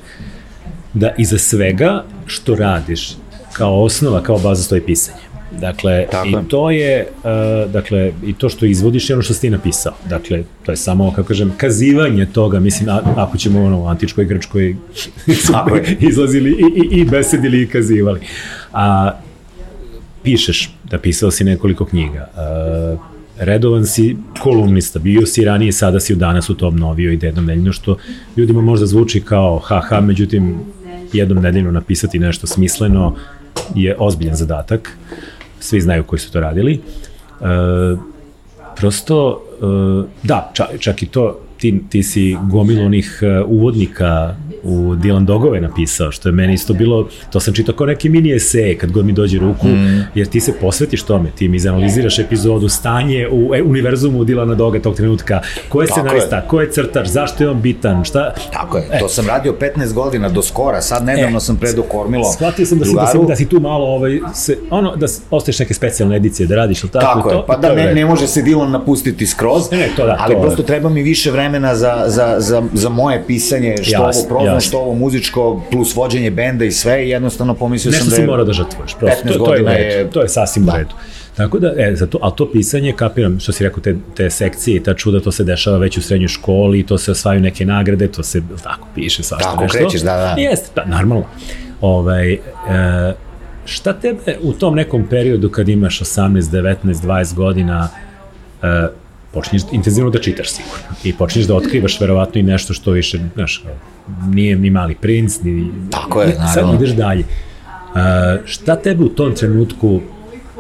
da 0.95 1.15
iza 1.19 1.39
svega 1.39 2.05
što 2.27 2.55
radiš 2.55 3.17
kao 3.53 3.83
osnova, 3.83 4.23
kao 4.23 4.39
baza 4.39 4.63
stoji 4.63 4.81
pisanje. 4.81 5.28
Dakle, 5.51 6.07
Tako. 6.11 6.29
i 6.29 6.35
to 6.49 6.71
je, 6.71 7.07
uh, 7.17 7.73
dakle, 7.73 8.13
i 8.27 8.33
to 8.33 8.49
što 8.49 8.67
izvodiš 8.67 9.11
je 9.11 9.17
ono 9.17 9.23
što 9.23 9.35
si 9.35 9.41
ti 9.41 9.51
napisao. 9.51 9.93
Dakle, 10.09 10.43
to 10.67 10.73
je 10.73 10.77
samo, 10.77 11.13
kako 11.13 11.29
kažem, 11.29 11.53
kazivanje 11.57 12.27
toga, 12.27 12.61
mislim, 12.61 12.89
a, 12.89 13.01
ako 13.17 13.39
ćemo 13.39 13.65
ono, 13.65 13.81
u 13.81 13.87
antičkoj 13.87 14.25
Grčkoj 14.25 14.77
izlazili 16.11 16.51
i, 16.51 16.97
i, 16.97 17.01
i 17.01 17.05
besedili 17.05 17.63
i 17.63 17.67
kazivali. 17.67 18.21
A, 18.73 19.13
pišeš, 20.23 20.71
da 20.91 20.99
pisao 20.99 21.31
si 21.31 21.45
nekoliko 21.45 21.85
knjiga, 21.85 22.29
uh, 22.93 23.01
redovan 23.39 23.87
si 23.87 24.17
kolumnista, 24.41 24.99
bio 24.99 25.27
si 25.27 25.45
ranije, 25.45 25.73
sada 25.73 26.01
si 26.01 26.13
u 26.13 26.17
danas 26.17 26.51
u 26.51 26.55
to 26.55 26.67
obnovio 26.67 27.13
i 27.13 27.19
jednom 27.23 27.45
nedeljno, 27.45 27.73
što 27.73 27.97
ljudima 28.37 28.61
možda 28.61 28.87
zvuči 28.87 29.21
kao 29.21 29.59
haha, 29.59 30.01
međutim, 30.01 30.59
jednom 31.13 31.43
nedeljno 31.43 31.71
napisati 31.71 32.19
nešto 32.19 32.47
smisleno 32.47 33.17
je 33.75 33.97
ozbiljan 33.99 34.37
zadatak. 34.37 34.99
Uh, 35.13 35.38
svi 35.61 35.81
znaju 35.81 36.05
koji 36.05 36.21
su 36.21 36.33
to 36.33 36.41
radili. 36.41 36.75
E, 36.75 37.45
prosto, 38.77 39.43
e, 39.63 40.09
da, 40.23 40.51
čak, 40.55 40.67
čak 40.79 41.03
i 41.03 41.07
to, 41.07 41.41
ti, 41.59 41.83
ti 41.91 42.03
si 42.03 42.37
gomilo 42.51 42.87
onih 42.87 43.19
e, 43.23 43.41
uvodnika 43.41 44.37
u 44.63 44.95
Dylan 44.95 45.25
Dogove 45.25 45.61
napisao, 45.61 46.13
što 46.13 46.29
je 46.29 46.33
meni 46.33 46.55
isto 46.55 46.75
bilo, 46.75 47.09
to 47.33 47.41
sam 47.41 47.55
čitao 47.55 47.75
kao 47.75 47.87
neki 47.87 48.09
mini 48.09 48.35
eseje 48.35 48.79
kad 48.79 48.93
god 48.93 49.07
mi 49.07 49.13
dođe 49.13 49.39
ruku, 49.39 49.69
mm. 49.69 50.05
jer 50.15 50.27
ti 50.27 50.41
se 50.41 50.53
posvetiš 50.61 51.03
tome, 51.03 51.31
ti 51.31 51.49
mi 51.49 51.57
izanaliziraš 51.57 52.19
epizodu, 52.19 52.69
stanje 52.69 53.29
u 53.33 53.55
e, 53.55 53.63
univerzumu 53.63 54.25
Dilana 54.25 54.55
Doga 54.55 54.81
tog 54.81 54.97
trenutka, 54.97 55.41
ko 55.69 55.83
je 55.83 55.89
scenarista, 55.89 56.41
ko 56.49 56.61
je 56.61 56.71
crtač, 56.71 57.07
zašto 57.07 57.45
je 57.45 57.51
on 57.51 57.61
bitan, 57.61 58.05
šta... 58.05 58.35
Tako 58.53 58.77
je, 58.79 58.89
e. 58.93 58.99
to 58.99 59.09
sam 59.09 59.27
radio 59.27 59.55
15 59.61 59.93
godina 59.93 60.29
do 60.29 60.43
skora, 60.43 60.81
sad 60.81 61.05
nedavno 61.05 61.37
e. 61.37 61.41
sam 61.41 61.57
predo 61.57 61.83
kormilo 61.83 62.33
Shvatio 62.33 62.67
sam 62.67 62.79
da 62.79 62.85
si, 62.85 62.95
da, 62.95 63.07
si, 63.07 63.19
da 63.29 63.37
si 63.37 63.49
tu 63.49 63.61
malo, 63.61 63.87
ovaj, 63.87 64.21
se, 64.35 64.59
ono, 64.71 64.97
da 64.97 65.07
ostaješ 65.31 65.59
neke 65.59 65.75
specijalne 65.75 66.17
edicije 66.17 66.47
da 66.47 66.57
radiš, 66.57 66.83
ili 66.83 66.93
tako? 66.93 67.19
Tako 67.19 67.31
je, 67.31 67.43
pa 67.47 67.57
da 67.57 67.75
ne, 67.75 67.95
ne 67.95 68.05
može 68.05 68.27
se 68.27 68.43
Dilan 68.43 68.71
napustiti 68.71 69.27
skroz, 69.27 69.71
ne, 69.71 69.79
ne, 69.79 69.89
to 69.97 70.07
da, 70.07 70.17
ali 70.21 70.35
to, 70.35 70.41
prosto 70.41 70.63
treba 70.63 70.89
mi 70.89 71.03
više 71.03 71.31
vremena 71.31 71.75
za, 71.75 72.05
za, 72.07 72.37
za, 72.39 72.63
za 72.73 72.89
moje 72.89 73.25
pisanje, 73.27 73.77
što 73.83 74.03
jasne, 74.03 74.23
ovo 74.23 74.29
prozno, 74.29 74.48
što 74.61 74.79
ovo 74.79 74.95
muzičko, 74.95 75.63
plus 75.71 75.97
vođenje 75.97 76.31
benda 76.31 76.65
i 76.65 76.71
sve, 76.73 77.07
i 77.07 77.09
jednostavno 77.09 77.55
pomislio 77.55 77.91
Nešto 77.91 78.05
sam 78.05 78.11
da 78.11 78.17
je... 78.17 78.21
Nešto 78.21 78.27
si 78.27 78.31
mora 78.31 78.45
da 78.45 78.53
žrtvuješ, 78.53 78.95
prosto, 78.99 79.29
to, 79.29 79.45
to, 79.45 79.55
je, 79.55 79.83
je, 79.83 80.11
to 80.11 80.23
je 80.23 80.29
sasvim 80.29 80.65
da. 80.65 80.73
u 80.73 80.77
redu. 80.77 80.95
Tako 81.37 81.59
da, 81.59 81.73
e, 81.77 81.97
zato, 81.97 82.19
ali 82.23 82.33
to 82.37 82.53
pisanje, 82.53 82.93
kapiram, 82.93 83.41
što 83.41 83.53
si 83.53 83.65
rekao, 83.65 83.81
te, 83.81 83.97
te 84.15 84.31
sekcije 84.31 84.77
i 84.77 84.83
ta 84.83 84.95
čuda, 84.95 85.21
to 85.21 85.33
se 85.33 85.45
dešava 85.45 85.79
već 85.79 85.99
u 85.99 86.03
srednjoj 86.03 86.29
školi, 86.29 86.87
to 86.87 86.99
se 86.99 87.11
osvaju 87.11 87.41
neke 87.41 87.67
nagrade, 87.67 88.09
to 88.09 88.23
se, 88.23 88.43
tako, 88.63 88.89
piše 88.95 89.23
svašta 89.23 89.51
tako, 89.51 89.63
nešto. 89.63 89.79
Tako 89.79 89.89
krećeš, 89.89 90.05
da, 90.05 90.17
da. 90.17 90.35
Jeste, 90.39 90.71
da, 90.75 90.85
normalno. 90.85 91.25
Ovaj, 91.81 92.33
e, 92.33 92.39
šta 93.65 93.93
tebe 93.93 94.37
u 94.43 94.53
tom 94.53 94.75
nekom 94.75 95.07
periodu 95.11 95.51
kad 95.51 95.69
imaš 95.69 96.01
18, 96.01 96.41
19, 96.41 96.77
20 96.85 97.35
godina, 97.35 97.89
e, 98.63 98.89
počinješ 99.33 99.63
intenzivno 99.73 100.11
da 100.11 100.19
čitaš 100.19 100.51
sigurno 100.51 100.97
i 101.05 101.13
počinješ 101.13 101.47
da 101.47 101.55
otkrivaš 101.55 102.01
verovatno 102.01 102.41
i 102.41 102.43
nešto 102.43 102.75
što 102.75 102.91
više, 102.91 103.19
znaš, 103.35 103.65
nije 104.29 104.57
ni 104.57 104.71
mali 104.71 104.95
princ, 104.95 105.41
ni... 105.43 105.71
Tako 105.91 106.23
je, 106.23 106.29
naravno. 106.29 106.73
Sad 106.73 106.83
ideš 106.83 106.97
dalje. 106.97 107.21
Uh, 107.21 108.01
šta 108.45 108.77
tebe 108.77 109.05
u 109.05 109.09
tom 109.09 109.35
trenutku 109.35 110.01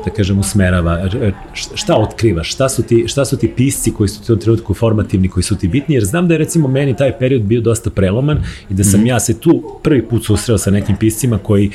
da 0.04 0.10
kažem, 0.10 0.38
usmerava, 0.38 1.08
šta 1.52 1.96
otkrivaš, 1.96 2.52
šta 2.52 2.68
su 2.68 2.82
ti, 2.82 3.04
šta 3.08 3.24
su 3.24 3.36
ti 3.36 3.52
pisci 3.56 3.92
koji 3.92 4.08
su 4.08 4.20
u 4.22 4.26
tom 4.26 4.38
trenutku 4.38 4.74
formativni, 4.74 5.28
koji 5.28 5.44
su 5.44 5.56
ti 5.56 5.68
bitni, 5.68 5.94
jer 5.94 6.04
znam 6.04 6.28
da 6.28 6.34
je 6.34 6.38
recimo 6.38 6.68
meni 6.68 6.96
taj 6.96 7.18
period 7.18 7.42
bio 7.42 7.60
dosta 7.60 7.90
preloman 7.90 8.42
i 8.70 8.74
da 8.74 8.84
sam 8.84 9.00
mm. 9.00 9.06
ja 9.06 9.20
se 9.20 9.40
tu 9.40 9.80
prvi 9.82 10.02
put 10.02 10.24
susreo 10.24 10.58
sa 10.58 10.70
nekim 10.70 10.96
piscima 10.96 11.38
koji 11.38 11.70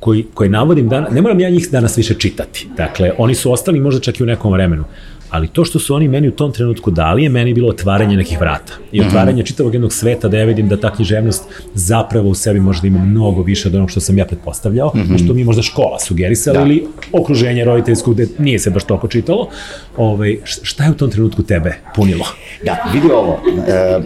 koji, 0.00 0.26
koji 0.34 0.50
navodim, 0.50 0.88
dan, 0.88 1.06
ne 1.10 1.22
moram 1.22 1.40
ja 1.40 1.50
njih 1.50 1.68
danas 1.70 1.98
više 1.98 2.14
čitati. 2.14 2.66
Dakle, 2.76 3.12
oni 3.18 3.34
su 3.34 3.52
ostali 3.52 3.80
možda 3.80 4.00
čak 4.00 4.20
i 4.20 4.22
u 4.22 4.26
nekom 4.26 4.52
vremenu, 4.52 4.84
ali 5.32 5.48
to 5.48 5.64
što 5.64 5.78
su 5.78 5.94
oni 5.94 6.08
meni 6.08 6.28
u 6.28 6.32
tom 6.32 6.52
trenutku 6.52 6.90
dali 6.90 7.22
je 7.22 7.28
meni 7.28 7.54
bilo 7.54 7.68
otvaranje 7.68 8.16
nekih 8.16 8.40
vrata 8.40 8.72
i 8.92 9.00
mhm. 9.00 9.08
otvaranje 9.08 9.42
mm 9.42 9.44
-hmm. 9.44 9.48
čitavog 9.48 9.74
jednog 9.74 9.92
sveta 9.92 10.28
da 10.28 10.38
ja 10.38 10.44
vidim 10.44 10.68
da 10.68 10.76
ta 10.76 10.94
književnost 10.94 11.44
zapravo 11.74 12.28
u 12.28 12.34
sebi 12.34 12.60
možda 12.60 12.86
ima 12.86 12.98
mnogo 12.98 13.42
više 13.42 13.68
od 13.68 13.74
onog 13.74 13.90
što 13.90 14.00
sam 14.00 14.18
ja 14.18 14.24
pretpostavljao, 14.24 14.92
mm 14.94 14.98
-hmm. 14.98 15.24
što 15.24 15.34
mi 15.34 15.44
možda 15.44 15.62
škola 15.62 15.98
sugerisala 15.98 16.58
da. 16.58 16.64
ili 16.66 16.86
okruženje 17.12 17.64
roditeljsko 17.64 18.10
gde 18.10 18.26
nije 18.38 18.58
se 18.58 18.70
baš 18.70 18.84
toliko 18.84 19.08
čitalo. 19.08 19.48
Ovaj, 19.96 20.38
šta 20.44 20.84
je 20.84 20.90
u 20.90 20.94
tom 20.94 21.10
trenutku 21.10 21.42
tebe 21.42 21.74
punilo? 21.94 22.26
Da, 22.64 22.90
vidi 22.92 23.10
ovo. 23.10 23.40
E, 23.68 24.00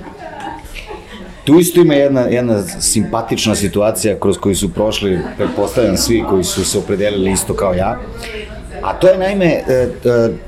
tu 1.45 1.59
isto 1.59 1.81
ima 1.81 1.95
jedna, 1.95 2.20
jedna 2.20 2.62
simpatična 2.62 3.55
situacija 3.55 4.18
kroz 4.20 4.39
koju 4.39 4.57
su 4.57 4.74
prošli, 4.74 5.18
pretpostavljam 5.37 5.97
svi 5.97 6.24
koji 6.29 6.45
su 6.45 6.64
se 6.64 6.79
opredelili 6.79 7.33
isto 7.33 7.55
kao 7.55 7.74
ja. 7.74 7.99
A 8.83 8.93
to 8.93 9.09
je 9.09 9.18
naime 9.18 9.47
e, 9.47 9.72
e, 10.05 10.45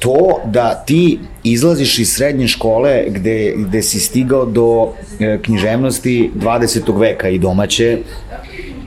to 0.00 0.40
da 0.44 0.74
ti 0.74 1.18
izlaziš 1.42 1.98
iz 1.98 2.12
srednje 2.12 2.48
škole 2.48 3.04
gde, 3.08 3.54
gde 3.56 3.82
si 3.82 4.00
stigao 4.00 4.44
do 4.46 4.88
e, 5.20 5.38
književnosti 5.42 6.30
20. 6.36 7.00
veka 7.00 7.28
i 7.28 7.38
domaće 7.38 7.98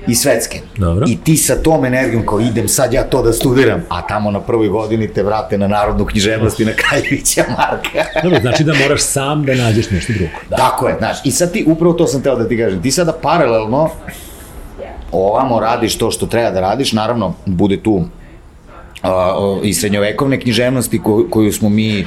i 0.07 0.15
svetske. 0.15 0.59
Dobro. 0.77 1.05
I 1.09 1.17
ti 1.23 1.37
sa 1.37 1.55
tom 1.55 1.85
energijom 1.85 2.25
kao 2.25 2.39
idem 2.39 2.67
sad 2.67 2.93
ja 2.93 3.03
to 3.03 3.23
da 3.23 3.33
studiram, 3.33 3.83
a 3.89 4.07
tamo 4.07 4.31
na 4.31 4.39
prvoj 4.39 4.67
godini 4.67 5.07
te 5.07 5.23
vrate 5.23 5.57
na 5.57 5.67
narodnu 5.67 6.05
književnost 6.05 6.59
i 6.59 6.65
na 6.65 6.71
Kaljevića 6.71 7.43
Marka. 7.49 8.09
Dobro, 8.23 8.39
znači 8.41 8.63
da 8.63 8.73
moraš 8.73 9.01
sam 9.01 9.45
da 9.45 9.55
nađeš 9.55 9.89
nešto 9.89 10.13
drugo. 10.13 10.31
Da. 10.49 10.55
Tako 10.55 10.87
je, 10.87 10.95
znaš, 10.97 11.17
i 11.23 11.31
sad 11.31 11.51
ti, 11.51 11.63
upravo 11.67 11.93
to 11.93 12.07
sam 12.07 12.21
teo 12.21 12.35
da 12.35 12.47
ti 12.47 12.57
kažem, 12.57 12.81
ti 12.81 12.91
sada 12.91 13.13
paralelno 13.21 13.89
ovamo 15.11 15.59
radiš 15.59 15.97
to 15.97 16.11
što 16.11 16.25
treba 16.25 16.51
da 16.51 16.59
radiš, 16.59 16.93
naravno, 16.93 17.33
bude 17.45 17.83
tu 17.83 18.03
a, 19.03 19.59
i 19.63 19.73
srednjovekovne 19.73 20.39
književnosti 20.39 20.99
koju, 20.99 21.27
koju 21.29 21.53
smo 21.53 21.69
mi 21.69 22.05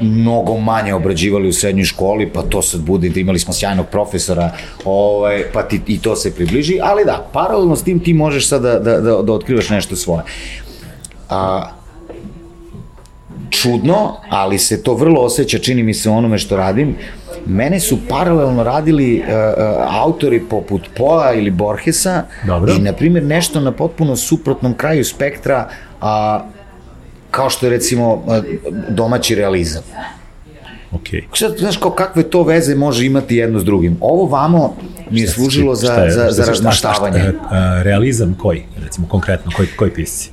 mnogo 0.00 0.56
manje 0.56 0.94
obrađivali 0.94 1.48
u 1.48 1.52
srednjoj 1.52 1.84
školi, 1.84 2.30
pa 2.34 2.42
to 2.42 2.62
sad 2.62 2.80
bude, 2.80 3.08
da 3.08 3.20
imali 3.20 3.38
smo 3.38 3.52
sjajnog 3.52 3.86
profesora, 3.86 4.50
ovaj, 4.84 5.44
pa 5.52 5.62
ti, 5.62 5.80
i 5.86 5.98
to 5.98 6.16
se 6.16 6.34
približi, 6.34 6.78
ali 6.82 7.04
da, 7.04 7.28
paralelno 7.32 7.76
s 7.76 7.84
tim 7.84 8.00
ti 8.00 8.12
možeš 8.14 8.48
sad 8.48 8.62
da, 8.62 8.78
da, 8.78 9.00
da, 9.00 9.22
da 9.22 9.32
otkrivaš 9.32 9.70
nešto 9.70 9.96
svoje. 9.96 10.22
A, 11.28 11.70
čudno, 13.52 14.16
ali 14.28 14.58
se 14.58 14.82
to 14.82 14.94
vrlo 14.94 15.20
osjeća, 15.20 15.58
čini 15.58 15.82
mi 15.82 15.94
se 15.94 16.10
onome 16.10 16.38
što 16.38 16.56
radim, 16.56 16.96
mene 17.46 17.80
su 17.80 17.98
paralelno 18.08 18.62
radili 18.62 19.18
uh, 19.18 19.26
autori 20.02 20.40
poput 20.40 20.82
Poa 20.96 21.32
ili 21.32 21.50
Borgesa 21.50 22.22
Dobro. 22.46 22.72
i, 22.72 22.78
na 22.78 22.92
primjer, 22.92 23.24
nešto 23.24 23.60
na 23.60 23.72
potpuno 23.72 24.16
suprotnom 24.16 24.74
kraju 24.74 25.04
spektra, 25.04 25.68
a, 26.00 26.44
kao 27.30 27.50
što 27.50 27.66
je 27.66 27.70
recimo 27.70 28.24
domaći 28.88 29.34
realizam. 29.34 29.82
Ok. 30.92 31.08
Sad, 31.34 31.56
znaš, 31.58 31.76
kao 31.76 31.90
kakve 31.90 32.22
to 32.22 32.42
veze 32.42 32.74
može 32.74 33.06
imati 33.06 33.36
jedno 33.36 33.60
s 33.60 33.64
drugim. 33.64 33.96
Ovo 34.00 34.26
vamo 34.26 34.76
mi 35.10 35.20
je 35.20 35.28
služilo 35.28 35.74
za, 35.74 35.92
je, 35.92 36.10
za, 36.10 36.30
za 36.30 36.44
razmaštavanje. 36.44 37.18
Šta, 37.18 37.46
šta, 37.46 37.82
realizam 37.82 38.36
koji, 38.38 38.62
recimo 38.84 39.08
konkretno, 39.08 39.52
koji, 39.56 39.68
koji 39.76 39.90
pisci? 39.90 40.30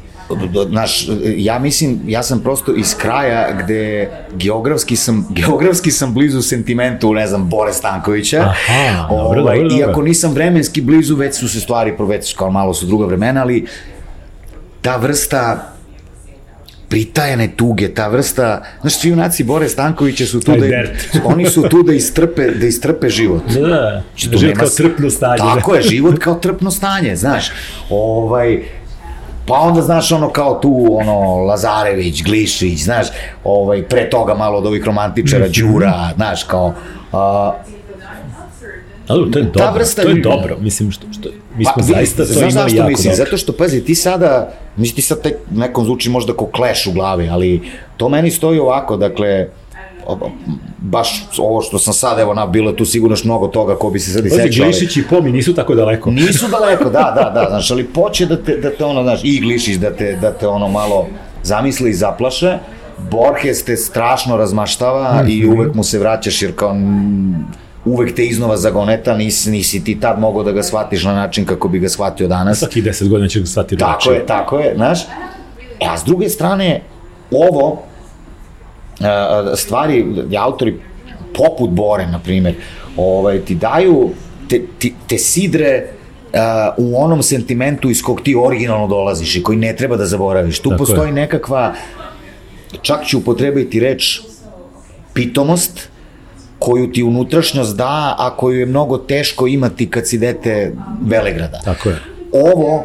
Znaš, 0.70 1.08
ja 1.38 1.60
mislim, 1.60 2.00
ja 2.08 2.24
sam 2.24 2.40
prosto 2.40 2.76
iz 2.76 2.96
kraja 2.98 3.62
gde 3.64 4.10
geografski 4.36 4.96
sam, 4.96 5.28
geografski 5.30 5.92
sam 5.92 6.14
blizu 6.14 6.42
sentimentu, 6.42 7.14
ne 7.14 7.28
znam, 7.28 7.50
Bore 7.50 7.74
Stankovića. 7.74 8.38
Aha, 8.38 9.08
dobro, 9.10 9.42
ovaj, 9.42 9.58
dobro, 9.58 9.70
dobro. 9.70 9.78
Iako 9.78 10.02
nisam 10.02 10.34
vremenski 10.34 10.82
blizu, 10.82 11.16
već 11.16 11.36
su 11.36 11.50
se 11.50 11.60
stvari, 11.60 11.94
već 12.00 12.34
kao 12.34 12.52
malo 12.52 12.74
su 12.74 12.86
druga 12.86 13.06
vremena, 13.06 13.42
ali 13.42 13.66
ta 14.82 14.98
vrsta 14.98 15.74
pritajene 16.90 17.48
tuge, 17.58 17.94
ta 17.94 18.08
vrsta, 18.08 18.64
znaš, 18.82 19.00
svi 19.00 19.10
junaci 19.10 19.44
Bore 19.44 19.70
Stankovića 19.70 20.26
su 20.26 20.40
tu 20.40 20.52
da, 20.52 20.66
oni 21.34 21.46
su 21.46 21.70
tu 21.70 21.84
da 21.84 21.94
istrpe, 21.94 22.52
da 22.52 22.66
istrpe 22.66 23.10
život. 23.10 23.44
Da, 23.54 23.68
da, 23.68 24.04
život 24.16 24.42
nema, 24.42 24.54
kao 24.54 24.70
trpno 24.70 25.10
stanje. 25.10 25.38
Tako 25.38 25.76
je, 25.76 25.82
život 25.82 26.20
kao 26.20 26.36
trpno 26.36 26.72
stanje, 26.72 27.16
znaš. 27.16 27.52
Ovaj, 27.90 28.64
pa 29.50 29.60
onda, 29.60 29.82
znaš, 29.82 30.12
ono 30.12 30.30
kao 30.30 30.60
tu, 30.62 30.98
ono, 31.02 31.36
Lazarević, 31.36 32.24
Glišić, 32.24 32.84
znaš, 32.84 33.08
ovaj, 33.44 33.84
pre 33.84 34.10
toga 34.10 34.34
malo 34.34 34.58
od 34.58 34.66
ovih 34.66 34.84
romantičara, 34.86 35.46
mhm. 35.46 35.54
Đura, 35.54 36.10
znaš, 36.16 36.44
kao, 36.44 36.74
a, 37.12 37.52
Ali 39.10 39.32
to 39.32 39.40
je 39.40 39.46
dobro, 39.46 39.74
vrsta, 39.74 40.02
to 40.02 40.10
je 40.10 40.22
dobro, 40.22 40.58
mislim 40.60 40.92
što, 40.92 41.08
što 41.14 41.30
mi 41.58 41.66
smo 41.66 41.74
pa, 41.76 41.82
zaista 41.82 42.26
to 42.26 42.34
imali 42.34 42.52
zašto 42.52 42.78
jako 42.78 42.90
mislim? 42.90 43.12
dobro. 43.12 43.26
Zato 43.26 43.38
što, 43.38 43.54
pazi, 43.54 43.86
ti 43.86 43.96
sada, 43.96 44.54
mislim 44.76 44.96
ti 44.96 45.02
sad 45.02 45.22
tek 45.22 45.36
nekom 45.52 45.86
zvuči 45.86 46.10
možda 46.10 46.34
kao 46.34 46.48
kleš 46.48 46.88
u 46.88 46.92
glavi, 46.92 47.30
ali 47.30 47.62
to 47.98 48.10
meni 48.10 48.32
stoji 48.32 48.60
ovako, 48.60 48.98
dakle, 48.98 49.48
baš 50.78 51.28
ovo 51.38 51.62
što 51.62 51.80
sam 51.80 51.94
sad, 51.94 52.20
evo, 52.20 52.34
na, 52.34 52.46
bilo 52.46 52.72
tu 52.72 52.86
sigurno 52.86 53.14
još 53.14 53.24
mnogo 53.24 53.48
toga 53.48 53.76
ko 53.76 53.90
bi 53.90 54.00
se 54.00 54.12
sad 54.12 54.26
i 54.26 54.30
sećao. 54.30 54.66
Glišić 54.66 54.98
i 54.98 55.04
Pomi 55.10 55.32
nisu 55.32 55.54
tako 55.54 55.76
daleko. 55.76 56.12
Nisu 56.22 56.48
daleko, 56.48 56.84
da, 56.84 57.14
da, 57.16 57.32
da, 57.34 57.48
znaš, 57.50 57.72
ali 57.72 57.84
poće 57.84 58.26
da 58.26 58.44
te, 58.44 58.58
da 58.58 58.70
te 58.70 58.86
ono, 58.86 59.04
znaš, 59.04 59.20
i 59.24 59.40
Glišić 59.40 59.78
da 59.78 59.96
te, 59.96 60.18
da 60.22 60.32
te 60.32 60.48
ono 60.48 60.68
malo 60.68 61.08
zamisli 61.44 61.90
i 61.90 61.94
zaplaše, 61.94 62.58
Borges 63.12 63.64
te 63.64 63.78
strašno 63.78 64.38
razmaštava 64.38 65.14
mm 65.14 65.26
-hmm. 65.26 65.32
i 65.32 65.48
uvek 65.48 65.74
mu 65.74 65.84
se 65.84 66.00
vraćaš 66.00 66.42
jer 66.42 66.56
kao 66.56 66.76
uvek 67.86 68.16
te 68.16 68.26
iznova 68.26 68.58
zagoneta, 68.58 69.18
nisi, 69.18 69.52
nisi 69.52 69.84
ti 69.84 70.00
tad 70.00 70.20
mogao 70.20 70.44
da 70.44 70.52
ga 70.52 70.64
shvatiš 70.64 71.04
na 71.04 71.14
način 71.14 71.46
kako 71.46 71.68
bi 71.68 71.80
ga 71.80 71.90
shvatio 71.90 72.28
danas. 72.28 72.60
Svaki 72.60 72.82
deset 72.82 73.10
godina 73.10 73.30
će 73.30 73.40
ga 73.40 73.46
shvatiti 73.46 73.78
Tako 73.78 74.12
je, 74.12 74.26
tako 74.26 74.60
je, 74.60 74.76
znaš. 74.76 75.04
E, 75.80 75.86
a 75.90 75.98
s 75.98 76.04
druge 76.04 76.30
strane, 76.30 76.82
ovo, 77.32 77.84
stvari, 79.56 80.06
autori 80.38 80.80
poput 81.34 81.70
Bore, 81.70 82.08
na 82.08 82.20
primer, 82.20 82.56
ovaj, 82.98 83.40
ti 83.40 83.56
daju, 83.56 84.10
te, 84.50 84.62
te, 84.80 84.90
te 85.08 85.18
sidre 85.18 85.86
uh, 86.34 86.40
u 86.78 87.04
onom 87.04 87.24
sentimentu 87.24 87.90
iz 87.90 88.02
kog 88.02 88.22
ti 88.22 88.36
originalno 88.36 88.88
dolaziš 88.88 89.36
i 89.36 89.44
koji 89.44 89.58
ne 89.58 89.76
treba 89.76 89.98
da 89.98 90.06
zaboraviš. 90.06 90.60
Tu 90.60 90.70
Tako 90.70 90.78
postoji 90.78 91.10
je. 91.10 91.14
nekakva, 91.14 91.74
čak 92.82 93.06
ću 93.06 93.18
upotrebiti 93.18 93.80
reč 93.80 94.20
pitomost, 95.14 95.90
koju 96.60 96.92
ti 96.92 97.04
unutrašnjost 97.04 97.76
da, 97.78 98.16
a 98.18 98.36
koju 98.38 98.60
je 98.60 98.66
mnogo 98.66 98.98
teško 98.98 99.48
imati 99.48 99.90
kad 99.90 100.08
si 100.08 100.18
dete 100.18 100.74
Velegrada. 101.02 101.60
Tako 101.66 101.90
je. 101.90 102.00
Ovo 102.32 102.84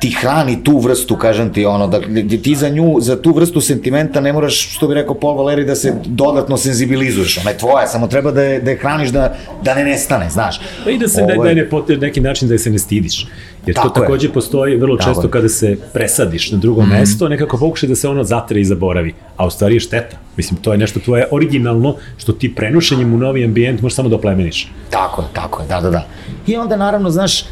ti 0.00 0.10
hrani 0.10 0.64
tu 0.64 0.78
vrstu, 0.78 1.16
kažem 1.16 1.52
ti, 1.52 1.64
ono, 1.64 1.86
da 1.86 2.00
ti 2.42 2.54
za 2.54 2.68
nju, 2.68 2.96
za 3.00 3.22
tu 3.22 3.32
vrstu 3.32 3.60
sentimenta 3.60 4.20
ne 4.20 4.32
moraš, 4.32 4.74
što 4.74 4.88
bi 4.88 4.94
rekao 4.94 5.14
Paul 5.14 5.36
Valeri, 5.36 5.64
da 5.64 5.74
se 5.74 5.94
dodatno 6.04 6.56
senzibilizuješ, 6.56 7.38
ona 7.38 7.50
je 7.50 7.58
tvoja, 7.58 7.86
samo 7.86 8.06
treba 8.06 8.30
da 8.30 8.42
je, 8.42 8.60
da 8.60 8.70
je 8.70 8.76
hraniš 8.76 9.10
da, 9.10 9.36
da 9.62 9.74
ne 9.74 9.84
nestane, 9.84 10.30
znaš. 10.30 10.60
Pa 10.84 10.90
i 10.90 10.98
da 10.98 11.08
se, 11.08 11.22
Ovo, 11.22 11.44
da, 11.44 11.54
da 11.54 11.54
ne, 11.54 11.96
neki 12.00 12.20
način 12.20 12.48
da 12.48 12.58
se 12.58 12.70
ne 12.70 12.78
stidiš. 12.78 13.26
Jer 13.66 13.76
Tako 13.76 13.88
to 13.88 14.00
takođe 14.00 14.26
je. 14.26 14.32
postoji 14.32 14.76
vrlo 14.76 14.96
Tako 14.96 15.10
često 15.10 15.26
je. 15.26 15.30
kada 15.30 15.48
se 15.48 15.76
presadiš 15.92 16.50
na 16.52 16.58
drugo 16.58 16.82
mm 16.82 16.84
-hmm. 16.84 16.98
mesto, 16.98 17.28
nekako 17.28 17.58
pokušaj 17.58 17.88
da 17.88 17.94
se 17.94 18.08
ono 18.08 18.24
zatre 18.24 18.60
i 18.60 18.64
zaboravi, 18.64 19.14
a 19.36 19.46
u 19.46 19.50
stvari 19.50 19.74
je 19.74 19.80
šteta. 19.80 20.16
Mislim, 20.36 20.60
to 20.60 20.72
je 20.72 20.78
nešto 20.78 21.00
tvoje 21.00 21.26
originalno, 21.30 21.96
što 22.18 22.32
ti 22.32 22.54
prenošenjem 22.54 23.14
u 23.14 23.18
novi 23.18 23.44
ambijent 23.44 23.82
možeš 23.82 23.96
samo 23.96 24.08
da 24.08 24.16
oplemeniš. 24.16 24.68
Tako 24.90 25.22
je, 25.22 25.28
tako 25.32 25.62
je, 25.62 25.68
da, 25.68 25.80
da, 25.80 25.90
da. 25.90 26.06
I 26.46 26.56
onda 26.56 26.76
naravno, 26.76 27.10
znaš, 27.10 27.44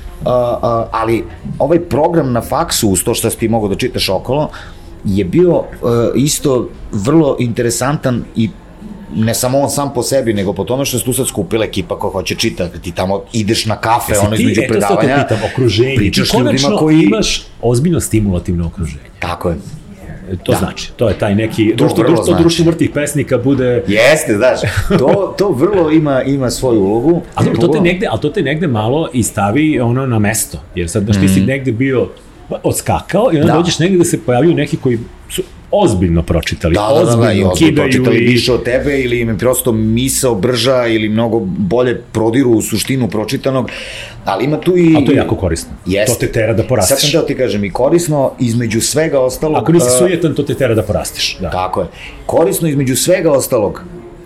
ali 0.91 1.25
ovaj 1.59 1.81
program 1.81 2.33
na 2.33 2.41
faksu, 2.41 2.89
uz 2.89 3.05
to 3.05 3.15
što 3.15 3.31
si 3.31 3.39
ti 3.39 3.49
mogo 3.49 3.69
da 3.69 3.75
čitaš 3.75 4.09
okolo, 4.09 4.51
je 5.05 5.25
bio 5.25 5.57
uh, 5.57 5.65
isto 6.15 6.69
vrlo 6.93 7.37
interesantan 7.39 8.25
i 8.37 8.51
ne 9.15 9.35
samo 9.35 9.59
on 9.59 9.71
sam 9.71 9.93
po 9.95 10.03
sebi, 10.03 10.35
nego 10.35 10.53
po 10.53 10.65
tome 10.65 10.85
što 10.85 10.99
se 10.99 11.05
tu 11.05 11.13
sad 11.13 11.27
skupila 11.27 11.65
ekipa 11.65 11.99
koja 11.99 12.13
hoće 12.13 12.35
čitati, 12.35 12.81
ti 12.81 12.93
tamo 12.93 13.23
ideš 13.33 13.67
na 13.67 13.77
kafe, 13.77 14.13
Jesi 14.13 14.27
ono 14.27 14.35
između 14.35 14.61
ti, 14.61 14.67
predavanja, 14.69 15.15
eto 15.15 15.35
pitam, 15.35 15.51
okruženje, 15.53 15.97
pričaš 15.97 16.35
ljudima 16.35 16.77
koji... 16.79 17.03
imaš 17.03 17.47
ozbiljno 17.63 18.01
stimulativno 18.01 18.67
okruženje. 18.67 19.05
Tako 19.19 19.49
je. 19.49 19.57
To 20.43 20.53
da. 20.53 20.59
znači, 20.59 20.93
to 20.97 21.09
je 21.09 21.19
taj 21.19 21.35
neki, 21.35 21.71
to 21.71 21.77
društvo, 21.77 22.05
društvo, 22.05 22.25
znači. 22.25 22.43
društvo 22.43 22.65
mrtvih 22.65 22.91
pesnika 22.95 23.39
bude... 23.39 23.85
Jeste, 23.87 24.37
znaš, 24.37 24.61
to, 24.99 25.35
to 25.39 25.51
vrlo 25.51 25.91
ima, 25.91 26.23
ima 26.23 26.51
svoju 26.51 26.81
ulogu. 26.81 27.23
A 27.35 27.45
to, 27.45 27.51
to 27.61 27.69
te 27.69 27.81
negde, 27.81 28.07
ali 28.11 28.21
to 28.21 28.31
te 28.31 28.43
negde 28.43 28.67
malo 28.67 29.09
i 29.13 29.23
stavi 29.23 29.81
ono 29.81 30.07
na 30.07 30.19
mesto, 30.19 30.59
jer 30.75 30.89
sad, 30.89 31.05
znaš, 31.05 31.21
ti 31.21 31.29
si 31.29 31.41
mhm. 31.41 31.49
negde 31.49 31.73
bio 31.73 32.09
odskakao 32.63 33.31
i 33.33 33.37
onda 33.37 33.53
da. 33.53 33.59
dođeš 33.59 33.79
negde 33.79 33.99
da 33.99 34.05
se 34.05 34.21
pojavljuju 34.21 34.55
neki 34.55 34.77
koji 34.77 34.99
su 35.31 35.43
ozbiljno 35.71 36.23
pročitali, 36.23 36.75
da, 36.75 36.87
ozbiljno, 36.89 37.17
da, 37.17 37.17
da, 37.17 37.27
da, 37.27 37.33
i 37.33 37.45
ozbiljno 37.45 37.83
pročitali 37.83 38.17
i... 38.17 38.27
više 38.27 38.53
od 38.53 38.63
tebe 38.63 39.01
ili 39.01 39.21
im 39.21 39.39
prosto 39.39 39.73
misao 39.73 40.35
brža 40.35 40.87
ili 40.87 41.09
mnogo 41.09 41.41
bolje 41.41 42.03
prodiru 42.13 42.51
u 42.51 42.63
suštinu 42.63 43.09
pročitanog, 43.09 43.71
ali 44.25 44.45
ima 44.45 44.61
tu 44.61 44.77
i... 44.77 44.97
A 44.97 45.05
to 45.07 45.13
je 45.13 45.17
jako 45.17 45.37
korisno. 45.37 45.71
Jest. 45.87 46.13
To 46.13 46.27
te 46.27 46.33
tera 46.33 46.53
da 46.53 46.63
porasteš. 46.63 47.01
Sad 47.01 47.11
sam 47.11 47.21
da 47.21 47.27
ti 47.27 47.37
kažem, 47.37 47.65
i 47.65 47.71
korisno 47.71 48.33
između 48.41 48.81
svega 48.81 49.21
ostalog... 49.21 49.63
Ako 49.63 49.73
nisi 49.73 49.87
sujetan, 49.99 50.35
to 50.35 50.43
te 50.43 50.55
tera 50.55 50.75
da 50.75 50.83
porasteš. 50.83 51.37
Da. 51.41 51.51
Tako 51.51 51.81
je. 51.81 51.87
Korisno 52.27 52.69
između 52.69 52.97
svega 52.97 53.33
ostalog 53.33 53.83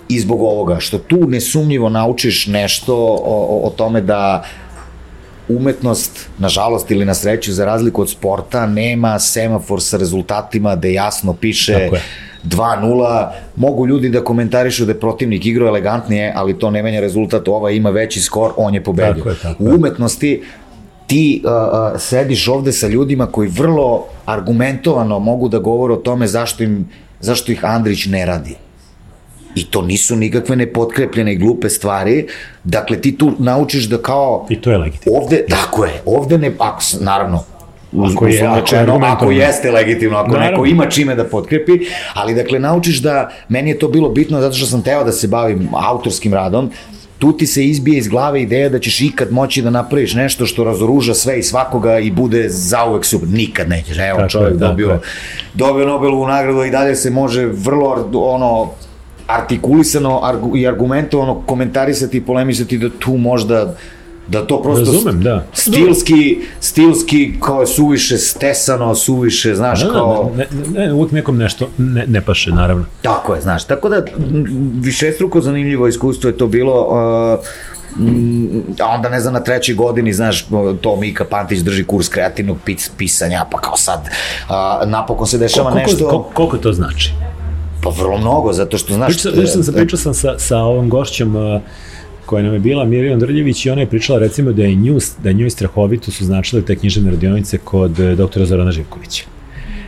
i 0.08 0.20
zbog 0.20 0.42
ovoga, 0.42 0.76
što 0.80 0.98
tu 0.98 1.28
nesumnjivo 1.28 1.88
naučiš 1.88 2.46
nešto 2.46 2.96
o, 2.96 3.16
o, 3.24 3.66
o 3.66 3.70
tome 3.70 4.00
da 4.00 4.44
umetnost, 5.48 6.28
nažalost 6.38 6.90
ili 6.90 7.04
na 7.04 7.14
sreću, 7.14 7.52
za 7.52 7.64
razliku 7.64 8.02
od 8.02 8.10
sporta, 8.10 8.66
nema 8.66 9.18
semafor 9.18 9.82
sa 9.82 9.96
rezultatima 9.96 10.76
da 10.76 10.88
jasno 10.88 11.32
piše 11.32 11.88
2-0, 12.44 13.28
mogu 13.56 13.86
ljudi 13.86 14.08
da 14.08 14.24
komentarišu 14.24 14.84
da 14.84 14.92
je 14.92 15.00
protivnik 15.00 15.46
igrao 15.46 15.68
elegantnije, 15.68 16.32
ali 16.36 16.58
to 16.58 16.70
ne 16.70 16.82
menja 16.82 17.00
rezultat, 17.00 17.48
ova 17.48 17.70
ima 17.70 17.90
veći 17.90 18.20
skor, 18.20 18.52
on 18.56 18.74
je 18.74 18.84
pobedio. 18.84 19.14
Tako 19.14 19.28
je, 19.28 19.36
tako 19.42 19.64
U 19.64 19.66
umetnosti 19.66 20.42
ti 21.06 21.42
uh, 21.44 22.00
sediš 22.00 22.48
ovde 22.48 22.72
sa 22.72 22.88
ljudima 22.88 23.26
koji 23.26 23.48
vrlo 23.48 24.04
argumentovano 24.26 25.18
mogu 25.18 25.48
da 25.48 25.58
govore 25.58 25.94
o 25.94 25.96
tome 25.96 26.26
zašto 26.26 26.64
im 26.64 26.88
zašto 27.20 27.52
ih 27.52 27.64
Andrić 27.64 28.06
ne 28.06 28.26
radi. 28.26 28.56
I 29.54 29.64
to 29.64 29.82
nisu 29.82 30.16
nikakve 30.16 30.56
nepotkrepljene 30.56 31.32
i 31.32 31.36
glupe 31.36 31.68
stvari. 31.68 32.26
Dakle, 32.64 33.00
ti 33.00 33.18
tu 33.18 33.32
naučiš 33.38 33.84
da 33.84 33.98
kao... 33.98 34.46
I 34.50 34.60
to 34.60 34.70
je 34.70 34.78
legitimno. 34.78 35.18
Ovde, 35.18 35.44
tako 35.48 35.84
je, 35.84 36.02
ovde 36.06 36.38
ne, 36.38 36.52
ako, 36.58 36.82
naravno, 37.00 37.44
ako, 38.14 38.26
je, 38.26 38.46
ako, 38.46 38.74
je 38.76 38.86
ako 39.02 39.30
jeste 39.30 39.70
legitimno, 39.70 40.16
ako 40.16 40.30
Naravno. 40.30 40.50
neko 40.50 40.66
ima 40.66 40.86
čime 40.86 41.14
da 41.14 41.24
potkrepi, 41.24 41.72
ali 42.14 42.34
dakle 42.34 42.58
naučiš 42.58 42.98
da, 42.98 43.30
meni 43.48 43.70
je 43.70 43.78
to 43.78 43.88
bilo 43.88 44.08
bitno 44.08 44.40
zato 44.40 44.54
što 44.54 44.66
sam 44.66 44.82
teo 44.82 45.04
da 45.04 45.12
se 45.12 45.28
bavim 45.28 45.68
autorskim 45.72 46.34
radom, 46.34 46.70
tu 47.18 47.32
ti 47.36 47.46
se 47.46 47.64
izbije 47.64 47.98
iz 47.98 48.08
glave 48.08 48.42
ideja 48.42 48.68
da 48.68 48.78
ćeš 48.78 49.00
ikad 49.00 49.32
moći 49.32 49.62
da 49.62 49.70
napraviš 49.70 50.14
nešto 50.14 50.46
što 50.46 50.64
razoruža 50.64 51.14
sve 51.14 51.38
i 51.38 51.42
svakoga 51.42 51.98
i 51.98 52.10
bude 52.10 52.48
zauvek 52.48 53.04
super. 53.04 53.28
Nikad 53.28 53.68
nećeš. 53.68 53.98
Evo 53.98 54.18
tako 54.18 54.28
čovjek 54.28 54.52
je, 54.52 54.58
dobio, 54.58 55.00
dobio 55.54 55.86
Nobelovu 55.86 56.26
nagradu 56.26 56.64
i 56.64 56.70
dalje 56.70 56.96
se 56.96 57.10
može 57.10 57.46
vrlo 57.46 58.10
ono 58.14 58.70
artikulisano 59.40 60.20
i 60.56 60.66
argumentovano 60.66 61.42
komentarisati 61.46 62.16
i 62.16 62.20
polemisati 62.20 62.78
da 62.78 62.88
tu 62.98 63.16
možda 63.16 63.74
da 64.28 64.46
to 64.46 64.62
prosto 64.62 64.92
Razumem, 64.92 65.22
da. 65.22 65.46
stilski, 65.52 66.40
stilski 66.60 67.34
kao 67.40 67.60
je 67.60 67.66
suviše 67.66 68.18
stesano, 68.18 68.94
suviše, 68.94 69.54
znaš, 69.54 69.80
da, 69.80 69.86
da 69.86 69.92
kao... 69.92 70.30
Ne, 70.36 70.46
ne, 70.74 70.86
ne, 70.86 70.92
uvijek 70.92 71.12
nekom 71.12 71.38
nešto 71.38 71.68
ne, 71.78 72.06
ne 72.06 72.20
paše, 72.20 72.50
naravno. 72.50 72.84
Tako 73.02 73.34
je, 73.34 73.40
znaš, 73.40 73.64
tako 73.64 73.88
da 73.88 74.04
višestruko 74.80 75.40
zanimljivo 75.40 75.88
iskustvo 75.88 76.28
je 76.28 76.36
to 76.36 76.46
bilo, 76.46 76.86
uh, 76.86 77.44
a 78.80 78.86
onda 78.86 79.08
ne 79.08 79.20
znam 79.20 79.34
na 79.34 79.40
trećoj 79.40 79.74
godini, 79.74 80.12
znaš, 80.12 80.46
to 80.80 80.96
Mika 80.96 81.24
Pantić 81.24 81.58
drži 81.58 81.84
kurs 81.84 82.08
kreativnog 82.08 82.58
pisanja, 82.96 83.46
pa 83.50 83.58
kao 83.58 83.76
sad, 83.76 84.00
uh, 84.00 84.88
napokon 84.88 85.26
se 85.26 85.38
dešava 85.38 85.70
koliko, 85.70 85.90
nešto... 85.90 86.08
Koliko, 86.08 86.30
koliko 86.34 86.56
to 86.56 86.72
znači? 86.72 87.12
Pa 87.82 87.90
vrlo 87.90 88.18
mnogo, 88.18 88.52
zato 88.52 88.78
što, 88.78 88.94
znaš... 88.94 89.12
Pričao, 89.12 89.32
pričao 89.32 89.62
sam, 89.62 89.74
pričao 89.74 89.98
sam 89.98 90.14
sa, 90.14 90.38
sa 90.38 90.58
ovom 90.58 90.88
gošćom 90.88 91.36
uh, 91.36 91.60
koja 92.26 92.42
nam 92.42 92.54
je 92.54 92.60
bila 92.60 92.84
Mirjana 92.84 93.16
Drljević 93.16 93.66
i 93.66 93.70
ona 93.70 93.80
je 93.80 93.86
pričala 93.86 94.18
recimo 94.18 94.52
da 94.52 94.62
je 94.62 94.74
nju, 94.74 94.98
da 95.22 95.32
njoj 95.32 95.50
strahovito 95.50 96.10
su 96.10 96.24
značile 96.24 96.62
te 96.62 96.76
književne 96.76 97.10
radionice 97.10 97.58
kod 97.58 97.90
doktora 97.90 98.46
Zorana 98.46 98.72
Živkovića. 98.72 99.24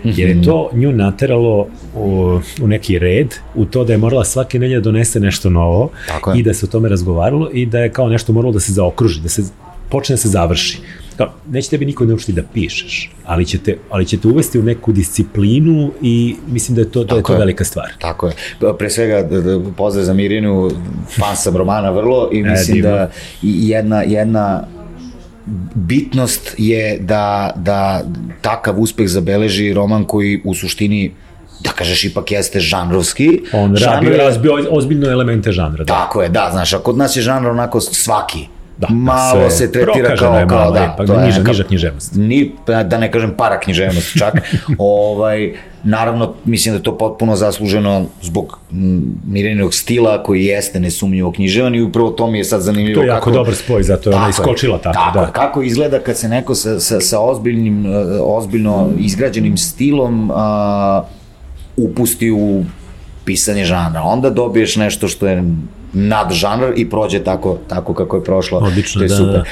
Jer 0.05 0.29
je 0.29 0.43
to 0.43 0.71
nju 0.73 0.93
nateralo 0.93 1.67
u, 1.95 2.39
u 2.63 2.67
neki 2.67 2.99
red, 2.99 3.35
u 3.55 3.65
to 3.65 3.85
da 3.85 3.93
je 3.93 3.99
morala 3.99 4.25
svake 4.25 4.59
nedelje 4.59 4.81
da 4.81 4.85
donese 4.85 5.21
nešto 5.21 5.51
novo 5.51 5.91
i 6.37 6.43
da 6.43 6.55
se 6.55 6.67
o 6.67 6.69
tome 6.69 6.89
razgovaralo 6.89 7.51
i 7.53 7.67
da 7.67 7.79
je 7.79 7.93
kao 7.93 8.09
nešto 8.09 8.33
moralo 8.33 8.53
da 8.53 8.61
se 8.61 8.73
zaokruži, 8.73 9.21
da 9.21 9.29
se 9.29 9.43
počne 9.89 10.13
da 10.13 10.17
se 10.17 10.29
završi 10.29 10.79
kao, 11.17 11.33
neće 11.51 11.71
tebi 11.71 11.85
niko 11.85 12.05
naučiti 12.05 12.33
da 12.33 12.43
pišeš, 12.55 13.11
ali 13.25 13.47
ćete, 13.47 13.79
ali 13.91 14.07
ćete 14.07 14.29
uvesti 14.29 14.59
u 14.59 14.63
neku 14.63 14.93
disciplinu 14.93 15.93
i 16.03 16.37
mislim 16.49 16.75
da 16.75 16.81
je 16.81 16.91
to, 16.91 17.05
to, 17.05 17.17
je 17.17 17.23
to 17.23 17.37
velika 17.37 17.65
stvar. 17.65 17.89
Tako 17.99 18.27
je. 18.27 18.33
Pre 18.79 18.91
svega, 18.91 19.23
da, 19.23 19.41
da, 19.41 19.61
pozdrav 19.77 20.05
za 20.05 20.15
Mirinu, 20.15 20.71
fan 21.19 21.37
sam 21.37 21.57
romana 21.57 21.91
vrlo 21.91 22.31
i 22.33 22.41
e, 22.41 22.43
mislim 22.43 22.79
e, 22.79 22.83
da 22.83 23.11
jedna, 23.43 24.03
jedna 24.03 24.67
bitnost 25.75 26.55
je 26.59 26.99
da, 26.99 27.53
da 27.57 28.03
takav 28.41 28.81
uspeh 28.81 29.09
zabeleži 29.09 29.73
roman 29.73 30.05
koji 30.05 30.41
u 30.45 30.55
suštini 30.55 31.13
da 31.61 31.71
kažeš 31.71 32.05
ipak 32.05 32.31
jeste 32.33 32.61
žanrovski. 32.61 33.41
On 33.53 33.77
rabi, 33.77 34.17
razbio 34.17 34.53
ozbiljno 34.71 35.11
elemente 35.11 35.53
žanra. 35.53 35.85
Da. 35.85 35.95
Tako 35.95 36.23
je, 36.23 36.29
da, 36.29 36.49
znaš, 36.53 36.73
a 36.73 36.79
kod 36.79 36.97
nas 36.97 37.17
je 37.17 37.23
žanr 37.23 37.49
onako 37.49 37.81
svaki, 37.81 38.47
da, 38.79 38.89
malo 38.91 39.51
se 39.51 39.73
tretira 39.73 40.17
kao, 40.17 40.39
je 40.39 40.47
kao 40.47 40.71
da, 40.71 40.95
pa 40.99 41.07
to 41.07 41.15
je 41.15 41.27
niža, 41.27 41.43
niža 41.43 41.65
književnost. 41.65 42.13
Ni, 42.15 42.53
da 42.67 42.99
ne 42.99 43.13
kažem 43.13 43.35
para 43.37 43.61
književnost 43.61 44.19
čak. 44.19 44.35
ovaj, 44.79 45.53
naravno, 45.85 46.35
mislim 46.45 46.75
da 46.75 46.83
to 46.83 46.99
potpuno 46.99 47.37
zasluženo 47.37 48.07
zbog 48.23 48.59
Mireninog 49.27 49.75
stila 49.75 50.23
koji 50.23 50.45
jeste 50.45 50.81
nesumnjivo 50.81 51.33
književan 51.33 51.75
i 51.75 51.83
upravo 51.83 52.11
to 52.11 52.27
mi 52.27 52.39
je 52.39 52.45
sad 52.45 52.61
zanimljivo. 52.61 53.01
To 53.01 53.03
je 53.03 53.09
jako 53.09 53.25
kako, 53.25 53.31
dobar 53.31 53.55
spoj, 53.55 53.83
zato 53.83 54.11
je 54.11 54.17
ona 54.17 54.29
iskočila 54.29 54.79
tako. 54.79 54.95
Tako, 54.95 55.19
da. 55.19 55.27
kako 55.33 55.63
izgleda 55.63 55.99
kad 55.99 56.19
se 56.19 56.29
neko 56.29 56.55
sa, 56.55 56.81
sa, 56.81 57.01
sa 57.01 57.21
ozbiljnim, 57.21 57.87
uh, 57.87 57.93
ozbiljno 58.21 58.91
izgrađenim 58.99 59.57
stilom 59.57 60.31
uh, 60.31 60.37
upusti 61.77 62.31
u 62.31 62.65
pisanje 63.25 63.65
žanra. 63.65 64.03
Onda 64.03 64.31
dobiješ 64.31 64.77
nešto 64.77 65.09
što 65.09 65.27
je 65.27 65.45
nadžanr 65.95 66.73
i 66.77 66.91
prođe 66.91 67.25
tako, 67.25 67.59
tako 67.69 67.95
kako 67.95 68.17
je 68.17 68.25
prošlo. 68.25 68.59
Odlično, 68.59 68.99
to 68.99 69.05
je 69.05 69.09
da, 69.09 69.17
super. 69.17 69.43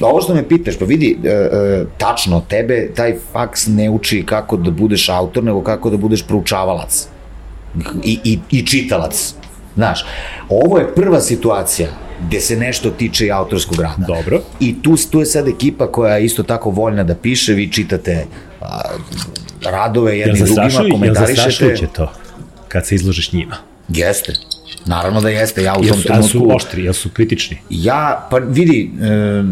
Da. 0.00 0.06
Ovo 0.06 0.22
što 0.22 0.34
me 0.34 0.48
pitaš, 0.48 0.78
pa 0.78 0.84
vidi, 0.84 1.18
e, 1.24 1.28
e, 1.28 1.84
tačno, 1.98 2.40
tebe 2.48 2.90
taj 2.96 3.16
faks 3.32 3.66
ne 3.66 3.90
uči 3.90 4.22
kako 4.26 4.56
da 4.56 4.70
budeš 4.70 5.08
autor, 5.08 5.44
nego 5.44 5.62
kako 5.62 5.90
da 5.90 5.96
budeš 5.96 6.22
proučavalac 6.22 7.08
i, 8.04 8.18
i, 8.24 8.38
i 8.50 8.66
čitalac. 8.66 9.34
Znaš, 9.74 10.04
ovo 10.48 10.78
je 10.78 10.94
prva 10.94 11.20
situacija 11.20 11.88
gde 12.26 12.40
se 12.40 12.56
nešto 12.56 12.90
tiče 12.90 13.26
i 13.26 13.30
autorskog 13.30 13.80
rada. 13.80 14.06
Dobro. 14.06 14.40
I 14.60 14.82
tu, 14.82 14.96
tu 15.10 15.20
je 15.20 15.26
sad 15.26 15.48
ekipa 15.48 15.92
koja 15.92 16.16
je 16.16 16.24
isto 16.24 16.42
tako 16.42 16.70
voljna 16.70 17.04
da 17.04 17.14
piše, 17.14 17.52
vi 17.52 17.72
čitate 17.72 18.26
a, 18.60 18.80
radove 19.64 20.18
jedni 20.18 20.40
ja 20.40 20.44
drugima, 20.44 20.90
komentarišete. 20.90 21.40
Jel 21.40 21.50
zastrašujuće 21.50 21.86
to 21.86 22.12
kad 22.68 22.86
se 22.86 22.94
izložiš 22.94 23.32
njima? 23.32 23.56
Jeste. 23.88 24.32
Naravno 24.86 25.20
da 25.20 25.28
jeste, 25.28 25.62
ja 25.62 25.74
u 25.78 25.84
tom 25.84 26.02
trenutku... 26.02 26.26
Jesu 26.26 26.38
su 26.38 26.50
oštri, 26.54 26.84
jesu 26.84 27.00
su 27.00 27.10
kritični? 27.10 27.58
Ja, 27.70 28.26
pa 28.30 28.38
vidi, 28.38 28.90
e, 29.02 29.42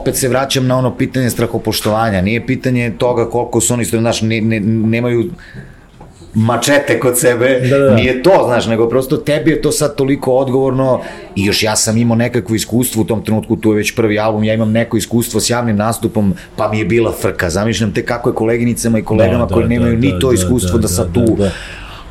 opet 0.00 0.16
se 0.16 0.28
vraćam 0.28 0.66
na 0.66 0.78
ono 0.78 0.96
pitanje 0.96 1.30
strahopoštovanja, 1.30 2.20
nije 2.20 2.46
pitanje 2.46 2.92
toga 2.98 3.30
koliko 3.30 3.60
su 3.60 3.74
oni, 3.74 3.84
znaš, 3.84 4.22
ne, 4.22 4.40
ne, 4.40 4.60
nemaju 4.60 5.30
mačete 6.34 7.00
kod 7.00 7.18
sebe, 7.18 7.60
da, 7.70 7.78
da, 7.78 7.84
da. 7.84 7.94
nije 7.94 8.22
to, 8.22 8.42
znaš, 8.46 8.66
nego 8.66 8.88
prosto 8.88 9.16
tebi 9.16 9.50
je 9.50 9.62
to 9.62 9.72
sad 9.72 9.94
toliko 9.96 10.32
odgovorno 10.32 11.00
i 11.36 11.44
još 11.44 11.62
ja 11.62 11.76
sam 11.76 11.96
imao 11.96 12.16
nekakvo 12.16 12.54
iskustvo 12.54 13.02
u 13.02 13.04
tom 13.04 13.24
trenutku, 13.24 13.56
tu 13.56 13.72
je 13.72 13.76
već 13.76 13.94
prvi 13.94 14.18
album, 14.18 14.44
ja 14.44 14.54
imam 14.54 14.72
neko 14.72 14.96
iskustvo 14.96 15.40
s 15.40 15.50
javnim 15.50 15.76
nastupom, 15.76 16.34
pa 16.56 16.68
mi 16.68 16.78
je 16.78 16.84
bila 16.84 17.12
frka, 17.12 17.50
zamišljam 17.50 17.92
te 17.92 18.04
kako 18.04 18.28
je 18.28 18.34
koleginicama 18.34 18.98
i 18.98 19.02
kolegama 19.02 19.44
da, 19.44 19.46
da, 19.46 19.54
koji 19.54 19.68
nemaju 19.68 19.94
da, 19.94 20.00
ni 20.00 20.18
to 20.20 20.28
da, 20.28 20.34
iskustvo 20.34 20.78
da, 20.78 20.78
da, 20.78 20.82
da 20.82 20.88
sad 20.88 21.12
tu 21.12 21.20
da, 21.20 21.44
da 21.44 21.50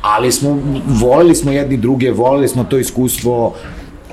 ali 0.04 0.32
smo, 0.32 0.58
voleli 0.86 1.34
smo 1.34 1.52
jedni 1.52 1.76
druge, 1.76 2.10
voleli 2.10 2.48
smo 2.48 2.64
to 2.64 2.78
iskustvo, 2.78 3.54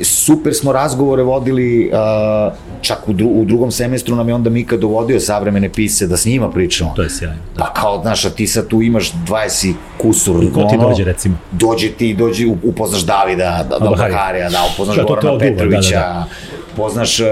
super 0.02 0.54
smo 0.54 0.72
razgovore 0.72 1.24
vodili, 1.24 1.92
uh, 1.94 2.54
čak 2.82 3.10
u, 3.10 3.14
dru, 3.14 3.28
u 3.28 3.46
drugom 3.46 3.72
semestru 3.72 4.16
nam 4.16 4.28
je 4.28 4.36
onda 4.36 4.50
Mika 4.50 4.78
dovodio 4.78 5.20
savremene 5.20 5.70
pise 5.70 6.08
da 6.08 6.18
s 6.18 6.26
njima 6.26 6.52
pričamo. 6.52 6.94
To 6.96 7.02
je 7.02 7.10
sjajno. 7.10 7.42
Da. 7.58 7.64
Pa 7.64 7.74
kao, 7.74 8.02
znaš, 8.02 8.26
a 8.26 8.30
ti 8.30 8.48
sad 8.48 8.68
tu 8.68 8.82
imaš 8.82 9.12
20 9.28 9.74
kusur. 9.98 10.44
I 10.44 10.54
ko 10.54 10.64
ti 10.64 10.76
ono, 10.76 10.90
dođe, 10.90 11.04
recimo? 11.04 11.38
Dođe 11.52 11.90
ti, 11.90 12.14
dođe, 12.14 12.48
upoznaš 12.64 13.02
Davida, 13.02 13.66
da, 13.70 13.80
da 13.80 13.90
Baharija, 13.90 14.50
da, 14.50 14.60
upoznaš 14.74 14.98
Gorana 15.08 15.40
Petrovića, 15.40 16.00
da, 16.00 16.08
da, 16.08 16.14
da. 16.14 16.28
poznaš 16.76 17.20
uh, 17.20 17.28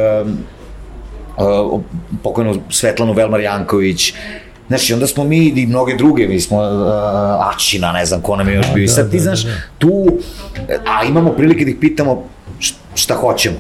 uh, 1.37 1.81
pokojnu 2.23 2.61
Svetlanu 2.69 3.13
Velmar 3.13 3.39
Janković, 3.39 4.13
Znaš, 4.69 4.89
i 4.89 4.93
onda 4.93 5.07
smo 5.07 5.23
mi 5.23 5.37
i 5.37 5.65
mnoge 5.67 5.95
druge, 5.95 6.27
mi 6.27 6.39
smo 6.39 6.57
uh, 6.57 7.53
Ačina, 7.53 7.91
ne 7.91 8.05
znam 8.05 8.21
ko 8.21 8.35
nam 8.35 8.49
je 8.49 8.55
još 8.55 8.73
bio. 8.73 8.83
I 8.83 8.87
sad 8.87 9.05
da, 9.05 9.11
ti 9.11 9.17
da, 9.17 9.23
znaš, 9.23 9.43
da. 9.43 9.51
tu, 9.77 10.07
a 10.87 11.03
imamo 11.05 11.31
prilike 11.31 11.65
da 11.65 11.71
ih 11.71 11.77
pitamo 11.81 12.23
šta 12.95 13.15
hoćemo. 13.15 13.57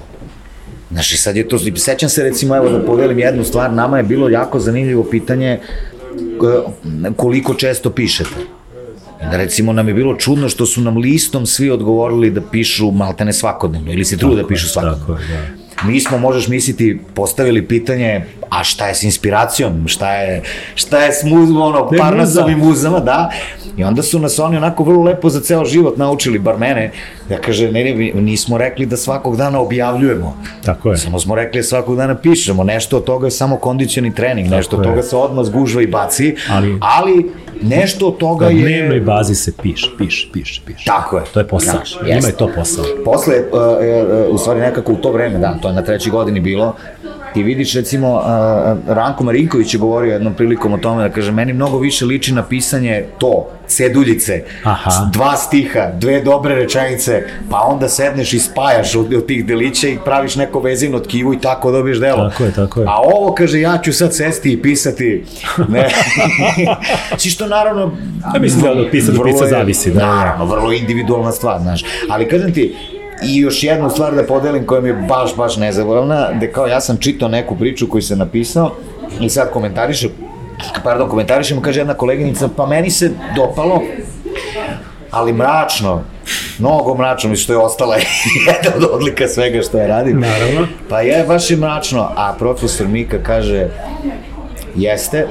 Znaš, 0.91 1.11
i 1.11 1.17
sad 1.17 1.35
je 1.35 1.47
to, 1.47 1.59
sećam 1.75 2.09
se 2.09 2.23
recimo, 2.23 2.55
evo 2.55 2.69
da 2.69 2.85
podelim 2.85 3.19
jednu 3.19 3.43
stvar, 3.43 3.73
nama 3.73 3.97
je 3.97 4.03
bilo 4.03 4.29
jako 4.29 4.59
zanimljivo 4.59 5.03
pitanje 5.03 5.59
koliko 7.15 7.53
često 7.53 7.89
pišete. 7.89 8.35
Da 9.31 9.37
recimo 9.37 9.73
nam 9.73 9.87
je 9.87 9.93
bilo 9.93 10.15
čudno 10.15 10.49
što 10.49 10.65
su 10.65 10.81
nam 10.81 10.97
listom 10.97 11.45
svi 11.45 11.69
odgovorili 11.69 12.29
da 12.29 12.41
pišu 12.41 12.91
maltene 12.91 13.33
svakodnevno 13.33 13.91
ili 13.91 14.05
se 14.05 14.17
trude 14.17 14.41
da 14.41 14.47
pišu 14.47 14.69
svakodnevno. 14.69 15.05
Tako 15.05 15.19
da 15.27 15.58
mi 15.85 15.99
smo, 15.99 16.17
možeš 16.17 16.47
misliti, 16.47 16.99
postavili 17.13 17.67
pitanje, 17.67 18.25
a 18.49 18.63
šta 18.63 18.87
je 18.87 18.95
s 18.95 19.03
inspiracijom, 19.03 19.87
šta 19.87 20.13
je, 20.13 20.41
šta 20.75 20.99
je 20.99 21.13
s 21.13 21.23
muzom, 21.23 21.61
ono, 21.61 21.89
parnasom 21.97 22.49
i 22.49 22.55
muzama, 22.55 22.99
da, 22.99 23.29
I 23.79 23.83
onda 23.83 24.03
su 24.03 24.19
nas 24.19 24.39
oni 24.39 24.57
onako 24.57 24.83
vrlo 24.83 25.03
lepo 25.03 25.29
za 25.29 25.39
ceo 25.41 25.65
život 25.65 25.97
naučili, 25.97 26.39
bar 26.39 26.57
mene, 26.57 26.91
ja 27.29 27.37
kaže, 27.41 27.71
ne, 27.71 27.83
ne, 27.83 28.11
nismo 28.13 28.57
rekli 28.57 28.85
da 28.85 28.97
svakog 28.97 29.37
dana 29.37 29.59
objavljujemo. 29.59 30.37
Tako 30.65 30.91
je. 30.91 30.97
Samo 30.97 31.19
smo 31.19 31.35
rekli 31.35 31.59
da 31.59 31.63
svakog 31.63 31.97
dana 31.97 32.15
pišemo, 32.15 32.63
nešto 32.63 32.97
od 32.97 33.03
toga 33.03 33.27
je 33.27 33.31
samo 33.31 33.57
kondicioni 33.57 34.15
trening, 34.15 34.47
Tako 34.47 34.57
nešto 34.57 34.77
od 34.77 34.83
toga 34.83 35.03
se 35.03 35.15
odmah 35.15 35.45
zgužva 35.45 35.81
i 35.81 35.87
baci, 35.87 36.35
ali, 36.49 36.77
ali 36.81 37.31
nešto 37.61 38.07
od 38.07 38.17
toga 38.17 38.47
je... 38.47 38.53
Na 38.53 38.61
dnevnoj 38.61 38.99
bazi 38.99 39.35
se 39.35 39.53
piše, 39.61 39.89
piše, 39.97 40.29
piše, 40.33 40.61
piše. 40.65 40.85
Tako 40.85 41.17
je. 41.17 41.23
To 41.33 41.39
je 41.39 41.47
posao. 41.47 41.81
Ja, 42.07 42.15
Njima 42.15 42.27
je 42.27 42.37
to 42.37 42.49
posao. 42.55 42.85
Posle, 43.05 43.35
uh, 43.51 43.59
uh, 44.29 44.35
u 44.35 44.37
stvari 44.37 44.59
nekako 44.59 44.93
u 44.93 44.95
to 44.95 45.11
vreme, 45.11 45.39
da, 45.39 45.57
to 45.61 45.68
to 45.69 45.73
je 45.73 45.75
na 45.75 45.81
trećoj 45.81 46.11
godini 46.11 46.39
bilo, 46.39 46.75
ti 47.33 47.43
vidiš 47.43 47.73
recimo 47.73 48.15
uh, 48.15 48.23
Ranko 48.95 49.23
Marinković 49.23 49.73
je 49.73 49.79
govorio 49.79 50.13
jednom 50.13 50.33
prilikom 50.33 50.73
o 50.73 50.77
tome 50.77 51.03
da 51.03 51.09
kaže 51.09 51.31
meni 51.31 51.53
mnogo 51.53 51.77
više 51.79 52.05
liči 52.05 52.33
na 52.33 52.43
pisanje 52.43 53.05
to, 53.17 53.49
ceduljice, 53.67 54.43
Aha. 54.63 55.09
dva 55.13 55.35
stiha, 55.37 55.91
dve 55.97 56.21
dobre 56.21 56.55
rečenice, 56.55 57.23
pa 57.49 57.61
onda 57.61 57.89
sedneš 57.89 58.33
i 58.33 58.39
spajaš 58.39 58.95
od, 58.95 59.13
od 59.13 59.25
tih 59.25 59.45
delića 59.45 59.87
i 59.87 59.97
praviš 60.05 60.35
neko 60.35 60.59
vezivno 60.59 60.99
tkivo 60.99 61.33
i 61.33 61.39
tako 61.39 61.71
dobiješ 61.71 61.99
delo. 61.99 62.29
Tako 62.29 62.43
je, 62.43 62.51
tako 62.51 62.81
je. 62.81 62.87
A 62.89 62.97
ovo 63.01 63.33
kaže 63.33 63.61
ja 63.61 63.77
ću 63.83 63.93
sad 63.93 64.15
sesti 64.15 64.53
i 64.53 64.61
pisati. 64.61 65.25
Ne. 65.67 65.89
Si 67.17 67.29
što 67.29 67.47
naravno 67.47 67.91
Ja 68.35 68.41
mislim 68.41 68.61
da 68.61 68.71
od 68.71 68.87
pisa 68.91 69.11
do 69.11 69.23
pisa 69.23 69.47
zavisi, 69.47 69.91
da. 69.91 70.05
Naravno, 70.05 70.45
vrlo 70.45 70.71
individualna 70.71 71.31
stvar, 71.31 71.61
znaš. 71.61 71.83
Ali 72.09 72.29
kažem 72.29 72.53
ti, 72.53 72.75
I 73.23 73.37
još 73.37 73.63
jednu 73.63 73.89
stvar 73.89 74.15
da 74.15 74.23
podelim 74.23 74.65
koja 74.65 74.81
mi 74.81 74.89
je 74.89 74.93
baš, 74.93 75.35
baš 75.35 75.57
nezaboravna, 75.57 76.31
da 76.33 76.51
kao 76.51 76.67
ja 76.67 76.81
sam 76.81 76.97
čitao 76.97 77.29
neku 77.29 77.57
priču 77.57 77.89
koju 77.89 78.01
sam 78.01 78.17
napisao 78.17 78.71
i 79.21 79.29
sad 79.29 79.51
komentarišem, 79.51 80.09
pardon, 80.83 81.09
komentarišem, 81.09 81.61
kaže 81.61 81.79
jedna 81.79 81.93
koleginica, 81.93 82.49
pa 82.55 82.65
meni 82.65 82.89
se 82.89 83.11
dopalo, 83.35 83.81
ali 85.11 85.33
mračno, 85.33 86.03
mnogo 86.59 86.95
mračno, 86.95 87.29
mislim 87.29 87.43
što 87.43 87.53
je 87.53 87.57
ostala 87.57 87.95
jedna 88.47 88.77
od 88.77 88.83
odlika 88.93 89.27
svega 89.27 89.61
što 89.61 89.77
ja 89.77 89.87
radim. 89.87 90.19
Naravno. 90.19 90.67
Pa 90.89 91.01
je, 91.01 91.23
baš 91.27 91.51
je 91.51 91.57
mračno, 91.57 92.09
a 92.15 92.35
profesor 92.39 92.87
Mika 92.87 93.23
kaže, 93.23 93.67
jeste, 94.75 95.27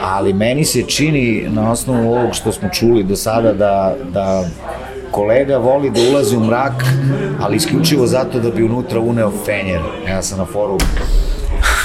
ali 0.00 0.32
meni 0.32 0.64
se 0.64 0.82
čini 0.82 1.46
na 1.48 1.72
osnovu 1.72 2.14
ovog 2.14 2.34
što 2.34 2.52
smo 2.52 2.68
čuli 2.68 3.02
do 3.02 3.16
sada 3.16 3.52
da, 3.52 3.94
da 4.12 4.44
kolega 5.16 5.58
voli 5.58 5.90
da 5.90 6.00
ulazi 6.10 6.36
u 6.36 6.40
mrak, 6.40 6.84
ali 7.40 7.56
isključivo 7.56 8.06
zato 8.06 8.40
da 8.40 8.50
bi 8.50 8.62
unutra 8.62 9.00
uneo 9.00 9.32
fenjer. 9.44 9.80
Ja 10.08 10.22
sam 10.22 10.38
na 10.38 10.44
foru 10.44 10.78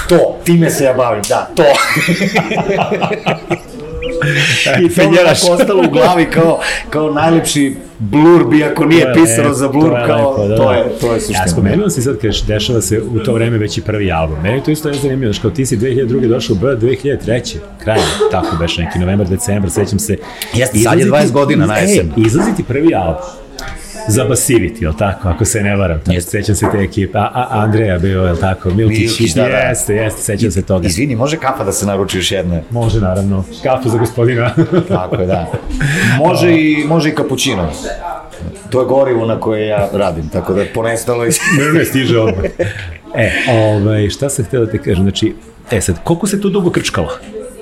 To, 0.08 0.36
time 0.44 0.70
se 0.70 0.84
ja 0.84 0.94
bavim, 0.94 1.22
da, 1.28 1.50
to. 1.54 1.62
I 4.84 4.88
to 4.88 4.94
Fenjeraš. 4.94 5.40
tako 5.40 5.52
ostalo 5.52 5.82
u 5.82 5.90
glavi 5.90 6.24
kao, 6.24 6.60
kao 6.90 7.10
najlepši 7.10 7.76
blurb, 7.98 8.54
iako 8.54 8.84
nije 8.84 9.02
To 9.02 9.08
je 9.08 9.14
pisano 9.14 9.54
za 9.54 9.66
to 9.66 9.72
blurb, 9.72 9.92
je 9.92 10.06
kao, 10.06 10.30
lepo, 10.30 10.48
da, 10.48 10.56
to 10.56 10.72
je, 10.72 10.84
to 11.00 11.12
je 11.14 11.20
suština. 11.20 11.38
Ja, 11.38 11.48
spomenuo 11.48 11.90
si 11.90 12.02
sad, 12.02 12.18
kažeš, 12.18 12.42
dešava 12.42 12.80
se 12.80 13.00
u 13.00 13.18
to 13.18 13.32
vreme 13.32 13.58
već 13.58 13.78
i 13.78 13.82
prvi 13.82 14.12
album. 14.12 14.36
Meni 14.42 14.62
to 14.62 14.70
isto 14.70 14.88
je 14.88 14.94
zanimljivo, 14.94 15.32
znaš, 15.32 15.42
kao 15.42 15.50
ti 15.50 15.66
si 15.66 15.76
2002. 15.76 16.28
došao 16.28 16.54
u 16.54 16.58
B, 16.58 16.66
2003. 16.68 17.56
Krajem, 17.78 18.04
tako 18.30 18.56
beš 18.56 18.76
neki 18.78 18.98
novembar, 18.98 19.28
decembar, 19.28 19.70
sećam 19.70 19.98
se. 19.98 20.16
Jeste, 20.54 20.78
sad 20.78 20.98
je 20.98 21.00
Izlazi 21.00 21.26
ti- 21.26 21.28
20 21.28 21.32
godina 21.32 21.66
na 21.66 21.76
jesen. 21.76 22.06
E, 22.08 22.12
izlazi 22.16 22.54
ti 22.56 22.62
prvi 22.62 22.94
album 22.94 23.22
za 24.08 24.24
Basivity, 24.24 24.82
jel 24.82 24.92
tako, 24.98 25.28
ako 25.28 25.44
se 25.44 25.62
ne 25.62 25.76
varam. 25.76 26.00
Tako, 26.00 26.20
sećam 26.20 26.54
se 26.54 26.66
te 26.72 26.78
ekipe, 26.78 27.18
a, 27.18 27.30
a 27.34 27.46
Andreja 27.50 27.98
bio, 27.98 28.22
jel 28.22 28.36
tako, 28.36 28.70
Milkić, 28.70 28.98
Milkić, 28.98 29.34
da, 29.34 29.42
da. 29.42 29.56
jeste, 29.56 29.94
jeste, 29.94 30.22
sećam 30.22 30.50
se 30.50 30.62
toga. 30.62 30.86
Izvini, 30.86 31.16
može 31.16 31.36
kafa 31.36 31.64
da 31.64 31.72
se 31.72 31.86
naruči 31.86 32.18
još 32.18 32.32
jedna? 32.32 32.60
Može, 32.70 33.00
naravno, 33.00 33.44
kafu 33.62 33.88
za 33.88 33.98
gospodina. 33.98 34.50
Tako 34.88 35.16
je, 35.16 35.26
da. 35.26 35.52
Može 36.18 36.52
i, 36.52 36.84
može 36.88 37.08
i 37.08 37.14
kapućino. 37.14 37.70
To 38.70 38.80
je 38.80 38.86
gorivo 38.86 39.26
na 39.26 39.40
koje 39.40 39.66
ja 39.66 39.88
radim, 39.92 40.28
tako 40.28 40.54
da 40.54 40.64
ponestalo 40.74 41.24
je... 41.24 41.30
ne, 41.58 41.78
ne, 41.78 41.84
stiže 41.84 42.18
odmah. 42.18 42.44
E, 43.14 43.30
ovaj, 43.50 44.08
šta 44.08 44.28
sam 44.28 44.44
htio 44.44 44.64
da 44.64 44.70
te 44.70 44.78
kažem, 44.78 45.02
znači, 45.02 45.34
e 45.70 45.80
sad, 45.80 46.04
koliko 46.04 46.26
se 46.26 46.40
to 46.40 46.48
dugo 46.48 46.70
krčkalo? 46.70 47.08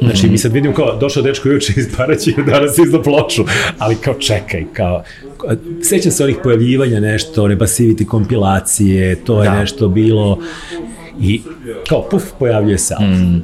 Znači, 0.03 0.29
mi 0.29 0.39
sad 0.39 0.53
vidimo 0.53 0.75
kao, 0.75 0.97
došao 0.97 1.23
dečko 1.23 1.49
juče 1.49 1.73
iz 1.77 1.87
Paraći, 1.97 2.35
danas 2.47 2.79
izda 2.79 3.03
ploču, 3.03 3.45
ali 3.79 3.97
kao 3.97 4.15
čekaj, 4.15 4.65
kao, 4.73 5.03
sećam 5.83 6.13
se 6.13 6.25
onih 6.25 6.37
pojavljivanja 6.43 7.01
nešto, 7.01 7.45
one 7.45 7.57
basiviti 7.57 8.07
kompilacije, 8.07 9.15
to 9.25 9.43
je 9.43 9.49
Da. 9.51 9.57
nešto 9.57 9.89
bilo, 9.89 10.39
i 11.21 11.41
kao, 11.89 12.09
puf, 12.11 12.23
pojavljuje 12.39 12.79
se 12.79 12.95
album. 12.99 13.43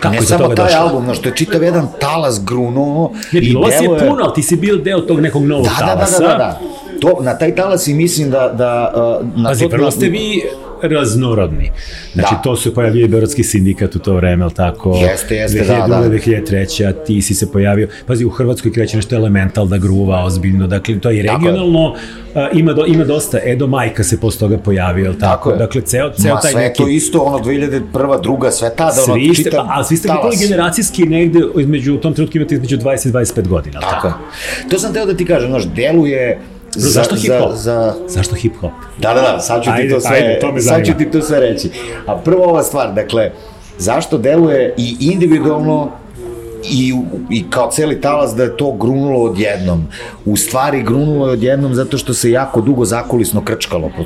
Kako 0.00 0.14
ne 0.14 0.22
samo 0.22 0.46
taj 0.46 0.56
došlo? 0.56 0.80
album, 0.80 1.06
no 1.06 1.14
što 1.14 1.28
je 1.28 1.36
čitav 1.36 1.62
jedan 1.62 1.86
talas 2.00 2.44
grunuo 2.44 3.12
i 3.32 3.40
bilo 3.40 3.60
vas 3.60 3.74
je 3.74 3.88
puno, 3.88 4.22
ali 4.22 4.34
ti 4.34 4.42
si 4.42 4.56
bil 4.56 4.82
deo 4.82 5.00
tog 5.00 5.20
nekog 5.20 5.44
novog 5.44 5.64
Da, 5.64 5.70
da, 5.80 5.86
da, 5.86 5.92
talasa. 5.94 6.18
da, 6.22 6.28
da, 6.28 6.36
da. 6.36 6.60
To, 7.00 7.18
na 7.22 7.38
taj 7.38 7.54
talas 7.54 7.86
i 7.86 7.94
mislim 7.94 8.30
da... 8.30 8.54
da 8.58 8.92
uh, 9.20 9.42
na 9.42 9.48
Pazi, 9.48 9.64
to, 9.64 9.68
prvo 9.68 9.90
ste 9.90 10.06
vi 10.06 10.42
raznorodni. 10.82 11.70
Znači, 12.14 12.34
Da. 12.34 12.42
to 12.42 12.56
se 12.56 12.74
pojavio 12.74 13.04
i 13.04 13.08
Beogradski 13.08 13.44
sindikat 13.44 13.96
u 13.96 13.98
to 13.98 14.14
vreme, 14.14 14.44
ali 14.44 14.54
tako? 14.54 14.96
Jeste, 14.96 15.34
jeste, 15.34 15.64
da, 15.64 15.74
2002, 15.74 15.88
da. 15.88 16.08
2003, 16.08 16.94
ti 17.06 17.22
si 17.22 17.34
se 17.34 17.52
pojavio. 17.52 17.88
Pazi, 18.06 18.24
u 18.24 18.30
Hrvatskoj 18.30 18.72
kreće 18.72 18.96
nešto 18.96 19.16
elemental 19.16 19.66
da 19.66 19.78
gruva 19.78 20.24
ozbiljno, 20.24 20.66
dakle, 20.66 21.00
to 21.00 21.10
je 21.10 21.14
i 21.14 21.18
je. 21.18 21.32
regionalno, 21.32 21.94
a, 22.34 22.48
ima, 22.52 22.72
do, 22.72 22.84
ima 22.86 23.04
dosta, 23.04 23.38
Edo 23.44 23.66
Majka 23.66 24.04
se 24.04 24.20
posle 24.20 24.38
toga 24.38 24.58
pojavio, 24.58 25.04
jel 25.04 25.14
tako? 25.14 25.28
Tako 25.28 25.50
je. 25.50 25.56
Dakle, 25.56 25.80
ceo, 25.80 26.10
ceo 26.10 26.34
Ma 26.34 26.40
taj 26.40 26.52
sve 26.52 26.60
neki... 26.60 26.82
to 26.82 26.88
isto, 26.88 27.20
ono 27.20 27.38
2001. 27.38 28.22
druga, 28.22 28.50
sve 28.50 28.70
tada, 28.76 29.02
ono 29.06 29.14
Svi 29.14 29.34
ste, 29.34 29.42
čitav 29.44 29.66
a 29.68 29.84
svi 29.84 29.96
ste 29.96 30.08
bili 30.08 30.48
generacijski 30.48 31.02
negde, 31.02 31.40
između, 31.58 31.94
u 31.94 31.98
tom 31.98 32.14
trenutku 32.14 32.36
imate 32.36 32.54
između 32.54 32.76
20 32.78 33.08
i 33.08 33.12
25 33.12 33.48
godina, 33.48 33.80
Tako 33.80 34.08
tako? 34.08 34.18
To 34.70 34.78
sam 34.78 34.92
teo 34.92 35.06
da 35.06 35.14
ti 35.14 35.24
kažem, 35.24 35.50
znaš, 35.50 35.64
deluje... 35.64 36.38
Za, 36.74 36.90
Zašto 36.90 37.14
hip-hop? 37.16 37.50
Za, 37.50 37.56
za, 37.56 37.94
Zašto 38.08 38.34
hip-hop? 38.34 38.70
Da, 38.98 39.14
da, 39.14 39.20
da, 39.20 39.40
sad 39.40 39.64
ću 39.64 39.70
Ajde, 39.70 39.88
ti 39.88 39.94
to 39.94 40.00
sve, 40.00 40.16
ajde, 40.16 40.38
to 40.40 40.52
me 40.52 40.60
sad 40.60 40.86
ću 40.86 40.92
ti 40.98 41.10
to 41.10 41.22
sve 41.22 41.40
reći. 41.40 41.70
A 42.06 42.16
prvo 42.16 42.44
ova 42.44 42.62
stvar, 42.62 42.94
dakle, 42.94 43.32
zašto 43.78 44.18
deluje 44.18 44.74
i 44.76 44.96
individualno 45.00 45.90
i, 46.64 46.94
i 47.30 47.50
kao 47.50 47.70
celi 47.70 48.00
talas 48.00 48.34
da 48.34 48.42
je 48.42 48.56
to 48.56 48.72
grunulo 48.72 49.20
odjednom. 49.20 49.86
U 50.24 50.36
stvari 50.36 50.82
grunulo 50.82 51.26
je 51.26 51.32
odjednom 51.32 51.74
zato 51.74 51.98
što 51.98 52.14
se 52.14 52.30
jako 52.30 52.60
dugo 52.60 52.84
zakulisno 52.84 53.44
krčkalo. 53.44 53.90
To, 53.96 54.04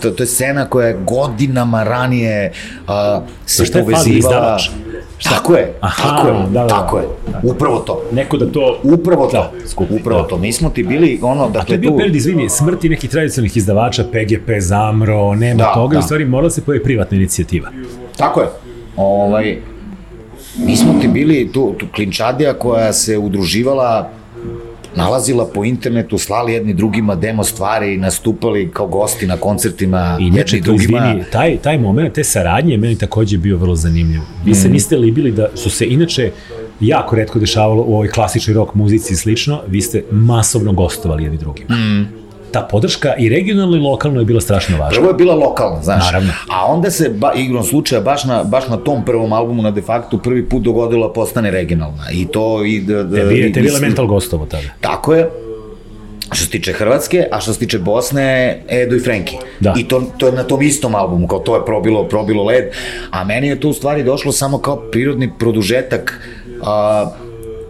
to, 0.00 0.10
to 0.10 0.22
je 0.22 0.26
scena 0.26 0.66
koja 0.66 0.88
je 0.88 0.98
godinama 1.06 1.82
ranije 1.82 2.52
uh, 2.82 3.22
se 3.46 3.64
šta 3.64 3.78
je 3.78 3.84
fazon, 3.84 4.04
povezivala. 4.04 4.58
Izdavač? 5.20 5.36
Tako 5.36 5.54
je, 5.54 5.72
Aha, 5.80 6.08
tako 6.08 6.28
je, 6.28 6.32
da, 6.34 6.40
da, 6.40 6.60
da. 6.60 6.68
tako 6.68 6.98
je. 6.98 7.04
Upravo 7.42 7.78
to. 7.78 8.02
Neko 8.12 8.36
da 8.36 8.52
to... 8.52 8.78
Upravo 8.82 9.26
to. 9.26 9.32
Da, 9.32 9.66
skupi, 9.66 9.94
Upravo 9.94 10.22
da. 10.22 10.28
to. 10.28 10.38
Mi 10.38 10.52
smo 10.52 10.70
ti 10.70 10.82
bili 10.82 11.18
ono, 11.22 11.42
A 11.42 11.44
to 11.44 11.48
je 11.48 11.52
dakle 11.52 11.78
bio 11.78 11.90
tu... 11.90 11.96
period, 11.96 12.16
izvini, 12.16 12.48
smrti 12.48 12.88
nekih 12.88 13.10
tradicionalnih 13.10 13.56
izdavača, 13.56 14.04
PGP, 14.04 14.50
Zamro, 14.58 15.34
nema 15.34 15.58
Da, 15.58 15.74
toga, 15.74 15.92
da. 15.92 15.98
u 15.98 16.02
stvari 16.02 16.24
morala 16.24 16.50
se 16.50 16.62
pojavi 16.62 16.84
privatna 16.84 17.16
inicijativa. 17.16 17.68
Tako 18.16 18.40
je. 18.40 18.46
Ovaj, 18.96 19.56
mi 20.58 20.76
smo 20.76 21.00
ti 21.00 21.08
bili 21.08 21.50
tu, 21.52 21.74
tu 21.78 21.86
klinčadija 21.94 22.54
koja 22.54 22.92
se 22.92 23.18
udruživala 23.18 24.10
nalazila 24.96 25.46
po 25.46 25.64
internetu, 25.64 26.18
slali 26.18 26.52
jedni 26.52 26.74
drugima 26.74 27.14
demo 27.14 27.44
stvari 27.44 27.94
i 27.94 27.98
nastupali 27.98 28.70
kao 28.72 28.86
gosti 28.86 29.26
na 29.26 29.36
koncertima 29.36 30.16
I 30.20 30.24
jedni 30.26 30.60
drugima. 30.60 30.98
izvini, 30.98 31.24
taj, 31.32 31.56
taj 31.56 31.78
moment, 31.78 32.14
te 32.14 32.24
saradnje 32.24 32.72
je 32.72 32.78
meni 32.78 32.98
takođe 32.98 33.38
bio 33.38 33.56
vrlo 33.56 33.76
zanimljiv. 33.76 34.20
Vi 34.44 34.50
Mm. 34.50 34.54
se 34.54 34.68
niste 34.68 34.96
libili 34.96 35.32
da 35.32 35.48
su 35.54 35.70
se 35.70 35.86
inače 35.86 36.30
jako 36.80 37.16
redko 37.16 37.38
dešavalo 37.38 37.82
u 37.82 37.94
ovoj 37.94 38.08
klasičnoj 38.08 38.54
rock 38.54 38.74
muzici 38.74 39.12
i 39.12 39.16
slično, 39.16 39.60
vi 39.68 39.80
ste 39.80 40.04
masovno 40.10 40.72
gostovali 40.72 41.22
jedni 41.24 41.38
drugima. 41.38 41.74
Mm. 41.74 42.19
Ta 42.52 42.60
podrška 42.70 43.14
i 43.18 43.28
regionalno 43.28 43.76
i 43.76 43.80
lokalno 43.80 44.20
je 44.20 44.24
bila 44.24 44.40
strašno 44.40 44.78
važna. 44.78 44.98
Prvo 44.98 45.08
je 45.08 45.14
bila 45.14 45.34
lokalna, 45.34 45.82
znaš. 45.82 46.04
Naravno. 46.04 46.32
A 46.48 46.66
onda 46.66 46.90
se, 46.90 47.08
ba, 47.08 47.32
igrom 47.36 47.64
slučaja, 47.64 48.00
baš 48.00 48.24
na, 48.24 48.44
baš 48.44 48.68
na 48.68 48.76
tom 48.76 49.04
prvom 49.04 49.32
albumu 49.32 49.62
na 49.62 49.70
de 49.70 49.82
facto 49.82 50.18
prvi 50.18 50.48
put 50.48 50.62
dogodilo 50.62 51.06
da 51.06 51.12
postane 51.12 51.50
regionalna. 51.50 52.04
I 52.12 52.26
to 52.26 52.64
i... 52.64 52.80
Da, 52.80 53.02
da, 53.02 53.16
Tebi 53.16 53.38
je, 53.38 53.52
tebi 53.52 53.66
je 53.66 53.70
Elemental 53.70 54.06
gostovo 54.06 54.46
tada. 54.46 54.68
Tako 54.80 55.14
je. 55.14 55.30
Što 56.32 56.44
se 56.44 56.50
tiče 56.50 56.72
Hrvatske, 56.72 57.26
a 57.32 57.40
što 57.40 57.52
se 57.52 57.58
tiče 57.58 57.78
Bosne, 57.78 58.60
Edo 58.68 58.96
i 58.96 59.00
Frenki. 59.00 59.36
Da. 59.60 59.74
I 59.78 59.88
to, 59.88 60.02
to 60.18 60.26
je 60.26 60.32
na 60.32 60.42
tom 60.42 60.62
istom 60.62 60.94
albumu, 60.94 61.26
kao 61.26 61.38
to 61.38 61.56
je 61.56 61.64
probilo, 61.64 62.04
probilo 62.08 62.44
led. 62.44 62.64
A 63.10 63.24
meni 63.24 63.48
je 63.48 63.60
to 63.60 63.68
u 63.68 63.72
stvari 63.72 64.02
došlo 64.02 64.32
samo 64.32 64.58
kao 64.58 64.76
prirodni 64.76 65.30
produžetak 65.38 66.28
a, 66.62 67.10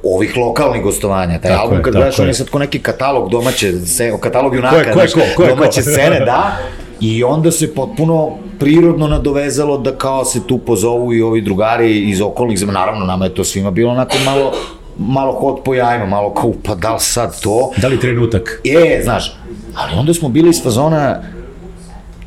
ovih 0.05 0.37
lokalnih 0.37 0.83
gostovanja. 0.83 1.39
Taj 1.39 1.51
Tako 1.51 1.63
album 1.63 1.79
je, 1.79 1.83
kad 1.83 1.93
gledaš, 1.93 2.19
on 2.19 2.25
je. 2.25 2.31
je 2.31 2.35
sad 2.35 2.51
ko 2.51 2.59
neki 2.59 2.79
katalog 2.79 3.31
domaće, 3.31 3.73
se, 3.79 4.13
katalog 4.21 4.55
junaka, 4.55 4.75
Ko 4.75 4.81
je- 4.81 4.93
ko 4.95 5.01
je 5.01 5.09
ko, 5.09 5.37
ko 5.37 5.43
je 5.43 5.49
ko? 5.49 5.57
domaće 5.57 5.83
scene, 5.83 6.21
da. 6.21 6.57
I 7.01 7.25
onda 7.25 7.51
se 7.51 7.75
potpuno 7.75 8.31
prirodno 8.59 9.09
nadovezalo 9.09 9.79
da 9.79 9.93
kao 9.93 10.25
se 10.25 10.47
tu 10.47 10.59
pozovu 10.59 11.15
i 11.15 11.23
ovi 11.23 11.41
drugari 11.41 11.99
iz 12.01 12.21
okolnih 12.21 12.59
zemalja. 12.59 12.79
Naravno, 12.79 13.07
nama 13.07 13.25
je 13.25 13.35
to 13.35 13.45
svima 13.45 13.71
bilo 13.71 13.93
onako 13.93 14.17
malo 14.25 14.53
malo 14.99 15.33
hod 15.33 15.61
po 15.65 15.75
jajima, 15.75 16.07
malo 16.07 16.35
kao, 16.35 16.53
pa 16.65 16.75
da 16.75 16.93
li 16.93 17.01
sad 17.01 17.41
to? 17.41 17.71
Da 17.77 17.89
li 17.89 18.01
trenutak? 18.01 18.61
E, 18.67 19.01
znaš, 19.05 19.37
ali 19.77 19.99
onda 19.99 20.15
smo 20.15 20.29
bili 20.29 20.51
iz 20.51 20.63
fazona 20.63 21.23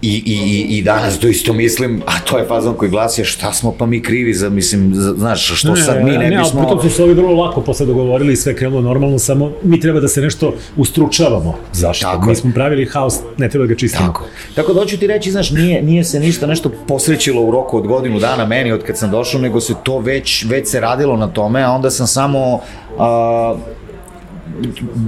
i, 0.04 0.24
i, 0.26 0.34
i, 0.34 0.78
i 0.78 0.82
danas 0.82 1.20
to 1.20 1.28
isto 1.28 1.54
mislim, 1.54 2.02
a 2.06 2.20
to 2.30 2.38
je 2.38 2.46
fazon 2.48 2.74
koji 2.74 2.92
glasi, 2.92 3.26
šta 3.26 3.54
smo 3.54 3.72
pa 3.72 3.86
mi 3.86 4.02
krivi 4.02 4.34
za, 4.34 4.50
mislim, 4.50 4.92
za, 4.94 5.14
znaš, 5.14 5.60
što 5.60 5.76
sad 5.76 6.04
mi 6.04 6.12
ne, 6.12 6.18
ne, 6.18 6.38
bismo... 6.38 6.60
ali 6.60 6.68
pritom 6.68 6.90
su 6.90 6.96
se 6.96 7.04
ovi 7.04 7.14
vrlo 7.14 7.44
lako 7.44 7.62
posle 7.62 7.86
dogovorili 7.86 8.34
i 8.34 8.36
sve 8.36 8.56
krenulo 8.56 8.82
normalno, 8.82 9.20
samo 9.20 9.52
mi 9.64 9.80
treba 9.80 10.00
da 10.00 10.08
se 10.08 10.22
nešto 10.22 10.54
ustručavamo. 10.78 11.56
Zašto? 11.74 12.06
Tako 12.06 12.30
mi 12.30 12.36
smo 12.36 12.52
pravili 12.54 12.86
haos, 12.86 13.20
ne 13.38 13.50
treba 13.50 13.66
da 13.66 13.74
ga 13.74 13.80
čistimo. 13.80 14.08
Tako. 14.08 14.26
Tako 14.56 14.74
da 14.74 14.80
hoću 14.80 14.98
ti 14.98 15.08
reći, 15.08 15.32
znaš, 15.32 15.52
nije, 15.52 15.84
nije 15.84 16.04
se 16.04 16.20
ništa 16.20 16.48
nešto 16.48 16.72
posrećilo 16.88 17.42
u 17.42 17.52
roku 17.52 17.78
od 17.78 17.88
godinu 17.88 18.20
dana 18.20 18.46
meni 18.46 18.72
od 18.72 18.84
kad 18.84 18.98
sam 18.98 19.12
došao, 19.12 19.42
nego 19.42 19.62
se 19.62 19.74
to 19.84 20.00
već, 20.00 20.46
već 20.46 20.68
se 20.68 20.80
radilo 20.80 21.18
na 21.18 21.28
tome, 21.28 21.62
a 21.62 21.72
onda 21.72 21.92
sam 21.92 22.08
samo 22.08 22.60
a, 23.00 23.56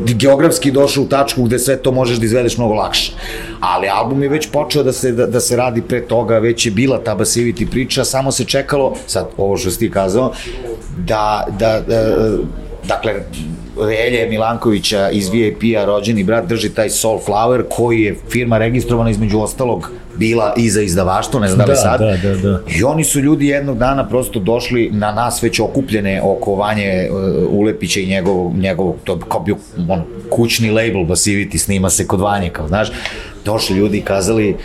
geografski 0.05 0.71
došao 0.71 1.03
u 1.03 1.07
tačku 1.07 1.43
gde 1.43 1.59
sve 1.59 1.77
to 1.77 1.91
možeš 1.91 2.17
da 2.17 2.25
izvedeš 2.25 2.57
mnogo 2.57 2.73
lakše. 2.73 3.11
Ali 3.59 3.87
album 3.87 4.23
je 4.23 4.29
već 4.29 4.49
počeo 4.51 4.83
da 4.83 4.91
se, 4.91 5.11
da, 5.11 5.27
da 5.27 5.39
se 5.39 5.55
radi 5.55 5.81
pre 5.81 6.01
toga, 6.01 6.39
već 6.39 6.65
je 6.65 6.71
bila 6.71 7.03
ta 7.03 7.15
Basiviti 7.15 7.65
priča, 7.65 8.05
samo 8.05 8.31
se 8.31 8.45
čekalo, 8.45 8.95
sad 9.07 9.29
ovo 9.37 9.57
što 9.57 9.71
si 9.71 9.79
ti 9.79 9.91
kazao, 9.91 10.31
da, 10.97 11.47
da, 11.59 11.81
da 11.87 12.15
dakle, 12.87 13.13
Elje 14.07 14.29
Milankovića 14.29 15.09
iz 15.09 15.29
VIP-a, 15.29 15.85
rođeni 15.85 16.23
brat, 16.23 16.45
drži 16.47 16.69
taj 16.69 16.89
Soulflower, 16.89 17.63
koji 17.69 18.01
je 18.01 18.15
firma 18.29 18.57
registrovana 18.57 19.09
između 19.09 19.39
ostalog 19.39 19.91
bila 20.17 20.53
i 20.57 20.69
za 20.69 20.81
izdavaštvo, 20.81 21.39
ne 21.39 21.47
znam 21.47 21.57
da 21.57 21.63
li 21.63 21.69
Da, 21.69 21.75
sad. 21.75 21.99
da, 21.99 22.17
da, 22.17 22.35
da. 22.35 22.59
I 22.77 22.83
oni 22.83 23.03
su 23.03 23.19
ljudi 23.19 23.47
jednog 23.47 23.77
dana 23.77 24.07
prosto 24.09 24.39
došli 24.39 24.89
na 24.93 25.11
nas 25.11 25.43
već 25.43 25.59
okupljene 25.59 26.21
oko 26.23 26.55
Vanje 26.55 27.09
uh, 27.11 27.53
Ulepića 27.59 27.99
i 27.99 28.05
njegovog, 28.05 28.55
njegovog 28.57 28.95
to 29.03 29.19
kao 29.19 29.39
bio 29.39 29.55
on, 29.89 30.01
kućni 30.29 30.71
label 30.71 31.01
Basivity, 31.05 31.57
snima 31.57 31.89
se 31.89 32.07
kod 32.07 32.21
Vanje, 32.21 32.49
kao 32.49 32.67
znaš, 32.67 32.91
došli 33.45 33.77
ljudi 33.77 33.97
i 33.97 34.01
kazali 34.01 34.55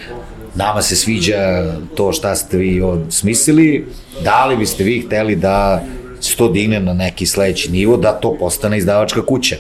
nama 0.54 0.82
se 0.82 0.96
sviđa 0.96 1.72
to 1.96 2.12
šta 2.12 2.36
ste 2.36 2.56
vi 2.56 2.82
smislili, 3.08 3.86
da 4.24 4.46
li 4.46 4.56
biste 4.56 4.84
vi 4.84 5.00
hteli 5.00 5.36
da 5.36 5.82
se 6.20 6.36
to 6.36 6.48
digne 6.48 6.80
na 6.80 6.92
neki 6.92 7.26
sledeći 7.26 7.72
nivo, 7.72 7.96
da 7.96 8.12
to 8.12 8.36
postane 8.38 8.78
izdavačka 8.78 9.26
kuća. 9.26 9.56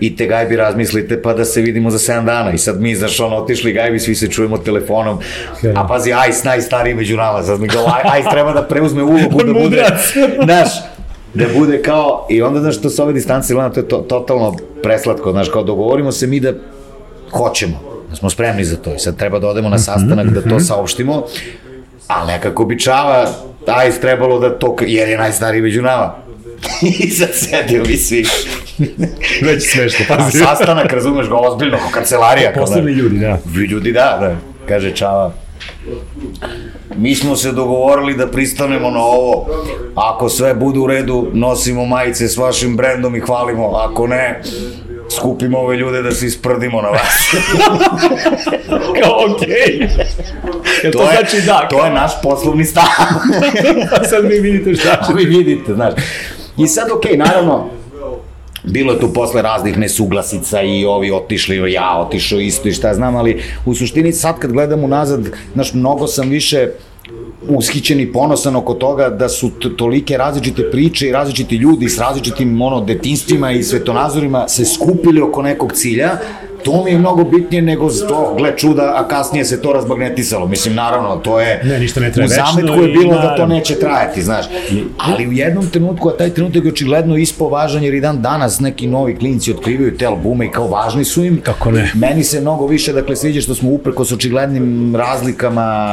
I 0.00 0.16
te 0.16 0.26
gajbi 0.26 0.56
razmislite 0.56 1.22
pa 1.22 1.34
da 1.34 1.44
se 1.44 1.60
vidimo 1.60 1.90
za 1.90 1.98
7 1.98 2.24
dana. 2.24 2.52
I 2.52 2.58
sad 2.58 2.80
mi 2.80 2.94
znaš 2.94 3.20
ono 3.20 3.36
otišli 3.36 3.72
gajbi 3.72 3.98
svi 3.98 4.14
se 4.14 4.28
čujemo 4.28 4.58
telefonom. 4.58 5.18
A 5.74 5.86
pazi 5.86 6.10
Ice 6.30 6.40
najstariji 6.44 6.94
među 6.94 7.16
nama. 7.16 7.42
Sad 7.42 7.60
mi 7.60 7.68
kao 7.68 7.86
Ice 8.20 8.28
treba 8.30 8.52
da 8.52 8.62
preuzme 8.62 9.02
ulogu 9.02 9.42
da 9.44 9.52
bude 9.52 9.84
znaš 10.44 10.68
da 11.34 11.44
bude 11.58 11.82
kao 11.82 12.26
i 12.30 12.42
onda 12.42 12.60
znaš 12.60 12.80
to 12.80 12.90
sa 12.90 13.02
ove 13.02 13.12
distance 13.12 13.54
gledam 13.54 13.72
to 13.72 13.80
je 13.80 13.88
to, 13.88 13.96
totalno 13.96 14.56
preslatko 14.82 15.32
znaš 15.32 15.48
kao 15.48 15.62
dogovorimo 15.62 16.12
se 16.12 16.26
mi 16.26 16.40
da 16.40 16.52
hoćemo 17.30 17.80
da 18.10 18.16
smo 18.16 18.30
spremni 18.30 18.64
za 18.64 18.76
to. 18.76 18.94
I 18.94 18.98
sad 18.98 19.16
treba 19.16 19.38
da 19.38 19.48
odemo 19.48 19.68
na 19.68 19.78
sastanak 19.78 20.26
da 20.26 20.42
to 20.42 20.60
saopštimo 20.60 21.26
ali 22.06 22.26
nekako 22.26 22.64
bi 22.64 22.78
Čava 22.78 23.26
Ice 23.88 24.00
trebalo 24.00 24.38
da 24.38 24.58
to 24.58 24.76
jer 24.80 25.08
je 25.08 25.18
najstariji 25.18 25.62
među 25.62 25.82
nama 25.82 26.14
I 27.04 27.10
sad 27.10 27.28
sedio 27.32 27.82
mi 27.86 27.96
svi. 27.96 28.24
Već 29.46 29.72
smešno, 29.72 30.04
A 30.08 30.16
pazi. 30.16 30.38
sastanak, 30.38 30.92
razumeš 30.92 31.28
ga, 31.28 31.34
ozbiljno, 31.34 31.78
kao 31.78 31.90
kancelarija. 31.90 32.52
kao 32.52 32.64
Posledni 32.64 32.92
ljudi, 32.92 33.18
da. 33.18 33.38
Vi 33.44 33.64
ljudi, 33.66 33.92
da, 33.92 34.16
da. 34.20 34.36
Kaže 34.68 34.94
Čava. 34.94 35.32
Mi 36.96 37.14
smo 37.14 37.36
se 37.36 37.52
dogovorili 37.52 38.14
da 38.14 38.26
pristanemo 38.30 38.90
na 38.90 39.00
ovo. 39.00 39.46
Ako 39.94 40.28
sve 40.28 40.54
bude 40.54 40.78
u 40.78 40.86
redu, 40.86 41.28
nosimo 41.32 41.84
majice 41.86 42.28
s 42.28 42.36
vašim 42.36 42.76
brendom 42.76 43.16
i 43.16 43.20
hvalimo. 43.20 43.70
Ako 43.70 44.06
ne, 44.06 44.42
skupimo 45.16 45.58
ove 45.58 45.76
ljude 45.76 46.02
da 46.02 46.12
se 46.12 46.26
isprdimo 46.26 46.82
na 46.82 46.88
vas. 46.88 47.34
Kao, 49.02 49.34
okej. 49.34 49.88
Jel 50.82 50.92
to, 50.92 51.02
je, 51.02 51.08
znači 51.18 51.46
da? 51.46 51.68
To 51.70 51.84
je 51.84 51.90
naš 51.90 52.12
poslovni 52.22 52.64
stav. 52.64 52.84
A 54.00 54.04
sad 54.10 54.24
vi 54.24 54.38
vidite 54.38 54.74
šta 54.74 54.98
A 55.08 55.12
vi 55.12 55.24
vidite, 55.24 55.74
znaš. 55.74 55.94
I 56.58 56.66
sad, 56.66 56.90
okej, 56.90 57.12
okay, 57.12 57.18
naravno, 57.18 57.68
bilo 58.64 58.92
je 58.92 59.00
tu 59.00 59.12
posle 59.12 59.42
raznih 59.42 59.78
nesuglasica 59.78 60.62
i 60.62 60.84
ovi 60.84 61.10
otišli, 61.10 61.72
ja 61.72 61.98
otišao 62.06 62.40
isto 62.40 62.68
i 62.68 62.72
šta 62.72 62.94
znam, 62.94 63.16
ali 63.16 63.42
u 63.66 63.74
suštini 63.74 64.12
sad 64.12 64.38
kad 64.38 64.52
gledam 64.52 64.84
unazad, 64.84 65.30
znaš, 65.54 65.74
mnogo 65.74 66.06
sam 66.06 66.28
više 66.28 66.68
ushićen 67.48 68.00
i 68.00 68.12
ponosan 68.12 68.56
oko 68.56 68.74
toga 68.74 69.08
da 69.08 69.28
su 69.28 69.50
tolike 69.78 70.16
različite 70.16 70.70
priče 70.70 71.08
i 71.08 71.12
različiti 71.12 71.56
ljudi 71.56 71.88
s 71.88 71.98
različitim 71.98 72.62
ono 72.62 72.80
detinstvima 72.80 73.52
i 73.52 73.62
svetonazorima 73.62 74.48
se 74.48 74.64
skupili 74.64 75.20
oko 75.20 75.42
nekog 75.42 75.72
cilja 75.72 76.18
to 76.64 76.84
mi 76.84 76.90
je 76.90 76.98
mnogo 76.98 77.24
bitnije 77.24 77.62
nego 77.62 77.88
to, 78.08 78.34
gle 78.38 78.52
čuda, 78.56 78.94
a 78.96 79.08
kasnije 79.08 79.44
se 79.44 79.62
to 79.62 79.72
razmagnetisalo. 79.72 80.46
Mislim, 80.46 80.74
naravno, 80.74 81.16
to 81.16 81.40
je... 81.40 81.60
Ne, 81.64 81.78
ništa 81.78 82.00
ne 82.00 82.12
traje 82.12 82.26
U 82.26 82.28
zametku 82.28 82.82
je 82.82 82.88
bilo 82.88 83.14
da 83.14 83.36
to 83.36 83.46
neće 83.46 83.74
trajati, 83.74 84.22
znaš. 84.22 84.46
Ali 84.98 85.28
u 85.28 85.32
jednom 85.32 85.66
trenutku, 85.66 86.08
a 86.08 86.16
taj 86.16 86.30
trenutak 86.30 86.64
je 86.64 86.70
očigledno 86.70 87.16
ispo 87.16 87.48
važan, 87.48 87.84
jer 87.84 87.94
i 87.94 88.00
dan 88.00 88.22
danas 88.22 88.60
neki 88.60 88.86
novi 88.86 89.16
klinci 89.16 89.52
otkrivaju 89.52 89.96
te 89.96 90.06
albume 90.06 90.46
i 90.46 90.50
kao 90.50 90.68
važni 90.68 91.04
su 91.04 91.24
im. 91.24 91.40
Kako 91.40 91.70
ne? 91.70 91.90
Meni 91.94 92.24
se 92.24 92.40
mnogo 92.40 92.66
više, 92.66 92.92
dakle, 92.92 93.16
sviđa 93.16 93.40
što 93.40 93.54
smo 93.54 93.70
upreko 93.70 94.04
s 94.04 94.12
očiglednim 94.12 94.96
razlikama 94.96 95.86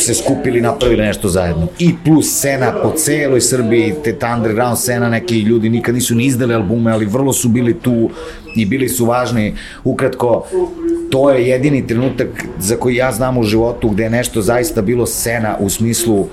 se 0.00 0.14
skupili 0.14 0.60
napravili 0.60 1.02
nešto 1.02 1.28
zajedno. 1.28 1.66
I 1.78 1.94
plus 2.04 2.38
scena 2.38 2.72
po 2.82 2.92
celoj 2.96 3.40
Srbiji, 3.40 3.94
te 4.04 4.12
ta 4.12 4.34
underground 4.36 4.78
scena, 4.78 5.08
neki 5.08 5.40
ljudi 5.40 5.68
nikad 5.68 5.94
nisu 5.94 6.14
ni 6.14 6.24
izdali 6.24 6.54
albume, 6.54 6.92
ali 6.92 7.06
vrlo 7.06 7.32
su 7.32 7.48
bili 7.48 7.74
tu 7.74 8.10
i 8.56 8.66
bili 8.66 8.88
su 8.88 9.06
važni. 9.06 9.54
Ukratko, 9.84 10.46
to 11.10 11.30
je 11.30 11.48
jedini 11.48 11.86
trenutak 11.86 12.28
za 12.58 12.76
koji 12.76 12.96
ja 12.96 13.12
znam 13.12 13.38
u 13.38 13.42
životu 13.42 13.88
gde 13.88 14.02
je 14.02 14.10
nešto 14.10 14.42
zaista 14.42 14.82
bilo 14.82 15.06
scena 15.06 15.56
u 15.60 15.70
smislu 15.70 16.26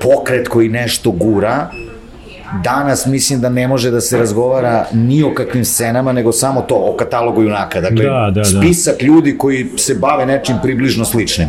pokret 0.00 0.48
koji 0.48 0.68
nešto 0.68 1.10
gura, 1.10 1.70
danas 2.64 3.06
mislim 3.06 3.40
da 3.40 3.48
ne 3.48 3.68
može 3.68 3.90
da 3.90 4.00
se 4.00 4.18
razgovara 4.18 4.86
ni 4.92 5.22
o 5.22 5.34
kakvim 5.34 5.64
scenama, 5.64 6.12
nego 6.12 6.32
samo 6.32 6.60
to, 6.60 6.74
o 6.74 6.96
katalogu 6.96 7.42
junaka. 7.42 7.80
Dakle, 7.80 8.04
Da, 8.04 8.30
da, 8.34 8.40
da. 8.40 8.44
spisak 8.44 9.02
ljudi 9.02 9.38
koji 9.38 9.66
se 9.76 9.94
bave 9.94 10.26
nečim 10.26 10.56
približno 10.62 11.04
sličnim. 11.04 11.48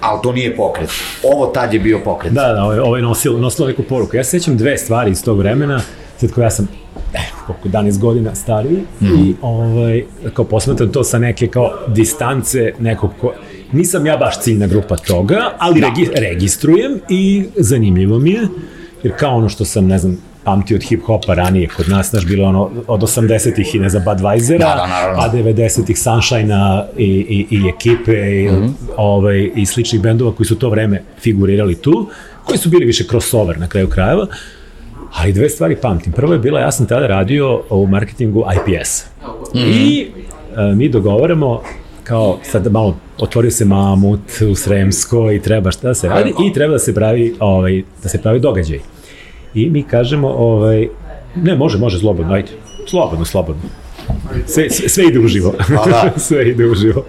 Ali 0.00 0.18
to 0.22 0.32
nije 0.32 0.56
pokret. 0.56 0.90
Ovo 1.34 1.46
tad 1.46 1.74
je 1.74 1.80
bio 1.80 1.98
pokret. 2.04 2.32
Da, 2.32 2.52
da, 2.52 2.62
ovo 2.64 2.96
je 2.96 3.02
nosilo, 3.02 3.38
nosilo 3.38 3.68
neku 3.68 3.82
poruku. 3.82 4.16
Ja 4.16 4.24
se 4.24 4.30
sjećam 4.30 4.56
dve 4.56 4.78
stvari 4.78 5.10
iz 5.10 5.24
tog 5.24 5.38
vremena, 5.38 5.80
sad 6.18 6.32
ko 6.32 6.40
ja 6.42 6.50
sam 6.50 6.68
eh, 7.14 7.18
koliko 7.46 7.68
11 7.68 7.98
godina 7.98 8.34
stariji 8.34 8.78
mm 9.00 9.04
Mhm. 9.06 9.14
-hmm. 9.14 9.28
i 9.30 9.34
ovaj, 9.42 10.04
kao 10.34 10.44
posmatram 10.44 10.88
to 10.92 11.04
sa 11.04 11.18
neke 11.18 11.46
kao 11.48 11.70
distance 11.88 12.72
nekog 12.78 13.10
ko, 13.20 13.32
nisam 13.72 14.06
ja 14.06 14.16
baš 14.16 14.40
ciljna 14.40 14.66
grupa 14.66 14.96
toga, 14.96 15.40
ali 15.58 15.80
da. 15.80 15.86
regi, 15.88 16.10
registrujem 16.14 17.00
i 17.08 17.46
zanimljivo 17.56 18.18
mi 18.18 18.30
je, 18.30 18.40
jer 19.02 19.12
kao 19.16 19.36
ono 19.36 19.48
što 19.48 19.64
sam, 19.64 19.86
ne 19.86 19.98
znam, 19.98 20.18
pamti 20.44 20.74
od 20.74 20.82
hip-hopa 20.82 21.34
ranije 21.34 21.68
kod 21.68 21.88
nas, 21.88 22.10
znaš, 22.10 22.26
bilo 22.26 22.48
ono 22.48 22.70
od 22.86 23.00
80-ih 23.00 23.74
i 23.74 23.78
ne 23.78 23.88
znam, 23.88 24.04
Budweisera, 24.04 24.58
Da, 24.58 24.74
da, 24.74 25.14
a 25.16 25.30
90-ih 25.32 25.98
Sunshine-a 25.98 26.86
i, 26.96 27.04
i, 27.04 27.56
i 27.56 27.68
ekipe 27.68 28.42
i, 28.42 28.48
mm 28.50 28.54
Mhm. 28.54 28.64
-hmm. 28.64 28.92
ovaj, 28.96 29.50
i 29.54 29.66
sličnih 29.66 30.02
bendova 30.02 30.32
koji 30.32 30.46
su 30.46 30.58
to 30.58 30.70
vreme 30.70 31.02
figurirali 31.20 31.74
tu, 31.74 32.08
koji 32.44 32.58
su 32.58 32.68
bili 32.68 32.84
više 32.84 33.04
crossover 33.04 33.58
na 33.58 33.68
kraju 33.68 33.88
krajeva, 33.88 34.26
ali 35.12 35.32
dve 35.32 35.48
stvari 35.48 35.76
pamtim. 35.76 36.12
Prvo 36.12 36.32
je 36.32 36.38
bila, 36.38 36.60
ja 36.60 36.72
sam 36.72 36.86
tada 36.86 37.06
radio 37.06 37.62
u 37.70 37.86
marketingu 37.86 38.44
IPS. 38.54 39.04
Mm 39.54 39.58
-hmm. 39.58 39.64
I 39.64 40.06
e, 40.56 40.74
mi 40.74 40.88
dogovaramo 40.88 41.62
kao 42.04 42.38
sad 42.42 42.72
malo 42.72 42.96
otvorio 43.18 43.50
se 43.50 43.64
mamut 43.64 44.20
u 44.50 44.54
Sremskoj 44.54 45.36
i 45.36 45.40
treba 45.42 45.70
šta 45.70 45.88
da 45.88 45.94
se 45.94 46.08
radi 46.08 46.32
i 46.48 46.52
treba 46.52 46.72
da 46.72 46.78
se 46.78 46.94
pravi 46.94 47.34
ovaj 47.40 47.82
da 48.02 48.08
se 48.08 48.22
pravi 48.22 48.40
događaj. 48.40 48.80
I 49.54 49.70
mi 49.70 49.82
kažemo 49.82 50.28
ovaj 50.28 50.88
ne 51.36 51.54
može 51.54 51.78
može 51.78 51.98
slobodno 51.98 52.34
ajde. 52.34 52.48
Slobodno, 52.88 53.24
slobodno. 53.24 53.62
Sve, 54.46 54.70
sve, 54.70 54.88
sve 54.88 55.04
ide 55.04 55.18
uživo. 55.18 55.54
Pa 55.58 55.90
da. 55.90 56.12
sve 56.26 56.48
ide 56.48 56.66
uživo. 56.66 57.04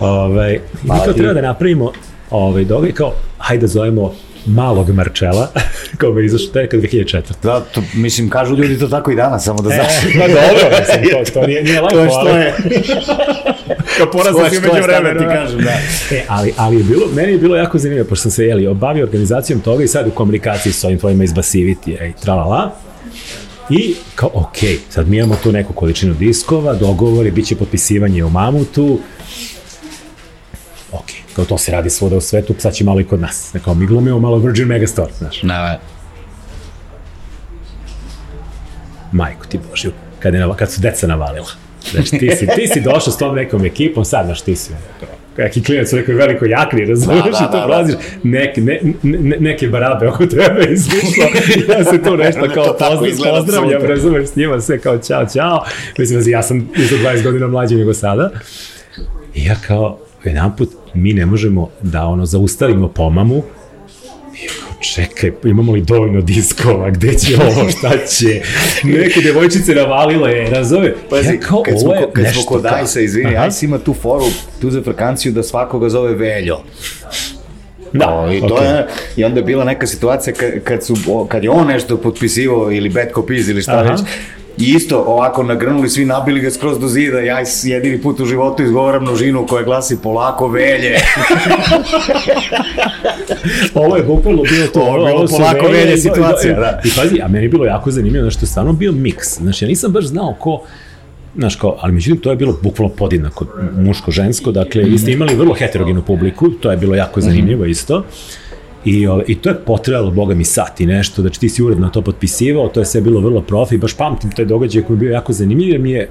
Ovaj, 0.00 0.54
i 0.54 0.58
mi 0.82 0.90
kao 1.04 1.12
treba 1.12 1.32
da 1.32 1.40
napravimo 1.40 1.92
ovaj 2.30 2.64
događaj 2.64 2.94
kao 2.94 3.12
hajde 3.38 3.60
da 3.60 3.66
zovemo 3.66 4.14
malog 4.46 4.90
Marčela, 4.90 5.48
kao 5.98 6.12
bi 6.12 6.24
izašao, 6.24 6.52
kad 6.70 6.80
2004. 6.80 7.22
Da, 7.42 7.60
to, 7.60 7.82
mislim, 7.94 8.30
kažu 8.30 8.56
ljudi 8.56 8.78
to 8.78 8.88
tako 8.88 9.10
i 9.10 9.16
danas, 9.16 9.44
samo 9.44 9.62
da 9.62 9.68
znaš. 9.68 10.14
Ma 10.14 10.26
dobro, 10.26 10.78
mislim, 10.80 11.24
to, 11.24 11.40
to 11.40 11.46
nije, 11.46 11.62
nije 11.62 11.80
lepo, 11.80 11.94
to 11.96 12.00
je 12.00 12.10
što 12.10 12.28
je. 12.28 12.54
Kao 14.00 14.10
poraz 14.10 14.34
To 14.34 14.44
je 14.44 14.50
si 14.50 14.56
je, 14.56 14.70
umeđu 14.70 14.82
šta 14.82 15.00
da 15.00 15.18
ti 15.18 15.24
kažem, 15.24 15.60
da. 15.60 15.70
E, 16.16 16.24
ali, 16.28 16.54
ali 16.56 16.76
je 16.76 16.84
bilo, 16.84 17.06
meni 17.14 17.32
je 17.32 17.38
bilo 17.38 17.56
jako 17.56 17.78
zanimljivo, 17.78 18.08
pošto 18.08 18.22
sam 18.22 18.30
se 18.30 18.44
jeli, 18.44 18.66
obavio 18.66 19.04
organizacijom 19.04 19.60
toga 19.60 19.84
i 19.84 19.88
sad 19.88 20.08
u 20.08 20.10
komunikaciji 20.10 20.72
s 20.72 20.84
ovim 20.84 20.98
tvojima 20.98 21.24
iz 21.24 21.32
Basivity 21.32 22.08
i 22.10 22.12
tralala. 22.22 22.74
I 23.70 23.94
kao, 24.14 24.30
ok, 24.34 24.56
sad 24.90 25.08
mi 25.08 25.16
imamo 25.16 25.36
tu 25.42 25.52
neku 25.52 25.72
količinu 25.72 26.14
diskova, 26.14 26.74
dogovori, 26.74 27.30
bit 27.30 27.46
će 27.46 27.56
potpisivanje 27.56 28.24
u 28.24 28.30
Mamutu, 28.30 28.98
ok, 30.92 31.06
kao 31.36 31.44
to 31.44 31.58
se 31.58 31.72
radi 31.72 31.90
svuda 31.90 32.16
u 32.16 32.20
svetu, 32.20 32.54
sad 32.58 32.74
će 32.74 32.84
malo 32.84 33.00
i 33.00 33.04
kod 33.04 33.20
nas. 33.20 33.54
Kao 33.64 33.74
mi 33.74 33.86
glumimo 33.86 34.18
malo 34.18 34.38
Virgin 34.38 34.66
Megastore, 34.66 35.12
znaš. 35.18 35.42
Ne, 35.42 35.78
Majko 39.12 39.46
ti 39.46 39.58
Božju, 39.70 39.92
kad, 40.18 40.34
je, 40.34 40.48
kad 40.56 40.72
su 40.72 40.80
deca 40.80 41.06
navalila. 41.06 41.69
Znači, 41.90 42.10
ti 42.10 42.30
si, 42.36 42.46
ti 42.46 42.66
si 42.66 42.80
došao 42.80 43.12
s 43.12 43.18
tom 43.18 43.36
nekom 43.36 43.64
ekipom, 43.64 44.04
sad, 44.04 44.26
znaš, 44.26 44.42
ti 44.42 44.56
si 44.56 44.72
neki 45.36 45.64
klinac 45.64 45.92
u 45.92 45.96
nekoj 45.96 46.14
velikoj 46.14 46.50
jakni, 46.50 46.84
razumiješ, 46.84 47.24
Da, 47.24 47.30
da, 47.30 47.38
i 47.38 47.46
to 47.46 47.52
da, 47.52 47.58
da. 47.58 47.64
prolaziš, 47.64 47.94
neke, 48.22 48.60
ne, 48.60 48.80
ne, 49.02 49.36
neke 49.40 49.68
barabe 49.68 50.08
oko 50.08 50.26
tebe 50.26 50.66
izvišlo, 50.70 51.24
ja 51.68 51.84
se 51.84 52.02
tu 52.02 52.16
nešto 52.16 52.40
To 52.40 52.54
kao 52.54 52.76
pozdrav, 52.78 53.34
pozdravljam, 53.36 53.82
razumiješ, 53.82 54.28
s 54.28 54.36
njima 54.36 54.60
sve 54.60 54.78
kao 54.78 54.98
čao, 54.98 55.26
čao, 55.34 55.64
mislim 55.98 56.22
da 56.22 56.30
ja 56.30 56.42
sam 56.42 56.68
isto 56.76 56.96
20 56.96 57.22
godina 57.22 57.46
mlađi 57.46 57.76
nego 57.76 57.94
sada, 57.94 58.30
i 59.34 59.44
ja 59.44 59.56
kao, 59.66 59.98
jedan 60.24 60.56
put, 60.56 60.70
mi 60.94 61.12
ne 61.12 61.26
možemo 61.26 61.68
da 61.82 62.04
ono 62.04 62.26
zaustavimo 62.26 62.88
pomamu, 62.88 63.42
čekaj, 64.80 65.32
imamo 65.44 65.72
li 65.72 65.80
dovoljno 65.80 66.20
diskova, 66.20 66.90
gde 66.90 67.14
će 67.14 67.36
ovo, 67.36 67.70
šta 67.78 67.90
će, 68.06 68.42
neke 68.84 69.20
devojčice 69.20 69.74
navalile, 69.74 70.50
razove. 70.50 70.94
Pazi, 71.10 71.34
ja 71.34 71.40
kao, 71.40 71.62
kad 71.62 71.80
smo, 71.80 71.92
kad 72.12 72.26
smo 72.32 72.42
kod 72.42 72.66
Ajsa, 72.66 73.00
izvini, 73.00 73.36
Ajsa 73.36 73.66
ima 73.66 73.78
tu 73.78 73.94
foru, 73.94 74.24
tu 74.60 74.70
za 74.70 74.82
frekanciju 74.82 75.32
da 75.32 75.42
svakoga 75.42 75.88
zove 75.88 76.14
Veljo. 76.14 76.58
Da, 77.92 78.08
o, 78.08 78.32
i 78.32 78.40
to 78.40 78.46
okay. 78.46 78.76
je, 78.76 78.86
i 79.16 79.24
onda 79.24 79.40
je 79.40 79.44
bila 79.44 79.64
neka 79.64 79.86
situacija 79.86 80.34
kad, 80.34 80.50
kad, 80.64 80.84
su, 80.86 81.26
kad 81.28 81.44
je 81.44 81.50
on 81.50 81.66
nešto 81.66 81.96
potpisivao 81.96 82.72
ili 82.72 82.88
bad 82.88 83.08
copies 83.14 83.48
ili 83.48 83.62
šta 83.62 83.78
Aha. 83.78 83.90
već, 83.90 84.00
I 84.60 84.74
isto 84.74 85.04
ovako 85.06 85.42
nagrnuli, 85.42 85.88
svi 85.88 86.04
nabili 86.04 86.40
ga 86.40 86.50
skroz 86.50 86.78
do 86.78 86.88
zida, 86.88 87.20
ja 87.20 87.38
jedini 87.64 88.02
put 88.02 88.20
u 88.20 88.26
životu 88.26 88.62
izgovaram 88.62 89.02
množinu 89.02 89.46
koja 89.46 89.64
glasi 89.64 89.98
polako 90.02 90.48
velje. 90.48 90.94
ovo 93.74 93.96
je 93.96 94.02
bukvalno 94.02 94.42
bilo 94.42 94.66
to. 94.66 94.80
Ovo 94.80 95.08
je 95.08 95.14
bilo 95.14 95.26
polako 95.26 95.66
velje, 95.66 95.84
velje 95.84 95.96
situacija, 95.96 96.54
da. 96.54 96.80
I 96.84 96.88
pazi, 96.96 97.20
a 97.22 97.28
meni 97.28 97.44
je 97.44 97.48
bilo 97.48 97.64
jako 97.64 97.90
zanimljivo, 97.90 98.22
znaš, 98.22 98.36
to 98.36 98.42
je 98.42 98.48
stvarno 98.48 98.72
bio 98.72 98.92
miks. 98.92 99.38
Znači, 99.38 99.64
ja 99.64 99.68
nisam 99.68 99.92
baš 99.92 100.04
znao 100.04 100.36
ko, 100.38 100.62
znaš 101.36 101.56
kao, 101.56 101.76
ali 101.80 101.92
međutim 101.92 102.22
to 102.22 102.30
je 102.30 102.36
bilo 102.36 102.58
bukvalno 102.62 102.94
podjednako 102.94 103.46
muško-žensko, 103.76 104.52
dakle, 104.52 104.82
vi 104.82 104.98
ste 104.98 105.12
imali 105.12 105.34
vrlo 105.34 105.54
heterogenu 105.54 106.02
publiku, 106.02 106.50
to 106.50 106.70
je 106.70 106.76
bilo 106.76 106.94
jako 106.94 107.20
zanimljivo 107.20 107.64
isto. 107.64 108.04
I, 108.84 109.06
ove, 109.06 109.24
I 109.26 109.34
to 109.34 109.48
je 109.48 109.54
potrebalo, 109.54 110.10
boga 110.10 110.34
mi, 110.34 110.44
sat 110.44 110.80
i 110.80 110.86
nešto, 110.86 111.22
znači 111.22 111.40
ti 111.40 111.48
si 111.48 111.62
uredno 111.62 111.88
to 111.88 112.02
potpisivao, 112.02 112.68
to 112.68 112.80
je 112.80 112.86
sve 112.86 113.00
bilo 113.00 113.20
vrlo 113.20 113.40
profi, 113.40 113.78
baš 113.78 113.94
pamtim 113.94 114.30
taj 114.30 114.44
događaj 114.44 114.82
koji 114.82 114.94
je 114.96 114.98
bio 114.98 115.10
jako 115.10 115.32
zanimljiv, 115.32 115.68
jer 115.68 115.80
mi 115.80 115.90
je 115.90 116.10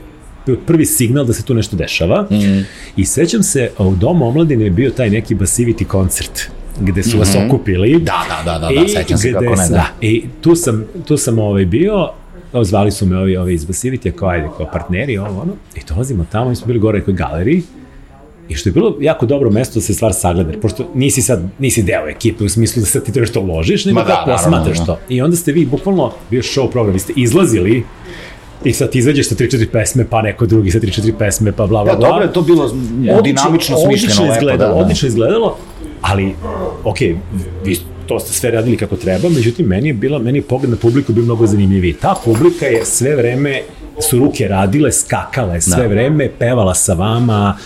prvi 0.66 0.86
signal 0.86 1.26
da 1.26 1.34
se 1.34 1.44
tu 1.44 1.54
nešto 1.54 1.76
dešava. 1.76 2.22
Mm. 2.22 2.66
I 2.98 3.06
sećam 3.06 3.44
se, 3.44 3.72
u 3.78 3.96
Domu 3.96 4.28
omladine 4.28 4.64
je 4.64 4.70
bio 4.70 4.90
taj 4.90 5.10
neki 5.10 5.36
Basivity 5.36 5.84
koncert 5.84 6.42
gde 6.80 7.04
su 7.04 7.10
mm 7.10 7.14
-hmm. 7.14 7.20
vas 7.20 7.36
mhm. 7.36 7.48
okupili. 7.48 8.00
Da, 8.00 8.26
da, 8.30 8.52
da, 8.52 8.60
da, 8.60 8.82
da 8.82 8.88
sećam 8.88 9.18
se 9.18 9.34
kako 9.34 9.46
ne, 9.46 9.68
da. 9.70 9.70
da. 9.70 9.88
I 10.02 10.26
tu 10.42 10.56
sam, 10.56 10.86
tu 11.06 11.18
sam 11.18 11.40
ovaj 11.40 11.66
bio, 11.66 12.10
zvali 12.64 12.92
su 12.92 13.06
me 13.06 13.18
ovi, 13.18 13.38
ovi 13.38 13.54
iz 13.54 13.66
Basivity, 13.66 14.12
kao 14.12 14.30
ajde, 14.30 14.48
kao 14.58 14.70
partneri, 14.72 15.18
ovo, 15.18 15.42
ono, 15.42 15.54
i 15.76 15.80
dolazimo 15.90 16.26
tamo, 16.32 16.50
mi 16.50 16.56
smo 16.56 16.68
bili 16.68 16.80
gore 16.80 16.98
u 16.98 17.00
nekoj 17.00 17.14
galeriji, 17.14 17.64
I 18.50 18.56
što 18.56 18.70
je 18.70 18.74
bilo 18.74 18.98
jako 19.02 19.26
dobro 19.26 19.50
mesto 19.50 19.80
da 19.80 19.82
se 19.82 19.94
stvar 19.94 20.14
sagleda, 20.14 20.60
pošto 20.62 20.92
nisi 20.94 21.22
sad, 21.22 21.44
nisi 21.60 21.84
deo 21.84 22.08
ekipe 22.08 22.44
u 22.44 22.50
smislu 22.50 22.80
da 22.80 22.86
sad 22.86 23.06
ti 23.06 23.12
trebaš 23.12 23.30
to 23.30 23.42
uložiš, 23.42 23.86
nego 23.86 24.04
da, 24.04 24.24
posmatraš 24.26 24.78
da. 24.78 24.86
to. 24.86 25.00
I 25.10 25.22
onda 25.22 25.38
ste 25.38 25.52
vi 25.52 25.66
bukvalno, 25.66 26.12
bio 26.30 26.42
show 26.42 26.72
program, 26.72 26.94
vi 26.94 27.00
ste 27.00 27.14
izlazili 27.16 27.84
I 28.64 28.74
sad 28.74 28.92
ti 28.92 29.00
izađeš 29.00 29.30
sa 29.30 29.36
3-4 29.36 29.68
pesme, 29.72 30.06
pa 30.10 30.22
neko 30.22 30.46
drugi 30.46 30.72
sa 30.72 30.80
3-4 30.80 31.14
pesme, 31.18 31.52
pa 31.52 31.68
bla, 31.68 31.84
bla, 31.84 31.96
bla. 31.96 32.08
Ja, 32.08 32.12
dobro 32.12 32.26
je 32.26 32.34
to 32.34 32.42
bilo 32.42 32.64
odlično, 32.64 33.22
dinamično 33.22 33.78
smišljeno. 33.78 34.14
Odlično 34.14 34.34
izgledalo, 34.34 34.70
da, 34.70 34.76
da. 34.76 34.82
odlično 34.82 35.08
izgledalo, 35.08 35.58
ali, 36.02 36.36
okej, 36.84 37.16
vi 37.66 37.78
to 38.08 38.20
ste 38.20 38.34
sve 38.34 38.52
radili 38.52 38.78
kako 38.78 38.96
treba, 38.96 39.30
međutim, 39.30 39.66
meni 39.66 39.88
je, 39.88 39.94
bila, 39.94 40.20
meni 40.20 40.38
je 40.38 40.42
pogled 40.42 40.72
na 40.72 40.78
publiku 40.78 41.14
bio 41.14 41.24
mnogo 41.24 41.48
zanimljiviji. 41.48 41.94
Ta 41.94 42.16
publika 42.26 42.66
je 42.66 42.86
sve 42.86 43.16
vreme, 43.16 43.62
su 44.10 44.20
ruke 44.20 44.48
radile, 44.48 44.92
skakale 44.92 45.62
sve 45.62 45.84
da. 45.84 45.88
vreme, 45.88 46.30
pevala 46.40 46.74
sa 46.76 46.94
vama, 46.94 47.58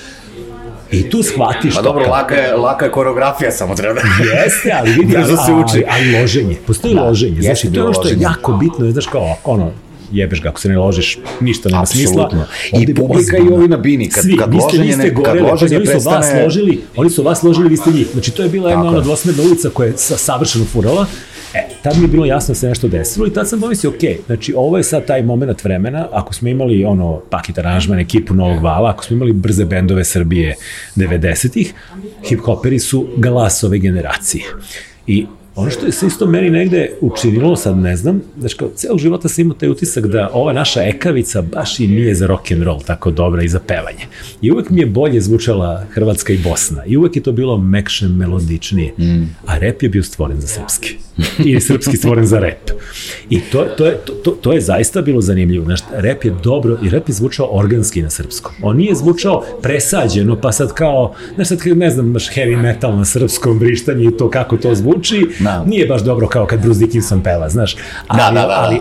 I 1.00 1.10
tu 1.10 1.24
shvatiš... 1.24 1.76
Pa 1.76 1.82
dobro, 1.82 2.10
laka 2.10 2.36
je, 2.36 2.56
laka 2.56 2.86
je 2.86 2.92
koreografija, 2.92 3.52
samo 3.52 3.76
treba 3.76 3.94
da... 3.94 4.02
Jeste, 4.44 4.72
ali 4.80 4.92
vidi, 4.92 5.18
ali, 5.18 5.26
se 5.26 5.54
uči. 5.54 5.86
Ali, 5.90 6.06
ali 6.12 6.22
loženje, 6.22 6.56
postoji 6.68 6.96
da, 6.96 7.04
loženje. 7.04 7.42
Znači, 7.42 7.72
to 7.72 7.80
je 7.80 7.84
ono 7.84 7.94
što 7.94 8.08
je 8.08 8.18
jako 8.20 8.54
bitno, 8.54 8.92
znaš 8.92 9.06
kao, 9.06 9.36
ono, 9.44 9.72
jebeš 10.12 10.42
ga, 10.42 10.50
ako 10.50 10.60
se 10.60 10.70
ne 10.70 10.78
ložiš, 10.78 11.18
ništa 11.40 11.70
nema 11.70 11.82
Absolutno. 11.82 12.46
smisla. 12.70 12.82
I 12.82 12.96
publika 12.96 13.38
i 13.38 13.54
ovi 13.54 13.68
na 13.68 13.78
bini, 13.78 14.10
kad, 14.10 14.24
Svi, 14.24 14.38
kad 14.38 14.54
loženje, 14.54 14.98
ne, 14.98 15.16
kad 15.24 15.42
loženje 15.42 15.78
oni 15.78 15.86
su 15.86 16.10
vas 16.10 16.28
ložili, 16.44 16.82
oni 16.96 17.10
su 17.10 17.24
vas 17.24 17.44
ložili, 17.44 17.70
vi 17.70 17.78
ste 17.78 17.92
njih. 17.92 18.08
Znači, 18.14 18.32
to 18.32 18.44
je 18.44 18.50
bila 18.50 18.70
jedna 18.70 18.88
ona 18.88 19.00
dvosmerna 19.00 19.44
ulica 19.44 19.70
koja 19.70 19.88
je 19.88 19.94
savršeno 19.98 20.66
furala 20.66 21.06
E, 21.54 21.68
tad 21.84 21.98
mi 21.98 22.04
je 22.04 22.08
bilo 22.08 22.26
jasno 22.26 22.52
da 22.52 22.56
se 22.56 22.68
nešto 22.68 22.88
desilo 22.88 23.28
i 23.28 23.34
tad 23.34 23.50
sam 23.50 23.62
pomislio, 23.62 23.90
ok, 23.90 24.26
znači 24.26 24.54
ovo 24.58 24.78
je 24.78 24.84
sad 24.84 25.06
taj 25.06 25.24
moment 25.24 25.64
vremena, 25.64 26.08
ako 26.12 26.34
smo 26.34 26.48
imali 26.48 26.86
ono 26.86 27.22
paket 27.30 27.58
aranžman, 27.58 28.00
ekipu 28.00 28.34
Novog 28.34 28.64
Vala, 28.64 28.90
ako 28.90 29.04
smo 29.04 29.16
imali 29.16 29.34
brze 29.34 29.66
bendove 29.66 30.04
Srbije 30.04 30.56
90-ih, 30.96 31.74
hip-hoperi 32.30 32.80
su 32.80 33.08
glas 33.18 33.64
ove 33.64 33.78
generacije. 33.78 34.44
I 35.08 35.26
Ono 35.56 35.70
što 35.70 35.86
je 35.86 35.92
se 35.92 36.08
isto 36.08 36.26
meni 36.26 36.50
negde 36.50 36.90
učinilo, 37.02 37.56
sad 37.56 37.78
ne 37.78 37.96
znam, 37.96 38.22
znači 38.40 38.58
kao 38.58 38.70
celog 38.76 39.00
života 39.00 39.30
sam 39.30 39.42
imao 39.42 39.58
taj 39.58 39.70
utisak 39.70 40.08
da 40.08 40.30
ova 40.34 40.54
naša 40.54 40.84
ekavica 40.84 41.42
baš 41.42 41.80
i 41.80 41.88
nije 41.88 42.16
za 42.16 42.28
rock 42.28 42.52
and 42.52 42.64
roll 42.64 42.82
tako 42.82 43.12
dobra 43.12 43.44
i 43.44 43.48
za 43.48 43.60
pevanje. 43.60 44.06
I 44.42 44.52
uvek 44.52 44.70
mi 44.70 44.82
je 44.82 44.86
bolje 44.86 45.22
zvučala 45.22 45.86
Hrvatska 45.92 46.34
i 46.34 46.38
Bosna. 46.38 46.86
I 46.86 46.98
uvek 46.98 47.16
je 47.16 47.24
to 47.24 47.32
bilo 47.32 47.58
mekše, 47.58 48.08
melodičnije. 48.08 48.94
Mm. 48.98 49.24
A 49.46 49.58
rep 49.58 49.84
je 49.84 49.90
bio 49.90 50.04
stvoren 50.04 50.42
za 50.42 50.48
srpski. 50.48 50.96
I 51.46 51.60
srpski 51.60 51.98
stvoren 51.98 52.26
za 52.26 52.40
rep. 52.40 52.72
I 53.30 53.40
to, 53.52 53.66
to, 53.78 53.86
je, 53.86 53.98
to, 54.24 54.32
to 54.32 54.54
je 54.54 54.62
zaista 54.62 55.02
bilo 55.02 55.22
zanimljivo. 55.22 55.66
Znači, 55.66 55.84
rep 55.92 56.26
je 56.26 56.36
dobro 56.44 56.78
i 56.84 56.90
rep 56.90 57.10
je 57.10 57.14
zvučao 57.14 57.48
organski 57.52 58.02
na 58.02 58.10
srpskom. 58.10 58.54
On 58.62 58.78
nije 58.78 58.96
zvučao 58.96 59.44
presađeno, 59.62 60.36
pa 60.42 60.52
sad 60.52 60.74
kao, 60.74 61.14
znaš, 61.36 61.48
sad 61.48 61.60
ne 61.76 61.90
znam, 61.90 62.14
baš 62.14 62.30
heavy 62.36 62.62
metal 62.62 62.98
na 62.98 63.06
srpskom, 63.06 63.60
vrištanje 63.60 64.06
i 64.06 64.18
to 64.18 64.30
kako 64.30 64.58
to 64.58 64.76
zvuči, 64.76 65.28
da. 65.44 65.64
nije 65.68 65.86
baš 65.86 66.02
dobro 66.02 66.28
kao 66.28 66.46
kad 66.46 66.62
Bruce 66.62 66.80
Dickinson 66.80 67.22
peva, 67.22 67.50
znaš. 67.50 67.76
Ali, 68.08 68.20
da, 68.20 68.42
da, 68.42 68.48
da. 68.48 68.54
ali, 68.54 68.80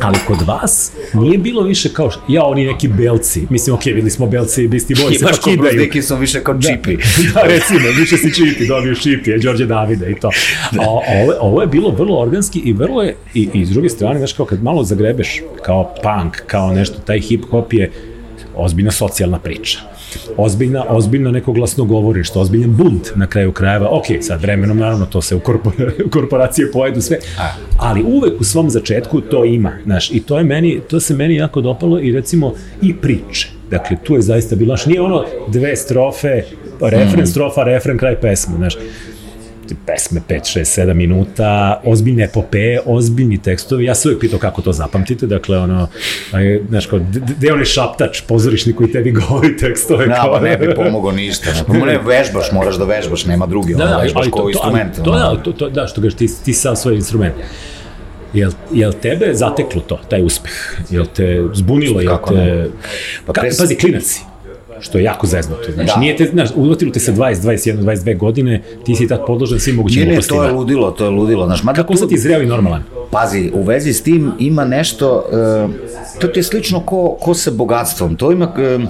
ali 0.00 0.18
kod 0.26 0.42
vas 0.46 0.92
nije 1.14 1.38
bilo 1.38 1.62
više 1.62 1.88
kao, 1.88 2.10
ja, 2.28 2.44
oni 2.44 2.66
neki 2.66 2.88
belci, 2.88 3.46
mislim, 3.50 3.74
ok, 3.74 3.84
videli 3.84 4.10
smo 4.10 4.26
belci 4.26 4.64
i 4.64 4.68
Beastie 4.68 4.96
Boys, 4.96 5.22
pa 5.22 5.32
kidaju. 5.32 5.58
Bruce 5.58 5.76
Dickinson 5.76 6.20
više 6.20 6.44
kao 6.44 6.54
da, 6.54 6.68
čipi. 6.68 6.96
da, 7.34 7.42
recimo, 7.42 7.80
više 7.98 8.16
si 8.16 8.34
čipi, 8.34 8.66
dobio 8.66 8.94
čipi, 8.94 9.30
je 9.30 9.38
Đorđe 9.38 9.66
Davide 9.66 10.10
i 10.10 10.14
to. 10.14 10.30
A, 10.78 10.88
ovo, 10.88 11.32
ovo 11.40 11.60
je 11.60 11.66
bilo 11.66 11.90
vrlo 11.90 12.20
organski 12.20 12.58
i 12.58 12.72
vrlo 12.72 13.02
je, 13.02 13.16
i, 13.34 13.48
i 13.52 13.66
s 13.66 13.70
druge 13.70 13.88
strane, 13.88 14.18
znaš, 14.18 14.32
kao 14.32 14.46
kad 14.46 14.62
malo 14.62 14.84
zagrebeš 14.84 15.40
kao 15.62 15.94
punk, 16.02 16.36
kao 16.46 16.72
nešto, 16.72 16.98
taj 16.98 17.20
hip-hop 17.20 17.74
je 17.74 17.90
ozbiljna 18.56 18.90
socijalna 18.90 19.38
priča 19.38 19.78
ozbiljna, 20.36 20.84
ozbiljno 20.88 21.30
neko 21.30 21.52
glasnogovorište, 21.52 22.38
ozbiljan 22.38 22.76
bunt 22.76 23.12
na 23.14 23.26
kraju 23.26 23.52
krajeva. 23.52 23.88
Ok, 23.90 24.04
sad 24.20 24.42
vremenom 24.42 24.78
naravno 24.78 25.06
to 25.06 25.22
se 25.22 25.34
u, 25.34 25.40
korpor, 25.40 25.72
korporacije 26.12 26.72
pojedu 26.72 27.00
sve, 27.00 27.18
ali 27.78 28.02
uvek 28.02 28.40
u 28.40 28.44
svom 28.44 28.70
začetku 28.70 29.20
to 29.20 29.44
ima, 29.44 29.72
znaš, 29.84 30.10
i 30.10 30.20
to 30.20 30.38
je 30.38 30.44
meni, 30.44 30.80
to 30.90 31.00
se 31.00 31.14
meni 31.14 31.34
jako 31.34 31.60
dopalo 31.60 32.00
i 32.00 32.12
recimo 32.12 32.54
i 32.82 32.94
priče. 32.94 33.48
Dakle, 33.70 33.96
tu 34.04 34.14
je 34.14 34.22
zaista 34.22 34.56
bilo, 34.56 34.76
znaš, 34.76 34.86
nije 34.86 35.00
ono 35.00 35.24
dve 35.48 35.76
strofe, 35.76 36.42
refren, 36.80 37.22
mm. 37.22 37.26
strofa, 37.26 37.64
refren, 37.64 37.98
kraj 37.98 38.20
pesme, 38.20 38.56
znaš 38.56 38.74
pesme 39.86 40.20
5, 40.28 40.58
6, 40.58 40.80
7 40.82 40.94
minuta, 40.94 41.80
ozbiljne 41.84 42.24
epopeje, 42.24 42.80
ozbiljni 42.86 43.42
tekstovi. 43.42 43.84
Ja 43.84 43.94
se 43.94 44.08
uvijek 44.08 44.20
pitao 44.20 44.38
kako 44.38 44.62
to 44.62 44.72
zapamtite, 44.72 45.26
dakle, 45.26 45.58
ono, 45.58 45.88
znaš, 46.68 46.86
kao, 46.86 47.00
gde 47.38 47.46
je 47.48 47.64
šaptač, 47.64 48.20
pozorišni 48.20 48.72
koji 48.72 48.92
tebi 48.92 49.10
govori 49.10 49.56
tekstove? 49.56 50.06
Da, 50.06 50.14
kao, 50.14 50.32
pa 50.32 50.40
ne 50.40 50.56
bi 50.56 50.74
pomogao 50.74 51.12
ništa. 51.12 51.50
Ne, 51.86 51.98
vežbaš, 51.98 52.52
moraš 52.52 52.76
da 52.76 52.84
vežbaš, 52.84 53.26
nema 53.26 53.46
drugi, 53.46 53.74
da, 53.74 53.84
ono, 53.84 53.92
da, 53.92 54.02
vežbaš 54.02 54.26
kao 54.32 54.48
instrument. 54.48 54.96
To, 55.04 55.12
da, 55.12 55.42
to, 55.44 55.52
to, 55.52 55.70
da, 55.70 55.86
što 55.86 56.00
gaš, 56.00 56.14
ti, 56.14 56.28
ti 56.44 56.54
sam 56.54 56.76
svoj 56.76 56.94
instrument. 56.94 57.34
Jel, 58.34 58.50
jel 58.72 58.92
tebe 58.92 59.34
zateklo 59.34 59.80
to, 59.80 60.00
taj 60.08 60.22
uspeh? 60.24 60.80
Jel 60.90 61.06
te 61.06 61.48
zbunilo? 61.54 62.00
Jel 62.00 62.18
te... 62.28 62.70
Pa. 63.26 63.32
Pazi, 63.32 63.76
klinac 63.76 64.31
što 64.82 64.98
je 64.98 65.04
jako 65.04 65.26
zeznuto. 65.26 65.72
Znači, 65.74 65.92
da. 65.94 66.00
nije 66.00 66.16
te, 66.16 66.24
znaš, 66.24 66.48
uvatilo 66.56 66.92
te 66.92 67.00
sa 67.00 67.12
20, 67.12 67.34
21, 67.34 67.82
22 67.82 68.16
godine, 68.16 68.62
ti 68.84 68.94
si 68.94 69.08
tad 69.08 69.26
podložen 69.26 69.60
svim 69.60 69.76
mogućim 69.76 70.08
ne, 70.08 70.14
ne, 70.14 70.20
to 70.20 70.44
je 70.44 70.52
ludilo, 70.52 70.90
to 70.90 71.04
je 71.04 71.10
ludilo. 71.10 71.46
Znaš, 71.46 71.62
mada 71.62 71.76
Kako 71.76 71.92
tu, 71.92 71.98
sad 71.98 72.08
ti 72.08 72.18
zreo 72.18 72.42
i 72.42 72.46
normalan? 72.46 72.82
Pazi, 73.10 73.50
u 73.54 73.62
vezi 73.62 73.92
s 73.92 74.02
tim 74.02 74.32
ima 74.38 74.64
nešto, 74.64 75.24
uh, 75.64 75.70
to 76.20 76.28
ti 76.28 76.38
je 76.38 76.42
slično 76.42 76.80
ko, 76.80 77.16
ko 77.20 77.34
sa 77.34 77.50
bogatstvom. 77.50 78.16
To 78.16 78.32
ima, 78.32 78.44
uh, 78.76 78.82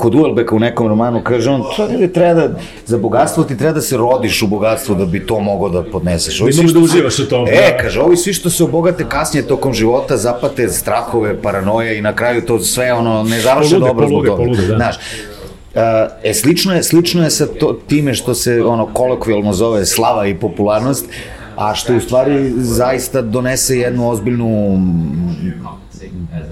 kod 0.00 0.14
Uelbeka 0.14 0.54
u 0.54 0.58
nekom 0.58 0.88
romanu 0.88 1.22
kaže 1.24 1.50
on, 1.50 1.62
to 1.76 1.88
ne 1.88 2.08
treba 2.08 2.34
da, 2.34 2.58
za 2.86 2.98
bogatstvo 2.98 3.44
ti 3.44 3.58
treba 3.58 3.72
da 3.72 3.80
se 3.80 3.96
rodiš 3.96 4.42
u 4.42 4.46
bogatstvu 4.46 4.94
da 4.94 5.06
bi 5.06 5.26
to 5.26 5.40
mogao 5.40 5.68
da 5.68 5.82
podneseš. 5.82 6.40
Ovi 6.40 6.48
Mislim 6.48 6.72
da 6.72 6.78
uživaš 6.78 7.18
u 7.18 7.28
tom. 7.28 7.48
E, 7.48 7.78
kaže, 7.80 8.00
ovi 8.00 8.16
svi 8.16 8.32
što 8.32 8.50
se 8.50 8.64
obogate 8.64 9.04
kasnije 9.08 9.46
tokom 9.46 9.74
života 9.74 10.16
zapate 10.16 10.68
strahove, 10.68 11.42
paranoje 11.42 11.98
i 11.98 12.02
na 12.02 12.12
kraju 12.16 12.46
to 12.46 12.58
sve 12.60 12.92
ono 12.92 13.22
ne 13.22 13.40
završe 13.40 13.70
polude, 13.70 13.88
dobro 13.88 14.08
zbog 14.08 14.26
toga. 14.26 14.36
Polude, 14.36 14.66
da. 14.66 14.76
Znaš, 14.76 14.96
Uh, 15.74 15.82
e, 16.22 16.34
slično 16.34 16.74
je, 16.74 16.82
slično 16.82 17.24
je 17.24 17.30
sa 17.30 17.46
to, 17.46 17.78
time 17.86 18.14
što 18.14 18.34
se 18.34 18.62
ono 18.64 18.86
kolokvijalno 18.86 19.52
zove 19.52 19.86
slava 19.86 20.26
i 20.26 20.34
popularnost, 20.34 21.06
a 21.56 21.74
što 21.74 21.96
u 21.96 22.00
stvari 22.00 22.52
zaista 22.56 23.22
donese 23.22 23.78
jednu 23.78 24.10
ozbiljnu 24.10 24.78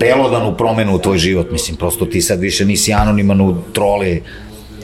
belodanu 0.00 0.56
promenu 0.56 0.94
u 0.94 0.98
tvoj 0.98 1.18
život, 1.18 1.50
mislim, 1.50 1.76
prosto 1.76 2.06
ti 2.06 2.20
sad 2.20 2.40
više 2.40 2.64
nisi 2.64 2.92
anoniman 2.92 3.40
u 3.40 3.56
troli, 3.72 4.22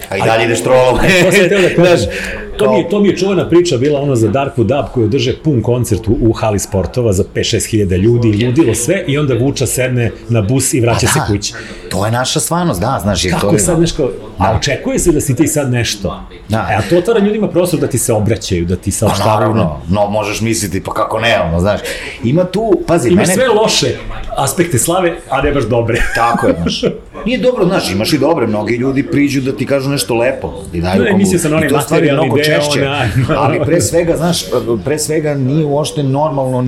a 0.09 0.16
i 0.16 0.20
dalje 0.20 0.44
ideš 0.44 0.62
trolom. 0.62 0.98
to 0.98 1.32
sam 1.32 1.48
teo 1.48 1.60
da 1.60 1.74
kažem. 1.85 2.09
To, 2.56 2.72
mi 2.72 2.78
je, 2.78 2.89
to 2.89 3.01
mi 3.01 3.09
je 3.09 3.16
čuvena 3.16 3.48
priča 3.48 3.76
bila 3.76 4.01
ono 4.01 4.16
za 4.16 4.28
Darkwood 4.28 4.66
Dub 4.66 4.85
koji 4.94 5.05
održe 5.05 5.36
pun 5.36 5.62
koncert 5.62 6.09
u, 6.09 6.16
u 6.20 6.32
hali 6.32 6.59
sportova 6.59 7.12
za 7.12 7.24
5-6 7.35 7.70
hiljada 7.70 7.97
ljudi, 7.97 8.47
ludilo 8.47 8.74
sve 8.74 9.05
i 9.06 9.18
onda 9.18 9.35
Vuča 9.35 9.66
sedne 9.66 10.10
na 10.28 10.43
bus 10.43 10.74
i 10.74 10.81
vraća 10.81 11.06
Pa 11.06 11.12
se 11.12 11.18
da, 11.18 11.26
kući. 11.26 11.55
To 11.90 12.06
je 12.06 12.12
naša 12.12 12.40
stvarnost, 12.40 12.81
da, 12.81 12.98
znaš, 13.02 13.24
jer 13.24 13.35
Kako 13.35 13.47
to 13.47 13.52
je 13.52 13.56
je... 13.56 13.59
sad 13.60 13.81
nešto, 13.81 14.12
a 14.39 14.56
očekuje 14.56 14.98
se 14.98 15.12
da 15.12 15.20
si 15.20 15.36
ti 15.36 15.47
sad 15.48 15.70
nešto. 15.70 16.20
Da. 16.48 16.68
E, 16.70 16.74
a 16.74 16.82
to 16.90 16.98
otvara 16.98 17.20
ljudima 17.20 17.48
prostor 17.48 17.81
da 17.81 17.86
ti 17.86 17.98
se 17.98 18.12
obraćaju, 18.12 18.64
da 18.64 18.76
ti 18.76 18.90
Pa 18.90 18.97
saopštavaju. 18.97 19.35
naravno, 19.35 19.81
no, 19.89 20.06
možeš 20.10 20.40
misliti, 20.40 20.82
pa 20.82 20.93
kako 20.93 21.20
ne, 21.20 21.40
ono, 21.40 21.60
znaš. 21.60 21.81
Ima 22.24 22.44
tu, 22.44 22.81
pazi, 22.86 23.09
Imaš 23.09 23.26
mene... 23.26 23.35
sve 23.35 23.48
loše 23.48 23.97
aspekte 24.36 24.78
slave, 24.78 25.16
a 25.31 25.43
ne 25.43 25.52
baš 25.52 25.64
dobre. 25.64 26.02
Tako 26.14 26.47
je, 26.47 26.55
znaš. 26.62 26.82
Nije 27.26 27.38
dobro, 27.38 27.64
znaš, 27.64 27.90
imaš 27.90 28.12
i 28.12 28.18
dobre, 28.18 28.46
mnogi 28.46 28.74
ljudi 28.74 29.02
priđu 29.02 29.40
da 29.40 29.52
ti 29.52 29.66
kažu 29.66 29.90
nešto 29.90 30.14
lepo. 30.14 30.52
I 30.72 30.80
daju 30.80 31.02
Ne, 31.02 31.09
komu- 31.09 31.18
mislio 31.18 31.38
sam 31.38 31.48
stvari 31.51 31.72
materijalni 31.72 32.22
mnogo 32.22 32.36
deo, 32.36 32.44
češće. 32.44 32.86
Ali 33.38 33.60
pre 33.60 33.80
svega, 33.80 34.16
znaš, 34.16 34.44
pre 34.84 34.98
svega 34.98 35.34
nije 35.34 35.64
uopšte 35.64 36.02
normalno 36.02 36.62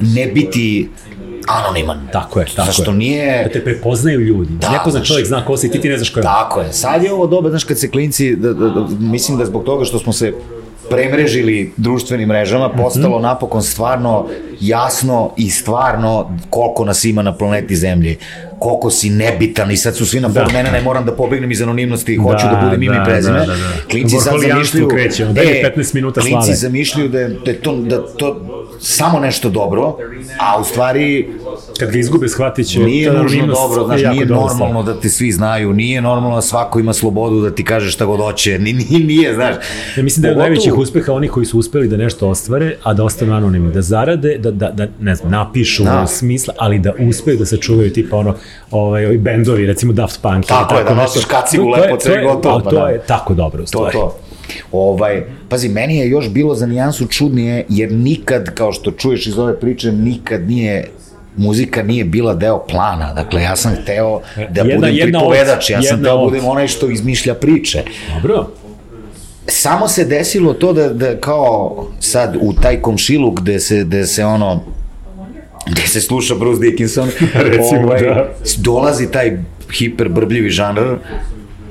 ne 0.00 0.26
biti 0.26 0.88
anoniman. 1.48 2.08
Tako 2.12 2.40
je, 2.40 2.46
tako 2.46 2.66
Zašto 2.66 2.90
je. 2.90 2.96
nije... 2.96 3.44
Da 3.44 3.50
te 3.50 3.64
prepoznaju 3.64 4.20
ljudi. 4.20 4.50
Da, 4.52 4.70
Neko 4.70 4.90
zna 4.90 5.02
čovjek 5.02 5.26
zna 5.26 5.44
ko 5.44 5.56
si, 5.56 5.70
ti 5.70 5.80
ti 5.80 5.88
ne 5.88 5.96
znaš 5.96 6.10
ko 6.10 6.18
je. 6.20 6.22
Tako 6.22 6.60
je. 6.60 6.72
Sad 6.72 7.02
je 7.04 7.12
ovo 7.12 7.26
doba, 7.26 7.50
znaš, 7.50 7.64
kad 7.64 7.78
se 7.78 7.90
klinci, 7.90 8.36
da, 8.36 8.52
da, 8.52 8.68
da, 8.68 8.86
mislim 8.90 9.38
da 9.38 9.44
zbog 9.46 9.64
toga 9.64 9.84
što 9.84 9.98
smo 9.98 10.12
se 10.12 10.32
premrežili 10.90 11.72
društvenim 11.76 12.28
mrežama, 12.28 12.68
postalo 12.68 13.18
napokon 13.18 13.62
stvarno 13.62 14.26
jasno 14.60 15.30
i 15.36 15.50
stvarno 15.50 16.30
koliko 16.50 16.84
nas 16.84 17.04
ima 17.04 17.22
na 17.22 17.34
planeti 17.34 17.76
Zemlji 17.76 18.16
koliko 18.58 18.90
si 18.90 19.10
nebitan 19.10 19.70
i 19.70 19.76
sad 19.76 19.96
su 19.96 20.06
svi 20.06 20.20
na 20.20 20.28
Da. 20.28 20.46
ne, 20.46 20.62
ne, 20.62 20.82
moram 20.82 21.04
da 21.04 21.12
pobegnem 21.12 21.50
iz 21.50 21.62
anonimnosti, 21.62 22.16
hoću 22.16 22.46
da, 22.46 22.60
budem 22.64 22.82
ime 22.82 22.96
i 22.96 23.04
prezime. 23.04 23.38
Da, 23.38 23.46
da, 23.46 23.52
da. 23.52 23.68
Klinci 23.90 24.16
sad 24.16 24.34
zamišljaju... 24.48 24.88
kreće, 24.88 25.24
mi 25.24 25.32
15 25.32 25.94
minuta 25.94 26.20
klinci 26.20 26.54
slave. 26.56 27.08
da 27.08 27.20
je, 27.20 27.28
da 27.44 27.50
je 27.50 27.60
to, 27.60 27.76
da 27.76 28.06
to 28.06 28.40
samo 28.80 29.20
nešto 29.20 29.50
dobro, 29.50 29.96
a 30.40 30.60
u 30.60 30.64
stvari 30.64 31.28
Kad 31.78 31.90
ga 31.90 31.98
izgube, 31.98 32.28
shvatit 32.28 32.66
će. 32.66 32.80
Nije 32.80 33.12
nužno 33.12 33.46
dobro, 33.46 33.84
znaš, 33.86 34.00
nije 34.12 34.26
normalno 34.26 34.82
da 34.82 35.00
te 35.00 35.08
svi 35.08 35.32
znaju, 35.32 35.72
nije 35.72 36.02
normalno 36.02 36.36
da 36.36 36.42
svako 36.42 36.80
ima 36.80 36.92
slobodu 36.92 37.40
da 37.40 37.50
ti 37.54 37.64
kaže 37.64 37.90
šta 37.90 38.04
god 38.04 38.20
hoće, 38.20 38.58
ni, 38.58 38.72
ni, 38.72 38.98
nije, 38.98 39.34
znaš. 39.34 39.54
Ja 39.96 40.02
mislim 40.02 40.22
da 40.22 40.28
je 40.28 40.32
od 40.32 40.38
najvećih 40.38 40.78
uspeha 40.78 41.12
onih 41.12 41.30
koji 41.30 41.46
su 41.46 41.58
uspeli 41.58 41.88
da 41.88 41.96
nešto 41.96 42.28
ostvare, 42.28 42.76
a 42.82 42.94
da 42.94 43.04
ostanu 43.04 43.34
anonimni, 43.34 43.72
da 43.72 43.82
zarade, 43.82 44.38
da, 44.38 44.50
da, 44.50 44.70
da 44.70 44.86
ne 45.00 45.14
znam, 45.14 45.32
napišu 45.32 45.84
Da. 45.84 45.90
da. 45.90 46.06
smisla, 46.06 46.54
ali 46.58 46.78
da 46.78 46.92
uspeju 47.08 47.36
da 47.36 47.46
se 47.46 47.56
čuvaju 47.56 47.92
tipa 47.92 48.16
ono, 48.16 48.34
ovaj, 48.70 49.06
ovi 49.06 49.18
bendovi, 49.18 49.66
recimo 49.66 49.92
Daft 49.92 50.22
Punk. 50.22 50.34
ili 50.36 50.44
Tako 50.44 50.74
je, 50.74 50.84
da 50.84 50.94
nosiš 50.94 51.24
kacigu 51.24 51.64
To- 51.64 51.70
to 51.70 51.76
je- 51.76 51.82
lepo, 51.82 52.00
sve 52.00 52.22
to 52.22 52.28
gotovo, 52.28 52.60
pa 52.60 52.70
to 52.70 52.76
da. 52.76 52.88
je 52.88 53.00
tako 53.00 53.34
dobro, 53.34 53.58
u 53.58 53.64
To, 53.64 53.68
stvari. 53.68 53.92
to. 53.92 54.16
Ovaj, 54.72 55.14
pazi, 55.48 55.68
meni 55.68 55.98
je 55.98 56.08
još 56.08 56.28
bilo 56.28 56.54
za 56.54 56.66
nijansu 56.66 57.06
čudnije, 57.06 57.64
jer 57.68 57.92
nikad, 57.92 58.54
kao 58.54 58.72
što 58.72 58.90
čuješ 58.90 59.26
iz 59.26 59.38
ove 59.38 59.60
priče, 59.60 59.92
nikad 59.92 60.48
nije 60.48 60.88
muzika 61.36 61.82
nije 61.82 62.04
bila 62.04 62.34
deo 62.34 62.58
plana. 62.60 63.14
Dakle, 63.14 63.42
ja 63.42 63.56
sam 63.56 63.72
hteo 63.74 64.20
da 64.36 64.42
Jedna- 64.42 64.64
budem 64.76 64.94
jedna 64.94 65.18
od- 65.18 65.24
pripovedač, 65.24 65.70
ja 65.70 65.82
sam 65.82 65.96
hteo 65.96 66.04
da 66.04 66.14
od. 66.14 66.24
budem 66.24 66.44
onaj 66.46 66.68
što 66.68 66.88
izmišlja 66.88 67.34
priče. 67.34 67.82
Dobro. 68.14 68.46
samo 69.46 69.88
se 69.88 70.04
desilo 70.04 70.52
to 70.52 70.72
da, 70.72 70.88
da 70.88 71.16
kao 71.16 71.70
sad 72.00 72.36
u 72.40 72.52
taj 72.52 72.80
komšiluk 72.80 73.40
gde 73.40 73.60
se, 73.60 73.84
gde 73.84 74.06
se 74.06 74.24
ono 74.24 74.60
gde 75.70 75.82
se 75.86 76.00
sluša 76.00 76.34
Bruce 76.34 76.60
Dickinson 76.60 77.08
Recimo, 77.34 77.88
da. 77.88 78.34
dolazi 78.56 79.10
taj 79.10 79.38
hiper 79.78 80.08
brbljivi 80.08 80.50
žanr 80.50 80.96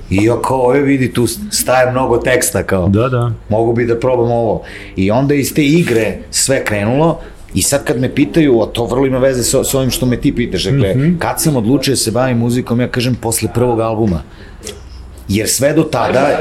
i 0.09 0.23
ja 0.23 0.41
kao, 0.41 0.75
e 0.75 0.81
vidi 0.81 1.13
tu 1.13 1.27
staje 1.51 1.91
mnogo 1.91 2.17
teksta 2.17 2.63
kao 2.63 2.87
Da, 2.87 3.09
da. 3.09 3.31
mogu 3.49 3.73
bi 3.73 3.85
da 3.85 3.99
probam 3.99 4.31
ovo 4.31 4.63
i 4.95 5.11
onda 5.11 5.35
iz 5.35 5.53
te 5.53 5.65
igre 5.65 6.17
sve 6.31 6.65
krenulo 6.65 7.19
I 7.53 7.61
sad 7.61 7.83
kad 7.83 7.99
me 7.99 8.15
pitaju, 8.15 8.61
a 8.61 8.65
to 8.65 8.85
vrlo 8.85 9.05
ima 9.05 9.17
veze 9.17 9.43
sa, 9.43 9.63
sa 9.63 9.77
ovim 9.77 9.91
što 9.91 10.05
me 10.05 10.17
ti 10.17 10.35
pitaš, 10.35 10.63
dakle, 10.63 10.95
mm 10.95 10.99
-hmm. 10.99 11.17
kad 11.19 11.41
sam 11.41 11.55
odlučio 11.55 11.91
da 11.91 11.95
se 11.95 12.11
bavim 12.11 12.37
muzikom, 12.37 12.81
ja 12.81 12.87
kažem 12.87 13.15
posle 13.15 13.49
prvog 13.53 13.79
albuma. 13.79 14.21
Jer 15.27 15.49
sve 15.49 15.73
do 15.73 15.83
tada 15.83 16.39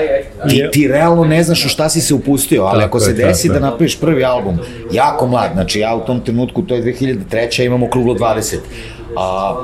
ti, 0.49 0.69
ti 0.73 0.89
realno 0.89 1.25
ne 1.25 1.43
znaš 1.43 1.65
u 1.65 1.69
šta 1.69 1.89
si 1.89 2.01
se 2.01 2.15
upustio, 2.15 2.63
ali 2.63 2.81
Tako 2.81 2.87
ako 2.87 2.99
je, 2.99 3.05
se 3.05 3.13
desi 3.13 3.49
tako 3.49 3.61
da 3.61 3.67
napraviš 3.67 4.01
prvi 4.01 4.25
album, 4.25 4.59
jako 4.93 5.27
mlad, 5.27 5.51
znači 5.55 5.81
ja 5.81 5.95
u 5.95 6.07
tom 6.07 6.21
trenutku, 6.21 6.63
to 6.63 6.75
je 6.75 6.83
2003. 6.83 7.65
imam 7.65 7.83
okruglo 7.83 8.15
20. 8.15 8.57
A, 9.17 9.55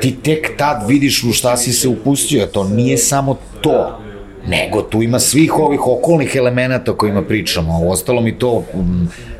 ti 0.00 0.16
tek 0.22 0.56
tad 0.56 0.88
vidiš 0.88 1.24
u 1.24 1.32
šta 1.32 1.56
si 1.56 1.72
se 1.72 1.88
upustio, 1.88 2.46
to 2.46 2.64
nije 2.64 2.98
samo 2.98 3.36
to, 3.60 3.98
nego 4.46 4.82
tu 4.82 5.02
ima 5.02 5.18
svih 5.18 5.58
ovih 5.58 5.86
okolnih 5.86 6.36
elemenata 6.36 6.92
o 6.92 6.94
kojima 6.94 7.22
pričamo, 7.22 7.72
a 7.72 7.88
ostalo 7.88 8.20
mi 8.20 8.38
to 8.38 8.64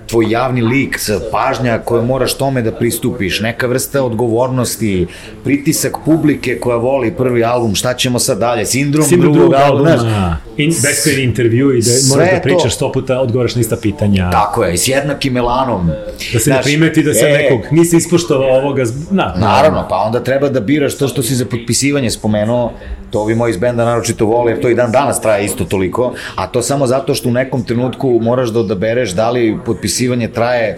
tvoj 0.09 0.31
javni 0.31 0.63
lik, 0.63 0.99
sa 0.99 1.21
pažnja 1.33 1.79
koju 1.79 2.03
moraš 2.03 2.35
tome 2.35 2.63
da 2.63 2.73
pristupiš, 2.73 3.41
neka 3.41 3.67
vrsta 3.67 4.03
odgovornosti, 4.03 5.07
pritisak 5.45 5.97
publike 6.05 6.59
koja 6.61 6.77
voli 6.77 7.15
prvi 7.17 7.45
album, 7.45 7.75
šta 7.75 7.95
ćemo 7.95 8.19
sad 8.19 8.39
dalje, 8.39 8.67
sindrom, 8.67 9.05
Sindrom 9.05 9.33
drugog, 9.33 9.51
drugog 9.51 9.71
albuma, 9.71 9.91
albuma, 9.91 10.39
in, 10.57 10.73
beskreni 10.83 11.23
intervju 11.23 11.77
i 11.77 11.81
da 11.81 11.91
moraš 12.09 12.31
da 12.35 12.41
pričaš 12.41 12.75
sto 12.75 12.93
puta, 12.93 13.21
odgovaraš 13.21 13.55
na 13.55 13.61
ista 13.61 13.77
pitanja. 13.77 14.31
Tako 14.31 14.65
je, 14.65 14.75
i 14.75 14.79
s 14.79 14.89
jednakim 14.89 15.37
elanom. 15.37 15.91
Da 16.33 16.39
se 16.39 16.51
ne 16.51 16.63
primeti 16.63 17.03
da 17.03 17.15
se 17.15 17.27
e, 17.27 17.33
nekog 17.33 17.61
nisi 17.71 17.97
ispoštovao 17.97 18.59
ovoga, 18.59 18.85
na, 19.11 19.35
Naravno, 19.37 19.87
pa 19.89 19.97
onda 19.97 20.25
treba 20.25 20.49
da 20.49 20.61
biraš 20.61 20.99
to 20.99 21.09
što 21.09 21.23
si 21.23 21.35
za 21.35 21.45
potpisivanje 21.45 22.11
spomenuo, 22.11 22.73
to 23.11 23.21
ovi 23.21 23.35
moji 23.35 23.51
iz 23.51 23.57
benda 23.57 23.85
naročito 23.85 24.27
vole, 24.27 24.53
jer 24.53 24.61
to 24.61 24.69
i 24.69 24.75
dan 24.75 24.93
danas 24.93 25.21
traje 25.21 25.45
isto 25.45 25.65
toliko, 25.65 26.15
a 26.37 26.47
to 26.47 26.63
samo 26.63 26.87
zato 26.87 27.15
što 27.15 27.29
u 27.29 27.33
nekom 27.33 27.65
trenutku 27.65 28.19
moraš 28.23 28.49
da 28.49 28.61
odabereš 28.61 29.11
da 29.11 29.31
li 29.31 29.59
potpisivanje 29.67 30.29
traje 30.29 30.77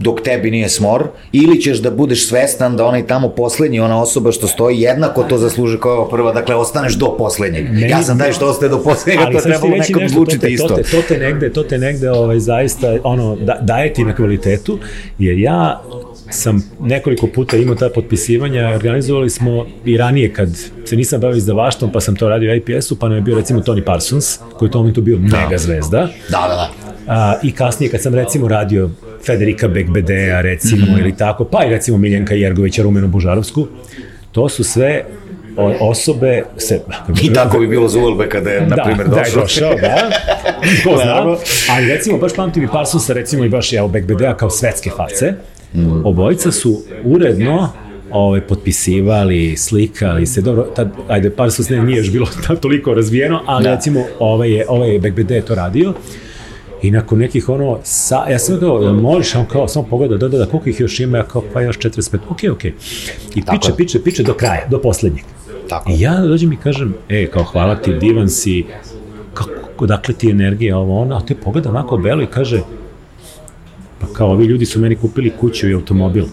dok 0.00 0.20
tebi 0.20 0.50
nije 0.50 0.68
smor, 0.68 1.08
ili 1.32 1.60
ćeš 1.60 1.78
da 1.78 1.90
budeš 1.90 2.28
svestan 2.28 2.76
da 2.76 2.86
onaj 2.86 3.06
tamo 3.06 3.28
poslednji, 3.28 3.80
ona 3.80 4.02
osoba 4.02 4.32
što 4.32 4.46
stoji, 4.46 4.80
jednako 4.80 5.22
to 5.22 5.38
zasluže 5.38 5.80
kao 5.80 5.92
ova 5.92 6.08
prva, 6.08 6.32
dakle 6.32 6.54
ostaneš 6.54 6.94
do 6.94 7.16
poslednjeg. 7.18 7.66
Ja 7.90 8.02
sam 8.02 8.18
taj 8.18 8.32
što 8.32 8.48
ostaje 8.48 8.70
do 8.70 8.82
poslednjega, 8.82 9.26
ali 9.26 9.36
to 9.36 9.42
trebalo 9.42 9.76
nekom 9.76 10.02
te, 10.40 10.50
isto. 10.50 10.68
to 10.68 10.74
te, 10.74 10.82
to 10.82 11.02
te 11.08 11.18
negde, 11.18 11.52
to 11.52 11.62
te 11.62 11.78
negde 11.78 12.10
ovaj, 12.10 12.38
zaista 12.38 12.96
ono, 13.04 13.36
da, 13.36 13.58
daje 13.62 13.92
ti 13.92 14.04
na 14.04 14.14
kvalitetu, 14.14 14.78
jer 15.18 15.38
ja 15.38 15.82
sam 16.30 16.70
nekoliko 16.80 17.26
puta 17.26 17.56
imao 17.56 17.74
ta 17.74 17.88
potpisivanja, 17.94 18.68
organizovali 18.68 19.30
smo 19.30 19.66
i 19.84 19.96
ranije 19.96 20.32
kad 20.32 20.48
se 20.84 20.96
nisam 20.96 21.20
bavio 21.20 21.36
izdavaštvom, 21.36 21.92
pa 21.92 22.00
sam 22.00 22.16
to 22.16 22.28
radio 22.28 22.52
u 22.52 22.54
IPS-u, 22.54 22.98
pa 22.98 23.08
nam 23.08 23.16
je 23.16 23.22
bio 23.22 23.36
recimo 23.36 23.60
Tony 23.60 23.84
Parsons, 23.84 24.38
koji 24.38 24.66
je 24.66 24.70
u 24.70 24.72
tom 24.72 24.80
momentu 24.80 25.02
bio 25.02 25.18
mega 25.18 25.58
zvezda, 25.58 26.08
Da, 26.28 26.46
da, 26.48 26.54
da. 26.54 26.70
a, 27.06 27.34
i 27.42 27.52
kasnije 27.52 27.90
kad 27.90 28.02
sam 28.02 28.14
recimo 28.14 28.48
radio 28.48 28.90
Federika 29.26 29.68
Bekbedea 29.68 30.40
recimo 30.40 30.86
mm. 30.86 30.98
ili 30.98 31.16
tako, 31.16 31.44
pa 31.44 31.64
i 31.64 31.70
recimo 31.70 31.98
Miljenka 31.98 32.34
Jergovića, 32.34 32.82
Rumenu 32.82 33.08
Bužarovsku, 33.08 33.66
to 34.32 34.48
su 34.48 34.64
sve 34.64 35.04
osobe 35.80 36.42
se 36.56 36.80
I 37.22 37.32
tako 37.32 37.58
bi 37.58 37.66
bilo 37.66 37.88
za 37.88 37.98
Ulbeka 37.98 38.40
da 38.40 38.50
je, 38.50 38.66
na 38.66 38.84
primjer, 38.84 39.08
da, 39.08 39.16
došao. 39.16 39.34
Da, 39.34 39.40
je 39.40 39.42
došao, 39.42 39.74
da. 39.74 40.10
Ko 40.84 40.96
zna. 40.96 41.04
Naravno. 41.04 41.36
Ali 41.70 41.88
recimo, 41.88 42.18
baš 42.18 42.34
pamtim 42.34 42.64
i 42.64 42.68
Parsonsa, 42.68 43.12
recimo 43.12 43.44
i 43.44 43.48
baš 43.48 43.72
evo 43.72 43.88
Bekbedea 43.88 44.36
kao 44.36 44.50
svetske 44.50 44.90
face. 44.96 45.34
Obojica 46.04 46.52
su 46.52 46.82
uredno 47.04 47.68
ovaj, 48.10 48.40
potpisivali, 48.40 49.56
slikali 49.56 50.26
se, 50.26 50.40
dobro, 50.40 50.62
tad, 50.62 50.92
ajde, 51.08 51.30
Parsons 51.30 51.68
ne, 51.68 51.82
nije 51.82 51.98
još 51.98 52.12
bilo 52.12 52.26
toliko 52.62 52.94
razvijeno, 52.94 53.42
ali 53.46 53.64
Da. 53.64 53.74
recimo 53.74 54.04
ovaj 54.18 54.52
je, 54.52 54.64
ovaj 54.68 54.90
je 54.90 55.00
je 55.28 55.42
to 55.42 55.54
radio, 55.54 55.94
I 56.82 56.90
nakon 56.90 57.18
nekih 57.18 57.48
ono, 57.48 57.78
sa, 57.84 58.24
ja 58.30 58.38
sam 58.38 58.60
kao, 58.60 58.80
jel 58.82 58.92
možeš, 58.92 59.34
on 59.34 59.44
kao, 59.46 59.68
samo 59.68 59.86
pogleda, 59.90 60.16
da, 60.16 60.28
da, 60.28 60.38
da, 60.38 60.46
koliko 60.46 60.68
ih 60.68 60.80
još 60.80 61.00
ima, 61.00 61.18
ja 61.18 61.24
kao, 61.24 61.42
pa 61.52 61.60
još 61.60 61.78
45, 61.78 62.18
okej, 62.28 62.50
okej. 62.50 62.72
I 63.34 63.42
Tako 63.42 63.56
piče, 63.56 63.72
je. 63.72 63.76
piče, 63.76 64.02
piče 64.04 64.22
do 64.22 64.34
kraja, 64.34 64.66
do 64.70 64.80
poslednjeg. 64.80 65.24
Tako. 65.68 65.90
I 65.90 66.00
ja 66.00 66.20
dođem 66.20 66.52
i 66.52 66.56
kažem, 66.56 66.94
e, 67.08 67.26
kao 67.26 67.44
hvala 67.44 67.76
ti, 67.76 67.92
divan 67.92 68.28
si, 68.28 68.64
kako, 69.34 69.50
odakle 69.78 70.14
ti 70.14 70.30
energija, 70.30 70.78
ovo 70.78 71.00
ono, 71.00 71.16
a 71.16 71.20
te 71.20 71.34
pogleda 71.34 71.70
onako 71.70 71.96
belo 71.96 72.22
i 72.22 72.26
kaže, 72.26 72.60
pa 74.00 74.06
kao 74.12 74.30
ovi 74.30 74.44
ljudi 74.44 74.66
su 74.66 74.80
meni 74.80 74.96
kupili 74.96 75.32
kuću 75.40 75.68
i 75.68 75.74
automobil. 75.74 76.24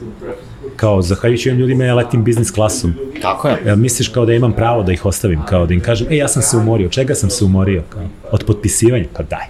Kao, 0.76 1.02
zahvaljujući 1.02 1.50
ovim 1.50 1.60
ljudima 1.60 1.84
ja 1.84 1.96
letim 1.96 2.24
biznis 2.24 2.52
klasom. 2.52 2.94
Tako 3.22 3.48
je. 3.48 3.58
Jel 3.66 3.76
misliš 3.76 4.08
kao 4.08 4.26
da 4.26 4.34
imam 4.34 4.54
pravo 4.54 4.84
da 4.84 4.94
ih 4.94 5.06
ostavim, 5.06 5.42
kao 5.46 5.66
da 5.66 5.74
im 5.74 5.80
kažem, 5.80 6.08
e, 6.10 6.18
ja 6.18 6.28
sam 6.28 6.42
se 6.42 6.58
umorio, 6.58 6.90
čega 6.90 7.16
sam 7.16 7.30
se 7.30 7.46
umorio, 7.46 7.84
kao, 7.90 8.04
od 8.32 8.44
potpisivanja, 8.44 9.06
pa 9.18 9.24
daj. 9.24 9.46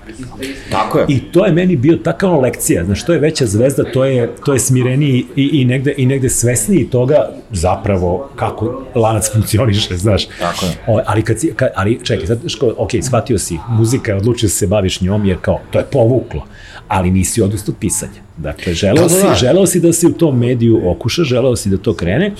Tako 0.72 0.99
je. 0.99 1.06
I 1.10 1.20
to 1.20 1.45
je 1.45 1.52
meni 1.52 1.76
bio 1.76 1.98
takva 1.98 2.38
lekcija, 2.38 2.86
znaš, 2.86 3.06
to 3.06 3.14
je 3.14 3.20
veća 3.20 3.45
zvezda, 3.45 3.84
to 3.84 4.06
je, 4.06 4.36
to 4.45 4.54
je 4.54 4.60
smireniji 4.60 5.26
i, 5.36 5.49
i, 5.62 5.66
negde, 5.66 5.94
i 5.98 6.06
negde 6.06 6.30
svesniji 6.30 6.90
toga 6.90 7.30
zapravo 7.52 8.30
kako 8.36 8.84
lanac 8.95 9.32
funkcioniše, 9.34 9.98
znaš. 9.98 10.26
Tako 10.40 10.66
je. 10.66 10.72
O, 10.88 11.02
ali, 11.06 11.22
kad 11.22 11.40
si, 11.40 11.54
kad, 11.56 11.70
ali 11.76 11.99
čekaj, 12.04 12.28
sad, 12.28 12.40
ško, 12.48 12.74
ok, 12.78 12.91
shvatio 13.02 13.38
si, 13.38 13.58
muzika 13.70 14.12
je 14.12 14.18
odlučio 14.18 14.48
da 14.48 14.52
se 14.52 14.68
baviš 14.68 15.02
njom, 15.02 15.26
jer 15.26 15.38
kao, 15.41 15.60
to 15.72 15.80
je 15.80 15.86
povuklo, 15.91 16.45
ali 16.88 17.12
nisi 17.12 17.41
odustao 17.41 17.72
od 17.72 17.80
pisanja. 17.80 18.22
Dakle, 18.38 18.74
želeo, 18.74 19.08
Da, 19.08 19.16
da, 19.16 19.22
da. 19.22 19.36
si, 19.36 19.40
želeo 19.40 19.66
si 19.66 19.80
da 19.80 19.94
se 19.94 20.08
u 20.08 20.14
tom 20.14 20.40
mediju 20.40 20.82
okuša, 20.90 21.24
želeo 21.24 21.56
si 21.56 21.70
da 21.70 21.78
to 21.78 21.94
krene 21.94 22.32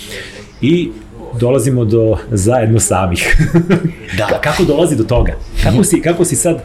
i 0.62 0.92
dolazimo 1.40 1.86
do 1.86 2.18
zajedno 2.32 2.80
samih. 2.80 3.38
Da. 4.18 4.28
Ka- 4.28 4.42
kako 4.48 4.64
dolazi 4.64 4.96
do 4.96 5.04
toga? 5.04 5.34
Kako 5.64 5.84
si, 5.84 6.02
kako 6.02 6.26
si 6.26 6.36
sad 6.36 6.64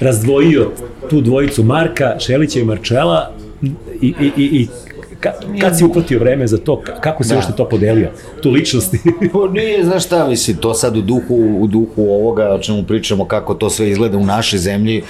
razdvojio 0.00 0.70
tu 1.10 1.20
dvojicu 1.20 1.62
Marka, 1.64 2.16
Šelića 2.18 2.60
i 2.60 2.64
Marčela 2.64 3.30
i, 3.62 4.14
i, 4.20 4.30
i, 4.36 4.44
i 4.44 4.68
Ka, 5.20 5.32
kad 5.60 5.78
si 5.78 5.84
uhvatio 5.84 6.18
vreme 6.18 6.46
za 6.46 6.58
to, 6.58 6.82
kako 7.00 7.22
si 7.24 7.28
da. 7.28 7.34
uopšte 7.34 7.52
to 7.56 7.68
podelio, 7.68 8.10
tu 8.42 8.50
ličnosti? 8.50 8.98
pa 9.32 9.52
nije, 9.52 9.84
znaš 9.84 10.06
šta, 10.06 10.28
mislim, 10.28 10.56
to 10.56 10.74
sad 10.74 10.96
u 10.96 11.00
duhu, 11.00 11.56
u 11.60 11.66
duhu 11.66 12.02
ovoga 12.02 12.54
o 12.54 12.58
čemu 12.58 12.82
pričamo, 12.82 13.24
kako 13.24 13.54
to 13.54 13.70
sve 13.70 13.90
izgleda 13.90 14.18
u 14.18 14.24
našoj 14.26 14.58
zemlji, 14.58 15.02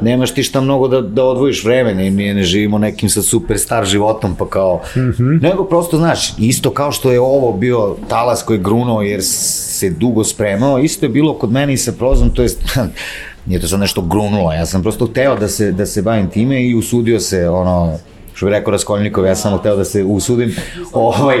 nemaš 0.00 0.34
ti 0.34 0.42
šta 0.42 0.60
mnogo 0.60 0.88
da, 0.88 1.00
da 1.00 1.24
odvojiš 1.24 1.64
vreme, 1.64 1.94
ne, 1.94 2.10
mi 2.10 2.34
ne 2.34 2.42
živimo 2.42 2.78
nekim 2.78 3.10
sa 3.10 3.22
super 3.22 3.58
star 3.58 3.86
životom, 3.86 4.34
pa 4.34 4.48
kao, 4.48 4.80
mm 4.96 5.00
-hmm. 5.00 5.42
nego 5.42 5.64
prosto, 5.64 5.96
znaš, 5.96 6.38
isto 6.38 6.70
kao 6.70 6.92
što 6.92 7.12
je 7.12 7.20
ovo 7.20 7.52
bio 7.52 7.96
talas 8.08 8.42
koji 8.42 8.56
je 8.56 8.62
grunuo 8.62 9.02
jer 9.02 9.20
se 9.22 9.90
dugo 9.90 10.24
spremao, 10.24 10.78
isto 10.78 11.06
je 11.06 11.10
bilo 11.10 11.34
kod 11.34 11.52
mene 11.52 11.72
i 11.72 11.76
sa 11.76 11.92
prozom, 11.92 12.30
to 12.30 12.42
jest, 12.42 12.60
nije 13.46 13.60
to 13.60 13.68
sad 13.68 13.80
nešto 13.80 14.02
grunulo, 14.02 14.52
ja 14.52 14.66
sam 14.66 14.82
prosto 14.82 15.06
hteo 15.06 15.36
da 15.36 15.48
se, 15.48 15.72
da 15.72 15.86
se 15.86 16.02
bavim 16.02 16.30
time 16.30 16.64
i 16.64 16.74
usudio 16.74 17.20
se, 17.20 17.48
ono, 17.48 17.98
što 18.38 18.46
bi 18.46 18.52
rekao 18.52 18.70
Raskolnikov, 18.70 19.26
ja 19.26 19.34
sam 19.36 19.58
hteo 19.58 19.76
da 19.76 19.84
se 19.84 20.04
usudim, 20.04 20.54
ovaj, 20.92 21.38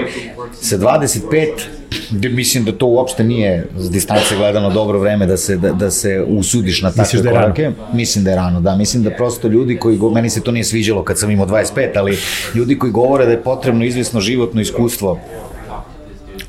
sa 0.52 0.78
25, 0.78 2.30
mislim 2.30 2.64
da 2.64 2.72
to 2.72 2.86
uopšte 2.86 3.24
nije 3.24 3.66
s 3.76 3.90
distance 3.90 4.36
gledano 4.36 4.70
dobro 4.70 4.98
vreme 4.98 5.26
da 5.26 5.36
se, 5.36 5.56
da, 5.56 5.72
da 5.72 5.90
se 5.90 6.24
usudiš 6.28 6.82
na 6.82 6.90
takve 6.90 7.22
da 7.22 7.30
korake. 7.30 7.62
Rano? 7.62 7.76
Mislim 7.92 8.24
da 8.24 8.30
je 8.30 8.36
rano, 8.36 8.60
da. 8.60 8.76
Mislim 8.76 9.02
da 9.02 9.10
prosto 9.10 9.48
ljudi 9.48 9.76
koji, 9.78 9.96
go, 9.96 10.10
meni 10.10 10.30
se 10.30 10.40
to 10.40 10.50
nije 10.52 10.64
sviđalo 10.64 11.02
kad 11.02 11.18
sam 11.18 11.30
imao 11.30 11.46
25, 11.46 11.88
ali 11.96 12.18
ljudi 12.54 12.78
koji 12.78 12.92
govore 12.92 13.24
da 13.24 13.30
je 13.30 13.42
potrebno 13.42 13.84
izvesno 13.84 14.20
životno 14.20 14.60
iskustvo 14.60 15.20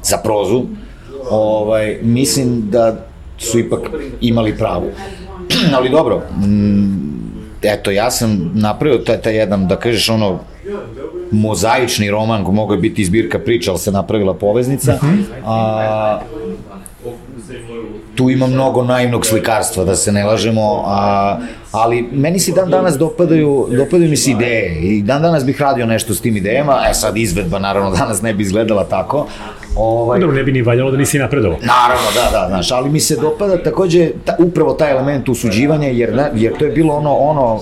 za 0.04 0.18
prozu, 0.18 0.64
ovaj, 1.30 1.98
mislim 2.02 2.70
da 2.70 3.06
su 3.38 3.60
ipak 3.60 3.80
imali 4.22 4.58
pravu. 4.58 4.90
ali 5.78 5.90
dobro, 5.90 6.22
eto, 7.62 7.92
ja 7.92 8.12
sam 8.12 8.52
napravio 8.56 8.98
taj, 8.98 9.18
taj 9.18 9.36
jedan, 9.36 9.68
da 9.68 9.76
kažeš, 9.76 10.10
ono, 10.10 10.40
mozaični 11.32 12.12
roman, 12.12 12.42
mogu 12.42 12.78
biti 12.78 13.02
izbirka 13.02 13.40
priča, 13.40 13.72
ali 13.72 13.80
se 13.80 13.92
napravila 13.92 14.34
poveznica, 14.34 15.00
a, 15.46 16.20
tu 18.16 18.30
ima 18.30 18.48
mnogo 18.48 18.84
naivnog 18.84 19.26
slikarstva, 19.26 19.84
da 19.84 19.96
se 19.96 20.12
ne 20.12 20.26
lažemo, 20.26 20.84
a, 20.86 21.38
ali 21.72 22.02
meni 22.12 22.40
se 22.40 22.52
dan 22.52 22.70
danas 22.70 22.98
dopadaju, 22.98 23.68
dopadaju 23.78 24.10
mi 24.10 24.18
se 24.18 24.32
ideje 24.32 24.82
i 24.82 25.02
dan 25.02 25.22
danas 25.22 25.46
bih 25.46 25.62
radio 25.62 25.86
nešto 25.86 26.14
s 26.14 26.22
tim 26.22 26.38
idejama, 26.38 26.82
e 26.90 26.94
sad 26.94 27.18
izvedba 27.18 27.60
naravno 27.60 27.92
danas 27.92 28.22
ne 28.22 28.34
bi 28.34 28.44
izgledala 28.44 28.84
tako, 28.84 29.28
Ovaj, 29.76 30.20
Dobro, 30.20 30.36
ne 30.36 30.44
bi 30.44 30.52
ni 30.52 30.62
valjalo 30.62 30.92
da 30.92 30.98
nisi 30.98 31.20
napredovao. 31.20 31.60
Naravno, 31.62 32.08
da, 32.14 32.40
da, 32.40 32.48
znaš, 32.50 32.72
ali 32.72 32.90
mi 32.90 33.00
se 33.00 33.16
dopada 33.16 33.64
takođe 33.64 34.12
ta, 34.26 34.36
upravo 34.40 34.74
taj 34.74 34.92
element 34.92 35.30
usuđivanja, 35.30 35.88
jer, 35.88 36.22
jer 36.36 36.58
to 36.58 36.66
je 36.66 36.72
bilo 36.72 36.94
ono, 36.94 37.16
ono 37.16 37.62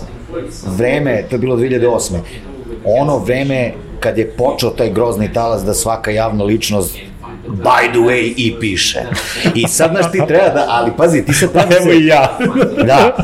vreme, 0.77 1.23
to 1.29 1.35
je 1.35 1.39
bilo 1.39 1.57
2008. 1.57 2.13
Ono 2.85 3.17
vreme 3.17 3.71
kad 3.99 4.17
je 4.17 4.29
počeo 4.29 4.69
taj 4.69 4.89
grozni 4.89 5.34
talas 5.34 5.63
da 5.63 5.73
svaka 5.73 6.11
javna 6.11 6.43
ličnost 6.43 6.97
by 7.47 7.91
the 7.91 7.99
way 7.99 8.34
i 8.38 8.55
piše. 8.59 8.99
I 9.55 9.67
sad, 9.67 9.91
znaš, 9.91 10.11
ti 10.11 10.21
treba 10.27 10.49
da, 10.49 10.65
ali 10.69 10.91
pazi, 10.97 11.25
ti 11.25 11.34
sad 11.34 11.53
da 11.53 11.61
se... 11.61 11.77
Evo 11.77 11.91
i 11.91 12.05
ja. 12.05 12.38
Da, 12.85 13.17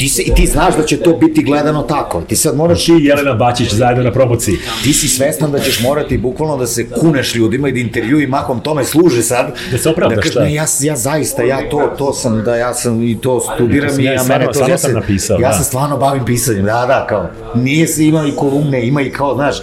ti, 0.00 0.08
se, 0.08 0.22
ti 0.36 0.46
znaš 0.46 0.76
da 0.76 0.84
će 0.84 0.96
to 0.96 1.12
biti 1.12 1.42
gledano 1.42 1.82
tako. 1.82 2.20
Ti 2.20 2.36
sad 2.36 2.56
moraš... 2.56 2.84
Ti 2.84 2.92
i 2.92 3.04
Jelena 3.04 3.34
Bačić 3.34 3.72
zajedno 3.72 4.04
na 4.04 4.12
promociji. 4.12 4.56
Ti 4.84 4.92
si 4.92 5.08
svestan 5.08 5.52
da 5.52 5.58
ćeš 5.58 5.82
morati 5.82 6.18
bukvalno 6.18 6.56
da 6.56 6.66
se 6.66 6.90
kuneš 6.90 7.34
ljudima 7.34 7.68
i 7.68 7.72
da 7.72 7.78
intervju 7.78 8.20
i 8.20 8.26
mahom 8.26 8.60
tome 8.60 8.84
služe 8.84 9.22
sad. 9.22 9.54
Da 9.70 9.78
se 9.78 9.88
opravdaš, 9.88 10.16
da 10.16 10.22
kažeš, 10.22 10.34
ne, 10.34 10.54
ja, 10.54 10.64
ja 10.80 10.96
zaista, 10.96 11.42
ja 11.42 11.70
to, 11.70 11.94
to 11.98 12.12
sam, 12.12 12.42
da 12.44 12.56
ja 12.56 12.74
sam 12.74 13.02
i 13.02 13.20
to 13.20 13.40
studiram 13.40 14.00
ja, 14.00 14.12
i 14.12 14.16
ja, 14.16 14.22
mene 14.22 14.46
to... 14.52 14.68
Ja 14.68 14.78
sam 14.78 14.92
napisao, 14.92 15.38
ja 15.40 15.48
da. 15.48 15.54
se 15.54 15.64
stvarno 15.64 15.96
bavim 15.96 16.24
pisanjem, 16.24 16.64
da, 16.64 16.86
da, 16.86 17.06
kao, 17.08 17.26
nije 17.54 17.86
se 17.86 18.04
ima 18.04 18.26
i 18.26 18.32
kolumne, 18.36 18.86
ima 18.86 19.02
i 19.02 19.10
kao, 19.10 19.34
znaš, 19.34 19.56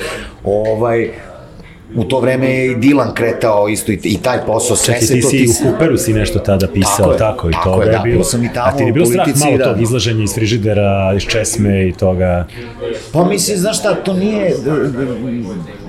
ovaj, 0.43 1.11
u 1.95 2.03
to 2.03 2.19
vreme 2.19 2.49
je 2.49 2.71
i 2.71 2.75
Dilan 2.75 3.13
kretao 3.13 3.69
isto 3.69 3.91
i, 3.91 3.99
i 4.03 4.17
taj 4.17 4.45
posao, 4.45 4.75
sve 4.75 4.93
Čekaj, 4.93 5.07
ti 5.07 5.21
si 5.21 5.63
u 5.65 5.71
Kuperu 5.71 5.97
si 5.97 6.13
nešto 6.13 6.39
tada 6.39 6.67
pisao, 6.67 6.97
tako, 6.97 7.11
je, 7.11 7.17
tako 7.17 7.49
i 7.49 7.51
tako 7.51 7.69
toga 7.69 7.85
je, 7.85 7.91
da, 7.91 7.97
je 7.97 8.03
bilo. 8.03 8.23
sam 8.23 8.43
i 8.43 8.53
tamo 8.53 8.67
A 8.67 8.77
ti 8.77 8.83
je 8.83 8.91
bilo 8.91 9.05
strah 9.05 9.27
malo 9.39 9.57
da. 9.57 9.63
tog 9.63 9.81
izlaženja 9.81 10.23
iz 10.23 10.33
frižidera, 10.33 11.13
iz 11.17 11.23
česme 11.23 11.87
i 11.87 11.93
toga? 11.93 12.47
Pa 13.11 13.25
mislim, 13.25 13.57
znaš 13.57 13.79
šta, 13.79 13.95
to 13.95 14.13
nije... 14.13 14.55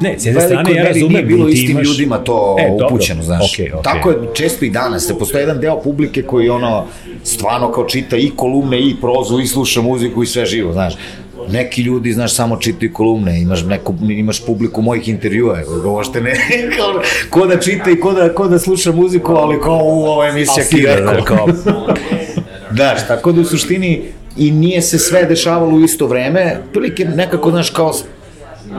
Ne, 0.01 0.15
s 0.19 0.27
jedne 0.27 0.41
strane 0.41 0.75
ja 0.75 0.85
razumem, 0.85 1.09
nije 1.09 1.23
bilo 1.23 1.49
istim 1.49 1.71
imaš... 1.71 1.87
ljudima 1.87 2.19
to 2.19 2.57
e, 2.59 2.85
upućeno, 2.87 3.23
znaš. 3.23 3.57
Okay, 3.57 3.73
okay. 3.75 3.83
Tako 3.83 4.11
je 4.11 4.17
često 4.35 4.65
i 4.65 4.71
danas, 4.71 5.07
se 5.07 5.19
postoje 5.19 5.43
jedan 5.43 5.61
deo 5.61 5.81
publike 5.81 6.23
koji 6.23 6.49
ono, 6.49 6.85
stvarno 7.25 7.73
kao 7.73 7.85
čita 7.85 8.17
i 8.17 8.31
kolumne, 8.37 8.81
i 8.81 8.97
prozu, 9.01 9.41
i 9.41 9.47
sluša 9.47 9.83
muziku, 9.83 10.23
i 10.23 10.27
sve 10.27 10.47
živo, 10.47 10.73
znaš 10.73 10.95
neki 11.53 11.83
ljudi, 11.83 12.13
znaš, 12.13 12.35
samo 12.35 12.57
čitaju 12.57 12.93
kolumne, 12.93 13.41
imaš, 13.41 13.65
neku, 13.65 13.95
imaš 14.11 14.47
publiku 14.47 14.83
mojih 14.83 15.09
intervjua, 15.09 15.59
uopšte 15.85 16.21
ne, 16.21 16.35
kao, 16.77 17.03
ko 17.31 17.47
da 17.47 17.61
čita 17.61 17.91
i 17.91 18.01
ko 18.01 18.13
da, 18.13 18.35
ko 18.35 18.49
da 18.49 18.59
sluša 18.59 18.93
muziku, 18.93 19.33
ali 19.33 19.61
kao 19.61 19.81
u 19.85 20.05
ova 20.05 20.29
emisija 20.29 20.67
Kiverko, 20.71 21.13
da. 21.13 21.25
kao. 21.25 21.49
Znaš, 22.75 23.07
tako 23.09 23.33
da 23.33 23.41
u 23.41 23.45
suštini 23.45 24.03
i 24.37 24.51
nije 24.51 24.83
se 24.83 24.99
sve 24.99 25.25
dešavalo 25.25 25.77
u 25.77 25.81
isto 25.81 26.07
vreme, 26.07 26.57
prilike 26.73 27.05
nekako, 27.05 27.51
znaš, 27.51 27.71
kao 27.71 27.93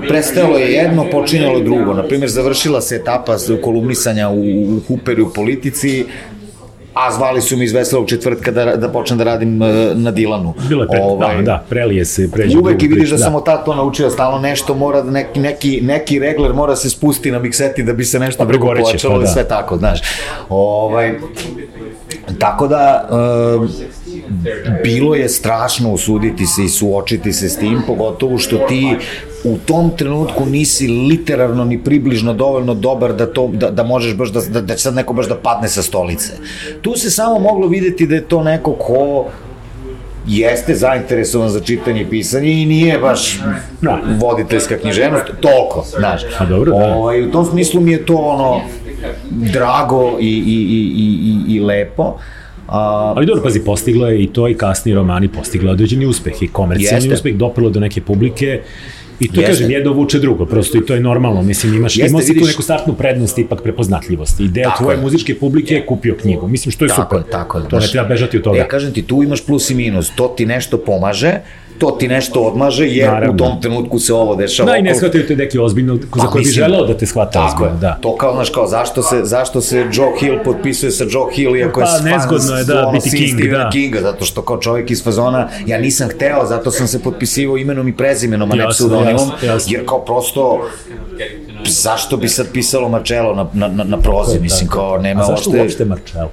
prestalo 0.08 0.58
je 0.58 0.72
jedno, 0.72 1.06
počinjalo 1.12 1.60
drugo. 1.60 1.94
Naprimjer, 1.94 2.30
završila 2.30 2.82
se 2.82 2.96
etapa 2.96 3.38
kolumnisanja 3.64 4.30
u, 4.30 4.42
u 4.42 4.80
Huperi 4.88 5.22
u 5.22 5.34
politici, 5.34 6.06
a 6.94 7.12
zvali 7.12 7.42
su 7.42 7.58
mi 7.58 7.66
iz 7.66 7.74
veselog 7.74 8.10
četvrtka 8.10 8.52
da, 8.52 8.76
da 8.76 8.90
počnem 8.90 9.18
da 9.18 9.24
radim 9.24 9.62
uh, 9.62 9.68
na 9.94 10.12
Dilanu. 10.12 10.54
Bilo 10.70 10.84
je 10.84 10.88
pre, 10.90 11.02
ovaj, 11.04 11.36
da, 11.36 11.42
da, 11.42 11.64
prelije 11.70 12.06
se, 12.06 12.32
pređe. 12.32 12.58
Uvek 12.58 12.84
i 12.84 12.88
vidiš 12.88 13.10
da, 13.10 13.18
da 13.18 13.24
sam 13.24 13.36
od 13.36 13.46
tada 13.46 13.64
to 13.64 13.76
naučio, 13.76 14.10
stalno 14.10 14.40
nešto 14.40 14.76
mora, 14.76 15.02
da 15.02 15.12
neki, 15.12 15.40
neki, 15.40 15.82
neki 15.82 16.20
regler 16.20 16.54
mora 16.54 16.76
se 16.76 16.90
spusti 16.90 17.32
na 17.32 17.40
mikseti 17.40 17.84
da 17.84 17.94
bi 17.94 18.06
se 18.06 18.20
nešto 18.20 18.46
drugo 18.46 18.74
počelo 18.82 19.14
pa, 19.14 19.20
da. 19.20 19.26
i 19.26 19.28
sve 19.28 19.48
tako, 19.48 19.78
znaš. 19.78 20.00
Ovaj, 20.50 21.14
tako 22.40 22.68
da, 22.68 23.10
uh, 23.62 23.70
bilo 24.84 25.16
je 25.16 25.30
strašno 25.30 25.92
usuditi 25.92 26.46
se 26.46 26.64
i 26.64 26.70
suočiti 26.70 27.34
se 27.34 27.50
s 27.50 27.58
tim, 27.58 27.82
pogotovo 27.88 28.38
što 28.38 28.58
ti 28.58 28.96
u 29.44 29.58
tom 29.66 29.92
trenutku 29.98 30.46
nisi 30.46 30.88
literarno 30.88 31.66
ni 31.66 31.84
približno 31.84 32.34
dovoljno 32.34 32.74
dobar 32.74 33.14
da 33.14 33.34
to 33.34 33.50
da, 33.54 33.72
da 33.72 33.84
možeš 33.84 34.16
baš 34.16 34.30
da, 34.30 34.42
da, 34.42 34.62
da 34.62 34.76
će 34.76 34.84
sad 34.84 34.96
neko 34.96 35.14
baš 35.14 35.28
da 35.28 35.36
padne 35.36 35.70
sa 35.70 35.82
stolice. 35.82 36.34
Tu 36.82 36.96
se 36.96 37.12
samo 37.12 37.40
moglo 37.40 37.68
videti 37.68 38.08
da 38.08 38.16
je 38.16 38.22
to 38.22 38.44
neko 38.44 38.74
ko 38.74 39.26
jeste 40.28 40.76
zainteresovan 40.76 41.50
za 41.50 41.60
čitanje 41.60 42.02
i 42.02 42.10
pisanje 42.10 42.52
i 42.52 42.66
nije 42.66 43.00
baš 43.00 43.40
da. 43.82 44.00
voditeljska 44.20 44.78
književnost, 44.78 45.26
toliko, 45.42 45.86
znaš. 45.98 46.22
A 46.40 46.46
dobro, 46.46 46.72
da. 46.72 46.96
Ovaj, 46.96 47.24
u 47.24 47.32
tom 47.32 47.46
smislu 47.46 47.82
mi 47.82 47.92
je 47.92 48.06
to 48.06 48.16
ono 48.16 48.62
drago 49.30 50.18
i, 50.20 50.26
i, 50.26 50.58
i, 50.70 51.20
i, 51.48 51.56
i 51.56 51.60
lepo. 51.60 52.18
A, 52.68 53.14
Ali 53.16 53.26
dobro, 53.26 53.44
pazi, 53.44 53.64
postiglo 53.64 54.08
je 54.08 54.24
i 54.24 54.28
to 54.28 54.48
i 54.48 54.54
kasni 54.54 54.94
romani 54.94 55.28
postiglo 55.28 55.72
određeni 55.72 56.06
uspeh 56.06 56.44
i 56.44 56.48
komercijalni 56.48 57.06
jeste. 57.06 57.14
uspeh, 57.14 57.36
dopelo 57.36 57.70
do 57.70 57.80
neke 57.80 58.02
publike 58.02 58.62
I 59.20 59.28
to 59.28 59.42
Jeste. 59.42 59.52
kažem, 59.52 59.72
jedno 59.72 59.94
vuče 59.94 60.20
drugo, 60.20 60.46
prosto 60.46 60.78
i 60.78 60.86
to 60.86 60.94
je 60.94 61.00
normalno. 61.00 61.42
Mislim, 61.42 61.74
imaš, 61.74 61.98
Jeste, 61.98 62.10
imao 62.10 62.22
si 62.22 62.40
tu 62.40 62.46
neku 62.46 62.62
startnu 62.62 62.94
prednost 62.94 63.38
ipak 63.38 63.64
prepoznatljivosti. 63.64 64.44
Ideja 64.44 64.74
tvoje 64.78 64.98
je. 64.98 65.02
muzičke 65.02 65.36
publike 65.40 65.74
je 65.74 65.86
kupio 65.86 66.16
knjigu. 66.22 66.48
Mislim, 66.48 66.72
što 66.72 66.86
je 66.86 66.90
tako 66.90 67.02
super. 67.02 67.28
Je, 67.28 67.32
tako 67.32 67.58
je. 67.58 67.68
To 67.70 67.80
ne 67.80 67.88
treba 67.88 68.08
bežati 68.08 68.38
od 68.38 68.44
toga. 68.44 68.60
E, 68.60 68.68
kažem 68.68 68.94
ti, 68.94 69.02
tu 69.02 69.24
imaš 69.24 69.46
plus 69.46 69.70
i 69.70 69.76
minus. 69.76 70.12
To 70.16 70.34
ti 70.38 70.46
nešto 70.46 70.78
pomaže, 70.78 71.34
to 71.80 71.92
ti 71.92 72.08
nešto 72.08 72.40
odmaže, 72.40 72.88
jer 72.88 73.12
Naravno. 73.12 73.34
u 73.34 73.38
tom 73.38 73.62
trenutku 73.62 74.00
se 74.00 74.14
ovo 74.14 74.36
dešava. 74.36 74.72
Da, 74.72 74.78
i 74.78 74.82
ne 74.82 74.96
shvataju 74.96 75.28
te 75.28 75.36
neki 75.36 75.60
ozbiljno, 75.60 75.98
pa, 76.12 76.20
za 76.20 76.28
koje 76.28 76.44
bi 76.44 76.50
želeo 76.50 76.86
da 76.86 76.98
te 76.98 77.06
shvata 77.06 77.46
ozbiljno. 77.46 77.78
Da. 77.82 77.98
To 78.02 78.16
kao, 78.16 78.34
znaš, 78.34 78.50
kao, 78.50 78.68
zašto 78.68 79.04
se, 79.04 79.22
zašto 79.24 79.62
se 79.62 79.78
Joe 79.78 80.20
Hill 80.20 80.44
potpisuje 80.44 80.92
sa 80.92 81.04
Joe 81.04 81.34
Hill, 81.34 81.56
iako 81.56 81.80
je 81.80 81.86
pa, 81.86 82.10
nezgodno 82.10 82.56
je, 82.56 82.64
da, 82.64 82.92
biti 82.94 83.10
King, 83.10 83.52
da. 83.52 83.70
Kinga, 83.72 84.02
zato 84.02 84.26
što 84.26 84.42
kao 84.42 84.58
čovjek 84.58 84.92
iz 84.92 85.04
fazona, 85.04 85.50
ja 85.66 85.78
nisam 85.78 86.10
hteo, 86.10 86.46
zato 86.46 86.72
sam 86.72 86.88
se 86.88 87.04
potpisivao 87.04 87.58
imenom 87.58 87.88
i 87.88 87.98
prezimenom, 87.98 88.52
a 88.52 88.56
ne 88.56 88.68
pseudonimom, 88.70 89.32
jer 89.68 89.86
kao 89.86 90.06
prosto, 90.06 90.62
zašto 91.68 92.18
bi 92.18 92.28
sad 92.28 92.48
pisalo 92.54 92.90
Marcello 92.90 93.50
na, 93.54 93.68
na, 93.68 93.84
na 93.84 93.98
prozi, 93.98 94.40
mislim, 94.40 94.70
kao, 94.70 94.98
nema. 94.98 95.22
A 95.22 95.26
zašto 95.26 95.52
uopšte 95.60 95.86
Marcello? 95.86 96.32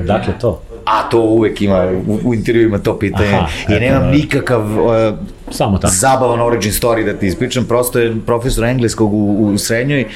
Odakle 0.00 0.34
to? 0.40 0.62
A 0.86 1.08
to 1.08 1.20
uvek 1.20 1.62
ima, 1.62 1.88
u, 2.06 2.18
u 2.24 2.34
intervjuima 2.34 2.78
to 2.78 2.98
pitanje, 2.98 3.34
Aha, 3.34 3.48
i 3.68 3.80
nemam 3.80 4.02
da. 4.02 4.10
nikakav 4.10 4.62
uh, 4.62 5.14
Samo 5.50 5.78
tako. 5.78 5.94
zabavan 5.94 6.40
origin 6.40 6.72
story 6.72 7.04
da 7.04 7.14
ti 7.14 7.26
ispričam, 7.26 7.64
prosto 7.64 7.98
je 7.98 8.16
profesor 8.26 8.64
engleskog 8.64 9.12
u, 9.14 9.50
u 9.54 9.58
srednjoj 9.58 10.06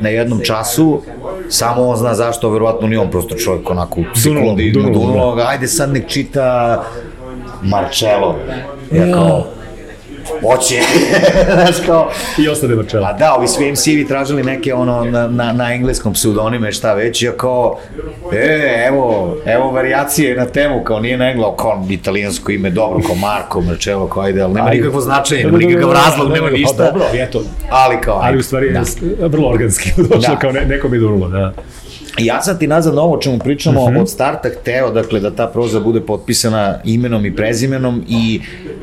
na 0.00 0.08
jednom 0.08 0.40
času, 0.44 1.02
samo 1.48 1.82
on 1.82 1.96
zna 1.96 2.14
zašto, 2.14 2.50
verovatno 2.50 2.88
ni 2.88 2.96
on 2.96 3.10
prosto 3.10 3.34
čovjek 3.34 3.70
onako 3.70 4.00
u 4.00 4.04
sekundi 4.14 4.70
dunulo, 4.70 5.36
da. 5.36 5.48
ajde 5.48 5.68
sad 5.68 5.92
nek 5.92 6.06
čita 6.08 6.82
Marcello. 7.62 8.36
Ja 8.92 9.12
kao, 9.12 9.46
Hoće. 10.40 10.74
Znaš 11.54 11.76
kao... 11.86 12.10
I 12.38 12.48
ostane 12.48 12.74
Marcello. 12.74 13.06
A 13.06 13.12
da, 13.12 13.34
ovi 13.34 13.48
svi 13.48 13.72
MC-vi 13.72 14.08
tražili 14.08 14.42
neke 14.42 14.74
ono 14.74 15.04
na, 15.04 15.28
na, 15.28 15.52
na 15.52 15.74
engleskom 15.74 16.12
pseudonime, 16.12 16.72
šta 16.72 16.94
već, 16.94 17.22
ja 17.22 17.32
kao, 17.32 17.78
e, 18.32 18.84
evo, 18.88 19.36
evo 19.46 19.70
variacije 19.70 20.36
na 20.36 20.46
temu, 20.46 20.84
kao 20.84 21.00
nije 21.00 21.16
na 21.16 21.30
englo, 21.30 21.56
kao 21.56 21.86
italijansko 21.90 22.52
ime, 22.52 22.70
dobro, 22.70 23.00
kao 23.06 23.14
Marko, 23.14 23.60
Marcello, 23.60 24.06
kao 24.06 24.22
ajde, 24.22 24.42
ali 24.42 24.54
nema 24.54 24.70
nikakvo 24.70 25.00
značenje, 25.00 25.44
nema 25.44 25.58
nikakav 25.58 25.92
razlog, 25.92 26.32
nema 26.32 26.50
ništa. 26.50 26.76
Pa 26.76 26.84
dobro, 26.84 27.06
eto. 27.14 27.42
Ali 27.70 27.96
kao, 28.00 28.20
Ali 28.22 28.38
u 28.38 28.42
stvari, 28.42 28.72
da. 28.72 28.82
vrlo 29.26 29.48
organski 29.48 29.92
došlo, 30.10 30.34
da. 30.34 30.38
kao 30.38 30.52
ne, 30.52 30.60
nekom 30.66 30.94
je 30.94 31.00
da. 31.30 31.52
Ja 32.18 32.42
sam 32.42 32.58
ti 32.58 32.66
nazad 32.66 32.94
na 32.94 33.02
ovo 33.02 33.16
čemu 33.16 33.38
pričamo 33.38 33.82
uh 33.82 33.88
mhm. 33.88 33.98
-huh. 33.98 34.02
od 34.02 34.10
starta 34.10 34.48
hteo, 34.60 34.90
dakle, 34.90 35.20
da 35.20 35.30
ta 35.30 35.46
proza 35.46 35.80
bude 35.80 36.00
potpisana 36.00 36.78
imenom 36.84 37.26
i 37.26 37.36
prezimenom 37.36 38.04
i 38.08 38.40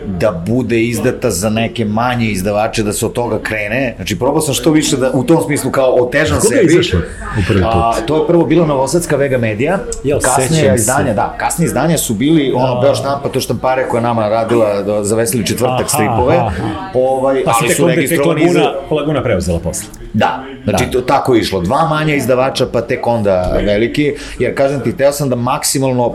da 0.07 0.43
bude 0.47 0.83
izdata 0.83 1.31
za 1.31 1.49
neke 1.49 1.85
manje 1.85 2.25
izdavače, 2.25 2.83
da 2.83 2.93
se 2.93 3.05
od 3.05 3.13
toga 3.13 3.39
krene. 3.39 3.93
Znači, 3.95 4.19
probao 4.19 4.41
sam 4.41 4.53
što 4.53 4.71
više 4.71 4.97
da, 4.97 5.11
u 5.13 5.23
tom 5.23 5.41
smislu 5.45 5.71
kao 5.71 5.95
otežan 5.95 6.41
sebi. 6.41 6.55
Koga 6.55 6.59
je 6.59 6.65
izašlo 6.65 6.99
u 7.39 7.41
prvi 7.47 7.61
put? 7.61 7.71
A, 7.73 7.93
to 8.05 8.15
je 8.21 8.27
prvo 8.27 8.45
bilo 8.45 8.65
Novosadska 8.65 9.15
Vega 9.15 9.37
Media. 9.37 9.79
Jel, 10.03 10.19
kasnije 10.19 10.73
izdanja, 10.75 11.13
da, 11.13 11.35
kasnije 11.39 11.65
izdanja 11.65 11.97
su 11.97 12.13
bili 12.13 12.53
ono, 12.55 12.75
da. 12.75 12.81
Beo 12.81 12.95
štampa, 12.95 13.29
to 13.29 13.39
štampare 13.39 13.87
koja 13.89 14.01
nama 14.01 14.29
radila 14.29 14.81
da, 14.81 15.03
za 15.03 15.15
Veseli 15.15 15.45
četvrtak 15.45 15.79
aha, 15.79 15.89
stripove. 15.89 16.35
Aha. 16.35 16.63
Ovaj, 16.93 17.43
pa 17.43 17.53
ali 17.61 17.73
su 17.73 17.87
registrovani... 17.87 18.41
Pa 18.41 18.47
tek 18.47 18.57
Laguna, 18.57 18.73
Laguna 18.91 19.23
preuzela 19.23 19.59
posle. 19.59 19.87
Da, 20.13 20.43
znači 20.63 20.85
da. 20.85 20.91
to 20.91 21.01
tako 21.01 21.35
je 21.35 21.41
išlo. 21.41 21.61
Dva 21.61 21.87
manja 21.87 22.15
izdavača, 22.15 22.65
pa 22.73 22.81
tek 22.81 23.07
onda 23.07 23.59
veliki, 23.65 24.13
jer 24.39 24.55
kažem 24.55 24.81
ti, 24.81 24.97
teo 24.97 25.11
sam 25.11 25.29
da 25.29 25.35
maksimalno 25.35 26.13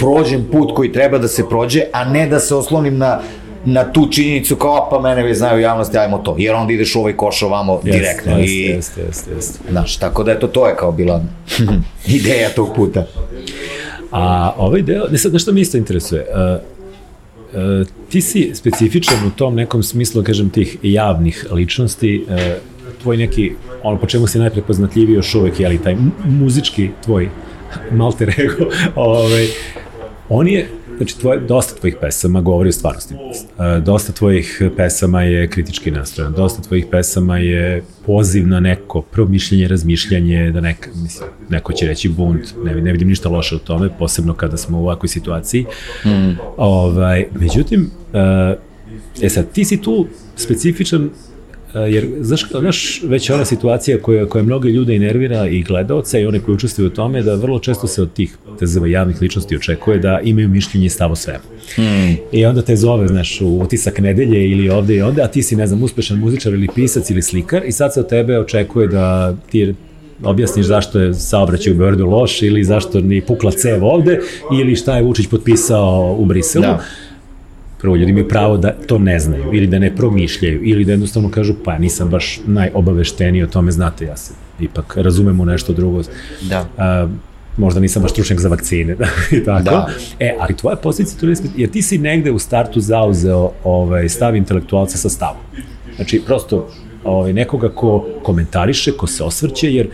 prođem 0.00 0.48
put 0.52 0.74
koji 0.74 0.92
treba 0.92 1.18
da 1.18 1.28
se 1.28 1.48
prođe, 1.48 1.82
a 1.92 2.04
ne 2.04 2.26
da 2.26 2.40
se 2.40 2.54
oslonim 2.54 2.98
na 2.98 3.20
na 3.64 3.92
tu 3.92 4.08
činjenicu 4.10 4.56
kao 4.56 4.88
pa 4.90 5.00
mene 5.00 5.22
već 5.22 5.38
znaju 5.38 5.60
javnosti, 5.60 5.98
ajmo 5.98 6.18
to. 6.18 6.34
Jer 6.38 6.54
onda 6.54 6.72
ideš 6.72 6.94
u 6.94 6.98
ovaj 6.98 7.16
koš 7.16 7.42
ovamo 7.42 7.72
yes, 7.72 7.92
direktno. 7.92 8.38
Jeste, 8.38 8.52
i, 8.52 8.62
jeste, 8.62 9.00
jeste, 9.02 9.30
jeste. 9.34 9.58
Znaš, 9.70 9.96
tako 9.96 10.24
da 10.24 10.32
eto, 10.32 10.46
to 10.46 10.66
je 10.66 10.76
kao 10.76 10.92
bila 10.92 11.24
ideja 12.18 12.48
tog 12.50 12.74
puta. 12.76 13.06
A 14.10 14.54
ovaj 14.56 14.82
deo, 14.82 15.08
ne 15.10 15.18
sad, 15.18 15.32
nešto 15.32 15.52
mi 15.52 15.60
isto 15.60 15.76
interesuje, 15.76 16.26
uh, 16.30 16.60
uh, 17.52 17.86
ti 18.08 18.20
si 18.20 18.50
specifičan 18.54 19.26
u 19.26 19.30
tom 19.30 19.54
nekom 19.54 19.82
smislu, 19.82 20.22
kažem, 20.22 20.50
tih 20.50 20.76
javnih 20.82 21.46
ličnosti, 21.50 22.24
uh, 22.28 22.36
tvoj 23.02 23.16
neki, 23.16 23.52
ono 23.82 23.98
po 23.98 24.06
čemu 24.06 24.26
si 24.26 24.38
najprepoznatljiviji 24.38 25.14
još 25.14 25.34
uvek, 25.34 25.60
jeli, 25.60 25.78
taj 25.78 25.96
muzički 26.24 26.90
tvoj 27.04 27.28
malter 27.98 28.28
ego, 28.40 28.70
ovaj, 28.94 29.46
on 30.30 30.48
je, 30.48 30.68
znači, 30.96 31.18
tvoje, 31.18 31.40
dosta 31.40 31.74
tvojih 31.80 31.96
pesama 32.00 32.40
govori 32.40 32.68
o 32.68 32.72
stvarnosti. 32.72 33.14
Dosta 33.84 34.12
tvojih 34.12 34.62
pesama 34.76 35.22
je 35.22 35.48
kritički 35.48 35.90
nastrojen, 35.90 36.32
dosta 36.32 36.62
tvojih 36.62 36.86
pesama 36.90 37.38
je 37.38 37.82
poziv 38.06 38.48
na 38.48 38.60
neko 38.60 39.02
promišljanje, 39.02 39.68
razmišljanje, 39.68 40.50
da 40.50 40.60
neka, 40.60 40.90
mislim, 41.02 41.28
neko 41.48 41.72
će 41.72 41.86
reći 41.86 42.08
bunt, 42.08 42.42
ne, 42.64 42.74
ne 42.74 42.92
vidim 42.92 43.08
ništa 43.08 43.28
loše 43.28 43.56
u 43.56 43.58
tome, 43.58 43.88
posebno 43.98 44.34
kada 44.34 44.56
smo 44.56 44.78
u 44.78 44.82
ovakvoj 44.82 45.08
situaciji. 45.08 45.66
Mm. 46.04 46.38
Ovaj, 46.56 47.26
međutim, 47.40 47.90
e, 48.14 48.56
e 49.22 49.28
sad, 49.28 49.52
ti 49.52 49.64
si 49.64 49.82
tu 49.82 50.06
specifičan 50.36 51.10
jer, 51.74 52.06
znaš, 52.20 52.46
znaš, 52.60 53.02
već 53.04 53.30
ona 53.30 53.44
situacija 53.44 53.98
koja, 54.02 54.26
koja 54.26 54.44
mnoge 54.44 54.68
ljude 54.68 54.96
i 54.96 54.98
nervira 54.98 55.48
i 55.48 55.62
gledalca 55.62 56.18
i 56.18 56.26
one 56.26 56.40
koji 56.40 56.54
učestvuju 56.54 56.86
u 56.86 56.90
tome, 56.90 57.22
da 57.22 57.34
vrlo 57.34 57.58
često 57.58 57.86
se 57.86 58.02
od 58.02 58.12
tih 58.12 58.36
te 58.58 58.66
zove 58.66 58.90
javnih 58.90 59.22
ličnosti 59.22 59.56
očekuje 59.56 59.98
da 59.98 60.20
imaju 60.24 60.48
mišljenje 60.48 60.86
i 60.86 60.90
stav 60.90 61.12
o 61.12 61.16
svemu. 61.16 61.44
Hmm. 61.74 62.16
I 62.32 62.46
onda 62.46 62.62
te 62.62 62.76
zove, 62.76 63.08
znaš, 63.08 63.40
u 63.40 63.60
utisak 63.62 63.98
nedelje 63.98 64.50
ili 64.50 64.70
ovde 64.70 64.96
i 64.96 65.02
ovde, 65.02 65.22
a 65.22 65.28
ti 65.28 65.42
si, 65.42 65.56
ne 65.56 65.66
znam, 65.66 65.82
uspešan 65.82 66.18
muzičar 66.18 66.52
ili 66.52 66.68
pisac 66.74 67.10
ili 67.10 67.22
slikar 67.22 67.62
i 67.66 67.72
sad 67.72 67.94
se 67.94 68.00
od 68.00 68.08
tebe 68.08 68.38
očekuje 68.38 68.88
da 68.88 69.36
ti 69.50 69.74
objasniš 70.22 70.66
zašto 70.66 71.00
je 71.00 71.14
saobraćaj 71.14 71.72
u 71.72 71.76
Beogradu 71.76 72.06
loš 72.06 72.42
ili 72.42 72.64
zašto 72.64 73.00
ni 73.00 73.20
pukla 73.20 73.50
cev 73.50 73.84
ovde 73.84 74.20
ili 74.60 74.76
šta 74.76 74.96
je 74.96 75.02
Vučić 75.02 75.26
potpisao 75.26 76.16
u 76.18 76.24
Briselu. 76.24 76.62
Da 76.62 76.84
prvo 77.80 77.96
ljudi 77.96 78.10
imaju 78.10 78.28
pravo 78.28 78.56
da 78.56 78.72
to 78.86 78.98
ne 78.98 79.18
znaju 79.18 79.44
ili 79.52 79.66
da 79.66 79.78
ne 79.78 79.96
promišljaju 79.96 80.60
ili 80.64 80.84
da 80.84 80.92
jednostavno 80.92 81.30
kažu 81.30 81.54
pa 81.64 81.78
nisam 81.78 82.08
baš 82.08 82.40
najobavešteniji 82.46 83.42
o 83.42 83.46
tome, 83.46 83.72
znate 83.72 84.04
ja 84.04 84.16
se 84.16 84.32
ipak 84.60 84.96
razumem 84.96 85.40
u 85.40 85.44
nešto 85.44 85.72
drugo. 85.72 86.02
Da. 86.48 86.66
A, 86.78 87.08
možda 87.56 87.80
nisam 87.80 88.02
baš 88.02 88.10
stručnjak 88.10 88.40
za 88.40 88.48
vakcine 88.48 88.94
da, 89.00 89.06
i 89.36 89.44
tako. 89.44 89.62
Da. 89.64 89.88
E, 90.20 90.36
ali 90.40 90.56
tvoja 90.56 90.76
pozicija, 90.76 91.20
to 91.20 91.26
je, 91.26 91.36
jer 91.56 91.70
ti 91.70 91.82
si 91.82 91.98
negde 91.98 92.30
u 92.30 92.38
startu 92.38 92.80
zauzeo 92.80 93.50
ovaj, 93.64 94.08
stav 94.08 94.36
intelektualca 94.36 94.98
sa 94.98 95.08
stavom. 95.08 95.42
Znači, 95.96 96.22
prosto 96.26 96.68
ovaj, 97.04 97.32
nekoga 97.32 97.68
ko 97.68 98.06
komentariše, 98.22 98.92
ko 98.92 99.06
se 99.06 99.24
osvrće, 99.24 99.72
jer 99.72 99.88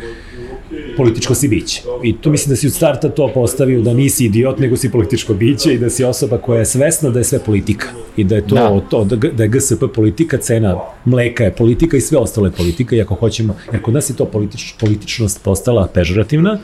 političko 0.96 1.34
si 1.34 1.48
biće. 1.48 1.82
I 2.04 2.16
tu 2.16 2.30
mislim 2.30 2.50
da 2.50 2.56
si 2.56 2.66
od 2.66 2.72
starta 2.72 3.08
to 3.08 3.30
postavio 3.34 3.82
da 3.82 3.94
nisi 3.94 4.24
idiot, 4.24 4.58
nego 4.58 4.76
si 4.76 4.90
političko 4.90 5.34
biće 5.34 5.74
i 5.74 5.78
da 5.78 5.90
si 5.90 6.04
osoba 6.04 6.38
koja 6.38 6.58
je 6.58 6.66
svesna 6.66 7.10
da 7.10 7.18
je 7.18 7.24
sve 7.24 7.38
politika. 7.38 7.88
I 8.16 8.24
da 8.24 8.34
je 8.34 8.46
to, 8.46 8.54
da. 8.54 8.80
to 8.90 9.04
da 9.32 9.42
je 9.42 9.48
GSP 9.48 9.84
politika, 9.94 10.38
cena 10.38 10.76
mleka 11.04 11.44
je 11.44 11.52
politika 11.52 11.96
i 11.96 12.00
sve 12.00 12.18
ostale 12.18 12.50
politika 12.50 12.96
i 12.96 13.00
ako 13.00 13.14
hoćemo, 13.14 13.56
jer 13.72 13.82
kod 13.82 13.94
nas 13.94 14.10
je 14.10 14.16
to 14.16 14.24
politič, 14.24 14.74
političnost 14.80 15.42
postala 15.44 15.86
pežorativna 15.94 16.58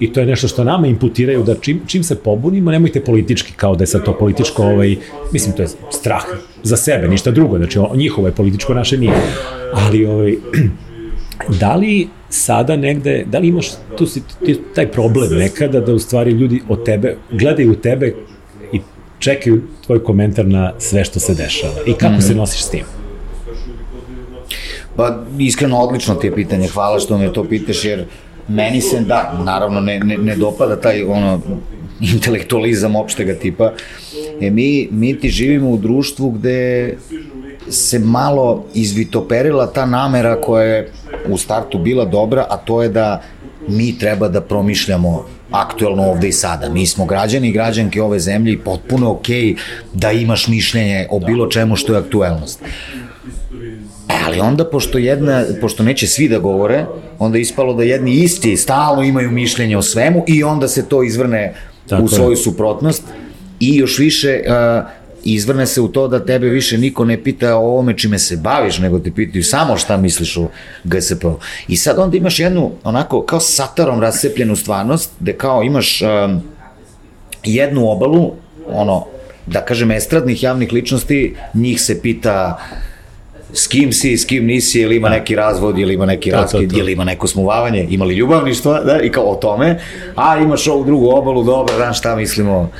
i 0.00 0.12
to 0.12 0.20
je 0.20 0.26
nešto 0.26 0.48
što 0.48 0.64
nama 0.64 0.86
imputiraju 0.86 1.42
da 1.42 1.54
čim, 1.54 1.80
čim 1.86 2.04
se 2.04 2.14
pobunimo, 2.14 2.70
nemojte 2.70 3.00
politički, 3.00 3.52
kao 3.56 3.76
da 3.76 3.82
je 3.82 3.86
sad 3.86 4.04
to 4.04 4.18
političko, 4.18 4.62
ovaj, 4.62 4.96
mislim, 5.32 5.56
to 5.56 5.62
je 5.62 5.68
strah 5.90 6.24
za 6.62 6.76
sebe, 6.76 7.08
ništa 7.08 7.30
drugo, 7.30 7.58
znači 7.58 7.78
njihovo 7.94 8.28
je 8.28 8.34
političko, 8.34 8.74
naše 8.74 8.98
nije. 8.98 9.12
Ali, 9.72 10.06
ovaj, 10.06 10.36
da 11.48 11.74
li 11.74 12.08
sada 12.28 12.76
negde, 12.76 13.24
da 13.26 13.38
li 13.38 13.48
imaš 13.48 13.66
tu 13.98 14.06
si, 14.06 14.22
taj 14.74 14.90
problem 14.92 15.38
nekada 15.38 15.80
da 15.80 15.94
u 15.94 15.98
stvari 15.98 16.30
ljudi 16.30 16.62
od 16.68 16.84
tebe, 16.84 17.16
gledaju 17.30 17.72
u 17.72 17.74
tebe 17.74 18.14
i 18.72 18.80
čekaju 19.18 19.62
tvoj 19.86 20.04
komentar 20.04 20.46
na 20.46 20.72
sve 20.78 21.04
što 21.04 21.20
se 21.20 21.34
dešava 21.34 21.74
i 21.86 21.92
kako 21.92 22.14
mm. 22.14 22.22
se 22.22 22.34
nosiš 22.34 22.64
s 22.64 22.70
tim? 22.70 22.84
Pa, 24.96 25.22
iskreno, 25.38 25.78
odlično 25.78 26.14
ti 26.14 26.26
je 26.26 26.34
pitanje, 26.34 26.68
hvala 26.68 27.00
što 27.00 27.18
me 27.18 27.32
to 27.32 27.44
pitaš, 27.44 27.84
jer 27.84 28.04
meni 28.48 28.80
se, 28.80 29.00
da, 29.00 29.40
naravno, 29.44 29.80
ne, 29.80 30.00
ne, 30.00 30.18
ne 30.18 30.36
dopada 30.36 30.80
taj, 30.80 31.02
ono, 31.02 31.40
intelektualizam 32.14 32.96
opštega 32.96 33.34
tipa. 33.34 33.72
E, 34.40 34.50
mi, 34.50 34.88
mi 34.90 35.20
ti 35.20 35.28
živimo 35.28 35.70
u 35.70 35.76
društvu 35.76 36.30
gde 36.30 36.94
se 37.70 37.98
malo 37.98 38.64
izvitoperila 38.74 39.66
ta 39.66 39.86
namera 39.86 40.40
koja 40.40 40.64
je 40.64 40.92
u 41.28 41.38
startu 41.38 41.78
bila 41.78 42.04
dobra, 42.04 42.46
a 42.50 42.56
to 42.56 42.82
je 42.82 42.88
da 42.88 43.22
mi 43.68 43.98
treba 43.98 44.28
da 44.28 44.40
promišljamo 44.40 45.26
aktuelno 45.50 46.02
ovde 46.02 46.28
i 46.28 46.32
sada. 46.32 46.68
Mi 46.68 46.86
smo 46.86 47.06
građani 47.06 47.48
i 47.48 47.52
građanke 47.52 48.02
ove 48.02 48.20
zemlje 48.20 48.52
i 48.52 48.58
potpuno 48.58 49.10
okej 49.10 49.54
da 49.92 50.12
imaš 50.12 50.48
mišljenje 50.48 51.06
o 51.10 51.18
bilo 51.18 51.46
čemu 51.46 51.76
što 51.76 51.92
je 51.92 51.98
aktuelnost. 51.98 52.60
Ali 54.26 54.40
onda, 54.40 54.70
pošto, 54.70 54.98
jedna, 54.98 55.44
pošto 55.60 55.82
neće 55.82 56.06
svi 56.06 56.28
da 56.28 56.38
govore, 56.38 56.84
onda 57.18 57.38
je 57.38 57.42
ispalo 57.42 57.74
da 57.74 57.82
jedni 57.82 58.12
isti 58.12 58.56
stalno 58.56 59.02
imaju 59.02 59.30
mišljenje 59.30 59.76
o 59.76 59.82
svemu 59.82 60.24
i 60.26 60.44
onda 60.44 60.68
se 60.68 60.88
to 60.88 61.02
izvrne 61.02 61.54
Tako 61.88 62.02
u 62.02 62.08
svoju 62.08 62.30
je. 62.30 62.36
suprotnost 62.36 63.02
i 63.60 63.76
još 63.76 63.98
više 63.98 64.40
uh, 64.46 64.84
izvrne 65.24 65.66
se 65.66 65.80
u 65.80 65.88
to 65.88 66.08
da 66.08 66.24
tebe 66.24 66.48
više 66.48 66.78
niko 66.78 67.04
ne 67.04 67.22
pita 67.22 67.56
o 67.56 67.60
ovome 67.60 67.98
čime 67.98 68.18
se 68.18 68.36
baviš, 68.36 68.78
nego 68.78 68.98
te 68.98 69.10
pitaju 69.10 69.44
samo 69.44 69.76
šta 69.76 69.96
misliš 69.96 70.36
o 70.36 70.48
GSP-u. 70.84 71.38
I 71.68 71.76
sad 71.76 71.98
onda 71.98 72.16
imaš 72.16 72.40
jednu, 72.40 72.70
onako, 72.84 73.22
kao 73.22 73.40
satarom 73.40 74.00
rascepljenu 74.00 74.56
stvarnost, 74.56 75.10
gde 75.20 75.32
kao 75.32 75.62
imaš 75.62 76.02
um, 76.02 76.40
jednu 77.44 77.90
obalu, 77.90 78.32
ono, 78.68 79.06
da 79.46 79.60
kažem, 79.60 79.90
estradnih 79.90 80.42
javnih 80.42 80.72
ličnosti, 80.72 81.36
njih 81.54 81.80
se 81.80 82.02
pita 82.02 82.58
s 83.54 83.66
kim 83.66 83.92
si, 83.92 84.16
s 84.16 84.24
kim 84.24 84.46
nisi, 84.46 84.80
ili 84.80 84.96
ima 84.96 85.08
da. 85.08 85.14
neki 85.14 85.34
razvod, 85.34 85.78
ili 85.78 85.94
ima 85.94 86.06
neki 86.06 86.30
raskid, 86.30 86.72
ili 86.72 86.92
ima 86.92 87.04
neko 87.04 87.26
smuvavanje, 87.26 87.86
ima 87.90 88.04
li 88.04 88.14
ljubavništva, 88.14 88.80
da, 88.80 89.00
i 89.00 89.10
kao 89.10 89.24
o 89.24 89.34
tome, 89.34 89.80
a 90.16 90.38
imaš 90.38 90.68
ovu 90.68 90.84
drugu 90.84 91.10
obalu, 91.10 91.44
dobro, 91.44 91.78
dan, 91.78 91.94
šta 91.94 92.16
mislimo 92.16 92.70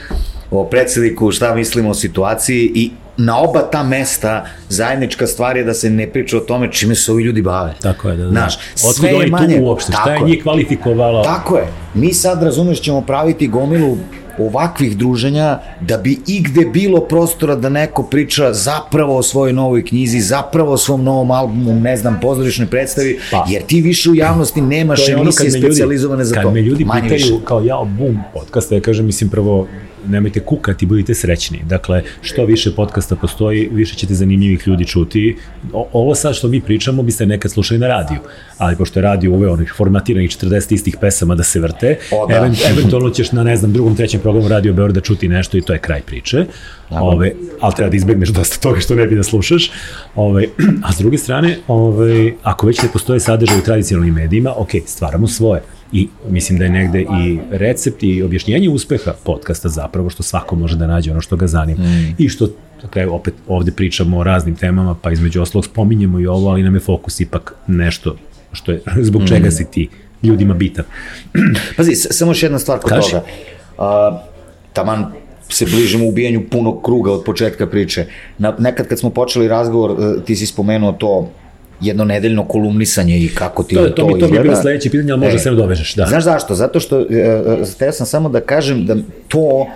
o 0.51 0.65
predsedniku, 0.65 1.31
šta 1.31 1.55
mislimo 1.55 1.91
o 1.91 1.95
situaciji 1.95 2.73
i 2.75 2.91
na 3.17 3.39
oba 3.39 3.61
ta 3.61 3.83
mesta 3.83 4.47
zajednička 4.69 5.27
stvar 5.27 5.57
je 5.57 5.65
da 5.65 5.75
se 5.75 5.91
ne 5.91 6.07
priča 6.07 6.37
o 6.37 6.41
tome 6.41 6.73
čime 6.73 6.95
se 6.95 7.13
ovi 7.13 7.23
ljudi 7.23 7.43
bave. 7.43 7.75
Tako 7.83 8.09
je, 8.09 8.17
da, 8.17 8.23
da. 8.23 8.31
Znaš, 8.31 8.59
sve 8.75 9.11
je 9.11 9.27
manje... 9.27 9.57
Tu 9.57 9.65
uopšte, 9.65 9.93
šta 9.93 10.15
je 10.15 10.21
njih 10.21 10.43
kvalifikovala? 10.43 11.23
Tako 11.23 11.57
je. 11.57 11.67
Mi 11.95 12.13
sad, 12.13 12.43
razumeš, 12.43 12.81
ćemo 12.81 13.01
praviti 13.01 13.49
gomilu 13.49 13.97
ovakvih 14.39 14.97
druženja 14.97 15.59
da 15.81 15.97
bi 15.97 16.19
igde 16.27 16.65
bilo 16.65 17.01
prostora 17.01 17.57
da 17.57 17.69
neko 17.69 18.03
priča 18.03 18.53
zapravo 18.53 19.17
o 19.17 19.23
svojoj 19.23 19.53
novoj 19.53 19.85
knjizi, 19.85 20.21
zapravo 20.21 20.73
o 20.73 20.77
svom 20.77 21.05
novom 21.05 21.31
albumu, 21.31 21.75
ne 21.75 21.97
znam, 21.97 22.19
pozorišnoj 22.23 22.67
predstavi, 22.67 23.19
pa, 23.31 23.47
jer 23.49 23.63
ti 23.63 23.81
više 23.81 24.11
u 24.11 24.15
javnosti 24.15 24.61
nemaš 24.61 25.09
emisije 25.09 25.51
specializovane 25.51 26.25
za 26.25 26.35
to. 26.35 26.43
Kad 26.43 26.53
me 26.53 26.61
ljudi 26.61 26.85
Manje 26.85 27.03
pitaju 27.03 27.35
više. 27.35 27.45
kao 27.45 27.61
ja 27.61 27.85
bum 27.99 28.19
podcast, 28.35 28.73
ja 28.73 28.81
kažem, 28.81 29.07
mislim 29.07 29.31
prvo, 29.31 29.67
nemojte 30.09 30.41
kukati, 30.41 30.87
budite 30.87 31.15
srećni. 31.15 31.63
Dakle, 31.69 32.03
što 32.23 32.45
više 32.45 32.75
podcasta 32.75 33.17
postoji, 33.17 33.69
više 33.73 33.95
ćete 33.95 34.15
zanimljivih 34.15 34.63
ljudi 34.67 34.85
čuti. 34.87 35.37
O, 35.73 35.89
ovo 35.93 36.15
sad 36.15 36.35
što 36.35 36.49
mi 36.49 36.61
pričamo 36.61 37.03
biste 37.03 37.27
nekad 37.27 37.51
slušali 37.51 37.81
na 37.81 37.89
radiju, 37.89 38.19
ali 38.59 38.77
pošto 38.77 38.99
je 38.99 39.03
radio 39.03 39.33
uveo 39.33 39.53
onih 39.53 39.75
formatiranih 39.77 40.31
40 40.31 40.75
istih 40.75 40.97
pesama 41.01 41.35
da 41.35 41.43
se 41.43 41.61
vrte, 41.61 41.99
o, 42.13 42.27
da. 42.27 42.37
Event, 42.37 42.59
eventualno 42.71 43.11
ćeš 43.11 43.33
na, 43.33 43.43
ne 43.43 43.57
znam, 43.57 43.73
drugom, 43.73 43.97
trećem 43.97 44.21
programu 44.21 44.49
Radio 44.49 44.73
Beograda 44.73 45.01
čuti 45.01 45.29
nešto 45.29 45.57
i 45.57 45.61
to 45.61 45.73
je 45.73 45.79
kraj 45.79 46.01
priče. 46.01 46.47
Ove, 46.91 47.33
ali 47.61 47.75
treba 47.75 47.91
da 47.91 47.97
izbegneš 47.97 48.29
dosta 48.29 48.61
toga 48.61 48.81
što 48.81 48.95
ne 48.95 49.07
bi 49.07 49.17
da 49.17 49.23
slušaš. 49.23 49.71
Ove, 50.15 50.47
a 50.87 50.93
s 50.93 50.99
druge 50.99 51.19
strane, 51.19 51.59
ove, 51.69 52.33
ako 52.43 52.67
već 52.67 52.83
ne 52.83 52.89
postoje 52.93 53.21
sadržaj 53.21 53.59
u 53.59 53.63
tradicionalnim 53.63 54.15
medijima, 54.15 54.53
ok, 54.57 54.71
stvaramo 54.87 55.29
svoje. 55.29 55.63
I 55.95 56.09
mislim 56.29 56.59
da 56.59 56.65
je 56.65 56.71
negde 56.71 57.01
i 57.01 57.39
recept 57.51 58.03
i 58.03 58.23
objašnjenje 58.23 58.69
uspeha 58.69 59.13
podcasta 59.25 59.69
zapravo 59.69 60.11
što 60.11 60.23
svako 60.23 60.57
može 60.57 60.77
da 60.77 60.87
nađe 60.87 61.11
ono 61.11 61.21
što 61.21 61.37
ga 61.37 61.47
zanima. 61.47 61.85
Mm. 61.85 62.15
I 62.19 62.29
što 62.29 62.49
dakle, 62.83 63.07
opet 63.07 63.35
ovde 63.49 63.73
pričamo 63.73 64.19
o 64.19 64.23
raznim 64.25 64.57
temama, 64.57 64.95
pa 65.03 65.13
između 65.13 65.43
oslog 65.43 65.65
spominjemo 65.65 66.21
i 66.21 66.27
ovo, 66.27 66.51
ali 66.51 66.63
nam 66.63 66.75
je 66.75 66.81
fokus 66.81 67.21
ipak 67.21 67.55
nešto 67.67 68.17
što 68.53 68.73
je, 68.73 68.81
zbog 69.09 69.23
mm. 69.23 69.27
čega 69.27 69.51
si 69.51 69.65
ti 69.71 69.89
ljudima 70.23 70.55
bitan. 70.55 70.85
Pazi, 71.77 71.95
samo 71.95 72.31
još 72.31 72.43
jedna 72.43 72.59
stvar 72.59 72.79
kod 72.79 72.91
Kaži. 72.91 73.11
toga. 73.11 73.25
Uh, 73.79 74.21
taman 74.73 75.13
se 75.49 75.65
bližimo 75.65 76.09
ubijanju 76.09 76.49
punog 76.51 76.83
kruga 76.85 77.13
od 77.13 77.25
početka 77.25 77.67
priče. 77.67 78.07
Na, 78.39 78.57
nekad 78.59 78.89
kad 78.89 78.99
smo 78.99 79.11
počeli 79.11 79.49
razgovor, 79.49 79.91
e, 79.91 80.25
ti 80.25 80.37
si 80.37 80.47
spomenuo 80.47 80.93
to 80.93 81.31
jedno 81.87 82.05
nedeljno 82.05 82.45
kolumnisanje 82.45 83.19
i 83.19 83.29
kako 83.29 83.63
ti 83.63 83.75
to, 83.75 83.83
to, 83.83 83.91
to 83.91 84.07
mi, 84.07 84.21
to 84.21 84.29
mi 84.29 84.37
je 84.37 84.43
bilo 84.43 84.57
sledeće 84.57 84.91
pitanje, 84.91 85.13
ali 85.13 85.21
možda 85.21 85.37
e, 85.37 85.39
se 85.39 85.51
ne 85.51 85.57
dovežeš. 85.57 85.95
Da. 85.95 86.07
Znaš 86.07 86.25
zašto? 86.25 86.55
Zato 86.55 86.81
što, 86.81 87.01
e, 87.01 87.05
e, 87.11 87.65
teo 87.79 87.93
sam 87.93 88.07
samo 88.07 88.29
da 88.29 88.41
kažem 88.41 88.87
da 88.87 88.97
to 89.29 89.67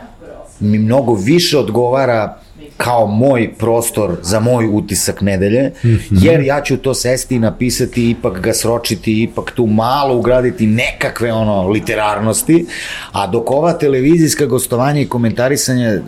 mi 0.60 0.78
mnogo 0.78 1.14
više 1.14 1.58
odgovara 1.58 2.38
kao 2.78 3.06
moj 3.06 3.54
prostor 3.58 4.16
za 4.22 4.40
moj 4.40 4.66
utisak 4.72 5.20
nedelje, 5.20 5.72
mm 5.84 5.88
-hmm. 5.88 6.24
jer 6.24 6.40
ja 6.40 6.62
ću 6.62 6.76
to 6.76 6.94
sesti 6.94 7.34
i 7.34 7.38
napisati, 7.38 8.10
ipak 8.10 8.40
ga 8.40 8.52
sročiti, 8.52 9.22
ipak 9.22 9.50
tu 9.50 9.66
malo 9.66 10.16
ugraditi 10.16 10.66
nekakve 10.66 11.32
ono 11.32 11.68
literarnosti, 11.68 12.66
a 13.12 13.26
dok 13.26 13.50
ova 13.50 13.72
televizijska 13.72 14.46
gostovanja 14.46 15.00
i 15.00 15.08
komentarisanje 15.08 16.00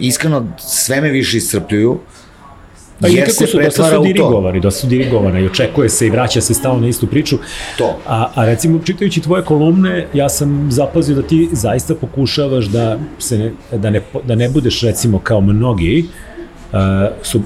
iskreno 0.00 0.52
sve 0.58 1.00
me 1.00 1.10
više 1.10 1.36
iscrpljuju, 1.36 1.98
Pa 3.00 3.08
i 3.08 3.16
kako 3.16 3.46
su 3.46 3.58
dosta 3.64 3.90
su 3.90 4.02
dirigovani, 4.02 4.60
dosta 4.60 4.80
su 4.80 4.86
dirigovani 4.86 5.40
i 5.40 5.46
očekuje 5.46 5.88
se 5.88 6.06
i 6.06 6.10
vraća 6.10 6.40
se 6.40 6.54
stalno 6.54 6.80
na 6.80 6.88
istu 6.88 7.06
priču. 7.06 7.38
To. 7.78 7.96
A, 8.06 8.30
a 8.34 8.44
recimo, 8.44 8.80
čitajući 8.84 9.20
tvoje 9.20 9.44
kolumne, 9.44 10.06
ja 10.14 10.28
sam 10.28 10.66
zapazio 10.70 11.14
da 11.14 11.22
ti 11.22 11.48
zaista 11.52 11.94
pokušavaš 11.94 12.64
da, 12.64 12.98
se 13.18 13.38
ne, 13.38 13.52
da, 13.72 13.90
ne, 13.90 14.00
da 14.24 14.34
ne 14.34 14.48
budeš 14.48 14.82
recimo 14.82 15.18
kao 15.18 15.40
mnogi, 15.40 16.04
uh, 16.72 16.78
su 17.22 17.40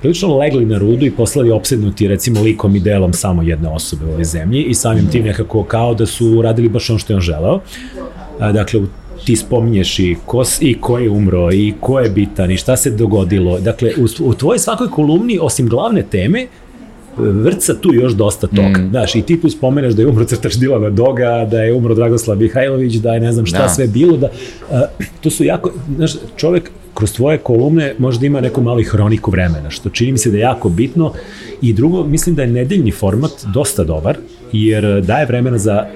prilično 0.00 0.36
legli 0.36 0.66
na 0.66 0.78
rudu 0.78 1.06
i 1.06 1.10
poslali 1.10 1.50
opsednuti 1.50 2.08
recimo 2.08 2.42
likom 2.42 2.76
i 2.76 2.80
delom 2.80 3.12
samo 3.12 3.42
jedne 3.42 3.68
osobe 3.68 4.04
u 4.04 4.08
ovoj 4.08 4.24
zemlji 4.24 4.62
i 4.62 4.74
samim 4.74 5.10
tim 5.10 5.24
nekako 5.24 5.64
kao 5.64 5.94
da 5.94 6.06
su 6.06 6.42
radili 6.42 6.68
baš 6.68 6.90
ono 6.90 6.98
što 6.98 7.12
je 7.12 7.16
on 7.16 7.20
želeo. 7.20 7.60
Dakle, 8.38 8.80
u 8.80 8.86
ti 9.28 9.36
spominješ 9.36 9.98
i 9.98 10.16
ko, 10.26 10.42
i 10.60 10.80
ko 10.80 10.98
je 10.98 11.10
umro 11.10 11.52
i 11.52 11.74
ko 11.80 12.00
je 12.00 12.10
bitan 12.10 12.50
i 12.50 12.56
šta 12.56 12.76
se 12.76 12.90
dogodilo. 12.90 13.58
Dakle, 13.60 13.90
u, 13.98 14.28
u 14.28 14.34
tvojoj 14.34 14.58
svakoj 14.58 14.88
kolumni, 14.90 15.38
osim 15.42 15.68
glavne 15.68 16.02
teme, 16.02 16.46
vrca 17.16 17.74
tu 17.74 17.94
još 17.94 18.12
dosta 18.12 18.46
toga. 18.46 18.78
Mm. 18.78 18.88
Znaš, 18.90 19.14
i 19.14 19.22
ti 19.22 19.40
tu 19.40 19.50
spomeneš 19.50 19.94
da 19.94 20.02
je 20.02 20.08
umro 20.08 20.24
crtač 20.24 20.54
Dilana 20.54 20.90
Doga, 20.90 21.44
da 21.50 21.62
je 21.62 21.74
umro 21.74 21.94
Dragoslav 21.94 22.38
Mihajlović, 22.38 22.94
da 22.94 23.14
je 23.14 23.20
ne 23.20 23.32
znam 23.32 23.46
šta 23.46 23.62
da. 23.62 23.68
sve 23.68 23.86
bilo, 23.86 24.16
da, 24.16 24.30
uh, 24.70 24.80
to 25.20 25.30
su 25.30 25.44
jako, 25.44 25.72
znaš, 25.96 26.12
čovek 26.36 26.70
kroz 26.94 27.12
tvoje 27.12 27.38
kolumne 27.38 27.94
možda 27.98 28.26
ima 28.26 28.40
neku 28.40 28.62
mali 28.62 28.84
hroniku 28.84 29.30
vremena, 29.30 29.70
što 29.70 29.90
čini 29.90 30.12
mi 30.12 30.18
se 30.18 30.30
da 30.30 30.36
je 30.36 30.40
jako 30.40 30.68
bitno. 30.68 31.12
I 31.62 31.72
drugo, 31.72 32.04
mislim 32.04 32.34
da 32.34 32.42
je 32.42 32.48
nedeljni 32.48 32.90
format 32.90 33.32
dosta 33.54 33.84
dobar, 33.84 34.16
jer 34.52 35.02
daje 35.04 35.26
vremena 35.26 35.58
za 35.58 35.86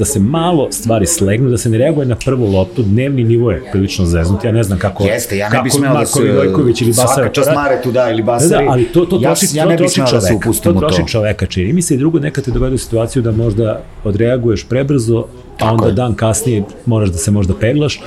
da 0.00 0.04
se 0.04 0.20
malo 0.20 0.68
stvari 0.72 1.06
slegnu, 1.06 1.50
da 1.50 1.58
se 1.58 1.70
ne 1.70 1.78
reaguje 1.78 2.06
na 2.06 2.16
prvu 2.16 2.46
loptu, 2.52 2.82
dnevni 2.82 3.24
nivo 3.24 3.50
je 3.50 3.62
prilično 3.72 4.06
zeznut, 4.06 4.44
ja 4.44 4.52
ne 4.52 4.62
znam 4.62 4.78
kako, 4.78 5.04
Jeste, 5.04 5.36
ja 5.36 5.48
ne 5.48 5.62
bih 5.62 5.72
smeo 5.72 5.94
da 5.94 6.06
se, 6.06 6.32
Vojković 6.32 6.80
ili 6.80 6.90
Basar, 6.90 7.14
svaka 7.14 7.32
čast 7.32 7.50
Mare 7.54 7.80
tu 7.82 7.92
da, 7.92 8.10
ili 8.10 8.22
Basari, 8.22 8.50
da, 8.50 8.64
da, 8.64 8.70
ali 8.70 8.84
to, 8.84 9.04
to 9.06 9.18
troši, 9.18 9.46
ja, 9.52 9.62
ja 9.62 9.68
ne 9.68 9.76
bih 9.76 9.90
smeo 9.90 10.10
da 10.12 10.20
se 10.20 10.34
upustim 10.34 10.74
to. 10.74 10.80
To 10.80 10.88
troši 10.88 11.02
čoveka, 11.06 11.46
čini 11.46 11.72
mi 11.72 11.82
se 11.82 11.94
i 11.94 11.98
drugo, 11.98 12.18
nekad 12.18 12.44
te 12.44 12.50
dovede 12.50 12.74
u 12.74 12.78
situaciju 12.78 13.22
da 13.22 13.32
možda 13.32 13.82
odreaguješ 14.04 14.64
prebrzo, 14.68 15.24
a 15.58 15.72
onda 15.72 15.86
je. 15.86 15.92
dan 15.92 16.14
kasnije 16.14 16.62
moraš 16.86 17.08
da 17.08 17.18
se 17.18 17.30
možda 17.30 17.54
peglaš, 17.60 18.00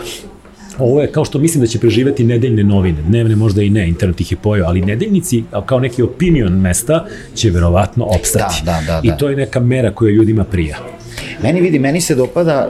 ovo 0.80 1.02
je 1.02 1.12
kao 1.12 1.26
što 1.26 1.40
mislim 1.40 1.62
da 1.62 1.68
će 1.68 1.80
preživeti 1.80 2.24
nedeljne 2.24 2.64
novine, 2.64 3.02
dnevne 3.02 3.36
možda 3.36 3.62
i 3.62 3.70
ne, 3.70 3.88
internet 3.88 4.22
ih 4.22 4.32
je 4.32 4.38
pojao, 4.38 4.68
ali 4.68 4.82
nedeljnici 4.82 5.44
kao 5.66 5.80
neki 5.80 6.02
opinion 6.02 6.54
mesta 6.54 7.06
će 7.36 7.50
verovatno 7.50 8.06
opstati. 8.06 8.62
Da, 8.66 8.72
da, 8.72 8.94
da, 8.94 9.02
da. 9.02 9.14
I 9.14 9.18
to 9.18 9.30
je 9.30 9.36
neka 9.36 9.60
mera 9.60 9.92
koja 9.92 10.12
ljudima 10.12 10.44
prija. 10.44 10.78
Meni 11.44 11.62
vidi, 11.62 11.80
meni 11.80 12.02
se 12.02 12.16
dopada 12.16 12.68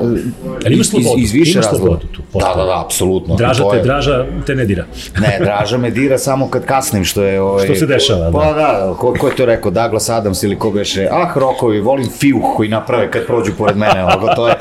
Ali 0.66 0.74
imaš 0.76 0.88
slobodu, 0.88 1.16
iz, 1.18 1.24
iz 1.24 1.32
više 1.32 1.52
imaš 1.52 1.70
slobodu 1.70 2.08
tu. 2.08 2.22
Da, 2.34 2.54
da, 2.56 2.64
da, 2.64 2.82
apsolutno. 2.86 3.36
Draža 3.36 3.64
te, 3.72 3.78
je... 3.78 3.84
draža 3.84 4.26
te 4.45 4.56
ne 4.56 4.66
dira. 4.66 4.86
ne, 5.28 5.38
draža 5.40 5.78
me 5.78 5.90
dira 5.91 6.18
samo 6.18 6.50
kad 6.50 6.66
kasnim, 6.66 7.04
što 7.04 7.24
je... 7.24 7.41
Ovaj, 7.41 7.66
što 7.66 7.76
se 7.76 7.86
dešava, 7.86 8.32
pa, 8.32 8.40
da. 8.40 8.45
Pa 8.45 8.54
da, 8.54 8.94
ko, 9.00 9.16
ko 9.20 9.28
je 9.28 9.36
to 9.36 9.45
rekao, 9.45 9.72
Douglas 9.72 10.10
Adams 10.10 10.44
ili 10.44 10.60
ko 10.60 10.72
beše, 10.72 11.08
ah, 11.12 11.34
rokovi, 11.36 11.82
volim 11.82 12.10
fiuh 12.20 12.56
koji 12.56 12.70
naprave 12.70 13.12
kad 13.12 13.26
prođu 13.26 13.52
pored 13.58 13.78
mene, 13.78 14.06
ovo, 14.06 14.36
to 14.36 14.48
je... 14.48 14.56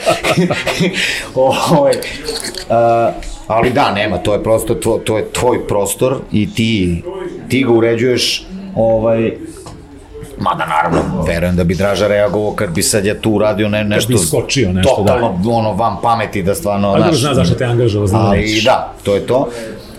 ovaj, 1.35 1.93
uh, 1.93 3.15
ali 3.47 3.71
da, 3.71 3.93
nema, 3.93 4.19
to 4.19 4.33
je 4.33 4.43
prosto, 4.43 4.75
to, 4.75 5.01
to 5.05 5.19
je 5.19 5.25
tvoj 5.33 5.67
prostor 5.67 6.17
i 6.33 6.55
ti, 6.55 7.03
ti 7.49 7.65
ga 7.65 7.73
uređuješ 7.73 8.47
ovaj, 8.75 9.33
Mada 10.43 10.67
naravno, 10.67 11.23
verujem 11.23 11.57
da 11.57 11.65
bi 11.65 11.75
Draža 11.75 12.07
reagovao 12.07 12.53
kad 12.53 12.71
bi 12.71 12.83
sad 12.83 13.05
ja 13.05 13.21
tu 13.21 13.31
uradio 13.31 13.69
ne, 13.69 13.85
nešto... 13.85 14.13
Kad 14.13 14.21
bi 14.21 14.27
skočio 14.27 14.73
nešto, 14.73 14.95
totalno, 14.97 15.39
da. 15.45 15.51
ono, 15.51 15.73
van 15.73 15.97
pameti 16.03 16.43
da 16.43 16.55
stvarno... 16.55 16.89
Ali 16.89 16.99
dobro 16.99 17.17
zna 17.17 17.35
zašto 17.35 17.55
te 17.55 17.65
angažao, 17.65 18.07
zna 18.07 18.19
Ali 18.19 18.63
da, 18.65 18.93
to 19.03 19.15
je 19.15 19.27
to. 19.27 19.49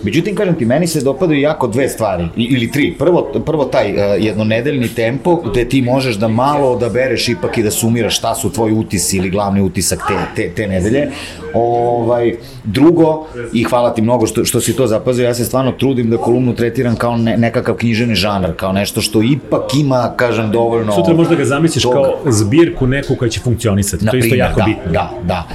Međutim, 0.04 0.34
kažem 0.34 0.54
ti, 0.54 0.64
meni 0.64 0.86
se 0.86 1.00
dopadaju 1.00 1.40
jako 1.40 1.66
dve 1.66 1.88
stvari, 1.88 2.24
ili 2.36 2.70
tri. 2.70 2.94
Prvo, 2.98 3.22
prvo 3.46 3.64
taj 3.64 3.92
uh, 3.92 3.98
jednonedeljni 4.18 4.88
tempo, 4.88 5.36
gde 5.36 5.68
ti 5.68 5.82
možeš 5.82 6.16
da 6.16 6.28
malo 6.28 6.72
odabereš 6.72 7.28
ipak 7.28 7.58
i 7.58 7.62
da 7.62 7.70
sumiraš 7.70 8.18
šta 8.18 8.34
su 8.34 8.52
tvoji 8.52 8.72
utisci 8.72 9.16
ili 9.16 9.30
glavni 9.30 9.62
utisak 9.62 9.98
te, 10.08 10.14
te, 10.36 10.54
te 10.54 10.68
nedelje. 10.68 11.10
Ovaj, 11.54 12.34
drugo, 12.64 13.26
i 13.52 13.64
hvala 13.64 13.94
ti 13.94 14.02
mnogo 14.02 14.26
što, 14.26 14.44
što 14.44 14.60
si 14.60 14.76
to 14.76 14.86
zapazio, 14.86 15.24
ja 15.24 15.34
se 15.34 15.44
stvarno 15.44 15.72
trudim 15.72 16.10
da 16.10 16.16
kolumnu 16.16 16.54
tretiram 16.54 16.96
kao 16.96 17.16
ne, 17.16 17.36
nekakav 17.36 17.74
knjiženi 17.74 18.14
žanar, 18.14 18.52
kao 18.56 18.72
nešto 18.72 19.00
što 19.00 19.22
ipak 19.22 19.74
ima, 19.74 20.12
kažem, 20.16 20.50
dovoljno... 20.50 20.92
Sutra 20.92 21.14
možda 21.14 21.34
ga 21.34 21.44
zamisliš 21.44 21.82
tog... 21.82 21.92
kao 21.92 22.14
zbirku 22.26 22.86
neku 22.86 23.16
koja 23.16 23.28
će 23.28 23.40
funkcionisati, 23.40 24.06
to 24.06 24.16
je 24.16 24.20
isto 24.20 24.34
jako 24.34 24.60
da, 24.60 24.64
bitno. 24.64 24.92
Da, 24.92 25.10
da. 25.22 25.48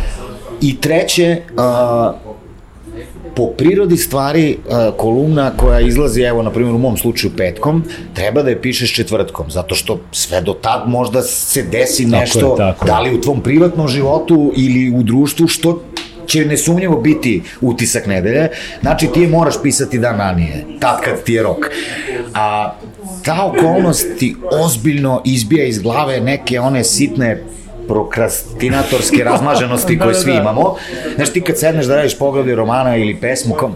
I 0.62 0.82
treće, 0.82 1.42
uh, 1.54 2.29
po 3.40 3.48
prirodi 3.58 3.98
stvari 3.98 4.58
kolumna 4.98 5.52
koja 5.58 5.80
izlazi, 5.80 6.22
evo, 6.22 6.44
na 6.44 6.52
primjer, 6.52 6.76
u 6.76 6.78
mom 6.78 6.98
slučaju 6.98 7.32
petkom, 7.38 7.84
treba 8.14 8.44
da 8.44 8.50
je 8.50 8.62
pišeš 8.62 8.94
četvrtkom, 8.94 9.52
zato 9.52 9.76
što 9.76 10.00
sve 10.12 10.42
do 10.42 10.54
tad 10.54 10.84
možda 10.88 11.22
se 11.22 11.64
desi 11.64 12.06
nešto, 12.06 12.40
tako 12.40 12.52
je, 12.52 12.58
tako 12.58 12.86
da 12.86 13.00
li 13.00 13.16
u 13.16 13.22
tvom 13.22 13.42
privatnom 13.44 13.88
životu 13.88 14.54
ili 14.56 15.00
u 15.00 15.04
društvu, 15.04 15.48
što 15.48 15.82
će 16.28 16.46
nesumnjivo 16.46 17.02
biti 17.02 17.42
utisak 17.62 18.08
nedelje, 18.08 18.50
znači 18.82 19.08
ti 19.08 19.22
je 19.22 19.28
moraš 19.28 19.56
pisati 19.64 20.00
dan 20.00 20.18
ranije, 20.18 20.66
tad 20.80 21.02
kad 21.02 21.24
ti 21.24 21.34
je 21.34 21.44
rok. 21.44 21.72
A 22.34 22.74
ta 23.26 23.46
okolnost 23.46 24.08
ti 24.20 24.36
ozbiljno 24.52 25.22
izbija 25.26 25.66
iz 25.66 25.80
glave 25.80 26.20
neke 26.20 26.60
one 26.60 26.84
sitne 26.84 27.44
prokrastinatorske 27.90 29.24
razmaženosti 29.24 29.98
koje 30.00 30.14
da, 30.14 30.20
svi 30.20 30.32
da, 30.32 30.36
da. 30.36 30.42
imamo. 30.42 30.76
Znaš, 31.16 31.34
ti 31.34 31.42
kad 31.42 31.60
sedneš 31.60 31.86
da 31.86 31.96
radiš 31.96 32.18
poglavlje 32.18 32.56
romana 32.56 32.96
ili 32.96 33.16
pesmu, 33.16 33.56
kom, 33.56 33.74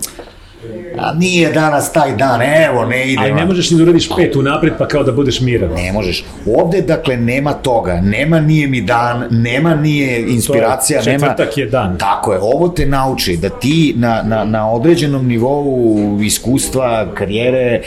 a 0.98 1.14
nije 1.14 1.52
danas 1.52 1.92
taj 1.94 2.16
dan, 2.16 2.42
evo, 2.42 2.86
ne 2.86 3.12
ide. 3.12 3.22
Ali 3.22 3.34
ne 3.34 3.46
možeš 3.46 3.72
ni 3.72 3.78
da 3.78 3.84
uradiš 3.84 4.10
pet 4.16 4.36
unapred 4.36 4.74
pa 4.78 4.88
kao 4.88 5.04
da 5.04 5.12
budeš 5.12 5.42
miran. 5.42 5.70
Ne 5.76 5.92
možeš. 5.92 6.26
Ovde, 6.56 6.82
dakle, 6.82 7.18
nema 7.18 7.54
toga. 7.54 8.02
Nema 8.02 8.40
nije 8.40 8.68
mi 8.68 8.82
dan, 8.82 9.28
nema 9.30 9.76
nije 9.76 10.22
inspiracija. 10.34 11.02
To 11.02 11.10
je, 11.10 11.14
četvrtak 11.14 11.58
nema... 11.58 11.66
je 11.66 11.66
dan. 11.66 11.98
Tako 11.98 12.34
je. 12.34 12.40
Ovo 12.42 12.68
te 12.68 12.86
nauči 12.86 13.38
da 13.38 13.50
ti 13.50 13.94
na, 13.98 14.22
na, 14.26 14.44
na 14.44 14.72
određenom 14.72 15.28
nivou 15.28 16.20
iskustva, 16.22 17.08
karijere, 17.14 17.82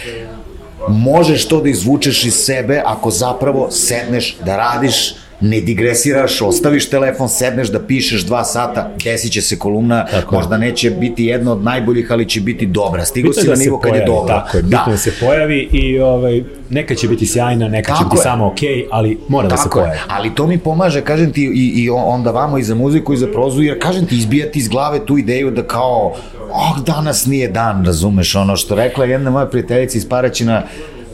možeš 0.89 1.49
to 1.49 1.61
da 1.61 1.69
izvučeš 1.69 2.25
iz 2.25 2.35
sebe 2.35 2.83
ako 2.87 3.11
zapravo 3.11 3.71
sedneš 3.71 4.37
da 4.45 4.57
radiš 4.57 5.15
ne 5.41 5.61
digresiraš, 5.61 6.43
ostaviš 6.43 6.91
telefon, 6.91 7.29
sedneš 7.29 7.69
da 7.69 7.81
pišeš 7.81 8.23
dva 8.23 8.45
sata, 8.45 8.91
desit 9.05 9.33
će 9.33 9.43
se 9.43 9.59
kolumna, 9.59 10.07
tako 10.11 10.35
možda 10.35 10.59
neće 10.59 10.91
biti 10.91 11.25
jedna 11.25 11.53
od 11.53 11.65
najboljih, 11.65 12.13
ali 12.13 12.29
će 12.29 12.41
biti 12.41 12.67
dobra. 12.67 13.05
Stigo 13.05 13.33
si 13.33 13.47
na 13.47 13.55
da 13.55 13.61
nivo 13.61 13.79
kad 13.79 13.95
je 13.95 14.05
dobro. 14.07 14.35
Tako 14.35 14.57
je, 14.57 14.63
bitno 14.63 14.83
da. 14.87 14.91
da 14.91 14.97
se 14.97 15.13
pojavi 15.21 15.69
i 15.73 15.99
ovaj, 15.99 16.43
neka 16.71 16.95
će 16.95 17.09
biti 17.09 17.27
sjajna, 17.27 17.69
neka 17.69 17.93
tako 17.93 17.99
će 17.99 18.05
biti 18.05 18.17
je. 18.17 18.23
samo 18.23 18.47
okej, 18.47 18.69
okay, 18.69 18.87
ali 18.91 19.19
mora 19.29 19.49
tako 19.49 19.59
da 19.59 19.63
se 19.63 19.71
pojavi. 19.73 19.97
Je. 19.97 20.03
Ali 20.09 20.35
to 20.35 20.47
mi 20.47 20.59
pomaže, 20.59 21.01
kažem 21.01 21.33
ti, 21.33 21.43
i, 21.55 21.83
i 21.83 21.91
onda 21.91 22.31
vamo 22.31 22.59
i 22.59 22.63
za 22.63 22.75
muziku 22.75 23.13
i 23.13 23.17
za 23.17 23.27
prozu, 23.27 23.63
jer 23.63 23.83
kažem 23.83 24.07
ti, 24.07 24.17
izbijati 24.17 24.59
iz 24.59 24.69
glave 24.69 25.07
tu 25.07 25.19
ideju 25.19 25.51
da 25.51 25.63
kao 25.63 26.15
oh, 26.53 26.85
danas 26.85 27.27
nije 27.27 27.49
dan, 27.49 27.85
razumeš, 27.87 28.35
ono 28.35 28.57
što 28.57 28.75
rekla 28.75 29.05
jedna 29.05 29.31
moja 29.31 29.47
prijateljica 29.47 29.99
iz 29.99 30.09
Paraćina, 30.09 30.63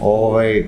ovaj, 0.01 0.66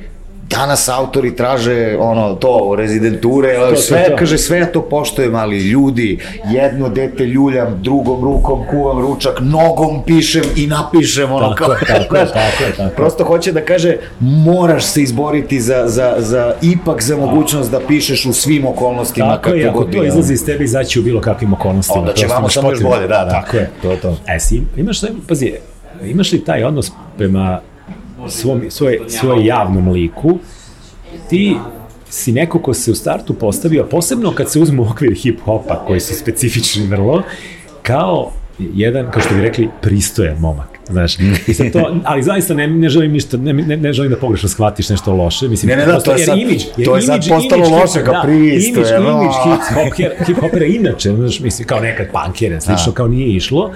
danas 0.51 0.89
autori 0.89 1.37
traže 1.37 1.97
ono 1.99 2.35
to 2.35 2.75
rezidenture 2.79 3.55
to, 3.55 3.77
sve 3.77 4.05
to, 4.11 4.17
kaže 4.17 4.39
sve 4.39 4.73
to 4.73 4.83
poštujem 4.83 5.35
ali 5.35 5.59
ljudi 5.59 6.19
jedno 6.51 6.89
dete 6.89 7.27
ljuljam 7.27 7.81
drugom 7.83 8.25
rukom 8.25 8.65
kuvam 8.71 9.01
ručak 9.01 9.39
nogom 9.41 10.03
pišem 10.07 10.43
i 10.57 10.67
napišem 10.67 11.33
ono 11.33 11.49
tako, 11.49 11.65
kao 11.65 11.75
tako, 11.75 12.15
tako, 12.15 12.33
tako, 12.33 12.77
tako. 12.77 12.97
prosto 12.97 13.25
hoće 13.25 13.53
da 13.53 13.65
kaže 13.65 13.97
moraš 14.21 14.85
se 14.85 15.03
izboriti 15.03 15.61
za, 15.61 15.85
za, 15.87 16.15
za 16.19 16.55
ipak 16.63 17.03
za 17.03 17.17
mogućnost 17.17 17.71
da 17.71 17.81
pišeš 17.81 18.27
u 18.27 18.33
svim 18.33 18.67
okolnostima 18.67 19.29
tako 19.29 19.43
kako 19.43 19.57
je, 19.57 19.69
ako 19.69 19.85
to 19.85 20.05
izlazi 20.05 20.35
iz 20.35 20.45
tebe 20.45 20.65
izaći 20.65 21.01
u 21.01 21.03
bilo 21.03 21.21
kakvim 21.21 21.53
okolnostima 21.53 22.01
onda 22.01 22.13
će 22.13 22.27
vamo 22.27 22.49
samo 22.49 22.71
još 22.71 22.83
bolje 22.83 23.07
da, 23.07 23.25
da. 23.25 23.31
Tako 23.31 23.57
je 23.57 23.71
to 23.83 23.97
to. 24.03 24.17
E 24.29 24.41
si 24.41 24.63
imaš 24.77 25.01
pazi 25.29 25.53
imaš 26.05 26.33
li 26.33 26.45
taj 26.45 26.65
odnos 26.65 26.93
prema 27.17 27.61
svom, 28.29 28.63
svoje, 28.71 29.01
svoje 29.09 29.47
javnom 29.47 29.89
liku, 29.89 30.39
ti 31.31 31.57
si 32.11 32.33
neko 32.33 32.59
ko 32.59 32.75
se 32.75 32.91
u 32.91 32.95
startu 32.95 33.35
postavio, 33.35 33.85
posebno 33.85 34.33
kad 34.33 34.51
se 34.51 34.59
uzmu 34.59 34.91
okvir 34.91 35.13
hip-hopa, 35.13 35.87
koji 35.87 36.01
su 36.01 36.15
specifični 36.15 36.87
vrlo, 36.87 37.23
kao 37.83 38.31
jedan, 38.59 39.11
kao 39.11 39.23
što 39.23 39.35
bi 39.35 39.41
rekli, 39.41 39.69
pristojan 39.81 40.39
momak. 40.41 40.75
Znaš, 40.91 41.19
i 41.49 41.71
to, 41.73 41.97
ali 42.05 42.23
zaista 42.23 42.55
ne, 42.55 42.67
ne 42.67 42.89
želim 42.89 43.13
ništa, 43.13 43.37
ne, 43.37 43.53
ne, 43.53 43.77
ne 43.77 43.93
želim 43.93 44.11
da 44.11 44.17
pogrešno 44.17 44.49
shvatiš 44.49 44.89
nešto 44.89 45.13
loše. 45.13 45.49
Mislim, 45.49 45.69
ne, 45.69 45.77
ne, 45.77 45.87
da, 45.87 46.01
to 46.01 46.13
je 46.13 46.19
sad, 46.19 46.39
imidž, 46.39 46.63
to 46.85 46.97
je 46.97 47.03
sad 47.03 47.29
postalo 47.29 47.69
loše, 47.69 48.05
kao. 48.05 48.15
Da, 48.15 48.33
imidž, 48.33 48.67
imidž 48.67 49.35
hip-hopera 50.27 50.77
inače, 50.77 51.15
znaš, 51.15 51.41
mislim, 51.41 51.69
kao 51.69 51.81
nekad 51.81 52.07
punkera, 52.13 52.61
slično, 52.61 52.93
kao 52.93 53.09
nije 53.09 53.37
išlo, 53.37 53.73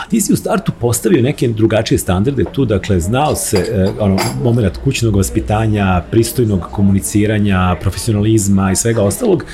a 0.00 0.08
ti 0.08 0.20
si 0.20 0.32
u 0.32 0.36
startu 0.36 0.72
postavio 0.80 1.22
neke 1.22 1.48
drugačije 1.48 1.98
standarde 1.98 2.44
tu, 2.52 2.64
dakle, 2.64 3.00
znao 3.00 3.34
se 3.34 3.56
eh, 3.56 3.90
ono, 4.00 4.18
moment 4.44 4.76
kućnog 4.76 5.16
vaspitanja, 5.16 6.02
pristojnog 6.10 6.60
komuniciranja, 6.72 7.76
profesionalizma 7.80 8.72
i 8.72 8.76
svega 8.76 9.02
ostalog, 9.02 9.44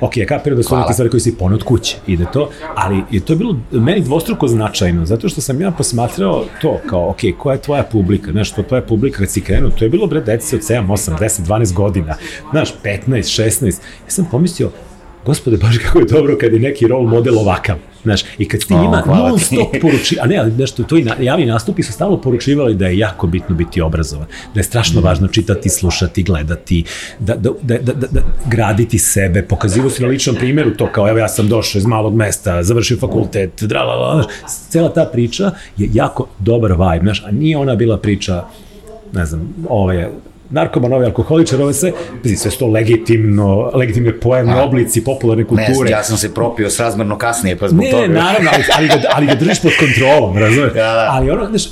ok, 0.00 0.16
ja 0.16 0.26
kapiram 0.26 0.56
da 0.56 0.62
su 0.62 0.76
neke 0.76 0.92
stvari 0.92 1.10
koje 1.10 1.20
si 1.20 1.36
ponad 1.38 1.62
kuće, 1.62 1.96
ide 2.06 2.26
to, 2.32 2.50
ali 2.74 3.02
je 3.10 3.20
to 3.20 3.36
bilo 3.36 3.56
meni 3.70 4.00
dvostruko 4.00 4.48
značajno, 4.48 5.06
zato 5.06 5.28
što 5.28 5.40
sam 5.40 5.60
ja 5.60 5.70
posmatrao 5.70 6.44
to 6.60 6.80
kao, 6.86 7.10
ok, 7.10 7.18
koja 7.38 7.54
je 7.54 7.62
tvoja 7.62 7.82
publika, 7.82 8.32
znaš, 8.32 8.52
to 8.52 8.62
tvoja 8.62 8.82
publika 8.82 9.18
kad 9.18 9.30
si 9.30 9.40
krenuo, 9.40 9.70
to 9.70 9.84
je 9.84 9.88
bilo 9.88 10.06
bre 10.06 10.20
deci 10.20 10.56
od 10.56 10.62
7, 10.62 10.86
8, 10.86 11.18
10, 11.18 11.46
12 11.46 11.74
godina, 11.74 12.16
znaš, 12.50 12.74
15, 12.84 13.02
16, 13.06 13.66
ja 14.04 14.10
sam 14.10 14.26
pomislio, 14.30 14.70
gospode, 15.26 15.56
baš 15.56 15.78
kako 15.78 15.98
je 15.98 16.04
dobro 16.04 16.36
kad 16.40 16.52
je 16.52 16.60
neki 16.60 16.86
role 16.86 17.10
model 17.10 17.38
ovakav. 17.38 17.93
Znaš, 18.04 18.20
i 18.38 18.48
kad 18.48 18.60
ti 18.60 18.74
ima 18.74 19.02
non 19.06 19.38
stop 19.38 19.76
poruči, 19.80 20.16
a 20.20 20.26
ne, 20.26 20.36
ali 20.36 20.52
nešto, 20.52 20.82
to 20.82 20.96
i 20.96 21.04
na, 21.04 21.14
javni 21.20 21.46
nastupi 21.46 21.82
su 21.82 21.92
stalno 21.92 22.20
poručivali 22.20 22.74
da 22.74 22.86
je 22.86 22.98
jako 22.98 23.26
bitno 23.26 23.54
biti 23.54 23.80
obrazovan, 23.80 24.26
da 24.54 24.60
je 24.60 24.64
strašno 24.64 25.00
mm. 25.00 25.04
važno 25.04 25.28
čitati, 25.28 25.68
slušati, 25.68 26.22
gledati, 26.22 26.84
da, 27.18 27.36
da, 27.36 27.50
da, 27.62 27.78
da, 27.78 27.92
da, 27.92 28.06
da 28.06 28.20
graditi 28.46 28.98
sebe, 28.98 29.42
pokazivo 29.42 29.90
si 29.90 30.02
na 30.02 30.08
ličnom 30.08 30.36
primjeru 30.36 30.70
to 30.76 30.92
kao, 30.92 31.08
evo 31.08 31.18
ja 31.18 31.28
sam 31.28 31.48
došao 31.48 31.78
iz 31.78 31.86
malog 31.86 32.14
mesta, 32.14 32.62
završio 32.62 32.96
fakultet, 32.96 33.62
drala, 33.62 34.22
znaš, 34.22 34.26
cela 34.68 34.92
ta 34.92 35.04
priča 35.04 35.50
je 35.76 35.88
jako 35.92 36.26
dobar 36.38 36.72
vibe, 36.72 37.04
znaš, 37.04 37.24
a 37.26 37.30
nije 37.30 37.56
ona 37.56 37.74
bila 37.74 37.98
priča, 37.98 38.44
ne 39.12 39.26
znam, 39.26 39.54
ovaj, 39.68 40.08
narkoman, 40.54 40.92
ovaj 40.92 41.06
alkoholičar, 41.06 41.62
ove 41.62 41.74
sve, 41.74 41.92
pazi, 42.22 42.36
sve 42.36 42.50
to 42.50 42.66
legitimno, 42.66 43.70
legitimne 43.74 44.20
pojemne 44.20 44.62
oblici 44.62 45.04
popularne 45.04 45.44
kulture. 45.44 45.84
Ne, 45.84 45.90
ja 45.90 46.02
sam 46.02 46.16
se 46.16 46.34
propio 46.34 46.70
srazmerno 46.70 47.18
kasnije, 47.18 47.56
pa 47.58 47.68
zbog 47.68 47.84
ne, 47.84 47.90
toga. 47.90 48.06
Ne, 48.06 48.14
naravno, 48.14 48.50
ali, 48.54 48.64
ali, 48.76 48.88
ga, 48.88 48.94
ali 49.12 49.26
ga 49.26 49.34
držiš 49.34 49.62
pod 49.62 49.72
kontrolom, 49.78 50.38
razumeš? 50.38 50.72
Ja, 50.76 50.94
da. 50.94 51.08
Ali 51.10 51.30
ono, 51.30 51.46
znaš, 51.46 51.64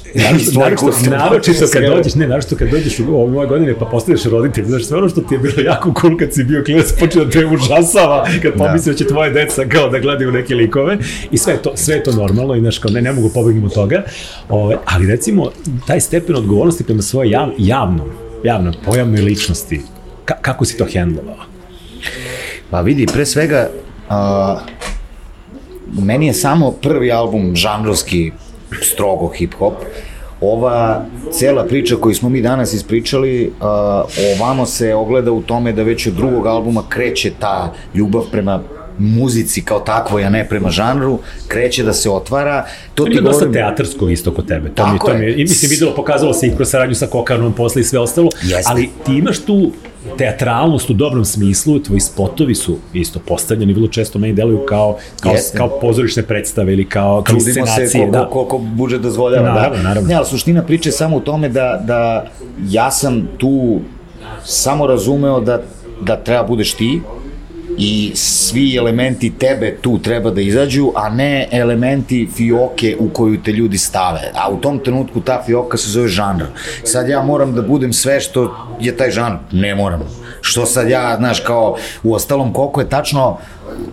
naročito, 0.54 1.10
naročito 1.10 1.66
kad 1.72 1.82
dođeš, 1.96 2.14
ne, 2.14 2.28
naročito 2.28 2.56
kad 2.56 2.68
dođeš 2.68 2.98
u 2.98 3.16
ove 3.16 3.32
moje 3.32 3.48
godine 3.48 3.74
pa 3.78 3.84
postaneš 3.84 4.24
roditelj, 4.24 4.64
znaš, 4.64 4.84
sve 4.84 4.98
ono 4.98 5.08
što 5.08 5.20
ti 5.20 5.34
je 5.34 5.38
bilo 5.38 5.60
jako 5.64 5.94
cool 6.00 6.16
kad 6.16 6.34
si 6.34 6.44
bio 6.44 6.64
klinac, 6.64 6.92
počeo 7.00 7.24
da 7.24 7.30
te 7.30 7.46
užasava, 7.46 8.26
kad 8.42 8.52
da. 8.52 8.64
pomislio 8.64 8.92
da 8.92 8.98
će 8.98 9.06
tvoje 9.06 9.30
deca 9.30 9.64
kao 9.68 9.88
da 9.88 9.98
gledaju 9.98 10.32
neke 10.32 10.54
likove 10.54 10.98
i 11.30 11.38
sve 11.38 11.56
to, 11.56 11.72
sve 11.74 12.02
to 12.02 12.12
normalno 12.12 12.54
i 12.56 12.60
znaš, 12.60 12.78
kao 12.78 12.90
ne, 12.90 13.02
ne 13.02 13.12
mogu 13.12 13.30
pobegnuti 13.34 13.66
od 13.66 13.74
toga, 13.74 14.02
ove, 14.48 14.76
ali 14.84 15.06
recimo, 15.06 15.50
taj 15.86 16.00
stepen 16.00 16.36
odgovornosti 16.36 16.84
prema 16.84 17.02
svoje 17.02 17.30
jav, 17.30 17.48
javnom, 17.58 18.21
javno, 18.44 18.72
pojavnoj 18.84 19.20
ličnosti, 19.20 19.80
ka, 20.24 20.34
kako 20.40 20.64
si 20.64 20.76
to 20.76 20.86
hendlovao? 20.92 21.36
Pa 22.70 22.80
vidi, 22.80 23.06
pre 23.06 23.26
svega, 23.26 23.68
a, 24.08 24.60
meni 26.00 26.26
je 26.26 26.34
samo 26.34 26.70
prvi 26.70 27.12
album 27.12 27.56
žanrovski 27.56 28.32
strogo 28.82 29.32
hip-hop, 29.38 29.72
ova 30.40 31.04
cela 31.32 31.64
priča 31.64 31.96
koju 31.96 32.14
smo 32.14 32.28
mi 32.28 32.40
danas 32.42 32.72
ispričali, 32.72 33.46
uh, 33.46 33.66
ovamo 34.36 34.66
se 34.66 34.94
ogleda 34.94 35.32
u 35.32 35.42
tome 35.42 35.72
da 35.72 35.82
već 35.82 36.06
od 36.06 36.14
drugog 36.14 36.46
albuma 36.46 36.82
kreće 36.88 37.32
ta 37.38 37.72
ljubav 37.94 38.22
prema 38.30 38.62
muzici 38.98 39.62
kao 39.62 39.80
takvoj, 39.80 40.24
a 40.24 40.30
ne 40.30 40.48
prema 40.48 40.70
žanru, 40.70 41.18
kreće 41.48 41.82
da 41.82 41.92
se 41.92 42.10
otvara. 42.10 42.66
To 42.94 43.04
ti 43.04 43.10
govorim... 43.10 43.24
dosta 43.24 43.52
teatarsko 43.52 44.08
isto 44.08 44.34
kod 44.34 44.48
tebe. 44.48 44.70
To 44.74 44.86
mi, 44.86 44.98
to 44.98 45.14
mi, 45.14 45.30
I 45.30 45.42
mislim, 45.42 45.70
videlo, 45.70 45.94
pokazalo 45.94 46.32
se 46.32 46.46
i 46.46 46.56
kroz 46.56 46.68
saradnju 46.68 46.94
sa 46.94 47.06
Kokarnom 47.06 47.52
posle 47.52 47.80
i 47.80 47.84
sve 47.84 47.98
ostalo, 47.98 48.28
Jeste. 48.42 48.62
ali 48.66 48.90
ti 49.06 49.12
imaš 49.12 49.38
tu 49.38 49.72
teatralnost 50.18 50.90
u 50.90 50.92
dobrom 50.92 51.24
smislu, 51.24 51.78
tvoji 51.78 52.00
spotovi 52.00 52.54
su 52.54 52.78
isto 52.92 53.18
postavljeni, 53.18 53.72
vrlo 53.72 53.88
često 53.88 54.18
meni 54.18 54.34
deluju 54.34 54.66
kao, 54.66 54.98
kao, 55.20 55.32
Jeste. 55.32 55.58
kao 55.58 55.68
pozorišne 55.80 56.22
predstave 56.22 56.72
ili 56.72 56.88
kao, 56.88 57.22
Trudimo 57.22 57.66
se 57.66 57.88
koliko, 57.92 58.12
da. 58.12 58.28
koliko 58.32 58.58
budžet 58.58 59.00
dozvoljava. 59.00 59.48
Da. 59.48 59.54
Naravno, 59.54 59.76
da. 59.76 59.82
naravno. 59.82 60.08
Ne, 60.08 60.14
ali 60.14 60.26
suština 60.26 60.62
priče 60.62 60.88
je 60.88 60.92
samo 60.92 61.16
u 61.16 61.20
tome 61.20 61.48
da, 61.48 61.82
da 61.86 62.30
ja 62.68 62.90
sam 62.90 63.28
tu 63.38 63.80
samo 64.44 64.86
razumeo 64.86 65.40
da, 65.40 65.62
da 66.00 66.16
treba 66.16 66.42
budeš 66.42 66.74
ti, 66.74 67.00
i 67.78 68.12
svi 68.14 68.76
elementi 68.76 69.32
tebe 69.38 69.76
tu 69.80 69.98
treba 69.98 70.30
da 70.30 70.40
izađu, 70.40 70.92
a 70.94 71.08
ne 71.08 71.48
elementi 71.50 72.28
fioke 72.36 72.96
u 72.98 73.08
koju 73.08 73.42
te 73.42 73.52
ljudi 73.52 73.78
stave. 73.78 74.32
A 74.34 74.50
u 74.50 74.56
tom 74.56 74.78
trenutku 74.78 75.20
ta 75.20 75.42
fioka 75.46 75.76
se 75.76 75.90
zove 75.90 76.08
žanr. 76.08 76.44
Sad 76.84 77.08
ja 77.08 77.22
moram 77.22 77.54
da 77.54 77.62
budem 77.62 77.92
sve 77.92 78.20
što 78.20 78.56
je 78.80 78.96
taj 78.96 79.10
žanr. 79.10 79.36
Ne 79.52 79.74
moram. 79.74 80.00
Što 80.40 80.66
sad 80.66 80.88
ja, 80.88 81.16
znaš, 81.16 81.40
kao 81.40 81.76
u 82.02 82.14
ostalom 82.14 82.52
koliko 82.52 82.80
je 82.80 82.88
tačno 82.88 83.38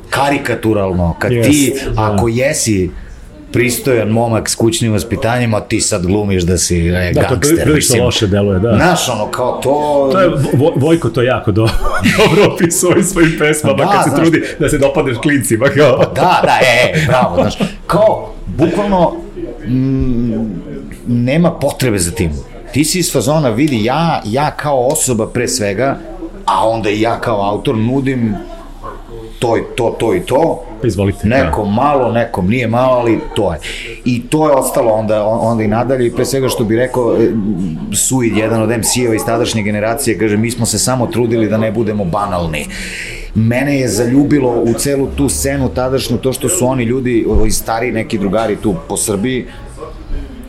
karikaturalno, 0.10 1.16
kad 1.20 1.32
yes, 1.32 1.44
ti, 1.44 1.74
da. 1.96 2.12
ako 2.14 2.28
jesi 2.28 2.92
pristojan 3.52 4.10
momak 4.10 4.50
s 4.50 4.56
kućnim 4.56 4.92
vaspitanjem, 4.92 5.54
a 5.54 5.60
ti 5.60 5.82
sad 5.82 6.06
glumiš 6.06 6.44
da 6.44 6.58
si 6.58 6.88
e, 6.88 7.12
da, 7.14 7.22
gangster. 7.22 7.58
Da, 7.58 7.64
to 7.64 7.64
prilično 7.64 8.06
loše 8.06 8.28
deluje, 8.28 8.60
da. 8.60 8.76
Znaš, 8.76 9.10
ono, 9.10 9.32
kao 9.32 9.60
to... 9.64 10.10
To 10.12 10.20
je, 10.20 10.30
Vojko 10.76 11.10
to 11.10 11.22
jako 11.22 11.52
do, 11.52 11.62
dobro 12.18 12.54
opisuje 12.54 13.04
svojim 13.04 13.36
pesmama, 13.40 13.78
da, 13.78 13.92
kad 13.92 14.04
se 14.04 14.10
znaš, 14.10 14.22
trudi 14.22 14.44
da 14.60 14.70
se 14.70 14.78
dopadneš 14.78 15.18
klincima, 15.18 15.66
kao. 15.66 15.98
Pa 15.98 16.06
da, 16.06 16.42
da, 16.44 16.60
e, 16.62 16.92
e, 16.94 17.06
bravo, 17.08 17.36
znaš, 17.36 17.58
kao, 17.88 18.34
bukvalno, 18.46 19.14
m, 19.66 20.62
nema 21.08 21.52
potrebe 21.52 22.00
za 22.00 22.12
tim. 22.12 22.32
Ti 22.74 22.84
si 22.84 23.00
iz 23.00 23.14
fazona, 23.14 23.50
vidi, 23.50 23.84
ja, 23.84 24.22
ja 24.26 24.52
kao 24.52 24.88
osoba 24.88 25.28
pre 25.28 25.48
svega, 25.48 25.98
a 26.46 26.70
onda 26.70 26.90
i 26.90 27.02
ja 27.02 27.20
kao 27.20 27.50
autor 27.50 27.78
nudim 27.78 28.36
to 29.40 29.58
i 29.58 29.62
to, 29.76 29.96
to 30.00 30.16
i 30.16 30.20
to. 30.20 30.64
Pa 30.82 30.88
izvolite. 30.88 31.28
Nekom 31.28 31.66
da. 31.66 31.72
malo, 31.72 32.12
nekom 32.12 32.50
nije 32.50 32.68
malo, 32.68 32.94
ali 33.00 33.20
to 33.36 33.54
je. 33.54 33.60
I 34.06 34.22
to 34.22 34.50
je 34.50 34.56
ostalo 34.56 34.92
onda, 34.92 35.26
onda 35.26 35.64
i 35.64 35.68
nadalje 35.68 36.08
i 36.08 36.12
pre 36.12 36.26
svega 36.26 36.50
što 36.50 36.64
bi 36.64 36.76
rekao 36.76 37.16
e, 37.16 37.32
Suid, 37.96 38.38
jedan 38.38 38.62
od 38.62 38.70
MC-eva 38.70 39.16
iz 39.16 39.22
tadašnje 39.26 39.64
generacije, 39.64 40.18
kaže 40.18 40.38
mi 40.38 40.52
smo 40.52 40.66
se 40.66 40.80
samo 40.80 41.08
trudili 41.08 41.50
da 41.50 41.58
ne 41.58 41.72
budemo 41.72 42.06
banalni 42.06 42.66
mene 43.36 43.80
je 43.80 43.88
zaljubilo 43.88 44.64
u 44.64 44.74
celu 44.74 45.08
tu 45.16 45.30
scenu 45.30 45.70
tadašnju 45.70 46.18
to 46.18 46.34
što 46.34 46.50
su 46.50 46.66
oni 46.66 46.84
ljudi, 46.84 47.26
ovi 47.30 47.52
stari 47.52 47.92
neki 47.92 48.18
drugari 48.18 48.56
tu 48.56 48.76
po 48.88 48.98
Srbiji, 48.98 49.46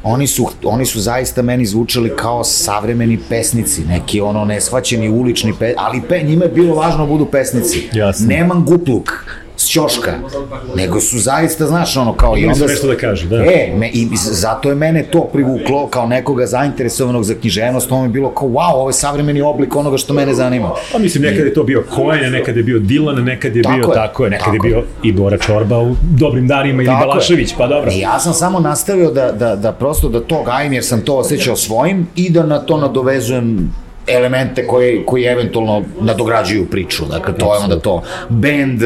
oni 0.03 0.27
su, 0.27 0.49
oni 0.65 0.87
su 0.87 1.01
zaista 1.01 1.43
meni 1.43 1.67
zvučali 1.67 2.13
kao 2.17 2.45
savremeni 2.45 3.19
pesnici, 3.29 3.83
neki 3.85 4.21
ono 4.21 4.45
nesvaćeni 4.45 5.09
ulični 5.09 5.55
pe, 5.59 5.75
ali 5.77 6.03
pe, 6.09 6.23
njima 6.23 6.45
je 6.45 6.51
bilo 6.51 6.75
važno 6.75 7.07
da 7.07 7.13
budu 7.13 7.27
pesnici. 7.27 7.89
Jasno. 7.93 8.27
Neman 8.27 8.65
gupluk, 8.65 9.11
ćoška, 9.71 10.13
nego 10.77 11.01
su 11.01 11.19
zaista, 11.19 11.67
znaš, 11.67 11.97
ono, 11.97 12.13
kao... 12.13 12.37
i 12.39 12.47
onda... 12.47 12.67
nešto 12.67 12.87
da 12.87 12.97
kaže, 12.97 13.27
da. 13.27 13.37
E, 13.37 13.73
me, 13.77 13.89
i 13.89 14.09
zato 14.15 14.69
je 14.69 14.75
mene 14.75 15.03
to 15.03 15.29
privuklo 15.33 15.87
kao 15.87 16.07
nekoga 16.07 16.47
zainteresovanog 16.47 17.25
za 17.25 17.35
književnost, 17.35 17.89
to 17.89 17.99
mi 17.99 18.05
je 18.05 18.09
bilo 18.09 18.31
kao, 18.31 18.49
wow, 18.49 18.73
ovo 18.75 18.89
je 18.89 18.93
savremeni 18.93 19.43
oblik 19.43 19.77
onoga 19.77 19.99
što 19.99 20.15
mene 20.15 20.35
zanima. 20.35 20.71
Pa 20.93 20.99
mislim, 20.99 21.23
nekad 21.23 21.47
je 21.47 21.55
to 21.55 21.65
bio 21.65 21.85
Kojan, 21.95 22.33
nekad 22.33 22.57
je 22.57 22.63
bio 22.63 22.79
Dilan, 22.79 23.25
nekad 23.25 23.57
je 23.57 23.63
tako 23.63 23.77
bio 23.77 23.89
je, 23.89 23.95
tako 23.95 24.25
je, 24.25 24.31
nekad 24.31 24.45
tako 24.45 24.67
je 24.67 24.71
bio 24.71 24.85
i 25.03 25.13
Bora 25.13 25.39
Čorba 25.39 25.79
u 25.79 25.95
dobrim 26.19 26.49
danima 26.49 26.83
ili 26.83 26.93
Balašević, 26.93 27.55
pa 27.59 27.67
dobro. 27.67 27.91
I 27.93 28.01
ja 28.01 28.19
sam 28.21 28.33
samo 28.35 28.61
nastavio 28.61 29.11
da, 29.11 29.33
da, 29.33 29.57
da 29.57 29.73
prosto 29.73 30.09
da 30.09 30.21
to 30.21 30.43
gajim, 30.43 30.73
jer 30.73 30.85
sam 30.85 31.01
to 31.01 31.17
osjećao 31.17 31.57
svojim 31.57 32.07
i 32.17 32.31
da 32.31 32.47
na 32.47 32.59
to 32.59 32.77
nadovezujem 32.77 33.73
elemente 34.11 34.67
koji, 34.67 35.03
koji 35.07 35.25
eventualno 35.25 35.83
nadograđuju 36.01 36.67
priču. 36.71 37.05
Dakle, 37.05 37.35
to 37.39 37.55
je 37.55 37.61
onda 37.61 37.79
to. 37.79 38.03
Band, 38.29 38.83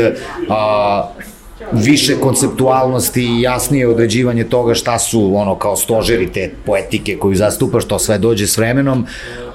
a, 0.49 1.09
više 1.73 2.17
konceptualnosti 2.21 3.23
i 3.23 3.41
jasnije 3.41 3.89
određivanje 3.89 4.45
toga 4.45 4.75
šta 4.75 4.99
su 4.99 5.37
ono 5.37 5.55
kao 5.55 5.77
stožeri 5.77 6.33
te 6.33 6.51
poetike 6.67 7.17
koju 7.17 7.35
zastupaš, 7.35 7.85
to 7.85 7.99
sve 7.99 8.19
dođe 8.19 8.47
s 8.47 8.59
vremenom, 8.59 9.07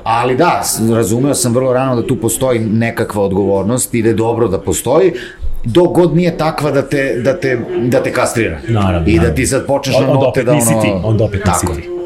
ali 0.03 0.37
da, 0.37 0.63
razumeo 0.95 1.35
sam 1.35 1.53
vrlo 1.53 1.73
rano 1.73 1.95
da 1.95 2.07
tu 2.07 2.15
postoji 2.15 2.59
nekakva 2.59 3.23
odgovornost 3.23 3.93
i 3.93 4.01
da 4.01 4.09
je 4.09 4.13
dobro 4.13 4.47
da 4.47 4.59
postoji, 4.59 5.13
dok 5.63 5.91
god 5.91 6.15
nije 6.15 6.37
takva 6.37 6.71
da 6.71 6.81
te, 6.81 7.21
da 7.23 7.39
te, 7.39 7.59
da 7.83 8.03
te 8.03 8.11
kastrira. 8.11 8.59
Naravno. 8.67 9.07
I 9.07 9.19
da 9.19 9.35
ti 9.35 9.45
sad 9.45 9.65
počneš 9.65 9.99
na 9.99 10.07
note 10.07 10.43
da 10.43 10.51
ono... 10.51 10.81
Ti, 10.81 10.91
onda 11.03 11.23
opet 11.23 11.41
nisi 11.45 11.81
ti. 11.81 11.98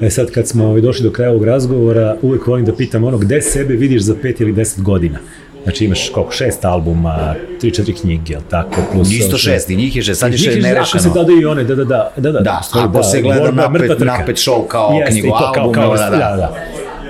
E 0.00 0.10
sad 0.10 0.30
kad 0.30 0.48
smo 0.48 0.66
ovaj, 0.66 0.80
došli 0.80 1.04
do 1.04 1.10
kraja 1.10 1.30
ovog 1.30 1.44
razgovora, 1.44 2.16
uvek 2.22 2.46
volim 2.46 2.64
da 2.64 2.74
pitam 2.74 3.04
ono 3.04 3.18
gde 3.18 3.42
sebe 3.42 3.74
vidiš 3.74 4.02
za 4.02 4.14
pet 4.22 4.40
ili 4.40 4.52
deset 4.52 4.82
godina? 4.82 5.18
Znači 5.62 5.84
imaš 5.84 6.10
koliko, 6.14 6.32
šest 6.32 6.64
albuma, 6.64 7.34
tri, 7.60 7.70
četiri 7.70 7.94
knjige, 7.94 8.32
jel 8.32 8.40
tako? 8.50 8.82
Plus 8.92 9.12
Isto 9.12 9.38
šest, 9.38 9.70
i 9.70 9.76
njih 9.76 9.96
je 9.96 10.02
šest, 10.02 10.20
sad 10.20 10.32
je 10.32 10.38
šest 10.38 10.62
nerešeno. 10.62 10.80
Ako 10.80 10.98
se 10.98 11.10
dodaju 11.14 11.40
i 11.40 11.44
one, 11.44 11.64
da, 11.64 11.74
da, 11.74 11.84
da. 11.84 12.12
Da, 12.16 12.32
da, 12.32 12.40
da 12.40 12.60
stvari, 12.64 12.88
ako 12.88 12.96
da, 12.98 13.02
se 13.02 13.22
gleda 13.22 13.50
napet, 13.50 13.98
napet 13.98 14.36
show 14.36 14.66
kao 14.66 14.90
Jeste, 14.92 15.20
knjigu 15.20 15.34
album, 15.34 15.54
kao, 15.54 15.72
kao, 15.72 15.96
da, 15.96 16.10
da. 16.10 16.16
da, 16.16 16.36
da. 16.36 16.54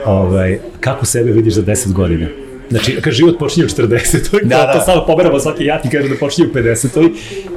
Ovaj, 0.06 0.58
kako 0.80 1.06
sebe 1.06 1.30
vidiš 1.32 1.54
za 1.54 1.62
10 1.62 1.92
godina? 1.92 2.26
Znači, 2.70 3.00
kad 3.00 3.12
život 3.12 3.38
počinje 3.38 3.66
u 3.66 3.68
40. 3.68 4.42
Da, 4.42 4.56
da. 4.56 4.72
to 4.72 4.80
sad 4.80 5.06
pomeramo 5.06 5.40
svaki 5.40 5.64
jat 5.64 5.84
i 5.84 5.88
kaže 5.88 6.08
da 6.08 6.14
počinje 6.20 6.48
u 6.48 6.54
50. 6.54 7.10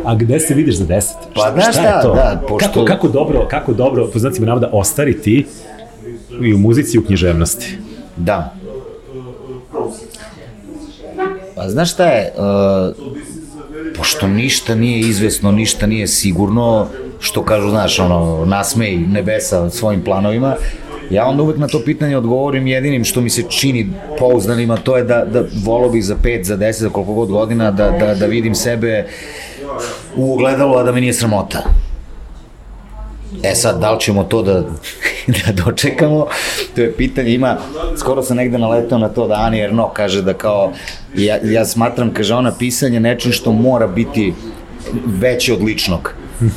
A 0.05 0.15
gde 0.15 0.39
se 0.39 0.53
vidiš 0.53 0.75
za 0.75 0.85
10? 0.85 1.03
Pa 1.35 1.51
znaš 1.53 1.63
šta, 1.63 1.71
šta 1.71 2.13
da, 2.15 2.41
pošto... 2.47 2.67
Kako, 2.67 2.85
kako 2.85 3.07
dobro, 3.07 3.47
kako 3.49 3.73
dobro, 3.73 4.07
po 4.13 4.19
znacima 4.19 4.47
navoda, 4.47 4.69
ostari 4.73 5.21
ti 5.21 5.45
i 6.41 6.53
u 6.53 6.57
muzici 6.57 6.97
i 6.97 6.99
u 6.99 7.05
književnosti. 7.05 7.77
Da. 8.17 8.53
Pa 11.55 11.69
znaš 11.69 11.91
šta 11.91 12.05
je, 12.05 12.33
uh, 12.37 12.95
pošto 13.97 14.27
ništa 14.27 14.75
nije 14.75 14.99
izvesno, 14.99 15.51
ništa 15.51 15.87
nije 15.87 16.07
sigurno, 16.07 16.87
što 17.19 17.43
kažu, 17.43 17.69
znaš, 17.69 17.99
ono, 17.99 18.45
nasmej 18.45 18.97
nebesa 18.97 19.69
svojim 19.69 20.03
planovima, 20.03 20.55
ja 21.11 21.25
onda 21.25 21.43
uvek 21.43 21.57
na 21.57 21.67
to 21.67 21.81
pitanje 21.85 22.17
odgovorim 22.17 22.67
jedinim 22.67 23.03
što 23.03 23.21
mi 23.21 23.29
se 23.29 23.43
čini 23.49 23.89
pouzdanima, 24.19 24.77
to 24.77 24.97
je 24.97 25.03
da, 25.03 25.25
da 25.25 25.43
volo 25.63 25.89
bih 25.89 26.05
za 26.05 26.15
5, 26.23 26.43
za 26.43 26.57
10, 26.57 26.71
za 26.71 26.89
koliko 26.89 27.13
god 27.13 27.29
godina, 27.29 27.71
da, 27.71 27.91
da, 27.91 28.15
da 28.15 28.25
vidim 28.25 28.55
sebe 28.55 29.07
u 30.15 30.33
ogledalu, 30.33 30.75
a 30.77 30.83
da 30.83 30.91
me 30.91 31.01
nije 31.01 31.13
sramota. 31.13 31.63
E 33.43 33.55
sad, 33.55 33.79
da 33.79 33.91
li 33.91 33.99
ćemo 33.99 34.23
to 34.23 34.41
da, 34.41 34.53
da 35.45 35.63
dočekamo, 35.65 36.27
to 36.75 36.81
je 36.81 36.93
pitanje, 36.93 37.33
ima, 37.33 37.57
skoro 37.97 38.23
sam 38.23 38.37
negde 38.37 38.57
naletao 38.57 38.99
na 38.99 39.09
to 39.09 39.27
da 39.27 39.33
Ani 39.33 39.61
Erno 39.61 39.89
kaže 39.93 40.21
da 40.21 40.33
kao, 40.33 40.71
ja, 41.15 41.37
ja 41.43 41.65
smatram, 41.65 42.13
kaže 42.13 42.33
ona, 42.33 42.51
pisanje 42.59 42.99
nečim 42.99 43.31
što 43.31 43.51
mora 43.51 43.87
biti 43.87 44.33
veće 45.05 45.53
od 45.53 45.63
ličnog. 45.63 46.13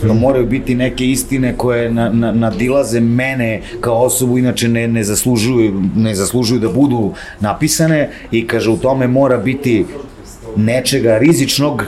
To 0.07 0.15
moraju 0.15 0.47
biti 0.47 0.75
neke 0.75 1.07
istine 1.07 1.55
koje 1.57 1.91
na, 1.91 2.11
na, 2.11 2.33
nadilaze 2.33 3.01
mene 3.01 3.61
kao 3.81 4.03
osobu, 4.03 4.39
inače 4.39 4.69
ne, 4.69 4.89
ne, 4.89 5.05
zaslužuju, 5.05 5.83
ne 5.97 6.15
zaslužuju 6.15 6.61
da 6.61 6.69
budu 6.69 7.13
napisane 7.41 8.11
i 8.31 8.47
kaže 8.47 8.71
u 8.71 8.77
tome 8.77 9.07
mora 9.07 9.37
biti 9.39 9.85
nečega 10.57 11.19
rizičnog, 11.19 11.85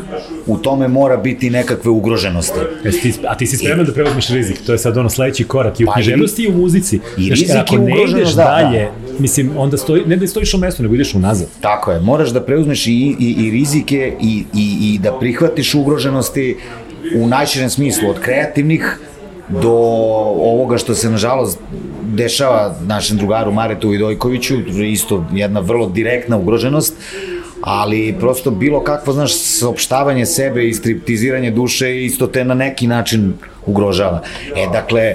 u 0.46 0.58
tome 0.58 0.88
mora 0.88 1.16
biti 1.16 1.50
nekakve 1.50 1.90
ugroženosti. 1.90 2.58
Jesi 2.84 3.00
ti, 3.00 3.14
a 3.28 3.36
ti 3.36 3.46
si 3.46 3.56
spreman 3.56 3.84
I, 3.84 3.86
da 3.86 3.92
preuzmeš 3.92 4.28
rizik, 4.28 4.58
to 4.66 4.72
je 4.72 4.78
sad 4.78 4.96
ono 4.96 5.10
sledeći 5.10 5.44
korak 5.44 5.80
i 5.80 5.84
u 5.84 5.86
pa 5.86 5.94
književnosti 5.94 6.42
i, 6.42 6.44
i 6.44 6.48
u 6.48 6.52
muzici. 6.52 7.00
I 7.18 7.30
rizik 7.30 7.46
Znaš, 7.46 7.62
ako 7.62 7.78
ne 7.78 8.02
ideš 8.10 8.32
da, 8.32 8.44
dalje, 8.44 8.80
da. 8.80 9.18
mislim, 9.18 9.50
onda 9.56 9.76
stoji, 9.76 10.02
ne 10.06 10.16
da 10.16 10.26
stojiš 10.26 10.54
u 10.54 10.58
mestu, 10.58 10.82
nego 10.82 10.94
ideš 10.94 11.14
unazad. 11.14 11.48
Tako 11.60 11.92
je, 11.92 12.00
moraš 12.00 12.30
da 12.30 12.42
preuzmeš 12.42 12.86
i, 12.86 12.90
i, 12.92 13.36
i 13.38 13.50
rizike 13.50 14.12
i, 14.20 14.44
i, 14.54 14.76
i 14.94 14.98
da 14.98 15.18
prihvatiš 15.18 15.74
ugroženosti 15.74 16.56
u 17.14 17.26
najširem 17.26 17.70
smislu, 17.70 18.10
od 18.10 18.20
kreativnih 18.20 18.98
do 19.48 19.72
ovoga 20.40 20.78
što 20.78 20.94
se 20.94 21.10
nažalost 21.10 21.58
dešava 22.02 22.74
našem 22.86 23.16
drugaru 23.16 23.52
Maretu 23.52 23.88
Vidojkoviću, 23.88 24.54
isto 24.84 25.24
jedna 25.32 25.60
vrlo 25.60 25.88
direktna 25.88 26.36
ugroženost, 26.36 26.94
ali 27.60 28.16
prosto 28.20 28.50
bilo 28.50 28.84
kakvo, 28.84 29.12
znaš, 29.12 29.34
saopštavanje 29.34 30.26
sebe 30.26 30.68
i 30.68 30.74
striptiziranje 30.74 31.50
duše 31.50 32.04
isto 32.04 32.26
te 32.26 32.44
na 32.44 32.54
neki 32.54 32.86
način 32.86 33.32
ugrožava. 33.66 34.22
E, 34.56 34.66
dakle, 34.72 35.14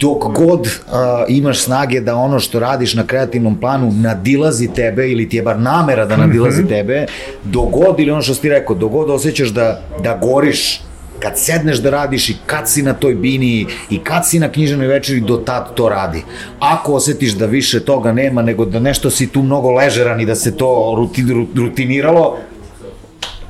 dok 0.00 0.24
god 0.38 0.60
uh, 0.60 0.92
imaš 1.28 1.60
snage 1.60 2.00
da 2.00 2.16
ono 2.16 2.40
što 2.40 2.60
radiš 2.60 2.94
na 2.94 3.06
kreativnom 3.06 3.60
planu 3.60 3.92
nadilazi 3.92 4.68
tebe 4.74 5.10
ili 5.10 5.28
ti 5.28 5.36
je 5.36 5.42
bar 5.42 5.58
namera 5.58 6.06
da 6.06 6.16
nadilazi 6.16 6.62
mhm. 6.62 6.68
tebe, 6.68 7.06
dok 7.44 7.70
god 7.70 8.00
ili 8.00 8.10
ono 8.10 8.22
što 8.22 8.34
si 8.34 8.40
ti 8.40 8.48
rekao, 8.48 8.76
dok 8.76 8.92
god 8.92 9.10
osjećaš 9.10 9.48
da, 9.48 9.80
da 10.02 10.18
goriš 10.22 10.80
kad 11.20 11.38
sedneš 11.38 11.78
da 11.78 11.90
radiš 11.90 12.28
i 12.28 12.36
kad 12.46 12.68
si 12.68 12.82
na 12.82 12.92
toj 12.92 13.14
bini 13.14 13.66
i 13.90 13.98
kad 13.98 14.28
si 14.28 14.38
na 14.38 14.48
književnoj 14.48 14.86
večeri, 14.86 15.20
do 15.20 15.36
tad 15.36 15.74
to 15.74 15.88
radi. 15.88 16.24
Ako 16.58 16.94
osetiš 16.94 17.32
da 17.32 17.46
više 17.46 17.80
toga 17.80 18.12
nema, 18.12 18.42
nego 18.42 18.64
da 18.64 18.80
nešto 18.80 19.10
si 19.10 19.26
tu 19.26 19.42
mnogo 19.42 19.70
ležeran 19.70 20.20
i 20.20 20.26
da 20.26 20.34
se 20.34 20.56
to 20.56 21.08
rutiniralo, 21.54 22.36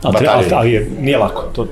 Ali, 0.02 0.26
ali, 0.26 0.46
ali 0.52 0.90
nije 1.00 1.18
lako. 1.18 1.42
To, 1.52 1.66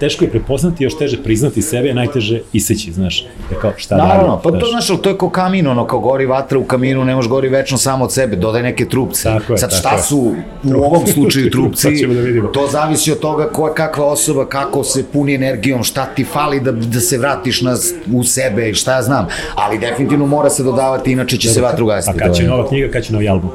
teško 0.00 0.24
je 0.24 0.30
prepoznati, 0.30 0.84
još 0.84 0.98
teže 0.98 1.22
priznati 1.22 1.62
sebe, 1.62 1.90
a 1.90 1.94
najteže 1.94 2.40
iseći, 2.52 2.92
znaš. 2.92 3.22
Je 3.50 3.56
kao, 3.60 3.72
šta 3.76 3.96
Naravno, 3.96 4.40
pa 4.44 4.50
to, 4.50 4.66
znaš, 4.66 4.86
to 5.02 5.08
je 5.08 5.18
kao 5.18 5.30
kamin, 5.30 5.66
ono, 5.66 5.86
kao 5.86 6.00
gori 6.00 6.26
vatra 6.26 6.58
u 6.58 6.64
kaminu, 6.64 7.04
ne 7.04 7.14
može 7.14 7.28
gori 7.28 7.48
večno 7.48 7.78
samo 7.78 8.04
od 8.04 8.12
sebe, 8.12 8.36
dodaj 8.36 8.62
neke 8.62 8.88
trupce. 8.88 9.22
Tako 9.22 9.52
je, 9.52 9.58
Sad, 9.58 9.72
šta 9.72 9.90
tako 9.90 10.02
su 10.02 10.34
u 10.64 10.82
ovom 10.82 11.06
slučaju 11.06 11.50
trupci, 11.54 12.06
da 12.42 12.52
to 12.52 12.68
zavisi 12.72 13.12
od 13.12 13.18
toga 13.18 13.48
ko 13.48 13.68
je 13.68 13.74
kakva 13.74 14.04
osoba, 14.04 14.46
kako 14.46 14.84
se 14.84 15.04
puni 15.12 15.34
energijom, 15.34 15.82
šta 15.82 16.06
ti 16.06 16.24
fali 16.24 16.60
da, 16.60 16.72
da 16.72 17.00
se 17.00 17.18
vratiš 17.18 17.62
na, 17.62 17.76
u 18.12 18.24
sebe, 18.24 18.74
šta 18.74 18.94
ja 18.94 19.02
znam. 19.02 19.26
Ali 19.54 19.78
definitivno 19.78 20.26
mora 20.26 20.50
se 20.50 20.62
dodavati, 20.62 21.12
inače 21.12 21.36
će 21.36 21.48
se 21.48 21.60
vatru 21.60 21.86
gasiti. 21.86 22.16
A 22.16 22.26
kad 22.26 22.36
će 22.36 22.44
nova 22.44 22.68
knjiga, 22.68 22.88
kad 22.92 23.02
će 23.02 23.12
novi 23.12 23.28
album? 23.28 23.50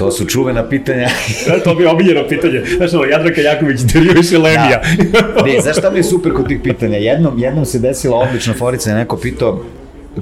To 0.00 0.10
su 0.10 0.24
čuvena 0.24 0.68
pitanja. 0.68 1.08
da, 1.46 1.60
to 1.64 1.74
bi 1.74 1.86
omiljeno 1.86 2.28
pitanje. 2.28 2.62
Znaš, 2.76 2.94
ovo, 2.94 3.04
Jadranka 3.04 3.40
Jaković, 3.40 3.80
Deriviš 3.80 4.30
Lemija. 4.30 4.82
Da. 5.12 5.42
Ne, 5.46 5.60
znaš 5.60 5.76
šta 5.76 5.90
mi 5.90 5.98
je 5.98 6.04
super 6.04 6.32
kod 6.32 6.48
tih 6.48 6.60
pitanja? 6.64 6.98
Jednom, 6.98 7.38
jednom 7.38 7.64
se 7.64 7.78
desila 7.78 8.16
odlična 8.16 8.54
forica, 8.54 8.94
neko 8.94 9.16
pitao, 9.16 9.62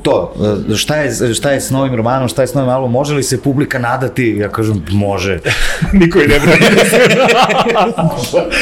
to, 0.03 0.35
šta 0.77 0.97
je, 0.97 1.35
šta 1.35 1.51
je 1.51 1.61
s 1.61 1.71
novim 1.71 1.95
romanom, 1.95 2.29
šta 2.29 2.43
je 2.43 2.47
s 2.47 2.55
novim 2.55 2.71
albumom, 2.71 2.93
može 2.93 3.15
li 3.15 3.23
se 3.23 3.43
publika 3.43 3.79
nadati? 3.79 4.37
Ja 4.39 4.49
kažem, 4.49 4.85
može. 4.91 5.39
Niko 6.01 6.19
je 6.19 6.29
ne 6.29 6.41
brani. 6.41 6.67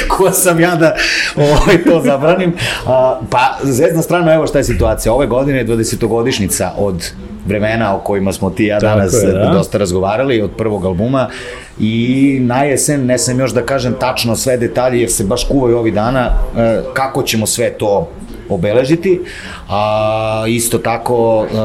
Ko 0.08 0.30
sam 0.30 0.60
ja 0.60 0.74
da 0.74 0.96
ovaj, 1.36 1.84
to 1.84 2.02
zabranim? 2.04 2.52
A, 2.86 3.20
pa, 3.30 3.58
zvezdna 3.62 4.02
strana, 4.02 4.34
evo 4.34 4.46
šta 4.46 4.58
je 4.58 4.64
situacija. 4.64 5.12
Ove 5.12 5.26
godine 5.26 5.58
je 5.58 5.66
20-godišnica 5.66 6.70
od 6.78 7.12
vremena 7.46 7.96
o 7.96 7.98
kojima 7.98 8.32
smo 8.32 8.50
ti 8.50 8.64
ja 8.64 8.78
danas 8.78 9.14
je, 9.22 9.32
da. 9.32 9.50
dosta 9.54 9.78
razgovarali 9.78 10.42
od 10.42 10.50
prvog 10.50 10.84
albuma 10.84 11.28
i 11.80 12.38
na 12.42 12.62
jesen, 12.62 13.06
ne 13.06 13.18
sam 13.18 13.40
još 13.40 13.50
da 13.50 13.62
kažem 13.62 13.94
tačno 14.00 14.36
sve 14.36 14.56
detalje 14.56 15.00
jer 15.00 15.10
se 15.10 15.24
baš 15.24 15.44
kuvaju 15.48 15.78
ovi 15.78 15.90
dana, 15.90 16.30
e, 16.56 16.80
kako 16.94 17.22
ćemo 17.22 17.46
sve 17.46 17.70
to 17.70 18.10
obeležiti, 18.48 19.20
a 19.68 20.44
isto 20.48 20.78
tako 20.78 21.46
e, 21.46 21.56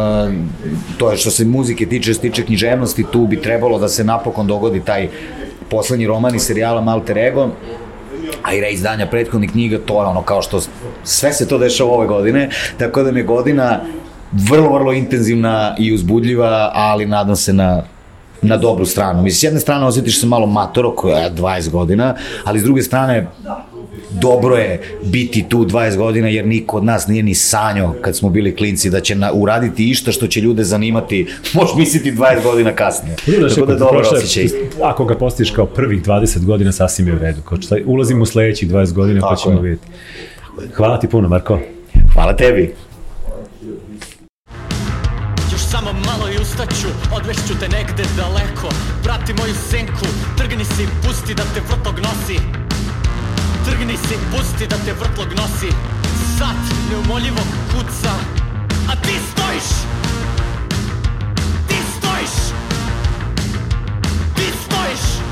to 0.98 1.12
je 1.12 1.18
što 1.18 1.32
se 1.32 1.46
muzike 1.46 1.86
tiče, 1.86 2.14
što 2.14 2.22
tiče 2.22 2.46
književnosti, 2.46 3.06
tu 3.12 3.28
bi 3.28 3.42
trebalo 3.42 3.80
da 3.80 3.88
se 3.88 4.04
napokon 4.04 4.48
dogodi 4.48 4.80
taj 4.80 5.10
poslednji 5.70 6.08
roman 6.08 6.36
iz 6.36 6.42
serijala 6.42 6.82
Malter 6.82 7.18
Ego, 7.18 7.50
a 8.44 8.54
i 8.54 8.62
reizdanja 8.62 9.08
prethodnih 9.08 9.52
knjiga, 9.52 9.80
to 9.86 10.02
je 10.02 10.08
ono 10.08 10.22
kao 10.22 10.42
što 10.42 10.62
sve 11.04 11.34
se 11.34 11.48
to 11.48 11.58
dešava 11.58 11.92
ove 11.92 12.08
godine, 12.08 12.50
tako 12.78 13.04
da 13.04 13.12
mi 13.12 13.20
je 13.20 13.24
godina 13.24 13.80
vrlo, 14.32 14.74
vrlo 14.74 14.94
intenzivna 14.94 15.76
i 15.80 15.94
uzbudljiva, 15.94 16.72
ali 16.74 17.06
nadam 17.06 17.36
se 17.36 17.54
na 17.54 17.84
na 18.42 18.58
dobru 18.58 18.86
stranu. 18.86 19.22
Mislim, 19.22 19.40
s 19.40 19.44
jedne 19.44 19.60
strane 19.60 19.86
osjetiš 19.86 20.20
se 20.20 20.28
malo 20.28 20.46
matoro, 20.46 20.92
koja 20.92 21.18
je 21.18 21.32
20 21.32 21.70
godina, 21.70 22.16
ali 22.44 22.60
s 22.60 22.64
druge 22.64 22.82
strane 22.82 23.28
dobro 24.12 24.56
je 24.56 24.82
biti 25.04 25.46
tu 25.50 25.66
20 25.66 25.98
godina 25.98 26.28
jer 26.28 26.48
niko 26.48 26.78
od 26.78 26.84
nas 26.84 27.08
nije 27.08 27.24
ni 27.24 27.36
sanjo 27.36 27.94
kad 28.02 28.18
smo 28.18 28.30
bili 28.30 28.56
klinci 28.56 28.90
da 28.90 29.00
će 29.00 29.16
na, 29.16 29.32
uraditi 29.34 29.90
išta 29.90 30.12
što 30.12 30.28
će 30.28 30.42
ljude 30.42 30.64
zanimati, 30.64 31.28
možeš 31.54 31.76
misliti 31.76 32.12
20 32.12 32.44
godina 32.44 32.74
kasnije. 32.74 33.16
Da, 33.28 33.50
Tako 33.50 33.66
da 33.66 33.76
dobro 33.76 34.00
osjećaj. 34.12 34.48
Ako 34.84 35.06
ga 35.06 35.16
postiš 35.16 35.52
kao 35.52 35.66
prvih 35.66 36.02
20 36.02 36.46
godina, 36.46 36.72
sasvim 36.72 37.08
je 37.08 37.16
u 37.16 37.20
redu. 37.20 37.42
Kao 37.42 37.58
ulazimo 37.86 38.24
u 38.24 38.26
sledećih 38.26 38.70
20 38.70 38.94
godina 38.94 39.22
pa 39.30 39.36
ćemo 39.36 39.62
vidjeti. 39.62 39.88
Hvala 40.74 41.00
ti 41.00 41.08
puno, 41.08 41.28
Marko. 41.28 41.60
Hvala 42.14 42.36
tebi. 42.36 42.74
ustaću, 46.52 46.88
odvešću 47.12 47.54
te 47.60 47.68
negde 47.70 48.04
daleko. 48.18 48.70
Prati 49.04 49.34
moju 49.34 49.56
senku, 49.70 50.06
trgni 50.38 50.66
si, 50.66 50.88
pusti 51.04 51.34
da 51.34 51.44
te 51.44 51.62
vrtlog 51.70 52.00
nosi. 52.00 52.40
Trgni 53.66 53.98
si, 53.98 54.16
pusti 54.32 54.68
da 54.68 54.76
te 54.86 54.94
vrtlog 54.94 55.28
nosi. 55.28 55.72
Sat 56.38 56.64
neumoljivog 56.90 57.48
kuca, 57.72 58.12
a 58.92 58.96
ti 58.96 59.16
stojiš! 59.32 59.70
Ti 61.68 61.76
stojiš! 61.98 62.36
Ti 64.36 64.46
stojiš! 64.66 65.31